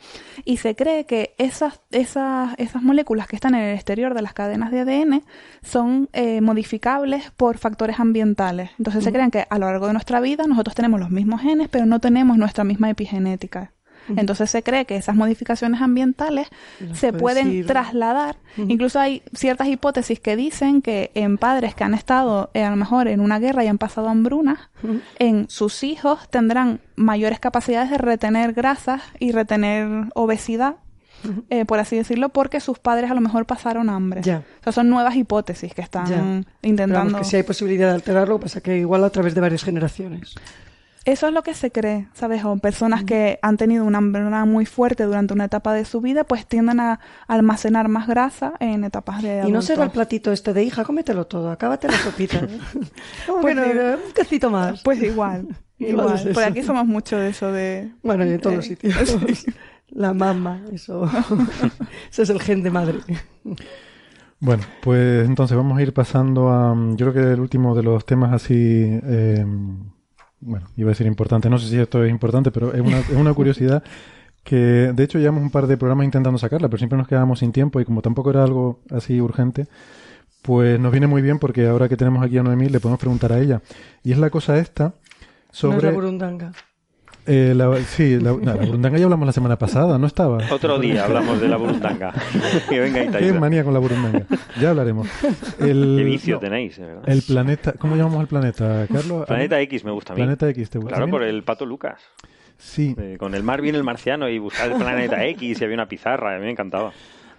y 0.46 0.58
se 0.58 0.76
cree 0.76 1.06
que 1.06 1.34
esas, 1.38 1.82
esas, 1.92 2.54
esas 2.58 2.82
moléculas 2.82 3.28
que 3.28 3.36
están 3.36 3.56
en 3.56 3.62
el 3.62 3.76
exterior 3.76 4.14
de 4.14 4.22
las 4.22 4.34
cadenas 4.34 4.72
de 4.72 4.82
ADN 4.82 5.24
son 5.64 6.10
eh, 6.14 6.42
modificables 6.42 7.32
por 7.32 7.58
factores 7.58 8.00
ambientales. 8.00 8.72
Entonces 8.78 9.04
se 9.04 9.12
creen 9.12 9.32
que 9.32 9.46
a 9.50 9.60
lo 9.60 9.66
largo 9.66 9.88
de 9.88 9.94
nuestra 9.94 10.20
vida 10.20 10.46
nosotros 10.48 10.76
tenemos 10.76 11.00
los 11.00 11.10
mismos 11.10 11.42
genes, 11.42 11.68
pero 11.70 11.86
no 11.86 12.00
tenemos 12.00 12.38
nuestra 12.38 12.64
misma 12.64 12.90
epigenética. 12.90 13.72
Entonces 14.16 14.50
se 14.50 14.64
cree 14.64 14.86
que 14.86 14.96
esas 14.96 15.16
modificaciones 15.16 15.82
ambientales 15.82 16.48
se 16.94 17.14
pueden 17.14 17.66
trasladar. 17.66 18.38
Incluso 18.58 19.00
hay 19.00 19.24
ciertas 19.34 19.68
hipótesis 19.68 20.20
que 20.20 20.36
dicen 20.36 20.82
que 20.82 21.12
en 21.14 21.38
padres 21.38 21.76
que 21.76 21.84
han 21.84 21.94
estado 21.94 22.50
eh, 22.54 22.64
a 22.64 22.70
lo 22.70 22.76
mejor 22.76 23.08
en 23.08 23.22
una 23.22 23.40
guerra 23.40 23.64
y 23.64 23.68
han 23.68 23.78
pasado 23.78 24.10
hambrunas, 24.10 24.60
en 25.20 25.50
sus 25.50 25.84
hijos 25.84 26.28
tendrán 26.30 26.82
mayores 26.96 27.40
capacidades 27.40 27.90
de 27.90 27.98
retener 27.98 28.54
grasas 28.54 29.02
y 29.20 29.32
retener 29.32 29.88
obesidad 30.16 30.76
eh, 31.50 31.66
por 31.66 31.80
así 31.80 31.96
decirlo, 31.96 32.30
porque 32.30 32.60
sus 32.60 32.80
padres 32.80 33.12
a 33.12 33.14
lo 33.14 33.22
mejor 33.22 33.46
pasaron 33.46 33.90
hambre. 33.90 34.22
Ya. 34.24 34.44
O 34.60 34.64
sea, 34.64 34.74
son 34.74 34.90
nuevas 34.90 35.16
hipótesis 35.16 35.74
que 35.74 35.82
están 35.82 36.46
intentando. 36.62 37.18
que 37.20 37.24
si 37.24 37.36
hay 37.36 37.44
posibilidad 37.44 37.90
de 37.90 37.96
alterarlo, 37.96 38.40
pasa 38.40 38.62
que 38.62 38.78
igual 38.78 39.04
a 39.04 39.10
través 39.10 39.36
de 39.36 39.42
varias 39.42 39.64
generaciones. 39.64 40.36
Eso 41.04 41.28
es 41.28 41.34
lo 41.34 41.42
que 41.42 41.56
se 41.56 41.72
cree, 41.72 42.08
¿sabes? 42.14 42.46
O 42.46 42.56
personas 42.58 43.04
que 43.04 43.40
han 43.42 43.58
tenido 43.58 43.86
una 43.86 43.98
hambruna 43.98 44.46
muy 44.46 44.68
fuerte 44.68 45.04
durante 45.04 45.34
una 45.34 45.46
etapa 45.46 45.74
de 45.74 45.84
su 45.84 46.00
vida, 46.00 46.24
pues 46.24 46.46
tienden 46.46 46.80
a 46.80 47.00
almacenar 47.28 47.88
más 47.88 48.08
grasa 48.08 48.54
en 48.60 48.84
etapas 48.84 49.24
de 49.24 49.44
Y 49.48 49.52
no 49.52 49.64
será 49.64 49.84
el 49.84 49.90
platito 49.90 50.32
este 50.32 50.54
de 50.54 50.64
hija, 50.64 50.84
cómetelo 50.84 51.26
todo, 51.26 51.50
acábate 51.50 51.88
la 51.88 51.98
sopita. 51.98 52.48
bueno, 53.42 53.64
un 53.64 54.12
cacito 54.14 54.52
más. 54.52 54.84
Pues 54.84 55.02
igual, 55.02 55.48
igual. 55.80 56.22
Por 56.34 56.44
aquí 56.44 56.62
somos 56.62 56.86
mucho 56.86 57.18
de 57.18 57.30
eso 57.30 57.52
de... 57.52 57.92
Bueno, 58.04 58.24
en 58.24 58.40
todos 58.40 58.58
los 58.58 58.66
sitios. 58.66 58.96
La 59.90 60.14
mamá, 60.14 60.62
eso, 60.72 61.04
eso 62.10 62.22
es 62.22 62.30
el 62.30 62.42
gen 62.42 62.64
de 62.64 62.72
madre. 62.72 63.00
Bueno, 64.40 64.64
pues 64.82 65.28
entonces 65.28 65.58
vamos 65.58 65.78
a 65.78 65.82
ir 65.82 65.94
pasando 65.94 66.48
a, 66.50 66.74
yo 66.96 67.12
creo 67.12 67.14
que 67.14 67.34
el 67.34 67.42
último 67.42 67.76
de 67.76 67.84
los 67.84 68.06
temas 68.06 68.32
así, 68.32 68.56
eh, 68.56 69.46
bueno, 70.42 70.68
iba 70.76 70.90
a 70.90 70.94
decir 70.94 71.08
importante, 71.08 71.50
no 71.50 71.58
sé 71.58 71.70
si 71.70 71.78
esto 71.78 72.04
es 72.04 72.10
importante, 72.10 72.52
pero 72.52 72.74
es 72.74 72.82
una, 72.82 73.00
es 73.00 73.16
una 73.16 73.34
curiosidad 73.34 73.84
que 74.44 74.92
de 74.94 75.04
hecho 75.04 75.20
llevamos 75.20 75.44
un 75.44 75.52
par 75.52 75.68
de 75.68 75.78
programas 75.78 76.06
intentando 76.06 76.38
sacarla, 76.38 76.68
pero 76.68 76.80
siempre 76.80 76.98
nos 76.98 77.08
quedamos 77.08 77.40
sin 77.40 77.52
tiempo 77.52 77.80
y 77.80 77.86
como 77.86 78.02
tampoco 78.02 78.32
era 78.32 78.44
algo 78.44 78.80
así 78.90 79.22
urgente, 79.22 79.68
pues 80.42 80.80
nos 80.80 80.92
viene 80.92 81.08
muy 81.08 81.22
bien 81.22 81.40
porque 81.40 81.68
ahora 81.68 81.88
que 81.88 81.98
tenemos 81.98 82.24
aquí 82.24 82.38
a 82.38 82.44
Noemí 82.44 82.68
le 82.70 82.80
podemos 82.80 83.00
preguntar 83.00 83.32
a 83.32 83.40
ella. 83.40 83.62
Y 84.04 84.12
es 84.12 84.18
la 84.18 84.30
cosa 84.30 84.58
esta 84.58 84.96
sobre... 85.52 85.74
No 85.74 85.78
es 85.78 85.84
la 85.84 85.92
burundanga. 85.92 86.52
Eh, 87.28 87.56
sí, 87.88 88.20
la, 88.20 88.32
burundanga 88.32 88.98
ya 88.98 89.06
hablamos 89.06 89.28
la 89.28 89.32
semana 89.32 89.58
pasada, 89.58 89.98
¿no 89.98 90.08
estaba? 90.08 90.40
Otro 90.50 90.80
día 90.80 91.06
hablamos 91.06 91.40
de 91.40 91.48
la 91.48 91.58
burundanga. 91.58 92.14
que 92.70 92.80
venga 92.80 93.18
Qué 93.18 93.34
manía 93.34 93.64
con 93.64 93.74
la 93.74 93.80
burundanga. 93.80 94.26
Ya 94.60 94.72
hablaremos. 94.72 95.08
El, 95.60 95.96
Qué 95.98 96.04
vicio 96.04 96.40
tenéis, 96.40 96.80
¿verdad? 96.80 97.04
El 97.08 97.22
planeta, 97.22 97.74
¿cómo 97.74 97.96
llamamos 97.96 98.22
el 98.22 98.28
planeta, 98.28 98.88
Carlos? 98.92 99.26
Planeta 99.28 99.62
X 99.62 99.86
me 99.86 99.92
gusta 99.92 100.14
a 100.14 100.16
mí. 100.16 100.22
Planeta 100.22 100.50
X, 100.50 100.70
¿te 100.70 100.80
gusta? 100.80 100.96
Claro, 100.96 101.12
por 101.12 101.24
el 101.24 101.44
pato 101.44 101.66
Lucas. 101.66 102.02
Sí. 102.58 102.96
Eh, 102.98 103.18
con 103.20 103.36
el 103.36 103.44
mar 103.44 103.62
viene 103.62 103.78
el 103.78 103.84
marciano 103.84 104.30
y 104.30 104.38
buscar 104.40 104.72
el 104.72 104.78
planeta 104.78 105.26
X 105.26 105.62
y 105.62 105.64
había 105.64 105.76
una 105.76 105.88
pizarra, 105.88 106.36
a 106.36 106.40
mí 106.40 106.46
me 106.46 106.52
encantaba. 106.52 106.92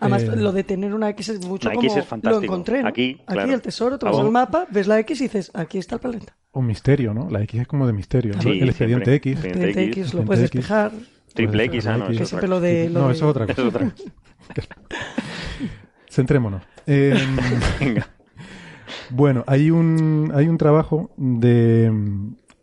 Además, 0.02 0.22
eh, 0.24 0.36
lo 0.36 0.52
de 0.52 0.64
tener 0.64 0.94
una 0.94 1.08
X 1.10 1.28
es 1.28 1.46
mucho 1.46 1.70
como 1.70 1.82
es 1.82 2.06
lo 2.22 2.42
encontré. 2.42 2.82
Aquí, 2.84 3.20
aquí 3.26 3.50
el 3.50 3.62
tesoro, 3.62 3.98
tú 3.98 4.06
ves 4.06 4.18
el 4.18 4.30
mapa, 4.30 4.66
ves 4.70 4.86
la 4.86 4.98
X 5.00 5.20
y 5.20 5.24
dices, 5.24 5.50
aquí 5.54 5.78
está 5.78 5.96
el 5.96 6.00
planeta. 6.00 6.36
Un 6.52 6.66
misterio, 6.66 7.14
¿no? 7.14 7.30
La 7.30 7.42
X 7.42 7.60
es 7.60 7.68
como 7.68 7.86
de 7.86 7.92
misterio. 7.92 8.34
el 8.44 8.68
expediente 8.68 9.14
X. 9.14 9.38
El 9.38 9.46
expediente 9.46 9.84
X, 9.84 10.14
lo 10.14 10.24
puedes 10.24 10.42
despejar. 10.42 10.92
Triple 11.34 11.64
X, 11.64 11.86
ah, 11.86 11.96
no, 11.96 12.08
es 12.08 12.28
siempre 12.28 12.48
lo 12.48 12.60
de... 12.60 12.90
no, 12.90 13.10
eso 13.10 13.24
es 13.30 13.36
otra 13.36 13.46
cosa. 13.46 13.62
Centrémonos. 16.10 16.62
Eh, 16.86 17.14
Venga. 17.80 18.06
Bueno, 19.08 19.44
hay 19.46 19.70
un, 19.70 20.30
hay 20.34 20.48
un 20.48 20.58
trabajo 20.58 21.10
de, 21.16 21.90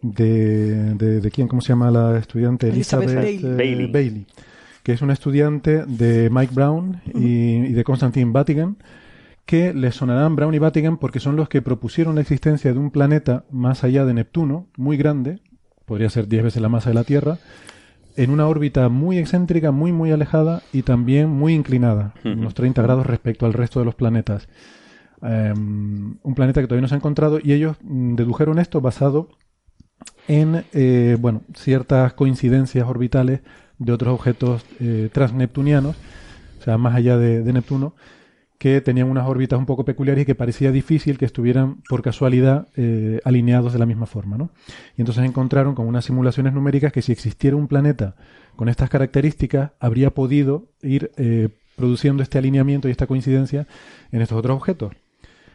de, 0.01 0.93
de, 0.93 1.31
quién, 1.31 1.47
¿cómo 1.47 1.61
se 1.61 1.69
llama 1.69 1.89
la 1.89 2.19
estudiante? 2.19 2.69
Elizabeth, 2.69 3.15
Bailey. 3.15 3.91
Bailey 3.91 4.27
que 4.83 4.93
es 4.93 5.01
un 5.01 5.11
estudiante 5.11 5.85
de 5.85 6.29
Mike 6.29 6.53
Brown 6.53 7.01
y, 7.13 7.73
de 7.73 7.83
Constantine 7.83 8.31
Vatican, 8.31 8.77
que 9.45 9.73
le 9.73 9.91
sonarán 9.91 10.35
Brown 10.35 10.53
y 10.53 10.59
Vatican 10.59 10.97
porque 10.97 11.19
son 11.19 11.35
los 11.35 11.49
que 11.49 11.61
propusieron 11.61 12.15
la 12.15 12.21
existencia 12.21 12.71
de 12.71 12.79
un 12.79 12.91
planeta 12.91 13.45
más 13.51 13.83
allá 13.83 14.05
de 14.05 14.13
Neptuno, 14.13 14.67
muy 14.77 14.97
grande, 14.97 15.39
podría 15.85 16.09
ser 16.09 16.27
10 16.27 16.43
veces 16.43 16.61
la 16.61 16.69
masa 16.69 16.89
de 16.89 16.95
la 16.95 17.03
Tierra, 17.03 17.37
en 18.15 18.31
una 18.31 18.47
órbita 18.47 18.89
muy 18.89 19.17
excéntrica, 19.17 19.71
muy 19.71 19.91
muy 19.91 20.11
alejada 20.11 20.61
y 20.73 20.83
también 20.83 21.29
muy 21.29 21.53
inclinada, 21.53 22.13
unos 22.23 22.53
30 22.53 22.81
grados 22.81 23.05
respecto 23.07 23.45
al 23.45 23.53
resto 23.53 23.79
de 23.79 23.85
los 23.85 23.95
planetas. 23.95 24.47
Em, 25.21 26.17
un 26.23 26.35
planeta 26.35 26.61
que 26.61 26.67
todavía 26.67 26.83
no 26.83 26.87
se 26.87 26.95
ha 26.95 26.97
encontrado 26.97 27.39
y 27.43 27.51
ellos 27.51 27.75
mm, 27.81 28.15
dedujeron 28.15 28.57
esto 28.57 28.79
basado 28.79 29.29
en 30.29 30.63
eh, 30.71 31.17
bueno, 31.19 31.41
ciertas 31.53 32.13
coincidencias 32.13 32.87
orbitales 32.87 33.41
de 33.79 33.93
otros 33.93 34.13
objetos 34.13 34.63
eh, 34.79 35.09
transneptunianos, 35.11 35.95
o 36.59 36.63
sea, 36.63 36.77
más 36.77 36.95
allá 36.95 37.17
de, 37.17 37.51
Neptuno, 37.51 37.95
que 38.57 38.81
tenían 38.81 39.09
unas 39.09 39.27
órbitas 39.27 39.57
un 39.57 39.65
poco 39.65 39.85
peculiares 39.85 40.23
y 40.23 40.25
que 40.25 40.35
parecía 40.35 40.71
difícil 40.71 41.17
que 41.17 41.23
estuvieran 41.23 41.77
por 41.87 42.01
casualidad 42.01 42.67
eh, 42.75 43.21
alineados 43.23 43.71
de 43.71 43.79
la 43.79 43.85
misma 43.85 44.05
forma. 44.05 44.37
¿no? 44.37 44.51
Y 44.97 45.01
entonces 45.01 45.23
encontraron 45.23 45.75
con 45.75 45.87
unas 45.87 46.03
simulaciones 46.03 46.53
numéricas 46.53 46.91
que 46.91 47.01
si 47.01 47.13
existiera 47.13 47.55
un 47.55 47.69
planeta 47.69 48.15
con 48.57 48.67
estas 48.67 48.89
características, 48.89 49.71
habría 49.79 50.09
podido 50.09 50.67
ir 50.81 51.11
eh, 51.15 51.47
produciendo 51.77 52.21
este 52.21 52.37
alineamiento 52.37 52.89
y 52.89 52.91
esta 52.91 53.07
coincidencia 53.07 53.65
en 54.11 54.21
estos 54.21 54.37
otros 54.37 54.57
objetos. 54.57 54.91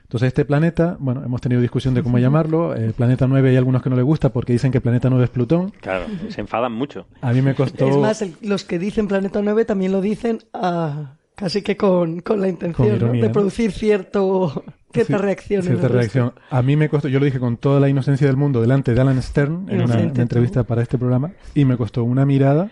Entonces, 0.05 0.29
este 0.29 0.45
planeta, 0.45 0.97
bueno, 1.01 1.25
hemos 1.25 1.41
tenido 1.41 1.61
discusión 1.61 1.95
de 1.95 2.03
cómo 2.03 2.19
llamarlo. 2.19 2.75
El 2.75 2.93
planeta 2.93 3.27
9 3.27 3.51
hay 3.51 3.57
algunos 3.57 3.83
que 3.83 3.91
no 3.91 3.97
le 3.97 4.03
gusta 4.03 4.33
porque 4.33 4.53
dicen 4.53 4.71
que 4.71 4.79
el 4.79 4.83
planeta 4.83 5.09
9 5.11 5.25
es 5.25 5.31
Plutón. 5.31 5.71
Claro, 5.81 6.05
se 6.29 6.41
enfadan 6.41 6.73
mucho. 6.73 7.07
A 7.21 7.33
mí 7.33 7.43
me 7.43 7.55
costó. 7.55 7.89
Es 7.89 7.97
más, 7.97 8.25
los 8.43 8.65
que 8.65 8.79
dicen 8.79 9.09
planeta 9.09 9.41
9 9.43 9.65
también 9.65 9.93
lo 9.93 10.01
dicen 10.01 10.41
ah, 10.53 11.15
casi 11.35 11.63
que 11.63 11.77
con, 11.77 12.23
la 12.37 12.49
intención 12.49 13.21
de 13.21 13.31
producir 13.31 13.73
cierto, 13.73 14.65
cierta 14.93 15.19
reacción. 15.19 15.63
Cierta 15.63 15.89
reacción. 15.89 16.33
A 16.51 16.63
mí 16.63 16.77
me 16.77 16.89
costó, 16.89 17.09
yo 17.09 17.19
lo 17.19 17.25
dije 17.25 17.41
con 17.41 17.57
toda 17.57 17.81
la 17.81 17.89
inocencia 17.89 18.27
del 18.27 18.37
mundo 18.37 18.61
delante 18.61 18.95
de 18.95 19.01
Alan 19.01 19.21
Stern 19.23 19.67
en 19.71 19.83
una, 19.83 20.01
entrevista 20.01 20.65
para 20.65 20.83
este 20.83 20.99
programa 20.99 21.33
y 21.55 21.65
me 21.65 21.77
costó 21.77 22.05
una 22.05 22.27
mirada 22.27 22.71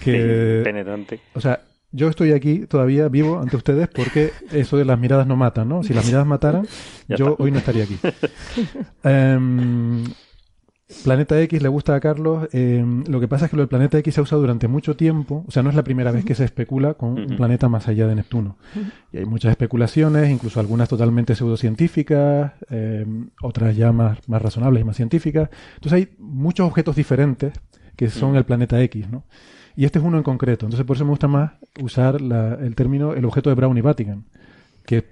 que. 0.00 0.62
penetrante. 0.64 1.20
O 1.34 1.40
sea, 1.40 1.60
yo 1.94 2.08
estoy 2.08 2.32
aquí 2.32 2.66
todavía 2.66 3.08
vivo 3.08 3.38
ante 3.38 3.56
ustedes 3.56 3.88
porque 3.88 4.32
eso 4.50 4.76
de 4.76 4.84
las 4.84 4.98
miradas 4.98 5.28
no 5.28 5.36
matan, 5.36 5.68
¿no? 5.68 5.84
Si 5.84 5.94
las 5.94 6.04
miradas 6.04 6.26
mataran, 6.26 6.66
yo 7.08 7.36
hoy 7.38 7.52
no 7.52 7.58
estaría 7.58 7.84
aquí. 7.84 7.98
Em, 9.04 10.04
planeta 11.04 11.40
X 11.42 11.62
le 11.62 11.68
gusta 11.68 11.94
a 11.94 12.00
Carlos. 12.00 12.48
Em, 12.52 13.04
lo 13.06 13.20
que 13.20 13.28
pasa 13.28 13.44
es 13.44 13.50
que 13.50 13.56
lo 13.56 13.62
del 13.62 13.68
Planeta 13.68 13.96
X 13.98 14.12
se 14.12 14.20
ha 14.20 14.22
usado 14.22 14.40
durante 14.40 14.66
mucho 14.66 14.96
tiempo. 14.96 15.44
O 15.46 15.50
sea, 15.50 15.62
no 15.62 15.70
es 15.70 15.76
la 15.76 15.84
primera 15.84 16.10
vez 16.10 16.24
que 16.24 16.34
se 16.34 16.44
especula 16.44 16.94
con 16.94 17.10
un 17.10 17.36
planeta 17.36 17.68
más 17.68 17.86
allá 17.86 18.08
de 18.08 18.16
Neptuno. 18.16 18.56
Y 19.12 19.18
hay 19.18 19.24
muchas 19.24 19.50
especulaciones, 19.52 20.30
incluso 20.30 20.58
algunas 20.58 20.88
totalmente 20.88 21.36
pseudocientíficas, 21.36 22.52
em, 22.70 23.30
otras 23.40 23.76
ya 23.76 23.92
más, 23.92 24.18
más 24.28 24.42
razonables 24.42 24.80
y 24.80 24.84
más 24.84 24.96
científicas. 24.96 25.48
Entonces 25.76 25.92
hay 25.92 26.08
muchos 26.18 26.66
objetos 26.66 26.96
diferentes 26.96 27.52
que 27.96 28.10
son 28.10 28.34
el 28.34 28.44
Planeta 28.44 28.82
X, 28.82 29.08
¿no? 29.08 29.24
Y 29.76 29.84
este 29.84 29.98
es 29.98 30.04
uno 30.04 30.16
en 30.16 30.22
concreto. 30.22 30.66
Entonces, 30.66 30.86
por 30.86 30.96
eso 30.96 31.04
me 31.04 31.10
gusta 31.10 31.28
más 31.28 31.52
usar 31.80 32.16
el 32.16 32.74
término 32.76 33.14
el 33.14 33.24
objeto 33.24 33.50
de 33.50 33.56
Brown 33.56 33.76
y 33.76 33.80
Vatican, 33.80 34.24
que 34.86 35.04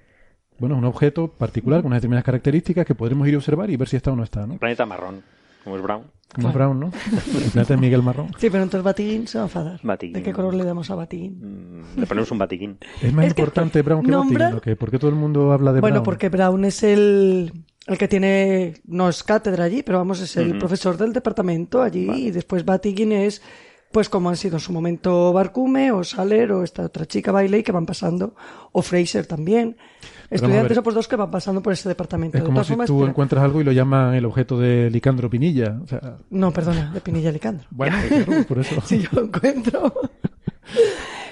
bueno, 0.59 0.77
es 0.77 0.79
un 0.79 0.85
objeto 0.85 1.29
particular 1.29 1.81
con 1.81 1.89
unas 1.89 1.99
determinadas 1.99 2.25
características 2.25 2.87
que 2.87 2.95
podremos 2.95 3.27
ir 3.27 3.35
a 3.35 3.39
observar 3.39 3.69
y 3.71 3.77
ver 3.77 3.89
si 3.89 3.97
está 3.97 4.13
o 4.13 4.17
no 4.17 4.23
está. 4.23 4.47
¿no? 4.47 4.59
Planeta 4.59 4.87
marrón, 4.87 5.23
como 5.65 5.77
es 5.77 5.83
Brown. 5.83 6.05
Como 6.35 6.49
es 6.49 6.55
Brown, 6.55 6.81
¿no? 6.81 6.87
El 6.87 7.51
planeta 7.51 7.75
de 7.75 7.81
Miguel 7.81 8.03
Marrón. 8.03 8.29
Sí, 8.39 8.49
pero 8.49 8.63
entonces 8.63 8.85
Batiquín 8.85 9.27
se 9.27 9.39
va 9.39 9.45
a 9.45 9.47
enfadar. 9.49 9.81
¿De 9.81 10.23
qué 10.23 10.33
color 10.33 10.55
le 10.55 10.65
damos 10.65 10.91
a 10.91 10.95
Batiquín? 10.95 11.83
Mm, 11.95 12.01
le 12.01 12.07
ponemos 12.07 12.31
un 12.31 12.39
Batiquín. 12.39 12.79
Es 13.03 13.13
más 13.13 13.27
importante 13.27 13.83
Brown 13.83 14.05
que 14.05 14.11
nombra... 14.13 14.51
¿Por 14.51 14.91
qué 14.91 14.99
todo 14.99 15.11
el 15.11 15.17
mundo 15.17 15.53
habla 15.53 15.73
de 15.73 15.81
Brown? 15.81 15.91
Bueno, 15.93 16.03
porque 16.03 16.31
Brown 16.31 16.65
es 16.65 16.83
el, 16.85 17.53
el 17.87 17.99
que 17.99 18.09
tiene, 18.09 18.75
no 18.87 19.09
es 19.09 19.23
cátedra 19.25 19.65
allí, 19.65 19.83
pero 19.83 19.99
vamos, 19.99 20.21
es 20.21 20.37
el 20.37 20.57
profesor 20.59 20.97
del 20.97 21.13
departamento 21.13 21.83
allí 21.83 22.09
y 22.11 22.31
después 22.31 22.65
Batiquín 22.65 23.13
es 23.13 23.43
pues 23.93 24.09
como 24.09 24.31
han 24.31 24.37
sido 24.37 24.57
en 24.57 24.61
su 24.61 24.73
momento 24.73 25.33
Barcume 25.33 25.93
o 25.93 26.03
Saler 26.03 26.53
o 26.53 26.63
esta 26.65 26.83
otra 26.83 27.07
chica 27.07 27.31
Bailey 27.31 27.63
que 27.63 27.73
van 27.73 27.87
pasando, 27.87 28.35
o 28.73 28.83
Fraser 28.83 29.27
también. 29.27 29.77
Estudiantes 30.31 30.79
o 30.79 30.83
dos 30.83 31.07
que 31.07 31.17
van 31.17 31.31
pasando 31.31 31.63
por 31.63 31.75
ese 31.75 31.89
departamento. 31.89 32.39
Es 32.39 32.45
como 32.45 32.65
si 32.65 32.75
tú 32.87 33.05
encuentras 33.05 33.45
algo 33.45 33.61
y 33.61 33.65
lo 33.65 33.73
llaman 33.73 34.15
el 34.15 34.25
objeto 34.25 34.59
de 34.59 34.91
Licandro 34.91 35.29
Pinilla. 35.29 35.79
No, 36.31 36.53
perdona, 36.53 36.91
de 36.91 37.01
Pinilla 37.03 37.31
Licandro. 37.31 37.67
Bueno, 37.71 37.97
por 38.49 38.59
eso. 38.59 38.81
si 38.81 39.01
yo 39.01 39.21
encuentro. 39.21 39.93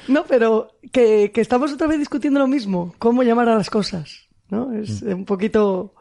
no, 0.08 0.24
pero 0.24 0.72
que, 0.92 1.32
que, 1.32 1.40
estamos 1.40 1.72
otra 1.72 1.86
vez 1.86 1.98
discutiendo 1.98 2.38
lo 2.38 2.46
mismo, 2.46 2.94
cómo 2.98 3.22
llamar 3.22 3.48
a 3.48 3.56
las 3.56 3.70
cosas. 3.70 4.28
¿no? 4.50 4.72
Es 4.74 5.02
mm. 5.02 5.12
un 5.14 5.24
poquito... 5.24 5.94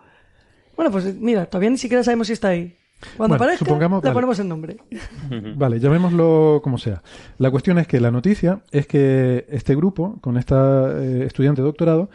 Bueno, 0.76 0.92
pues 0.92 1.16
mira, 1.16 1.46
todavía 1.46 1.70
ni 1.70 1.78
siquiera 1.78 2.04
sabemos 2.04 2.28
si 2.28 2.34
está 2.34 2.50
ahí. 2.50 2.79
Cuando 3.18 3.36
aparezca, 3.36 3.66
le 3.66 4.12
ponemos 4.12 4.40
el 4.40 4.48
nombre. 4.48 4.78
Vale, 5.56 5.80
llamémoslo 5.80 6.62
como 6.64 6.78
sea. 6.78 7.02
La 7.38 7.52
cuestión 7.52 7.80
es 7.80 7.88
que 7.88 8.00
la 8.00 8.12
noticia 8.12 8.62
es 8.72 8.88
que 8.88 9.46
este 9.50 9.76
grupo, 9.76 10.18
con 10.22 10.38
esta 10.38 10.92
eh, 11.02 11.24
estudiante 11.26 11.62
de 11.62 11.68
doctorado, 11.68 12.10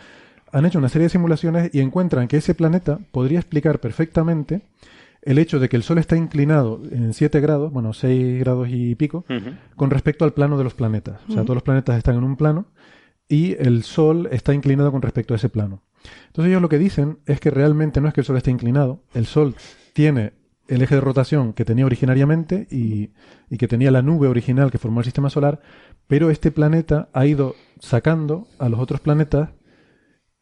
han 0.53 0.67
hecho 0.67 0.79
una 0.79 0.89
serie 0.89 1.05
de 1.05 1.11
simulaciones 1.11 1.75
y 1.75 1.81
encuentran 1.81 2.29
que 2.29 2.37
ese 2.37 2.55
planeta 2.55 3.01
podría 3.11 3.41
explicar 3.41 3.81
perfectamente 3.81 4.63
el 5.23 5.39
hecho 5.39 5.59
de 5.59 5.69
que 5.69 5.77
el 5.77 5.83
Sol 5.83 5.99
está 5.99 6.17
inclinado 6.17 6.81
en 6.91 7.15
7 7.15 7.41
grados, 7.41 7.73
bueno, 7.73 7.93
6 7.93 8.39
grados 8.39 8.69
y 8.71 8.95
pico, 8.95 9.25
con 9.75 9.91
respecto 9.91 10.25
al 10.25 10.35
plano 10.35 10.59
de 10.59 10.65
los 10.65 10.75
planetas. 10.75 11.21
O 11.29 11.33
sea, 11.33 11.43
todos 11.43 11.57
los 11.57 11.63
planetas 11.63 11.97
están 11.97 12.17
en 12.17 12.25
un 12.25 12.37
plano 12.37 12.67
y 13.27 13.55
el 13.59 13.83
Sol 13.85 14.29
está 14.31 14.53
inclinado 14.53 14.93
con 14.93 15.03
respecto 15.03 15.33
a 15.35 15.39
ese 15.39 15.49
plano. 15.49 15.83
Entonces 16.27 16.51
ellos 16.51 16.63
lo 16.63 16.69
que 16.69 16.79
dicen 16.79 17.19
es 17.27 17.41
que 17.41 17.51
realmente 17.51 18.01
no 18.01 18.09
es 18.09 18.15
que 18.15 18.21
el 18.21 18.27
Sol 18.27 18.37
esté 18.37 18.51
inclinado, 18.51 19.01
el 19.15 19.25
Sol 19.27 19.55
tiene 19.95 20.35
el 20.69 20.83
eje 20.83 20.95
de 20.95 21.01
rotación 21.01 21.53
que 21.53 21.65
tenía 21.65 21.87
originariamente 21.87 22.67
y, 22.71 23.11
que 23.57 23.69
tenía 23.69 23.91
la 23.91 24.03
nube 24.03 24.29
original 24.29 24.71
que 24.71 24.79
formó 24.79 25.01
el 25.01 25.05
sistema 25.05 25.31
solar, 25.31 25.61
pero 26.09 26.31
este 26.31 26.51
planeta 26.51 27.09
ha 27.13 27.27
ido 27.27 27.55
sacando 27.81 28.49
a 28.59 28.69
los 28.69 28.81
otros 28.81 29.01
planetas 29.01 29.51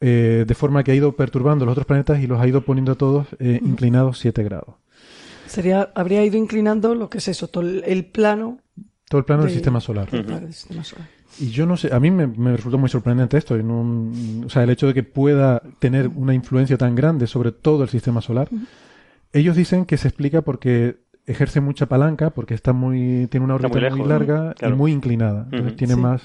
eh, 0.00 0.44
de 0.46 0.54
forma 0.54 0.82
que 0.82 0.92
ha 0.92 0.94
ido 0.94 1.14
perturbando 1.14 1.64
los 1.64 1.72
otros 1.72 1.86
planetas 1.86 2.20
y 2.20 2.26
los 2.26 2.40
ha 2.40 2.48
ido 2.48 2.64
poniendo 2.64 2.96
todos 2.96 3.26
eh, 3.38 3.60
inclinados 3.62 4.18
7 4.18 4.42
grados. 4.42 4.76
Sería, 5.46 5.92
habría 5.94 6.24
ido 6.24 6.38
inclinando 6.38 6.94
lo 6.94 7.10
que 7.10 7.18
es 7.18 7.28
eso, 7.28 7.48
todo 7.48 7.62
el, 7.62 8.04
plano. 8.06 8.58
Todo 9.08 9.18
el 9.18 9.24
plano 9.24 9.44
del 9.44 9.52
sistema 9.52 9.80
solar. 9.80 10.08
Y 11.38 11.50
yo 11.50 11.66
no 11.66 11.76
sé, 11.76 11.92
a 11.94 12.00
mí 12.00 12.10
me, 12.10 12.26
me 12.26 12.56
resultó 12.56 12.78
muy 12.78 12.88
sorprendente 12.88 13.36
esto. 13.36 13.54
o 13.54 14.48
sea, 14.48 14.62
el 14.62 14.70
hecho 14.70 14.86
de 14.86 14.94
que 14.94 15.02
pueda 15.02 15.62
tener 15.78 16.08
una 16.08 16.34
influencia 16.34 16.78
tan 16.78 16.94
grande 16.94 17.26
sobre 17.26 17.52
todo 17.52 17.82
el 17.82 17.90
sistema 17.90 18.20
solar. 18.20 18.48
Ellos 19.32 19.56
dicen 19.56 19.86
que 19.86 19.96
se 19.96 20.08
explica 20.08 20.42
porque 20.42 21.00
ejerce 21.26 21.60
mucha 21.60 21.86
palanca, 21.86 22.30
porque 22.30 22.54
está 22.54 22.72
muy 22.72 23.26
tiene 23.28 23.44
una 23.44 23.54
órbita 23.54 23.90
muy, 23.90 24.06
larga 24.06 24.54
y 24.60 24.72
muy 24.72 24.92
inclinada. 24.92 25.46
Entonces 25.50 25.76
tiene 25.76 25.96
más 25.96 26.22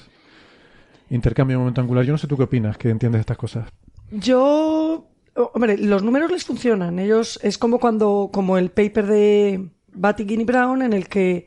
intercambio 1.10 1.54
de 1.54 1.58
momento 1.58 1.80
angular. 1.80 2.04
Yo 2.04 2.12
no 2.12 2.18
sé 2.18 2.26
tú 2.26 2.36
qué 2.36 2.44
opinas, 2.44 2.76
que 2.76 2.90
entiendes 2.90 3.20
estas 3.20 3.38
cosas. 3.38 3.68
Yo, 4.10 5.08
hombre, 5.54 5.78
los 5.78 6.02
números 6.02 6.30
les 6.30 6.44
funcionan. 6.44 6.98
Ellos 6.98 7.38
es 7.42 7.58
como 7.58 7.78
cuando, 7.78 8.30
como 8.32 8.58
el 8.58 8.70
paper 8.70 9.06
de 9.06 9.70
Batty 9.92 10.24
y 10.28 10.44
Brown, 10.44 10.82
en 10.82 10.92
el 10.92 11.08
que, 11.08 11.46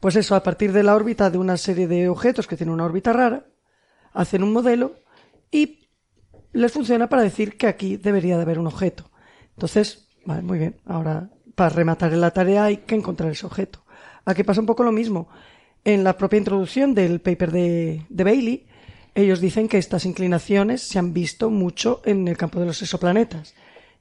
pues 0.00 0.16
eso, 0.16 0.34
a 0.34 0.42
partir 0.42 0.72
de 0.72 0.82
la 0.82 0.94
órbita 0.94 1.30
de 1.30 1.38
una 1.38 1.56
serie 1.56 1.86
de 1.86 2.08
objetos 2.08 2.46
que 2.46 2.56
tienen 2.56 2.74
una 2.74 2.84
órbita 2.84 3.12
rara, 3.12 3.46
hacen 4.12 4.42
un 4.42 4.52
modelo 4.52 4.94
y 5.50 5.88
les 6.52 6.72
funciona 6.72 7.08
para 7.08 7.22
decir 7.22 7.56
que 7.56 7.66
aquí 7.66 7.96
debería 7.96 8.36
de 8.36 8.42
haber 8.42 8.58
un 8.58 8.66
objeto. 8.66 9.10
Entonces, 9.56 10.08
Vale, 10.24 10.42
muy 10.42 10.58
bien. 10.58 10.76
Ahora, 10.86 11.30
para 11.54 11.70
rematar 11.70 12.12
la 12.12 12.30
tarea 12.30 12.64
hay 12.64 12.78
que 12.78 12.94
encontrar 12.94 13.30
ese 13.30 13.46
objeto. 13.46 13.84
Aquí 14.24 14.44
pasa 14.44 14.60
un 14.60 14.66
poco 14.66 14.84
lo 14.84 14.92
mismo. 14.92 15.28
En 15.84 16.04
la 16.04 16.16
propia 16.16 16.38
introducción 16.38 16.94
del 16.94 17.20
paper 17.20 17.50
de, 17.50 18.06
Bailey, 18.08 18.66
ellos 19.14 19.40
dicen 19.40 19.68
que 19.68 19.78
estas 19.78 20.06
inclinaciones 20.06 20.82
se 20.82 20.98
han 20.98 21.12
visto 21.12 21.50
mucho 21.50 22.02
en 22.04 22.28
el 22.28 22.36
campo 22.36 22.60
de 22.60 22.66
los 22.66 22.80
exoplanetas. 22.82 23.54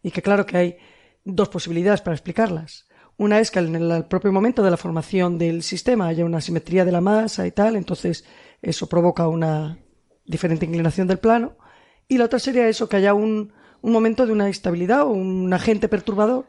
Y 0.04 0.12
que 0.12 0.22
claro 0.22 0.46
que 0.46 0.58
hay 0.58 0.78
dos 1.26 1.50
posibilidades 1.50 2.02
para 2.02 2.16
explicarlas. 2.16 2.88
Una 3.18 3.40
es 3.40 3.52
que 3.52 3.60
en 3.60 3.76
el 3.76 4.06
propio 4.06 4.32
momento 4.32 4.64
de 4.64 4.72
la 4.72 4.78
formación 4.78 5.38
del 5.38 5.64
sistema 5.64 6.08
haya 6.08 6.26
una 6.26 6.42
simetría 6.42 6.86
de 6.86 6.92
la 6.92 7.02
masa 7.02 7.46
y 7.46 7.52
tal, 7.52 7.76
entonces 7.76 8.26
eso 8.62 8.88
provoca 8.88 9.28
una 9.28 9.78
diferente 10.26 10.66
inclinación 10.66 11.08
del 11.08 11.20
plano. 11.20 11.58
Y 12.08 12.18
la 12.18 12.26
otra 12.26 12.40
sería 12.40 12.68
eso, 12.68 12.88
que 12.88 12.98
haya 12.98 13.14
un, 13.14 13.54
un 13.82 13.92
momento 13.92 14.26
de 14.26 14.32
una 14.32 14.48
instabilidad 14.48 15.04
o 15.04 15.10
un 15.10 15.54
agente 15.54 15.88
perturbador, 15.88 16.46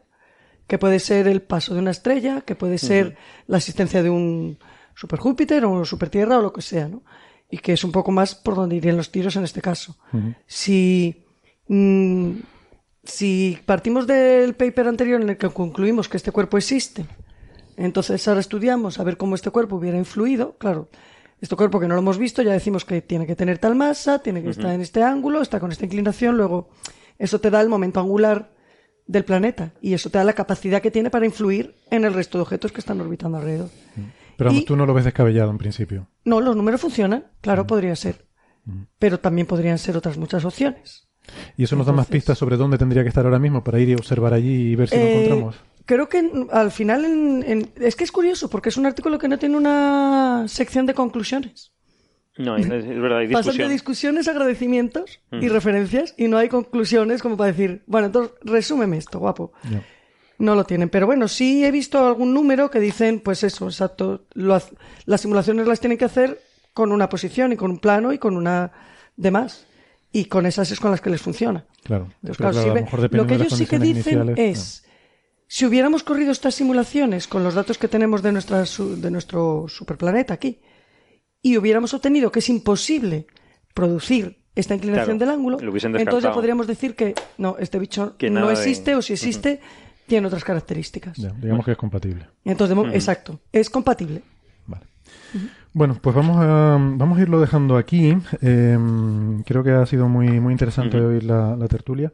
que 0.66 0.78
puede 0.78 1.00
ser 1.00 1.28
el 1.28 1.42
paso 1.42 1.74
de 1.74 1.80
una 1.80 1.90
estrella, 1.90 2.42
que 2.42 2.54
puede 2.54 2.78
ser 2.78 3.16
la 3.46 3.58
existencia 3.58 4.02
de 4.02 4.10
un 4.10 4.58
super 4.94 5.18
Júpiter 5.18 5.64
o 5.64 5.84
super 5.84 6.08
Tierra 6.08 6.38
o 6.38 6.42
lo 6.42 6.52
que 6.52 6.62
sea, 6.62 6.88
¿no? 6.88 7.02
Y 7.50 7.58
que 7.58 7.74
es 7.74 7.84
un 7.84 7.92
poco 7.92 8.12
más 8.12 8.34
por 8.34 8.54
donde 8.54 8.76
irían 8.76 8.96
los 8.96 9.10
tiros 9.10 9.36
en 9.36 9.44
este 9.44 9.60
caso. 9.60 9.96
Si 10.46 11.24
mm, 11.68 12.32
si 13.04 13.58
partimos 13.66 14.06
del 14.06 14.54
paper 14.54 14.88
anterior 14.88 15.20
en 15.20 15.30
el 15.30 15.36
que 15.36 15.48
concluimos 15.48 16.08
que 16.08 16.16
este 16.16 16.30
cuerpo 16.30 16.56
existe, 16.56 17.04
entonces 17.76 18.26
ahora 18.28 18.40
estudiamos 18.40 19.00
a 19.00 19.04
ver 19.04 19.16
cómo 19.16 19.34
este 19.34 19.50
cuerpo 19.50 19.76
hubiera 19.76 19.98
influido, 19.98 20.56
claro, 20.58 20.88
este 21.40 21.56
cuerpo 21.56 21.80
que 21.80 21.88
no 21.88 21.94
lo 21.94 22.00
hemos 22.00 22.18
visto 22.18 22.42
ya 22.42 22.52
decimos 22.52 22.84
que 22.84 23.02
tiene 23.02 23.26
que 23.26 23.34
tener 23.34 23.58
tal 23.58 23.74
masa, 23.74 24.20
tiene 24.20 24.42
que 24.42 24.50
estar 24.50 24.72
en 24.72 24.80
este 24.80 25.02
ángulo, 25.02 25.42
está 25.42 25.58
con 25.58 25.72
esta 25.72 25.84
inclinación, 25.84 26.36
luego 26.36 26.68
eso 27.22 27.40
te 27.40 27.50
da 27.50 27.60
el 27.60 27.68
momento 27.68 28.00
angular 28.00 28.50
del 29.06 29.24
planeta 29.24 29.72
y 29.80 29.94
eso 29.94 30.10
te 30.10 30.18
da 30.18 30.24
la 30.24 30.32
capacidad 30.32 30.82
que 30.82 30.90
tiene 30.90 31.08
para 31.08 31.24
influir 31.24 31.76
en 31.88 32.04
el 32.04 32.14
resto 32.14 32.36
de 32.36 32.42
objetos 32.42 32.72
que 32.72 32.80
están 32.80 33.00
orbitando 33.00 33.38
alrededor. 33.38 33.70
Pero 34.36 34.50
tú 34.64 34.74
no 34.74 34.86
lo 34.86 34.92
ves 34.92 35.04
descabellado 35.04 35.52
en 35.52 35.58
principio. 35.58 36.08
No, 36.24 36.40
los 36.40 36.56
números 36.56 36.80
funcionan, 36.80 37.26
claro, 37.40 37.64
podría 37.64 37.94
ser. 37.94 38.26
Pero 38.98 39.20
también 39.20 39.46
podrían 39.46 39.78
ser 39.78 39.96
otras 39.96 40.18
muchas 40.18 40.44
opciones. 40.44 41.08
¿Y 41.56 41.62
eso 41.62 41.76
nos 41.76 41.86
da 41.86 41.92
más 41.92 42.08
pistas 42.08 42.38
sobre 42.38 42.56
dónde 42.56 42.76
tendría 42.76 43.04
que 43.04 43.08
estar 43.08 43.24
ahora 43.24 43.38
mismo 43.38 43.62
para 43.62 43.78
ir 43.78 43.90
y 43.90 43.94
observar 43.94 44.34
allí 44.34 44.72
y 44.72 44.74
ver 44.74 44.88
si 44.88 44.96
lo 44.96 45.02
eh, 45.02 45.14
encontramos? 45.14 45.56
Creo 45.86 46.08
que 46.08 46.28
al 46.50 46.72
final 46.72 47.64
es 47.76 47.94
que 47.94 48.02
es 48.02 48.10
curioso 48.10 48.50
porque 48.50 48.70
es 48.70 48.76
un 48.76 48.86
artículo 48.86 49.18
que 49.20 49.28
no 49.28 49.38
tiene 49.38 49.56
una 49.56 50.46
sección 50.48 50.86
de 50.86 50.94
conclusiones. 50.94 51.72
No, 52.38 52.56
es, 52.56 52.66
verdad, 52.68 53.18
hay 53.18 53.26
discusión. 53.26 53.54
Pasan 53.54 53.68
de 53.68 53.72
discusiones, 53.72 54.28
agradecimientos 54.28 55.20
y 55.32 55.48
referencias 55.48 56.14
y 56.16 56.28
no 56.28 56.38
hay 56.38 56.48
conclusiones 56.48 57.20
como 57.20 57.36
para 57.36 57.52
decir, 57.52 57.82
bueno, 57.86 58.06
entonces 58.06 58.34
resúmeme 58.42 58.96
esto, 58.96 59.18
guapo. 59.18 59.52
No 60.38 60.54
lo 60.54 60.64
tienen. 60.64 60.88
Pero 60.88 61.06
bueno, 61.06 61.28
sí 61.28 61.64
he 61.64 61.70
visto 61.70 62.06
algún 62.06 62.32
número 62.32 62.70
que 62.70 62.80
dicen, 62.80 63.20
pues 63.20 63.44
eso, 63.44 63.66
exacto. 63.66 64.24
las 64.34 64.70
simulaciones 65.20 65.66
las 65.66 65.80
tienen 65.80 65.98
que 65.98 66.06
hacer 66.06 66.40
con 66.72 66.90
una 66.90 67.08
posición 67.08 67.52
y 67.52 67.56
con 67.56 67.70
un 67.70 67.78
plano 67.78 68.12
y 68.12 68.18
con 68.18 68.36
una 68.36 68.72
demás. 69.16 69.66
Y 70.10 70.26
con 70.26 70.46
esas 70.46 70.70
es 70.70 70.80
con 70.80 70.90
las 70.90 71.00
que 71.00 71.10
les 71.10 71.22
funciona. 71.22 71.66
Claro. 71.84 72.08
lo, 72.22 73.26
que 73.26 73.34
ellos 73.34 73.54
sí 73.54 73.66
que 73.66 73.78
dicen 73.78 74.34
es, 74.36 74.84
si 75.46 75.66
hubiéramos 75.66 76.02
corrido 76.02 76.32
estas 76.32 76.54
simulaciones 76.54 77.26
con 77.26 77.42
los 77.44 77.54
datos 77.54 77.78
que 77.78 77.88
tenemos 77.88 78.22
de, 78.22 78.32
nuestra, 78.32 78.64
de 78.64 79.10
nuestro 79.10 79.66
superplaneta 79.68 80.34
aquí, 80.34 80.60
y 81.42 81.56
hubiéramos 81.58 81.92
obtenido 81.92 82.30
que 82.30 82.38
es 82.38 82.48
imposible 82.48 83.26
producir 83.74 84.38
esta 84.54 84.74
inclinación 84.74 85.18
del 85.18 85.30
ángulo, 85.30 85.58
entonces 85.60 86.22
ya 86.22 86.32
podríamos 86.32 86.66
decir 86.66 86.94
que 86.94 87.14
no, 87.38 87.56
este 87.58 87.78
bicho 87.78 88.14
no 88.30 88.50
existe 88.50 88.94
o 88.94 89.02
si 89.02 89.14
existe 89.14 89.60
tiene 90.06 90.26
otras 90.26 90.44
características. 90.44 91.16
digamos 91.40 91.64
que 91.64 91.72
es 91.72 91.78
compatible. 91.78 92.26
Entonces, 92.44 92.76
exacto, 92.94 93.40
es 93.50 93.70
compatible. 93.70 94.22
Vale. 94.66 94.84
Bueno, 95.72 95.96
pues 96.00 96.14
vamos 96.14 96.36
a, 96.38 96.76
vamos 96.78 97.18
a 97.18 97.22
irlo 97.22 97.40
dejando 97.40 97.76
aquí. 97.76 98.14
Em, 98.42 99.42
creo 99.44 99.64
que 99.64 99.70
ha 99.70 99.86
sido 99.86 100.08
muy, 100.08 100.40
muy 100.40 100.52
interesante 100.52 101.00
oír 101.00 101.24
la, 101.24 101.56
tertulia. 101.68 102.12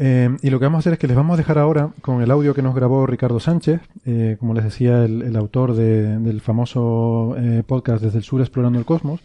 Em, 0.00 0.36
y 0.42 0.50
lo 0.50 0.60
que 0.60 0.66
vamos 0.66 0.78
a 0.78 0.80
hacer 0.80 0.92
es 0.92 0.98
que 1.00 1.08
les 1.08 1.16
vamos 1.16 1.34
a 1.34 1.38
dejar 1.38 1.58
ahora 1.58 1.90
con 2.02 2.22
el 2.22 2.30
audio 2.30 2.54
que 2.54 2.62
nos 2.62 2.72
grabó 2.72 3.04
Ricardo 3.04 3.40
Sánchez, 3.40 3.80
eh, 4.06 4.36
como 4.38 4.54
les 4.54 4.62
decía, 4.62 5.04
el, 5.04 5.34
autor 5.34 5.74
del 5.74 6.40
famoso 6.40 7.34
eh, 7.36 7.64
podcast 7.66 8.04
Desde 8.04 8.18
el 8.18 8.24
Sur 8.24 8.40
Explorando 8.40 8.78
el 8.78 8.84
Cosmos, 8.84 9.20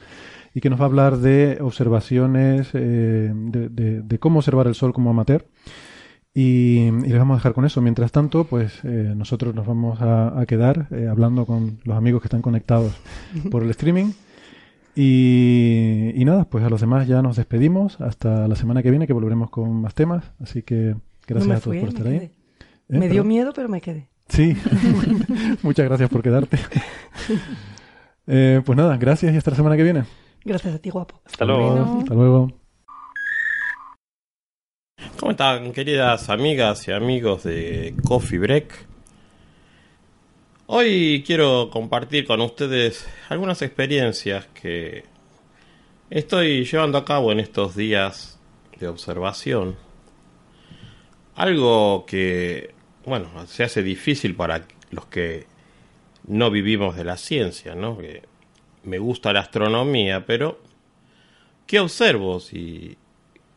y 0.55 0.61
que 0.61 0.71
nos 0.71 0.79
va 0.79 0.85
a 0.85 0.87
hablar 0.87 1.17
de 1.17 1.59
observaciones, 1.61 2.69
eh, 2.73 3.31
de, 3.35 4.19
cómo 4.19 4.39
observar 4.39 4.65
el 4.65 4.73
Sol 4.73 4.93
como 4.93 5.11
amateur. 5.11 5.45
Y, 6.33 6.89
les 6.89 7.19
vamos 7.19 7.35
a 7.35 7.37
dejar 7.37 7.53
con 7.53 7.65
eso. 7.65 7.79
Mientras 7.79 8.11
tanto, 8.11 8.45
pues 8.45 8.83
nosotros 8.83 9.53
nos 9.53 9.67
vamos 9.67 9.99
a 10.01 10.43
quedar 10.47 10.87
hablando 11.07 11.45
con 11.45 11.77
los 11.83 11.95
amigos 11.95 12.23
que 12.23 12.27
están 12.27 12.41
conectados 12.41 12.93
por 13.51 13.61
el 13.61 13.69
streaming. 13.69 14.13
Y, 14.95 16.21
nada, 16.25 16.45
pues 16.45 16.63
a 16.63 16.69
los 16.69 16.81
demás 16.81 17.07
ya 17.07 17.21
nos 17.21 17.37
despedimos. 17.37 17.99
Hasta 17.99 18.47
la 18.47 18.55
semana 18.55 18.83
que 18.83 18.89
viene 18.89 19.07
que 19.07 19.13
volveremos 19.13 19.49
con 19.49 19.81
más 19.81 19.93
temas. 19.93 20.31
Así 20.39 20.61
que 20.61 20.95
gracias 21.27 21.57
a 21.57 21.61
todos 21.61 21.77
por 21.77 21.89
estar 21.89 22.07
ahí. 22.07 22.17
¿Eh? 22.17 22.31
Me 22.87 23.09
dio 23.09 23.23
miedo, 23.23 23.53
pero 23.53 23.69
me 23.69 23.81
quedé. 23.81 24.09
Sí, 24.29 24.55
muchas 25.63 25.85
gracias 25.85 26.09
por 26.09 26.21
quedarte. 26.21 26.57
Eh, 28.25 28.61
pues 28.65 28.77
nada, 28.77 28.95
gracias 28.95 29.33
y 29.33 29.37
hasta 29.37 29.51
la 29.51 29.57
semana 29.57 29.75
que 29.75 29.83
viene. 29.83 30.05
Gracias 30.45 30.75
a 30.75 30.79
ti, 30.79 30.89
guapo. 30.89 31.19
Hasta 31.25 31.43
luego. 31.43 31.97
Hasta 31.99 32.13
luego. 32.13 32.53
¿Cómo 35.19 35.31
están, 35.31 35.73
queridas 35.73 36.29
amigas 36.29 36.87
y 36.87 36.93
amigos 36.93 37.43
de 37.43 37.93
Coffee 38.05 38.39
Break? 38.39 38.92
Hoy 40.75 41.23
quiero 41.23 41.69
compartir 41.69 42.25
con 42.25 42.41
ustedes 42.41 43.07
algunas 43.29 43.61
experiencias 43.61 44.47
que 44.59 45.03
estoy 46.09 46.65
llevando 46.65 46.97
a 46.97 47.05
cabo 47.05 47.31
en 47.31 47.39
estos 47.39 47.75
días 47.75 48.39
de 48.79 48.87
observación. 48.87 49.75
Algo 51.35 52.07
que, 52.07 52.73
bueno, 53.05 53.29
se 53.45 53.63
hace 53.63 53.83
difícil 53.83 54.35
para 54.35 54.65
los 54.89 55.05
que 55.05 55.45
no 56.25 56.49
vivimos 56.49 56.95
de 56.95 57.03
la 57.03 57.17
ciencia, 57.17 57.75
¿no? 57.75 57.99
Que 57.99 58.23
me 58.81 58.97
gusta 58.97 59.31
la 59.31 59.41
astronomía, 59.41 60.25
pero 60.25 60.59
¿qué 61.67 61.81
observo 61.81 62.39
si 62.39 62.97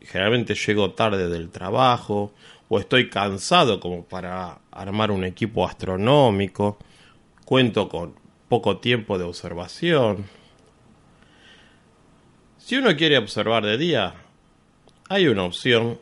generalmente 0.01 0.53
llego 0.53 0.91
tarde 0.91 1.29
del 1.29 1.49
trabajo 1.49 2.31
o 2.69 2.79
estoy 2.79 3.09
cansado 3.09 3.79
como 3.79 4.03
para 4.03 4.59
armar 4.69 5.09
un 5.09 5.23
equipo 5.23 5.65
astronómico? 5.65 6.77
Cuento 7.47 7.87
con 7.87 8.13
poco 8.49 8.79
tiempo 8.79 9.17
de 9.17 9.23
observación. 9.23 10.25
Si 12.57 12.75
uno 12.75 12.93
quiere 12.97 13.17
observar 13.17 13.63
de 13.63 13.77
día, 13.77 14.15
hay 15.07 15.29
una 15.29 15.45
opción 15.45 15.97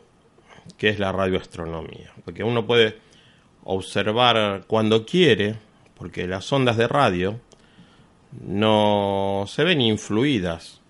que 0.76 0.88
es 0.88 0.98
la 0.98 1.12
radioastronomía, 1.12 2.12
porque 2.24 2.42
uno 2.42 2.66
puede 2.66 2.98
observar 3.62 4.64
cuando 4.66 5.06
quiere, 5.06 5.54
porque 5.96 6.26
las 6.26 6.52
ondas 6.52 6.78
de 6.78 6.88
radio 6.88 7.38
no 8.44 9.44
se 9.46 9.62
ven 9.62 9.80
influidas 9.80 10.80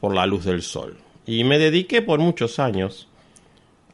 por 0.00 0.14
la 0.14 0.24
luz 0.24 0.46
del 0.46 0.62
sol. 0.62 0.96
Y 1.26 1.44
me 1.44 1.58
dediqué 1.58 2.00
por 2.00 2.18
muchos 2.18 2.58
años 2.58 3.08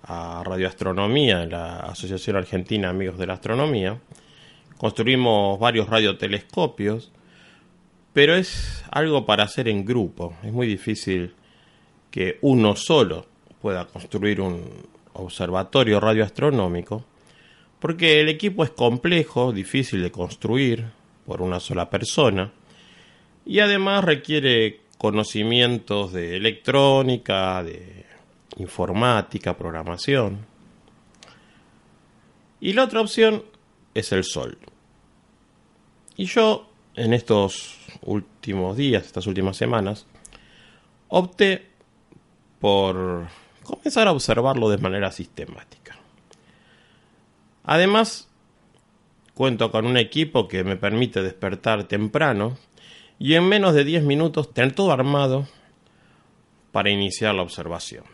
a 0.05 0.45
radioastronomía 0.45 1.43
en 1.43 1.51
la 1.51 1.81
Asociación 1.81 2.37
Argentina 2.37 2.89
Amigos 2.89 3.19
de 3.19 3.27
la 3.27 3.35
Astronomía. 3.35 3.99
Construimos 4.83 5.61
varios 5.61 5.89
radiotelescopios, 5.89 7.13
pero 8.13 8.35
es 8.35 8.83
algo 8.91 9.25
para 9.25 9.45
hacer 9.45 9.69
en 9.69 9.85
grupo. 9.85 10.35
Es 10.43 10.53
muy 10.53 10.67
difícil 10.67 11.37
que 12.11 12.39
uno 12.41 12.75
solo 12.75 13.25
pueda 13.61 13.87
construir 13.87 14.41
un 14.41 14.65
observatorio 15.13 16.01
radioastronómico, 16.01 17.05
porque 17.79 18.21
el 18.21 18.29
equipo 18.29 18.65
es 18.65 18.71
complejo, 18.71 19.53
difícil 19.53 20.03
de 20.03 20.11
construir 20.11 20.87
por 21.27 21.43
una 21.43 21.61
sola 21.61 21.89
persona, 21.89 22.51
y 23.47 23.61
además 23.61 24.03
requiere 24.03 24.81
conocimientos 24.99 26.13
de 26.13 26.37
electrónica, 26.37 27.63
de 27.63 28.05
informática, 28.57 29.57
programación. 29.57 30.45
Y 32.61 32.73
la 32.73 32.83
otra 32.83 33.01
opción 33.01 33.45
es 33.95 34.11
el 34.11 34.25
sol. 34.25 34.59
Y 36.17 36.27
yo, 36.27 36.69
en 36.95 37.15
estos 37.15 37.79
últimos 38.03 38.77
días, 38.77 39.05
estas 39.07 39.27
últimas 39.27 39.57
semanas, 39.57 40.07
opté 41.09 41.67
por 42.61 43.29
comenzar 43.63 44.09
a 44.09 44.13
observarlo 44.13 44.69
de 44.69 44.79
manera 44.79 45.11
sistemática. 45.11 45.97
Además, 47.65 48.29
cuento 49.35 49.71
con 49.71 49.87
un 49.87 49.97
equipo 49.97 50.49
que 50.49 50.65
me 50.65 50.77
permite 50.77 51.23
despertar 51.23 51.85
temprano 51.85 52.59
y 53.19 53.35
en 53.35 53.49
menos 53.49 53.75
de 53.75 53.85
10 53.85 54.03
minutos 54.05 54.53
tener 54.53 54.75
todo 54.75 54.93
armado 54.93 55.47
para 56.73 56.91
iniciar 56.91 57.35
la 57.35 57.43
observación. 57.43 58.05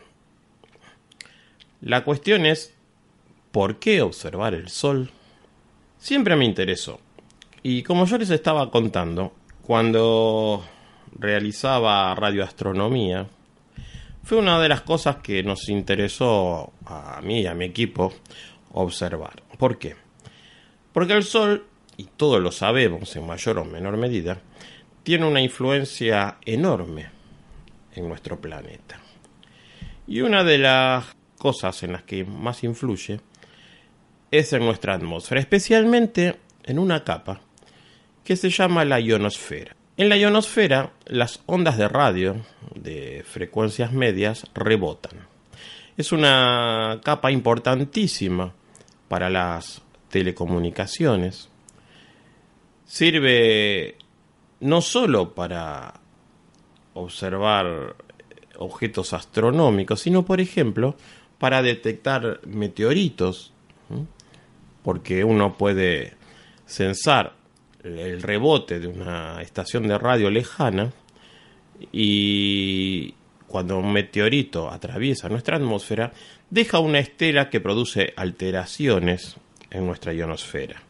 La 1.81 2.03
cuestión 2.03 2.45
es, 2.45 2.73
¿por 3.51 3.79
qué 3.79 4.01
observar 4.01 4.53
el 4.53 4.69
Sol? 4.69 5.11
Siempre 5.97 6.35
me 6.35 6.45
interesó. 6.45 6.99
Y 7.61 7.83
como 7.83 8.05
yo 8.05 8.17
les 8.17 8.29
estaba 8.29 8.71
contando, 8.71 9.33
cuando 9.61 10.63
realizaba 11.17 12.15
radioastronomía, 12.15 13.27
fue 14.23 14.37
una 14.37 14.59
de 14.59 14.69
las 14.69 14.81
cosas 14.81 15.17
que 15.17 15.43
nos 15.43 15.67
interesó 15.69 16.71
a 16.85 17.19
mí 17.21 17.41
y 17.41 17.47
a 17.47 17.53
mi 17.53 17.65
equipo 17.65 18.13
observar. 18.71 19.43
¿Por 19.57 19.77
qué? 19.77 19.95
Porque 20.93 21.13
el 21.13 21.23
Sol, 21.23 21.65
y 21.97 22.05
todos 22.05 22.41
lo 22.41 22.51
sabemos 22.51 23.15
en 23.15 23.27
mayor 23.27 23.59
o 23.59 23.65
menor 23.65 23.97
medida, 23.97 24.39
tiene 25.03 25.27
una 25.27 25.41
influencia 25.41 26.37
enorme 26.45 27.09
en 27.95 28.07
nuestro 28.07 28.39
planeta. 28.39 28.99
Y 30.07 30.21
una 30.21 30.43
de 30.43 30.59
las 30.59 31.05
cosas 31.37 31.83
en 31.83 31.93
las 31.93 32.03
que 32.03 32.23
más 32.23 32.63
influye 32.63 33.19
es 34.31 34.53
en 34.53 34.65
nuestra 34.65 34.93
atmósfera, 34.93 35.41
especialmente 35.41 36.39
en 36.63 36.79
una 36.79 37.03
capa 37.03 37.41
que 38.29 38.35
se 38.35 38.51
llama 38.51 38.85
la 38.85 38.99
ionosfera. 38.99 39.75
En 39.97 40.07
la 40.07 40.15
ionosfera, 40.15 40.93
las 41.07 41.41
ondas 41.47 41.79
de 41.79 41.87
radio 41.87 42.35
de 42.75 43.23
frecuencias 43.27 43.91
medias 43.91 44.45
rebotan. 44.53 45.25
Es 45.97 46.11
una 46.11 47.01
capa 47.03 47.31
importantísima 47.31 48.53
para 49.07 49.31
las 49.31 49.81
telecomunicaciones. 50.09 51.49
Sirve 52.85 53.95
no 54.59 54.81
solo 54.81 55.33
para 55.33 55.99
observar 56.93 57.95
objetos 58.59 59.13
astronómicos, 59.13 60.01
sino, 60.01 60.23
por 60.23 60.39
ejemplo, 60.39 60.95
para 61.39 61.63
detectar 61.63 62.41
meteoritos, 62.45 63.53
porque 64.83 65.23
uno 65.23 65.57
puede 65.57 66.13
censar 66.67 67.38
el 67.83 68.21
rebote 68.21 68.79
de 68.79 68.87
una 68.87 69.41
estación 69.41 69.87
de 69.87 69.97
radio 69.97 70.29
lejana 70.29 70.91
y 71.91 73.13
cuando 73.47 73.77
un 73.79 73.91
meteorito 73.91 74.69
atraviesa 74.69 75.29
nuestra 75.29 75.57
atmósfera, 75.57 76.11
deja 76.49 76.79
una 76.79 76.99
estela 76.99 77.49
que 77.49 77.61
produce 77.61 78.13
alteraciones 78.15 79.37
en 79.71 79.85
nuestra 79.85 80.13
ionosfera 80.13 80.83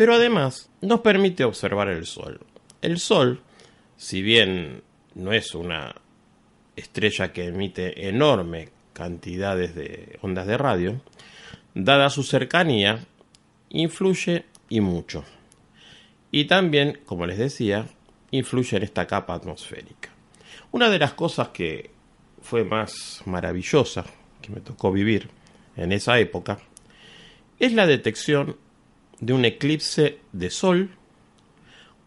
pero 0.00 0.14
además 0.14 0.70
nos 0.80 1.00
permite 1.00 1.44
observar 1.44 1.88
el 1.88 2.06
Sol. 2.06 2.40
El 2.80 2.98
Sol, 2.98 3.42
si 3.98 4.22
bien 4.22 4.80
no 5.14 5.34
es 5.34 5.54
una 5.54 5.94
estrella 6.74 7.34
que 7.34 7.48
emite 7.48 8.08
enormes 8.08 8.70
cantidades 8.94 9.74
de 9.74 10.18
ondas 10.22 10.46
de 10.46 10.56
radio, 10.56 11.02
dada 11.74 12.08
su 12.08 12.22
cercanía, 12.22 13.04
influye 13.68 14.46
y 14.70 14.80
mucho. 14.80 15.24
Y 16.30 16.46
también, 16.46 17.00
como 17.04 17.26
les 17.26 17.36
decía, 17.36 17.86
influye 18.30 18.78
en 18.78 18.84
esta 18.84 19.06
capa 19.06 19.34
atmosférica. 19.34 20.08
Una 20.72 20.88
de 20.88 20.98
las 20.98 21.12
cosas 21.12 21.48
que 21.48 21.90
fue 22.40 22.64
más 22.64 23.22
maravillosa 23.26 24.06
que 24.40 24.50
me 24.50 24.60
tocó 24.60 24.90
vivir 24.92 25.28
en 25.76 25.92
esa 25.92 26.18
época 26.18 26.58
es 27.58 27.74
la 27.74 27.86
detección 27.86 28.56
de 29.20 29.32
un 29.34 29.44
eclipse 29.44 30.20
de 30.32 30.50
sol 30.50 30.90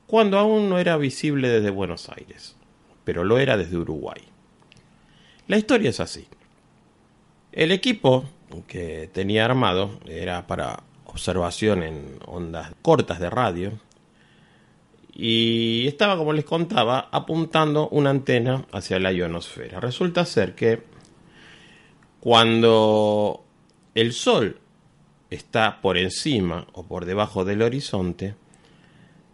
cuando 0.08 0.40
aún 0.40 0.70
no 0.70 0.80
era 0.80 0.98
visible 0.98 1.50
desde 1.50 1.70
Buenos 1.70 2.10
Aires, 2.10 2.56
pero 3.04 3.24
lo 3.24 3.38
era 3.38 3.58
desde 3.58 3.78
Uruguay. 3.78 4.22
La 5.48 5.58
historia 5.58 5.90
es 5.90 6.00
así. 6.00 6.28
El 7.52 7.72
equipo 7.72 8.26
que 8.68 9.10
tenía 9.12 9.46
armado 9.46 10.00
era 10.08 10.48
para 10.48 10.84
observación 11.14 11.84
en 11.84 12.20
ondas 12.26 12.72
cortas 12.82 13.20
de 13.20 13.30
radio 13.30 13.72
y 15.16 15.86
estaba, 15.88 16.18
como 16.18 16.34
les 16.34 16.44
contaba, 16.44 17.08
apuntando 17.12 17.88
una 17.90 18.10
antena 18.10 18.66
hacia 18.72 19.00
la 19.00 19.14
ionosfera. 19.14 19.80
Resulta 19.80 20.26
ser 20.26 20.56
que 20.56 20.82
cuando 22.20 23.44
el 23.94 24.12
Sol 24.14 24.58
está 25.30 25.82
por 25.82 25.98
encima 25.98 26.66
o 26.74 26.84
por 26.84 27.06
debajo 27.06 27.46
del 27.46 27.62
horizonte, 27.62 28.34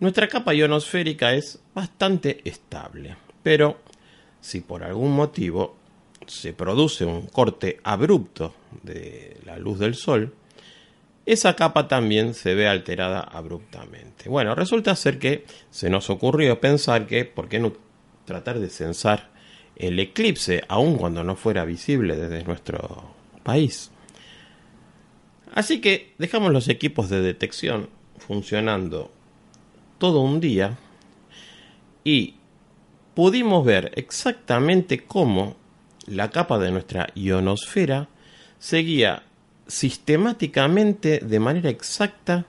nuestra 0.01 0.27
capa 0.27 0.53
ionosférica 0.53 1.33
es 1.33 1.61
bastante 1.73 2.41
estable. 2.43 3.15
Pero 3.41 3.77
si 4.41 4.59
por 4.59 4.83
algún 4.83 5.13
motivo 5.13 5.77
se 6.27 6.51
produce 6.51 7.05
un 7.05 7.27
corte 7.27 7.79
abrupto 7.83 8.53
de 8.83 9.37
la 9.45 9.57
luz 9.57 9.79
del 9.79 9.95
Sol, 9.95 10.33
esa 11.31 11.55
capa 11.55 11.87
también 11.87 12.33
se 12.33 12.55
ve 12.55 12.67
alterada 12.67 13.19
abruptamente. 13.19 14.29
Bueno, 14.29 14.55
resulta 14.55 14.95
ser 14.95 15.19
que 15.19 15.45
se 15.69 15.91
nos 15.91 16.09
ocurrió 16.09 16.59
pensar 16.59 17.05
que, 17.05 17.23
¿por 17.23 17.47
qué 17.47 17.59
no 17.59 17.73
tratar 18.25 18.57
de 18.59 18.69
censar 18.69 19.29
el 19.75 19.99
eclipse, 19.99 20.63
aun 20.67 20.97
cuando 20.97 21.23
no 21.23 21.35
fuera 21.35 21.65
visible 21.65 22.15
desde 22.15 22.43
nuestro 22.43 23.13
país? 23.43 23.91
Así 25.53 25.81
que 25.81 26.15
dejamos 26.17 26.51
los 26.51 26.67
equipos 26.67 27.09
de 27.09 27.21
detección 27.21 27.89
funcionando 28.17 29.11
todo 29.99 30.21
un 30.21 30.39
día 30.39 30.79
y 32.03 32.37
pudimos 33.13 33.63
ver 33.63 33.91
exactamente 33.95 35.03
cómo 35.03 35.57
la 36.07 36.31
capa 36.31 36.57
de 36.57 36.71
nuestra 36.71 37.09
ionosfera 37.13 38.07
seguía 38.57 39.23
sistemáticamente 39.69 41.19
de 41.19 41.39
manera 41.39 41.69
exacta 41.69 42.45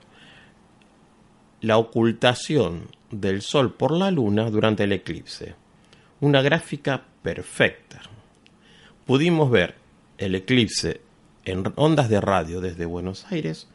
la 1.61 1.77
ocultación 1.77 2.89
del 3.11 3.41
Sol 3.43 3.73
por 3.73 3.91
la 3.91 4.09
Luna 4.09 4.49
durante 4.49 4.83
el 4.83 4.91
eclipse. 4.91 5.53
Una 6.19 6.41
gráfica 6.41 7.03
perfecta. 7.21 8.01
Pudimos 9.05 9.51
ver 9.51 9.75
el 10.17 10.33
eclipse 10.35 11.01
en 11.45 11.63
ondas 11.75 12.09
de 12.09 12.19
radio 12.19 12.59
desde 12.59 12.85
Buenos 12.85 13.31
Aires 13.31 13.67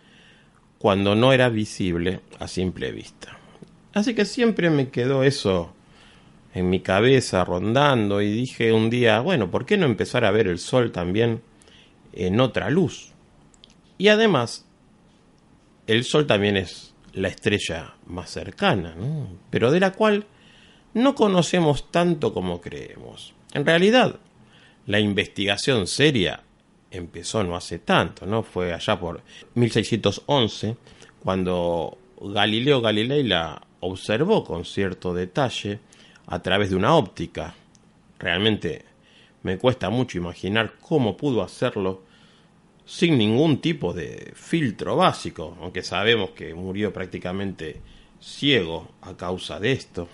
cuando 0.78 1.14
no 1.14 1.32
era 1.32 1.48
visible 1.48 2.20
a 2.40 2.48
simple 2.48 2.90
vista. 2.90 3.38
Así 3.94 4.14
que 4.14 4.24
siempre 4.24 4.70
me 4.70 4.88
quedó 4.90 5.22
eso 5.22 5.72
en 6.52 6.68
mi 6.68 6.80
cabeza 6.80 7.44
rondando 7.44 8.20
y 8.20 8.30
dije 8.32 8.72
un 8.72 8.90
día, 8.90 9.20
bueno, 9.20 9.50
¿por 9.50 9.66
qué 9.66 9.76
no 9.76 9.86
empezar 9.86 10.24
a 10.24 10.30
ver 10.32 10.48
el 10.48 10.58
sol 10.58 10.90
también 10.90 11.42
en 12.12 12.40
otra 12.40 12.70
luz? 12.70 13.15
Y 13.98 14.08
además, 14.08 14.66
el 15.86 16.04
sol 16.04 16.26
también 16.26 16.56
es 16.56 16.94
la 17.12 17.28
estrella 17.28 17.94
más 18.06 18.30
cercana, 18.30 18.94
pero 19.50 19.70
de 19.70 19.80
la 19.80 19.92
cual 19.92 20.26
no 20.94 21.14
conocemos 21.14 21.90
tanto 21.90 22.32
como 22.34 22.60
creemos. 22.60 23.34
En 23.52 23.64
realidad, 23.64 24.18
la 24.86 25.00
investigación 25.00 25.86
seria 25.86 26.42
empezó 26.90 27.42
no 27.44 27.56
hace 27.56 27.78
tanto, 27.78 28.26
¿no? 28.26 28.42
Fue 28.42 28.72
allá 28.72 28.98
por 28.98 29.22
1611 29.54 30.76
cuando 31.22 31.98
Galileo 32.20 32.80
Galilei 32.80 33.22
la 33.22 33.60
observó 33.80 34.44
con 34.44 34.64
cierto 34.64 35.14
detalle 35.14 35.80
a 36.26 36.40
través 36.40 36.70
de 36.70 36.76
una 36.76 36.94
óptica. 36.94 37.54
Realmente 38.18 38.84
me 39.42 39.58
cuesta 39.58 39.90
mucho 39.90 40.18
imaginar 40.18 40.74
cómo 40.80 41.16
pudo 41.16 41.42
hacerlo 41.42 42.02
sin 42.86 43.18
ningún 43.18 43.60
tipo 43.60 43.92
de 43.92 44.32
filtro 44.36 44.96
básico, 44.96 45.58
aunque 45.60 45.82
sabemos 45.82 46.30
que 46.30 46.54
murió 46.54 46.92
prácticamente 46.92 47.80
ciego 48.20 48.88
a 49.02 49.16
causa 49.16 49.58
de 49.58 49.72
esto. 49.72 50.08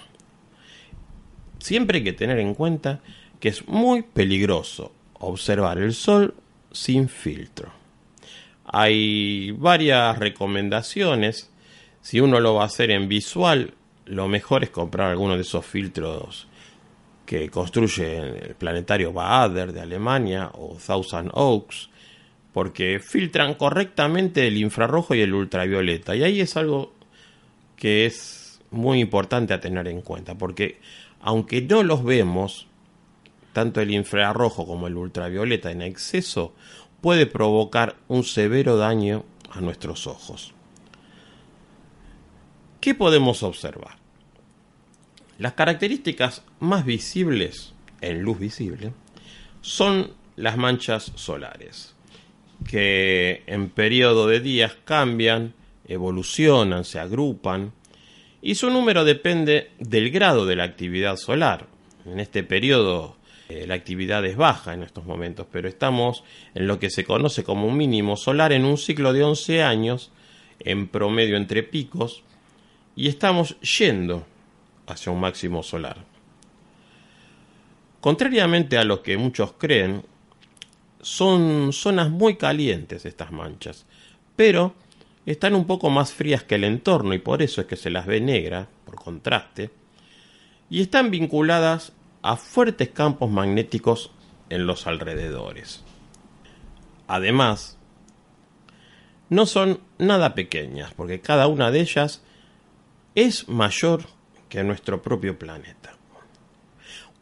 Siempre 1.58 1.98
hay 1.98 2.04
que 2.04 2.14
tener 2.14 2.38
en 2.38 2.54
cuenta 2.54 3.00
que 3.38 3.50
es 3.50 3.68
muy 3.68 4.02
peligroso 4.02 4.92
observar 5.20 5.78
el 5.78 5.92
sol 5.92 6.34
sin 6.72 7.08
filtro. 7.08 7.70
Hay 8.64 9.50
varias 9.52 10.18
recomendaciones. 10.18 11.50
Si 12.00 12.20
uno 12.20 12.40
lo 12.40 12.54
va 12.54 12.62
a 12.62 12.66
hacer 12.66 12.90
en 12.90 13.06
visual, 13.08 13.74
lo 14.06 14.28
mejor 14.28 14.64
es 14.64 14.70
comprar 14.70 15.10
alguno 15.10 15.36
de 15.36 15.42
esos 15.42 15.64
filtros 15.64 16.48
que 17.26 17.50
construye 17.50 18.18
el 18.18 18.54
planetario 18.54 19.12
Bader 19.12 19.72
de 19.72 19.80
Alemania 19.80 20.50
o 20.54 20.76
Thousand 20.84 21.30
Oaks, 21.34 21.90
porque 22.52 23.00
filtran 23.00 23.54
correctamente 23.54 24.46
el 24.46 24.56
infrarrojo 24.58 25.14
y 25.14 25.20
el 25.20 25.34
ultravioleta. 25.34 26.14
Y 26.14 26.22
ahí 26.22 26.40
es 26.40 26.56
algo 26.56 26.92
que 27.76 28.06
es 28.06 28.60
muy 28.70 29.00
importante 29.00 29.54
a 29.54 29.60
tener 29.60 29.88
en 29.88 30.02
cuenta, 30.02 30.36
porque 30.36 30.80
aunque 31.20 31.62
no 31.62 31.82
los 31.82 32.04
vemos, 32.04 32.66
tanto 33.52 33.80
el 33.80 33.90
infrarrojo 33.90 34.66
como 34.66 34.86
el 34.86 34.96
ultravioleta 34.96 35.70
en 35.70 35.82
exceso 35.82 36.54
puede 37.00 37.26
provocar 37.26 37.96
un 38.08 38.24
severo 38.24 38.76
daño 38.76 39.24
a 39.50 39.60
nuestros 39.60 40.06
ojos. 40.06 40.54
¿Qué 42.80 42.94
podemos 42.94 43.42
observar? 43.42 43.96
Las 45.38 45.54
características 45.54 46.42
más 46.60 46.84
visibles 46.84 47.74
en 48.00 48.22
luz 48.22 48.38
visible 48.38 48.92
son 49.60 50.12
las 50.36 50.56
manchas 50.56 51.12
solares, 51.14 51.91
que 52.64 53.42
en 53.46 53.70
periodo 53.70 54.26
de 54.26 54.40
días 54.40 54.76
cambian, 54.84 55.54
evolucionan, 55.86 56.84
se 56.84 56.98
agrupan, 56.98 57.72
y 58.40 58.56
su 58.56 58.70
número 58.70 59.04
depende 59.04 59.70
del 59.78 60.10
grado 60.10 60.46
de 60.46 60.56
la 60.56 60.64
actividad 60.64 61.16
solar. 61.16 61.66
En 62.04 62.18
este 62.18 62.42
periodo 62.42 63.16
eh, 63.48 63.66
la 63.66 63.74
actividad 63.74 64.24
es 64.24 64.36
baja 64.36 64.72
en 64.72 64.82
estos 64.82 65.04
momentos, 65.04 65.46
pero 65.50 65.68
estamos 65.68 66.24
en 66.54 66.66
lo 66.66 66.78
que 66.78 66.88
se 66.88 67.04
conoce 67.04 67.44
como 67.44 67.66
un 67.66 67.76
mínimo 67.76 68.16
solar 68.16 68.52
en 68.52 68.64
un 68.64 68.78
ciclo 68.78 69.12
de 69.12 69.24
11 69.24 69.62
años, 69.62 70.10
en 70.58 70.88
promedio 70.88 71.36
entre 71.36 71.62
picos, 71.62 72.22
y 72.96 73.08
estamos 73.08 73.60
yendo 73.60 74.26
hacia 74.86 75.12
un 75.12 75.20
máximo 75.20 75.62
solar. 75.62 75.98
Contrariamente 78.00 78.78
a 78.78 78.84
lo 78.84 79.02
que 79.02 79.16
muchos 79.16 79.52
creen, 79.52 80.02
son 81.02 81.72
zonas 81.72 82.10
muy 82.10 82.36
calientes 82.36 83.04
estas 83.04 83.32
manchas, 83.32 83.84
pero 84.36 84.74
están 85.26 85.54
un 85.54 85.66
poco 85.66 85.90
más 85.90 86.12
frías 86.12 86.44
que 86.44 86.54
el 86.54 86.64
entorno 86.64 87.12
y 87.12 87.18
por 87.18 87.42
eso 87.42 87.60
es 87.60 87.66
que 87.66 87.76
se 87.76 87.90
las 87.90 88.06
ve 88.06 88.20
negras, 88.20 88.68
por 88.86 88.94
contraste, 88.94 89.70
y 90.70 90.80
están 90.80 91.10
vinculadas 91.10 91.92
a 92.22 92.36
fuertes 92.36 92.88
campos 92.90 93.30
magnéticos 93.30 94.10
en 94.48 94.66
los 94.66 94.86
alrededores. 94.86 95.82
Además, 97.08 97.78
no 99.28 99.46
son 99.46 99.80
nada 99.98 100.34
pequeñas, 100.34 100.94
porque 100.94 101.20
cada 101.20 101.46
una 101.46 101.70
de 101.70 101.80
ellas 101.80 102.22
es 103.14 103.48
mayor 103.48 104.04
que 104.48 104.62
nuestro 104.62 105.02
propio 105.02 105.38
planeta. 105.38 105.94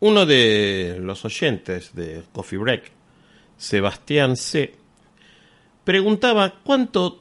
Uno 0.00 0.26
de 0.26 0.98
los 1.00 1.24
oyentes 1.24 1.94
de 1.94 2.22
Coffee 2.32 2.58
Break, 2.58 2.99
Sebastián 3.60 4.36
C., 4.36 4.74
preguntaba 5.84 6.54
cuánto 6.64 7.20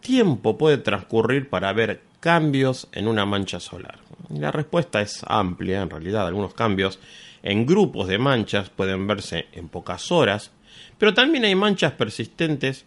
tiempo 0.00 0.58
puede 0.58 0.78
transcurrir 0.78 1.48
para 1.48 1.72
ver 1.72 2.02
cambios 2.18 2.88
en 2.90 3.06
una 3.06 3.24
mancha 3.24 3.60
solar. 3.60 4.00
la 4.28 4.50
respuesta 4.50 5.00
es 5.00 5.22
amplia, 5.28 5.82
en 5.82 5.90
realidad 5.90 6.26
algunos 6.26 6.54
cambios 6.54 6.98
en 7.44 7.66
grupos 7.66 8.08
de 8.08 8.18
manchas 8.18 8.68
pueden 8.68 9.06
verse 9.06 9.46
en 9.52 9.68
pocas 9.68 10.10
horas, 10.10 10.50
pero 10.98 11.14
también 11.14 11.44
hay 11.44 11.54
manchas 11.54 11.92
persistentes 11.92 12.84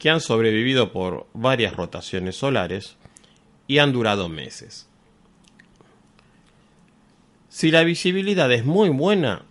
que 0.00 0.10
han 0.10 0.20
sobrevivido 0.20 0.90
por 0.90 1.28
varias 1.32 1.76
rotaciones 1.76 2.34
solares 2.34 2.96
y 3.68 3.78
han 3.78 3.92
durado 3.92 4.28
meses. 4.28 4.88
Si 7.48 7.70
la 7.70 7.84
visibilidad 7.84 8.50
es 8.50 8.64
muy 8.64 8.88
buena, 8.88 9.42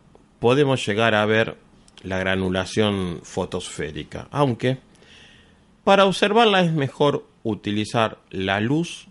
podemos 0.42 0.86
llegar 0.86 1.16
a 1.16 1.26
ver 1.26 1.69
la 2.04 2.20
granulación 2.20 3.20
fotosférica, 3.24 4.28
aunque 4.32 4.78
para 5.84 6.06
observarla 6.06 6.62
es 6.62 6.72
mejor 6.72 7.26
utilizar 7.44 8.20
la 8.30 8.60
luz 8.60 9.08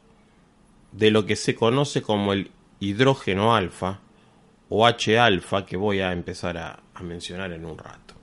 de 0.92 1.10
lo 1.10 1.26
que 1.26 1.36
se 1.36 1.54
conoce 1.54 2.02
como 2.02 2.32
el 2.32 2.50
hidrógeno 2.80 3.54
alfa 3.54 4.00
o 4.68 4.86
H-alfa 4.86 5.66
que 5.66 5.76
voy 5.76 6.00
a 6.00 6.12
empezar 6.12 6.58
a, 6.58 6.80
mencionar 7.02 7.52
en 7.52 7.64
un 7.64 7.78
rato. 7.78 8.14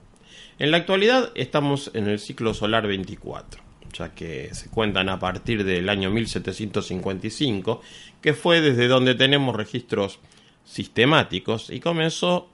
En 0.58 0.70
la 0.70 0.76
actualidad 0.76 1.32
estamos 1.34 1.90
en 1.94 2.08
el 2.08 2.18
ciclo 2.18 2.52
solar 2.52 2.86
24, 2.86 3.62
ya 3.94 4.14
que 4.14 4.54
se 4.54 4.68
cuentan 4.68 5.08
a 5.08 5.18
partir 5.18 5.64
del 5.64 5.88
año 5.88 6.10
1755, 6.10 7.80
que 8.20 8.34
fue 8.34 8.60
desde 8.60 8.86
donde 8.86 9.14
tenemos 9.14 9.56
registros 9.56 10.18
sistemáticos 10.64 11.70
y 11.70 11.80
comenzó 11.80 12.50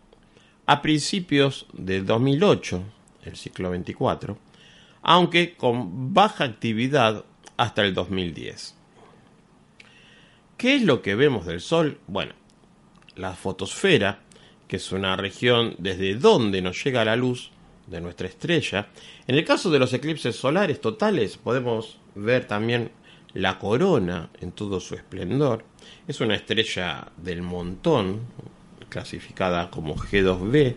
a 0.73 0.81
principios 0.81 1.67
de 1.75 2.01
2008, 2.01 2.83
el 3.25 3.37
ciclo 3.37 3.69
24, 3.69 4.39
aunque 5.03 5.55
con 5.55 6.15
baja 6.15 6.45
actividad 6.45 7.27
hasta 7.59 7.85
el 7.85 7.93
2010. 7.93 8.75
¿Qué 10.57 10.77
es 10.77 10.83
lo 10.83 11.03
que 11.03 11.15
vemos 11.15 11.45
del 11.45 11.61
Sol? 11.61 11.99
Bueno, 12.07 12.33
la 13.17 13.35
fotosfera, 13.35 14.21
que 14.67 14.77
es 14.77 14.93
una 14.93 15.15
región 15.15 15.75
desde 15.77 16.15
donde 16.15 16.63
nos 16.63 16.83
llega 16.83 17.05
la 17.05 17.17
luz 17.17 17.51
de 17.87 18.01
nuestra 18.01 18.27
estrella. 18.27 18.89
En 19.27 19.35
el 19.35 19.45
caso 19.45 19.71
de 19.71 19.79
los 19.79 19.93
eclipses 19.93 20.37
solares 20.37 20.81
totales 20.81 21.37
podemos 21.37 21.99
ver 22.15 22.47
también 22.47 22.93
la 23.35 23.59
corona 23.59 24.31
en 24.41 24.53
todo 24.53 24.81
su 24.81 24.95
esplendor. 24.95 25.67
Es 26.09 26.23
una 26.23 26.35
estrella 26.35 27.13
del 27.19 27.43
montón, 27.43 28.21
clasificada 28.93 29.71
como 29.71 29.97
G2b, 29.97 30.75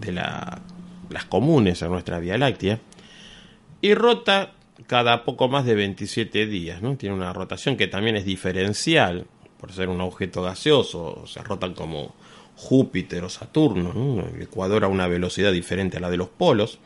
de 0.00 0.12
las 0.12 1.24
comunes 1.30 1.82
a 1.82 1.88
nuestra 1.88 2.18
Vía 2.18 2.36
Láctea 2.36 2.78
y 3.80 3.94
rota 3.94 4.52
cada 4.86 5.24
poco 5.24 5.48
más 5.48 5.64
de 5.64 5.74
27 5.74 6.46
días, 6.46 6.82
¿no? 6.82 6.96
Tiene 6.96 7.14
una 7.14 7.32
rotación 7.32 7.78
que 7.78 7.86
también 7.86 8.16
es 8.16 8.26
diferencial, 8.26 9.26
por 9.58 9.72
ser 9.72 9.88
un 9.88 10.02
objeto 10.02 10.42
gaseoso, 10.42 11.26
se 11.26 11.42
rotan 11.42 11.72
como 11.72 12.14
Júpiter 12.56 13.24
o 13.24 13.30
Saturno, 13.30 14.26
el 14.34 14.42
Ecuador 14.42 14.84
a 14.84 14.88
una 14.88 15.08
velocidad 15.08 15.52
diferente 15.52 15.96
a 15.96 16.00
la 16.00 16.10
de 16.10 16.18
los 16.18 16.28
polos, 16.28 16.78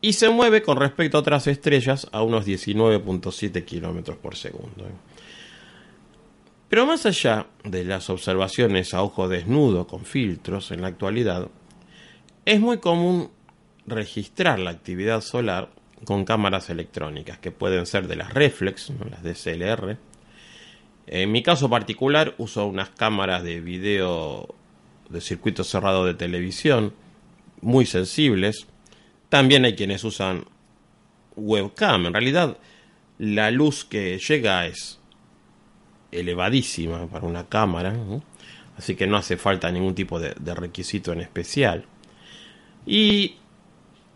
y 0.00 0.12
se 0.12 0.28
mueve 0.28 0.62
con 0.62 0.76
respecto 0.76 1.16
a 1.16 1.20
otras 1.20 1.48
estrellas 1.48 2.06
a 2.12 2.22
unos 2.22 2.46
19.7 2.46 3.64
kilómetros 3.64 4.16
por 4.18 4.36
segundo. 4.36 4.84
¿eh? 4.84 5.17
Pero 6.68 6.86
más 6.86 7.06
allá 7.06 7.46
de 7.64 7.84
las 7.84 8.10
observaciones 8.10 8.92
a 8.92 9.02
ojo 9.02 9.28
desnudo 9.28 9.86
con 9.86 10.04
filtros 10.04 10.70
en 10.70 10.82
la 10.82 10.88
actualidad, 10.88 11.48
es 12.44 12.60
muy 12.60 12.78
común 12.78 13.30
registrar 13.86 14.58
la 14.58 14.70
actividad 14.70 15.22
solar 15.22 15.70
con 16.04 16.24
cámaras 16.24 16.70
electrónicas, 16.70 17.38
que 17.38 17.50
pueden 17.50 17.86
ser 17.86 18.06
de 18.06 18.16
las 18.16 18.34
reflex, 18.34 18.92
las 19.10 19.22
DSLR. 19.22 19.96
En 21.06 21.32
mi 21.32 21.42
caso 21.42 21.70
particular 21.70 22.34
uso 22.38 22.66
unas 22.66 22.90
cámaras 22.90 23.42
de 23.42 23.60
video 23.60 24.54
de 25.08 25.20
circuito 25.22 25.64
cerrado 25.64 26.04
de 26.04 26.14
televisión, 26.14 26.92
muy 27.62 27.86
sensibles. 27.86 28.66
También 29.30 29.64
hay 29.64 29.74
quienes 29.74 30.04
usan 30.04 30.44
webcam. 31.34 32.06
En 32.06 32.12
realidad, 32.12 32.58
la 33.18 33.50
luz 33.50 33.84
que 33.84 34.18
llega 34.18 34.66
es 34.66 34.97
elevadísima 36.10 37.06
para 37.06 37.26
una 37.26 37.48
cámara, 37.48 37.94
así 38.76 38.94
que 38.94 39.06
no 39.06 39.16
hace 39.16 39.36
falta 39.36 39.70
ningún 39.70 39.94
tipo 39.94 40.18
de, 40.18 40.34
requisito 40.54 41.12
en 41.12 41.20
especial. 41.20 41.84
Y 42.86 43.36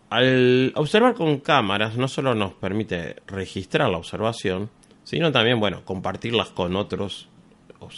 al 0.09 0.71
observar 0.75 1.13
con 1.13 1.39
cámaras 1.39 1.95
no 1.97 2.07
solo 2.07 2.35
nos 2.35 2.53
permite 2.53 3.17
registrar 3.27 3.89
la 3.89 3.97
observación, 3.97 4.69
sino 5.03 5.31
también, 5.31 5.59
bueno, 5.59 5.83
compartirlas 5.85 6.49
con 6.49 6.75
otros 6.75 7.27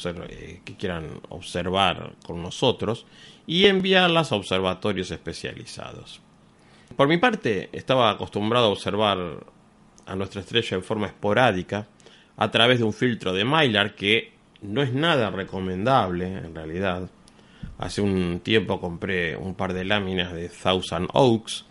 eh, 0.05 0.61
que 0.65 0.75
quieran 0.75 1.21
observar 1.29 2.13
con 2.25 2.41
nosotros 2.41 3.05
y 3.45 3.65
enviarlas 3.65 4.31
a 4.31 4.35
observatorios 4.35 5.11
especializados. 5.11 6.21
Por 6.95 7.07
mi 7.07 7.17
parte, 7.17 7.69
estaba 7.71 8.09
acostumbrado 8.09 8.67
a 8.67 8.69
observar 8.69 9.45
a 10.05 10.15
nuestra 10.15 10.41
estrella 10.41 10.77
en 10.77 10.83
forma 10.83 11.07
esporádica 11.07 11.87
a 12.37 12.51
través 12.51 12.79
de 12.79 12.85
un 12.85 12.93
filtro 12.93 13.33
de 13.33 13.45
Mylar 13.45 13.95
que 13.95 14.33
no 14.61 14.81
es 14.81 14.93
nada 14.93 15.29
recomendable 15.29 16.25
en 16.25 16.55
realidad. 16.55 17.09
Hace 17.77 18.01
un 18.01 18.39
tiempo 18.41 18.79
compré 18.79 19.35
un 19.35 19.55
par 19.55 19.73
de 19.73 19.85
láminas 19.85 20.33
de 20.33 20.49
Thousand 20.49 21.09
Oaks. 21.13 21.65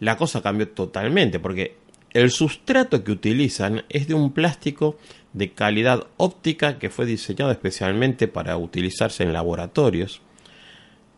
La 0.00 0.16
cosa 0.16 0.42
cambió 0.42 0.68
totalmente 0.68 1.40
porque 1.40 1.76
el 2.12 2.30
sustrato 2.30 3.04
que 3.04 3.12
utilizan 3.12 3.84
es 3.88 4.08
de 4.08 4.14
un 4.14 4.32
plástico 4.32 4.96
de 5.32 5.52
calidad 5.52 6.06
óptica 6.16 6.78
que 6.78 6.90
fue 6.90 7.06
diseñado 7.06 7.50
especialmente 7.50 8.28
para 8.28 8.56
utilizarse 8.56 9.22
en 9.22 9.32
laboratorios. 9.32 10.22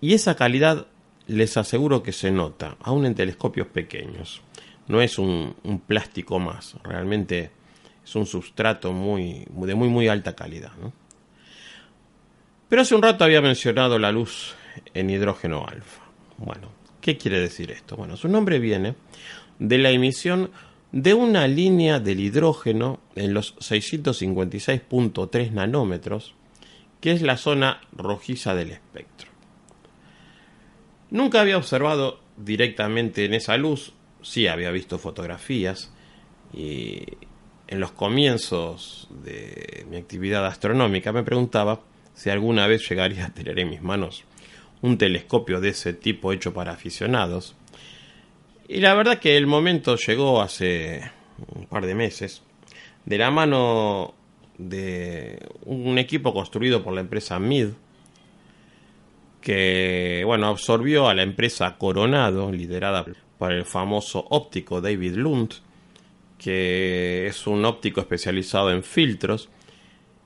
Y 0.00 0.14
esa 0.14 0.34
calidad 0.34 0.86
les 1.26 1.56
aseguro 1.56 2.02
que 2.02 2.12
se 2.12 2.30
nota, 2.30 2.76
aún 2.80 3.06
en 3.06 3.14
telescopios 3.14 3.68
pequeños. 3.68 4.42
No 4.88 5.00
es 5.00 5.18
un, 5.18 5.54
plástico 5.86 6.40
más, 6.40 6.76
realmente 6.82 7.50
es 8.10 8.16
un 8.16 8.26
sustrato 8.26 8.92
muy, 8.92 9.46
de 9.48 9.74
muy 9.76 9.88
muy 9.88 10.08
alta 10.08 10.34
calidad. 10.34 10.72
Pero 12.68 12.82
hace 12.82 12.96
un 12.96 13.02
rato 13.02 13.22
había 13.22 13.40
mencionado 13.40 14.00
la 14.00 14.10
luz 14.10 14.56
en 14.94 15.10
hidrógeno 15.10 15.64
alfa. 15.64 16.02
Bueno, 16.36 16.72
¿qué 17.00 17.16
quiere 17.16 17.38
decir 17.38 17.70
esto? 17.70 17.94
Bueno, 17.96 18.16
su 18.16 18.26
nombre 18.26 18.58
viene 18.58 18.96
de 19.60 19.78
la 19.78 19.90
emisión 19.90 20.50
de 20.90 21.14
una 21.14 21.46
línea 21.46 22.00
del 22.00 22.18
hidrógeno 22.18 22.98
en 23.14 23.32
los 23.32 23.56
656.3 23.58 25.52
nanómetros, 25.52 26.34
que 27.00 27.12
es 27.12 27.22
la 27.22 27.36
zona 27.36 27.80
rojiza 27.92 28.56
del 28.56 28.72
espectro. 28.72 29.30
Nunca 31.10 31.42
había 31.42 31.58
observado 31.58 32.18
directamente 32.36 33.24
en 33.24 33.34
esa 33.34 33.56
luz, 33.56 33.92
sí 34.20 34.48
había 34.48 34.72
visto 34.72 34.98
fotografías 34.98 35.92
y 36.52 37.04
en 37.70 37.78
los 37.78 37.92
comienzos 37.92 39.08
de 39.22 39.86
mi 39.88 39.96
actividad 39.96 40.44
astronómica 40.44 41.12
me 41.12 41.22
preguntaba 41.22 41.80
si 42.14 42.28
alguna 42.28 42.66
vez 42.66 42.86
llegaría 42.88 43.26
a 43.26 43.32
tener 43.32 43.58
en 43.60 43.70
mis 43.70 43.80
manos 43.80 44.24
un 44.82 44.98
telescopio 44.98 45.60
de 45.60 45.70
ese 45.70 45.92
tipo 45.92 46.32
hecho 46.32 46.52
para 46.52 46.72
aficionados. 46.72 47.54
Y 48.68 48.80
la 48.80 48.94
verdad 48.94 49.18
que 49.18 49.36
el 49.36 49.46
momento 49.46 49.96
llegó 49.96 50.42
hace 50.42 51.10
un 51.54 51.66
par 51.66 51.86
de 51.86 51.94
meses, 51.94 52.42
de 53.04 53.18
la 53.18 53.30
mano 53.30 54.14
de 54.58 55.38
un 55.64 55.96
equipo 55.98 56.34
construido 56.34 56.82
por 56.82 56.92
la 56.92 57.00
empresa 57.00 57.38
MID, 57.38 57.68
que 59.40 60.22
bueno, 60.26 60.48
absorbió 60.48 61.08
a 61.08 61.14
la 61.14 61.22
empresa 61.22 61.78
Coronado, 61.78 62.50
liderada 62.50 63.06
por 63.38 63.52
el 63.52 63.64
famoso 63.64 64.26
óptico 64.28 64.80
David 64.80 65.14
Lund, 65.14 65.54
que 66.42 67.26
es 67.26 67.46
un 67.46 67.64
óptico 67.66 68.00
especializado 68.00 68.72
en 68.72 68.82
filtros, 68.82 69.50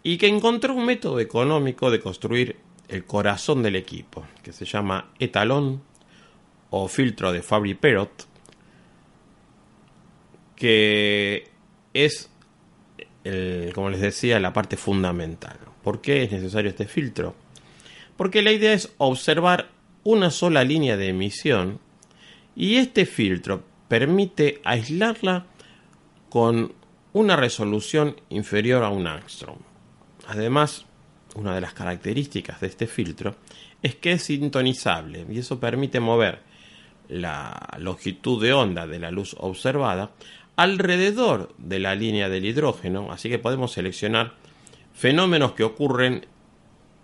y 0.03 0.17
que 0.17 0.29
encontró 0.29 0.75
un 0.75 0.87
método 0.87 1.19
económico 1.19 1.91
de 1.91 2.01
construir 2.01 2.57
el 2.89 3.05
corazón 3.05 3.63
del 3.63 3.75
equipo, 3.75 4.25
que 4.43 4.53
se 4.53 4.65
llama 4.65 5.11
etalón 5.19 5.83
o 6.71 6.87
filtro 6.89 7.33
de 7.33 7.43
Fabry-Perot, 7.43 8.29
que 10.55 11.49
es, 11.95 12.31
como 13.75 13.91
les 13.91 14.01
decía, 14.01 14.39
la 14.39 14.53
parte 14.53 14.77
fundamental. 14.77 15.59
¿Por 15.83 16.01
qué 16.01 16.23
es 16.23 16.33
necesario 16.33 16.71
este 16.71 16.87
filtro? 16.87 17.35
Porque 18.17 18.43
la 18.43 18.53
idea 18.53 18.73
es 18.73 18.93
observar 18.99 19.71
una 20.05 20.31
sola 20.31 20.63
línea 20.63 20.97
de 20.97 21.09
emisión 21.09 21.81
y 22.55 22.77
este 22.77 23.07
filtro 23.07 23.65
permite 23.89 24.61
aislarla 24.65 25.47
con 26.35 26.73
una 27.13 27.37
resolución 27.37 28.17
inferior 28.29 28.83
a 28.83 28.89
un 28.89 29.07
angstrom. 29.07 29.59
Además, 30.27 30.85
una 31.37 31.55
de 31.55 31.61
las 31.61 31.75
características 31.75 32.61
de 32.61 32.67
este 32.67 32.89
filtro 32.89 33.37
es 33.81 33.95
que 33.95 34.11
es 34.11 34.25
sintonizable 34.25 35.27
y 35.31 35.39
eso 35.39 35.61
permite 35.61 36.01
mover 36.01 36.41
la 37.09 37.77
longitud 37.79 38.43
de 38.43 38.53
onda 38.53 38.89
de 38.89 38.99
la 38.99 39.13
luz 39.13 39.37
observada 39.39 40.11
alrededor 40.57 41.55
de 41.57 41.79
la 41.79 41.95
línea 41.95 42.29
del 42.29 42.47
hidrógeno, 42.47 43.13
así 43.13 43.29
que 43.29 43.39
podemos 43.39 43.71
seleccionar 43.71 44.33
fenómenos 44.93 45.53
que 45.53 45.63
ocurren 45.63 46.27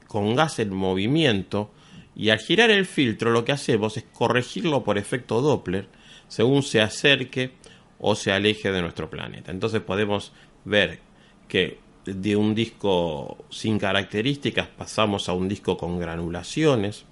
con 0.09 0.35
gas 0.35 0.59
en 0.59 0.75
movimiento 0.75 1.71
y 2.17 2.31
al 2.31 2.41
girar 2.41 2.71
el 2.71 2.85
filtro 2.85 3.31
lo 3.31 3.45
que 3.45 3.53
hacemos 3.53 3.97
es 3.97 4.03
corregirlo 4.13 4.83
por 4.83 4.99
efecto 4.99 5.41
Doppler 5.41 5.87
según 6.27 6.65
se 6.65 6.81
acerque 6.81 7.60
o 8.01 8.15
se 8.15 8.33
aleje 8.33 8.73
de 8.73 8.83
nuestro 8.83 9.11
planeta. 9.11 9.51
Entonces 9.51 9.81
podemos 9.81 10.33
ver 10.65 11.01
que 11.49 11.79
de 12.05 12.37
un 12.37 12.55
disco 12.55 13.45
sin 13.51 13.79
características 13.79 14.67
pasamos 14.67 15.29
a 15.29 15.35
un 15.35 15.49
disco 15.49 15.77
con 15.77 15.99
granulaciones. 15.99 17.05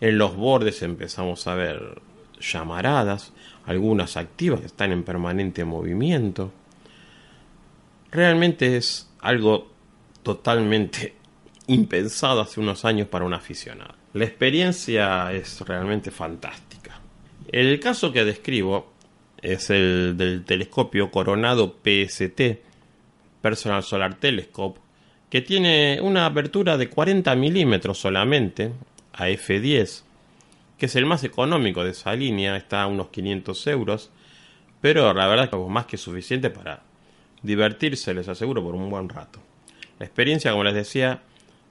En 0.00 0.16
los 0.16 0.36
bordes 0.36 0.82
empezamos 0.82 1.46
a 1.46 1.54
ver 1.54 2.00
llamaradas, 2.40 3.32
algunas 3.66 4.16
activas 4.16 4.60
que 4.60 4.66
están 4.66 4.92
en 4.92 5.02
permanente 5.02 5.64
movimiento. 5.64 6.52
Realmente 8.12 8.76
es 8.76 9.10
algo 9.20 9.68
totalmente 10.22 11.14
impensado 11.66 12.40
hace 12.40 12.60
unos 12.60 12.84
años 12.84 13.08
para 13.08 13.24
un 13.24 13.34
aficionado. 13.34 13.94
La 14.14 14.24
experiencia 14.24 15.32
es 15.32 15.60
realmente 15.62 16.10
fantástica. 16.10 17.00
El 17.50 17.80
caso 17.80 18.12
que 18.12 18.24
describo 18.24 18.97
es 19.42 19.70
el 19.70 20.16
del 20.16 20.44
telescopio 20.44 21.10
Coronado 21.10 21.76
PST, 21.82 22.40
Personal 23.40 23.82
Solar 23.82 24.14
Telescope, 24.14 24.80
que 25.30 25.42
tiene 25.42 26.00
una 26.02 26.26
apertura 26.26 26.76
de 26.76 26.88
40 26.88 27.34
milímetros 27.36 27.98
solamente, 27.98 28.72
a 29.12 29.28
f10, 29.28 30.02
que 30.78 30.86
es 30.86 30.96
el 30.96 31.06
más 31.06 31.24
económico 31.24 31.84
de 31.84 31.90
esa 31.90 32.14
línea, 32.14 32.56
está 32.56 32.82
a 32.82 32.86
unos 32.86 33.08
500 33.08 33.66
euros, 33.66 34.10
pero 34.80 35.12
la 35.12 35.26
verdad 35.26 35.46
es 35.46 35.50
que 35.50 35.60
es 35.60 35.68
más 35.68 35.86
que 35.86 35.96
suficiente 35.96 36.50
para 36.50 36.82
divertirse, 37.42 38.14
les 38.14 38.28
aseguro, 38.28 38.62
por 38.62 38.74
un 38.74 38.88
buen 38.88 39.08
rato. 39.08 39.40
La 39.98 40.06
experiencia, 40.06 40.52
como 40.52 40.64
les 40.64 40.74
decía, 40.74 41.22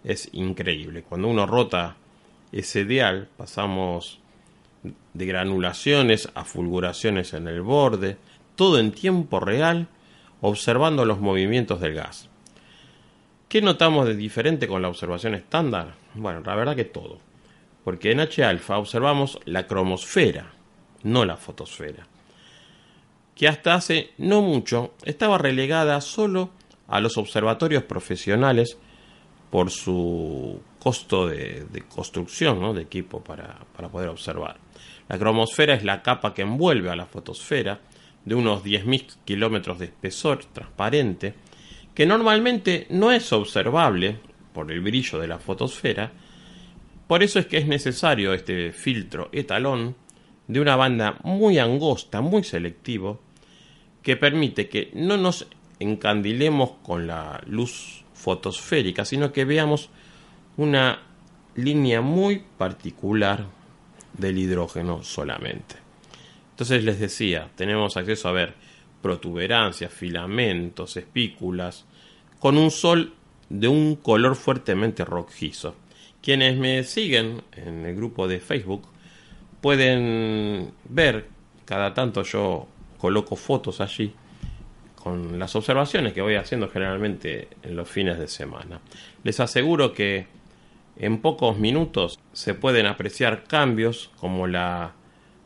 es 0.04 0.30
increíble. 0.34 1.04
Cuando 1.04 1.30
uno 1.30 1.46
rota 1.46 1.96
ese 2.52 2.86
dial, 2.86 3.30
pasamos 3.38 4.20
de 5.14 5.26
granulaciones 5.26 6.30
a 6.36 6.44
fulguraciones 6.44 7.34
en 7.34 7.48
el 7.48 7.62
borde, 7.62 8.18
todo 8.56 8.80
en 8.80 8.92
tiempo 8.92 9.40
real, 9.40 9.88
observando 10.42 11.06
los 11.06 11.20
movimientos 11.20 11.80
del 11.80 11.94
gas. 11.94 12.30
¿Qué 13.50 13.62
notamos 13.62 14.08
de 14.08 14.16
diferente 14.16 14.68
con 14.68 14.82
la 14.82 14.90
observación 14.90 15.34
estándar? 15.34 15.96
Bueno, 16.16 16.42
la 16.46 16.56
verdad 16.56 16.76
que 16.76 16.86
todo. 16.86 17.20
Porque 17.84 18.12
en 18.12 18.20
H-alfa 18.20 18.78
observamos 18.78 19.40
la 19.46 19.66
cromosfera, 19.66 20.52
no 21.04 21.24
la 21.24 21.38
fotosfera, 21.38 22.06
que 23.34 23.48
hasta 23.48 23.76
hace 23.76 24.12
no 24.18 24.42
mucho 24.42 24.94
estaba 25.06 25.38
relegada 25.38 26.02
solo 26.02 26.50
a 26.88 27.00
los 27.00 27.18
observatorios 27.18 27.84
profesionales 27.84 28.78
por 29.50 29.70
su 29.72 30.60
costo 30.80 31.28
de, 31.28 31.84
construcción 31.88 32.76
de 32.76 32.82
equipo 32.82 33.22
para, 33.22 33.60
poder 33.92 34.10
observar. 34.10 34.58
La 35.10 35.18
cromosfera 35.18 35.74
es 35.74 35.84
la 35.84 36.02
capa 36.02 36.34
que 36.34 36.42
envuelve 36.42 36.90
a 36.90 36.96
la 36.96 37.06
fotosfera 37.06 37.80
de 38.26 38.36
unos 38.36 38.64
10.000 38.64 39.18
kilómetros 39.24 39.80
de 39.80 39.86
espesor 39.86 40.44
transparente, 40.46 41.34
que 41.96 42.06
normalmente 42.06 42.88
no 42.90 43.12
es 43.12 43.32
observable 43.32 44.20
por 44.54 44.72
el 44.72 44.82
brillo 44.82 45.20
de 45.20 45.28
la 45.28 45.40
fotosfera, 45.40 46.12
por 47.08 47.24
eso 47.24 47.40
es 47.40 47.46
que 47.46 47.58
es 47.58 47.68
necesario 47.68 48.34
este 48.34 48.74
filtro 48.74 49.30
etalón 49.32 49.96
de 50.48 50.60
una 50.60 50.76
banda 50.76 51.20
muy 51.24 51.58
angosta, 51.58 52.20
muy 52.20 52.44
selectivo, 52.44 53.22
que 54.04 54.18
permite 54.18 54.68
que 54.68 54.92
no 54.94 55.16
nos 55.16 55.48
encandilemos 55.80 56.72
con 56.84 57.08
la 57.08 57.42
luz 57.48 58.04
fotosférica, 58.14 59.06
sino 59.06 59.32
que 59.32 59.46
veamos 59.46 59.90
una 60.58 61.02
línea 61.56 62.02
muy 62.02 62.44
particular 62.58 63.46
del 64.18 64.38
hidrógeno 64.38 65.04
solamente. 65.04 65.76
Entonces 66.52 66.84
les 66.84 67.00
decía, 67.00 67.50
tenemos 67.56 67.98
acceso 67.98 68.30
a 68.30 68.32
ver 68.32 68.54
protuberancias, 69.02 69.94
filamentos, 69.94 70.98
espículas, 70.98 71.86
con 72.40 72.58
un 72.58 72.72
sol 72.72 73.14
de 73.50 73.68
un 73.68 73.96
color 73.96 74.36
fuertemente 74.36 75.06
rojizo. 75.06 75.76
Quienes 76.22 76.58
me 76.58 76.84
siguen 76.84 77.44
en 77.56 77.86
el 77.86 77.96
grupo 77.96 78.28
de 78.28 78.40
Facebook 78.40 78.88
pueden 79.62 80.72
ver, 80.90 81.28
cada 81.66 81.94
tanto 81.94 82.24
yo 82.24 82.68
coloco 82.98 83.36
fotos 83.36 83.80
allí, 83.80 84.14
con 84.96 85.40
las 85.40 85.56
observaciones 85.56 86.14
que 86.14 86.22
voy 86.22 86.36
haciendo 86.36 86.68
generalmente 86.68 87.48
en 87.64 87.76
los 87.76 87.88
fines 87.88 88.20
de 88.20 88.28
semana. 88.28 88.82
Les 89.24 89.40
aseguro 89.40 89.94
que 89.94 90.28
en 91.00 91.20
pocos 91.20 91.58
minutos 91.58 92.20
se 92.34 92.54
pueden 92.54 92.86
apreciar 92.86 93.44
cambios 93.44 94.10
como 94.20 94.48
la 94.48 94.94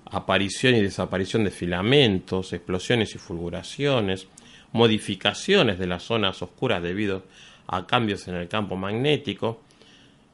aparición 0.06 0.76
y 0.76 0.82
desaparición 0.82 1.44
de 1.44 1.52
filamentos, 1.52 2.54
explosiones 2.54 3.16
y 3.16 3.18
fulguraciones, 3.18 4.28
modificaciones 4.72 5.80
de 5.80 5.88
las 5.88 6.04
zonas 6.04 6.42
oscuras 6.42 6.82
debido 6.82 7.24
a 7.68 7.86
cambios 7.86 8.28
en 8.28 8.36
el 8.36 8.48
campo 8.48 8.76
magnético, 8.76 9.62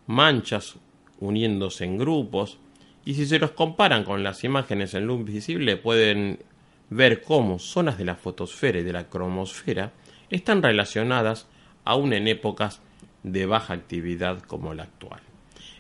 manchas 0.08 0.76
uniéndose 1.20 1.86
en 1.86 1.98
grupos, 1.98 2.58
y 3.06 3.14
si 3.14 3.26
se 3.26 3.40
los 3.40 3.52
comparan 3.52 4.04
con 4.04 4.24
las 4.24 4.44
imágenes 4.44 4.94
en 4.94 5.06
luz 5.06 5.24
visible 5.24 5.78
pueden 5.78 6.40
ver 6.90 7.22
cómo 7.22 7.60
zonas 7.60 7.98
de 7.98 8.06
la 8.06 8.16
fotosfera 8.16 8.80
y 8.80 8.84
de 8.84 8.94
la 8.94 9.10
cromosfera 9.10 9.94
están 10.30 10.62
relacionadas 10.62 11.48
aún 11.86 12.14
en 12.14 12.28
épocas 12.28 12.82
de 13.32 13.46
baja 13.46 13.74
actividad 13.74 14.42
como 14.42 14.74
la 14.74 14.84
actual. 14.84 15.22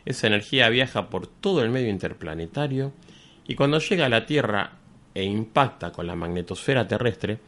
Esa 0.05 0.27
energía 0.27 0.69
viaja 0.69 1.09
por 1.09 1.27
todo 1.27 1.63
el 1.63 1.69
medio 1.69 1.89
interplanetario 1.89 2.93
y 3.47 3.55
cuando 3.55 3.79
llega 3.79 4.05
a 4.05 4.09
la 4.09 4.25
Tierra 4.25 4.73
e 5.13 5.23
impacta 5.23 5.91
con 5.91 6.07
la 6.07 6.15
magnetosfera 6.15 6.87
terrestre, 6.87 7.39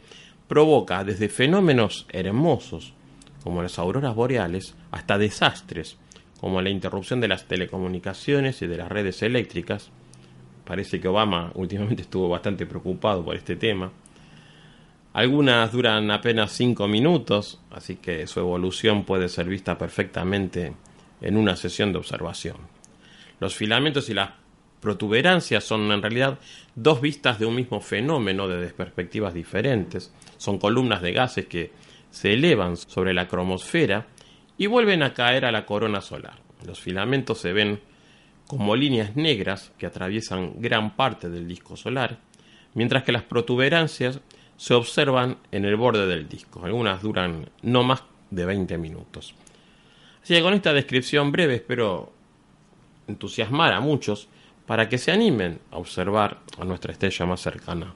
provoca 0.48 1.04
desde 1.04 1.28
fenómenos 1.28 2.06
hermosos 2.10 2.92
como 3.42 3.62
las 3.62 3.78
auroras 3.78 4.14
boreales 4.14 4.74
hasta 4.90 5.18
desastres 5.18 5.96
como 6.40 6.62
la 6.62 6.70
interrupción 6.70 7.20
de 7.20 7.28
las 7.28 7.46
telecomunicaciones 7.46 8.62
y 8.62 8.66
de 8.66 8.78
las 8.78 8.88
redes 8.88 9.22
eléctricas. 9.22 9.90
Parece 10.64 11.00
que 11.00 11.08
Obama 11.08 11.52
últimamente 11.54 12.02
estuvo 12.02 12.28
bastante 12.28 12.66
preocupado 12.66 13.24
por 13.24 13.36
este 13.36 13.56
tema. 13.56 13.92
Algunas 15.12 15.72
duran 15.72 16.10
apenas 16.10 16.52
5 16.52 16.86
minutos, 16.86 17.60
así 17.70 17.96
que 17.96 18.26
su 18.28 18.38
evolución 18.38 19.04
puede 19.04 19.28
ser 19.28 19.46
vista 19.46 19.76
perfectamente 19.76 20.74
en 21.20 21.36
una 21.36 21.56
sesión 21.56 21.92
de 21.92 21.98
observación. 21.98 22.56
Los 23.40 23.56
filamentos 23.56 24.08
y 24.08 24.14
las 24.14 24.30
protuberancias 24.80 25.64
son 25.64 25.90
en 25.90 26.00
realidad 26.00 26.38
dos 26.74 27.00
vistas 27.00 27.38
de 27.38 27.46
un 27.46 27.56
mismo 27.56 27.80
fenómeno 27.80 28.46
desde 28.46 28.72
perspectivas 28.72 29.34
diferentes. 29.34 30.12
Son 30.36 30.58
columnas 30.58 31.02
de 31.02 31.12
gases 31.12 31.46
que 31.46 31.72
se 32.10 32.32
elevan 32.32 32.76
sobre 32.76 33.12
la 33.12 33.28
cromosfera 33.28 34.06
y 34.56 34.66
vuelven 34.66 35.02
a 35.02 35.12
caer 35.12 35.44
a 35.44 35.52
la 35.52 35.66
corona 35.66 36.00
solar. 36.00 36.38
Los 36.64 36.80
filamentos 36.80 37.38
se 37.38 37.52
ven 37.52 37.80
como 38.46 38.76
líneas 38.76 39.16
negras 39.16 39.72
que 39.78 39.86
atraviesan 39.86 40.54
gran 40.60 40.96
parte 40.96 41.28
del 41.28 41.46
disco 41.46 41.76
solar, 41.76 42.18
mientras 42.74 43.04
que 43.04 43.12
las 43.12 43.22
protuberancias 43.22 44.20
se 44.60 44.74
observan 44.74 45.38
en 45.52 45.64
el 45.64 45.74
borde 45.76 46.06
del 46.06 46.28
disco. 46.28 46.62
Algunas 46.62 47.00
duran 47.00 47.48
no 47.62 47.82
más 47.82 48.04
de 48.30 48.44
20 48.44 48.76
minutos. 48.76 49.34
Así 50.22 50.34
que 50.34 50.42
con 50.42 50.52
esta 50.52 50.74
descripción 50.74 51.32
breve 51.32 51.54
espero 51.54 52.12
entusiasmar 53.08 53.72
a 53.72 53.80
muchos 53.80 54.28
para 54.66 54.86
que 54.86 54.98
se 54.98 55.12
animen 55.12 55.60
a 55.70 55.78
observar 55.78 56.40
a 56.58 56.66
nuestra 56.66 56.92
estrella 56.92 57.24
más 57.24 57.40
cercana, 57.40 57.94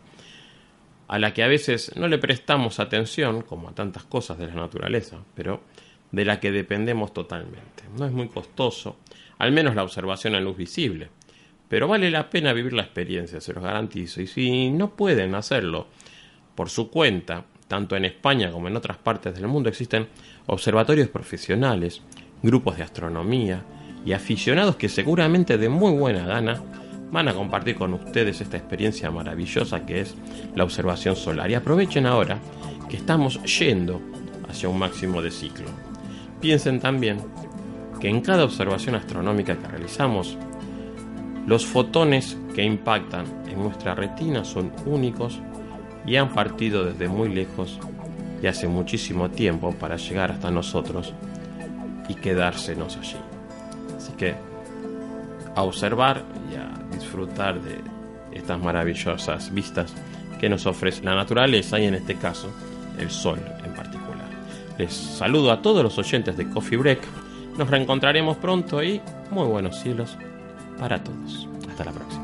a 1.07 1.19
la 1.19 1.35
que 1.35 1.43
a 1.43 1.49
veces 1.49 1.95
no 1.97 2.09
le 2.09 2.17
prestamos 2.17 2.81
atención, 2.81 3.43
como 3.43 3.69
a 3.69 3.75
tantas 3.75 4.05
cosas 4.05 4.39
de 4.39 4.47
la 4.47 4.55
naturaleza, 4.55 5.19
pero 5.35 5.61
de 6.13 6.25
la 6.25 6.41
que 6.41 6.51
dependemos 6.51 7.13
totalmente. 7.13 7.85
No 7.99 8.07
es 8.07 8.13
muy 8.13 8.29
costoso, 8.29 8.97
al 9.37 9.53
menos 9.53 9.75
la 9.75 9.83
observación 9.83 10.35
en 10.35 10.45
luz 10.45 10.57
visible, 10.57 11.11
pero 11.69 11.89
vale 11.89 12.11
la 12.11 12.31
pena 12.31 12.55
vivir 12.55 12.73
la 12.73 12.85
experiencia, 12.85 13.43
se 13.43 13.53
los 13.53 13.63
garantizo, 13.63 14.23
y 14.23 14.27
si 14.27 14.71
no 14.71 14.97
pueden 14.97 15.35
hacerlo 15.35 15.89
por 16.55 16.71
su 16.71 16.91
cuenta, 16.91 17.45
tanto 17.69 17.97
en 17.97 18.05
España 18.05 18.51
como 18.51 18.69
en 18.69 18.77
otras 18.77 18.99
partes 18.99 19.35
del 19.35 19.49
mundo 19.49 19.69
existen 19.69 20.09
observatorios 20.47 21.09
profesionales, 21.09 22.03
grupos 22.43 22.77
de 22.77 22.83
astronomía, 22.83 23.65
y 24.05 24.13
aficionados 24.13 24.77
que 24.77 24.89
seguramente 24.89 25.57
de 25.57 25.69
muy 25.69 25.93
buena 25.93 26.27
gana 26.27 26.61
van 27.11 27.29
a 27.29 27.35
compartir 27.35 27.77
con 27.77 27.95
ustedes 27.95 28.41
esta 28.41 28.57
experiencia 28.57 29.11
maravillosa 29.11 29.87
que 29.87 30.01
es 30.01 30.15
la 30.55 30.65
observación 30.65 31.17
solar. 31.17 31.51
Y 31.51 31.55
aprovechen 31.55 32.07
ahora 32.07 32.39
que 32.89 32.97
estamos 32.97 33.43
yendo 33.59 34.01
hacia 34.49 34.69
un 34.69 34.79
máximo 34.79 35.23
de 35.23 35.31
ciclo. 35.31 35.67
Piensen 36.41 36.81
también 36.81 37.19
que 38.01 38.09
en 38.09 38.21
cada 38.21 38.45
observación 38.45 38.97
astronómica 38.97 39.57
que 39.57 39.69
realizamos, 39.69 40.37
los 41.47 41.65
fotones 41.65 42.37
que 42.55 42.63
impactan 42.63 43.27
en 43.49 43.63
nuestra 43.63 43.95
retina 43.95 44.45
son 44.45 44.73
únicos 44.87 45.41
y 46.07 46.17
han 46.17 46.33
partido 46.33 46.85
desde 46.85 47.09
muy 47.09 47.29
lejos 47.29 47.79
y 48.43 48.47
hace 48.47 48.69
muchísimo 48.69 49.31
tiempo 49.31 49.73
para 49.73 49.97
llegar 49.97 50.33
hasta 50.33 50.51
nosotros 50.51 51.13
y 52.09 52.15
quedársenos 52.15 52.97
allí 52.97 53.17
que 54.17 54.35
a 55.55 55.63
observar 55.63 56.23
y 56.51 56.57
a 56.57 56.97
disfrutar 56.97 57.61
de 57.61 57.81
estas 58.33 58.59
maravillosas 58.59 59.53
vistas 59.53 59.95
que 60.41 60.49
nos 60.49 60.67
ofrece 60.67 61.03
la 61.05 61.15
naturaleza 61.15 61.79
y 61.79 61.87
en 61.87 61.95
este 61.95 62.17
caso 62.17 62.53
el 62.99 63.11
sol 63.11 63.39
en 63.65 63.73
particular. 63.73 64.25
Les 64.79 64.93
saludo 64.93 65.53
a 65.53 65.63
todos 65.63 65.83
los 65.83 65.97
oyentes 65.99 66.37
de 66.37 66.49
Coffee 66.49 66.79
Break. 66.79 67.01
Nos 67.57 67.71
reencontraremos 67.71 68.37
pronto 68.39 68.83
y 68.83 69.01
muy 69.31 69.47
buenos 69.47 69.81
cielos 69.81 70.17
para 70.79 71.03
todos. 71.03 71.49
Hasta 71.69 71.85
la 71.85 71.93
próxima. 71.93 72.24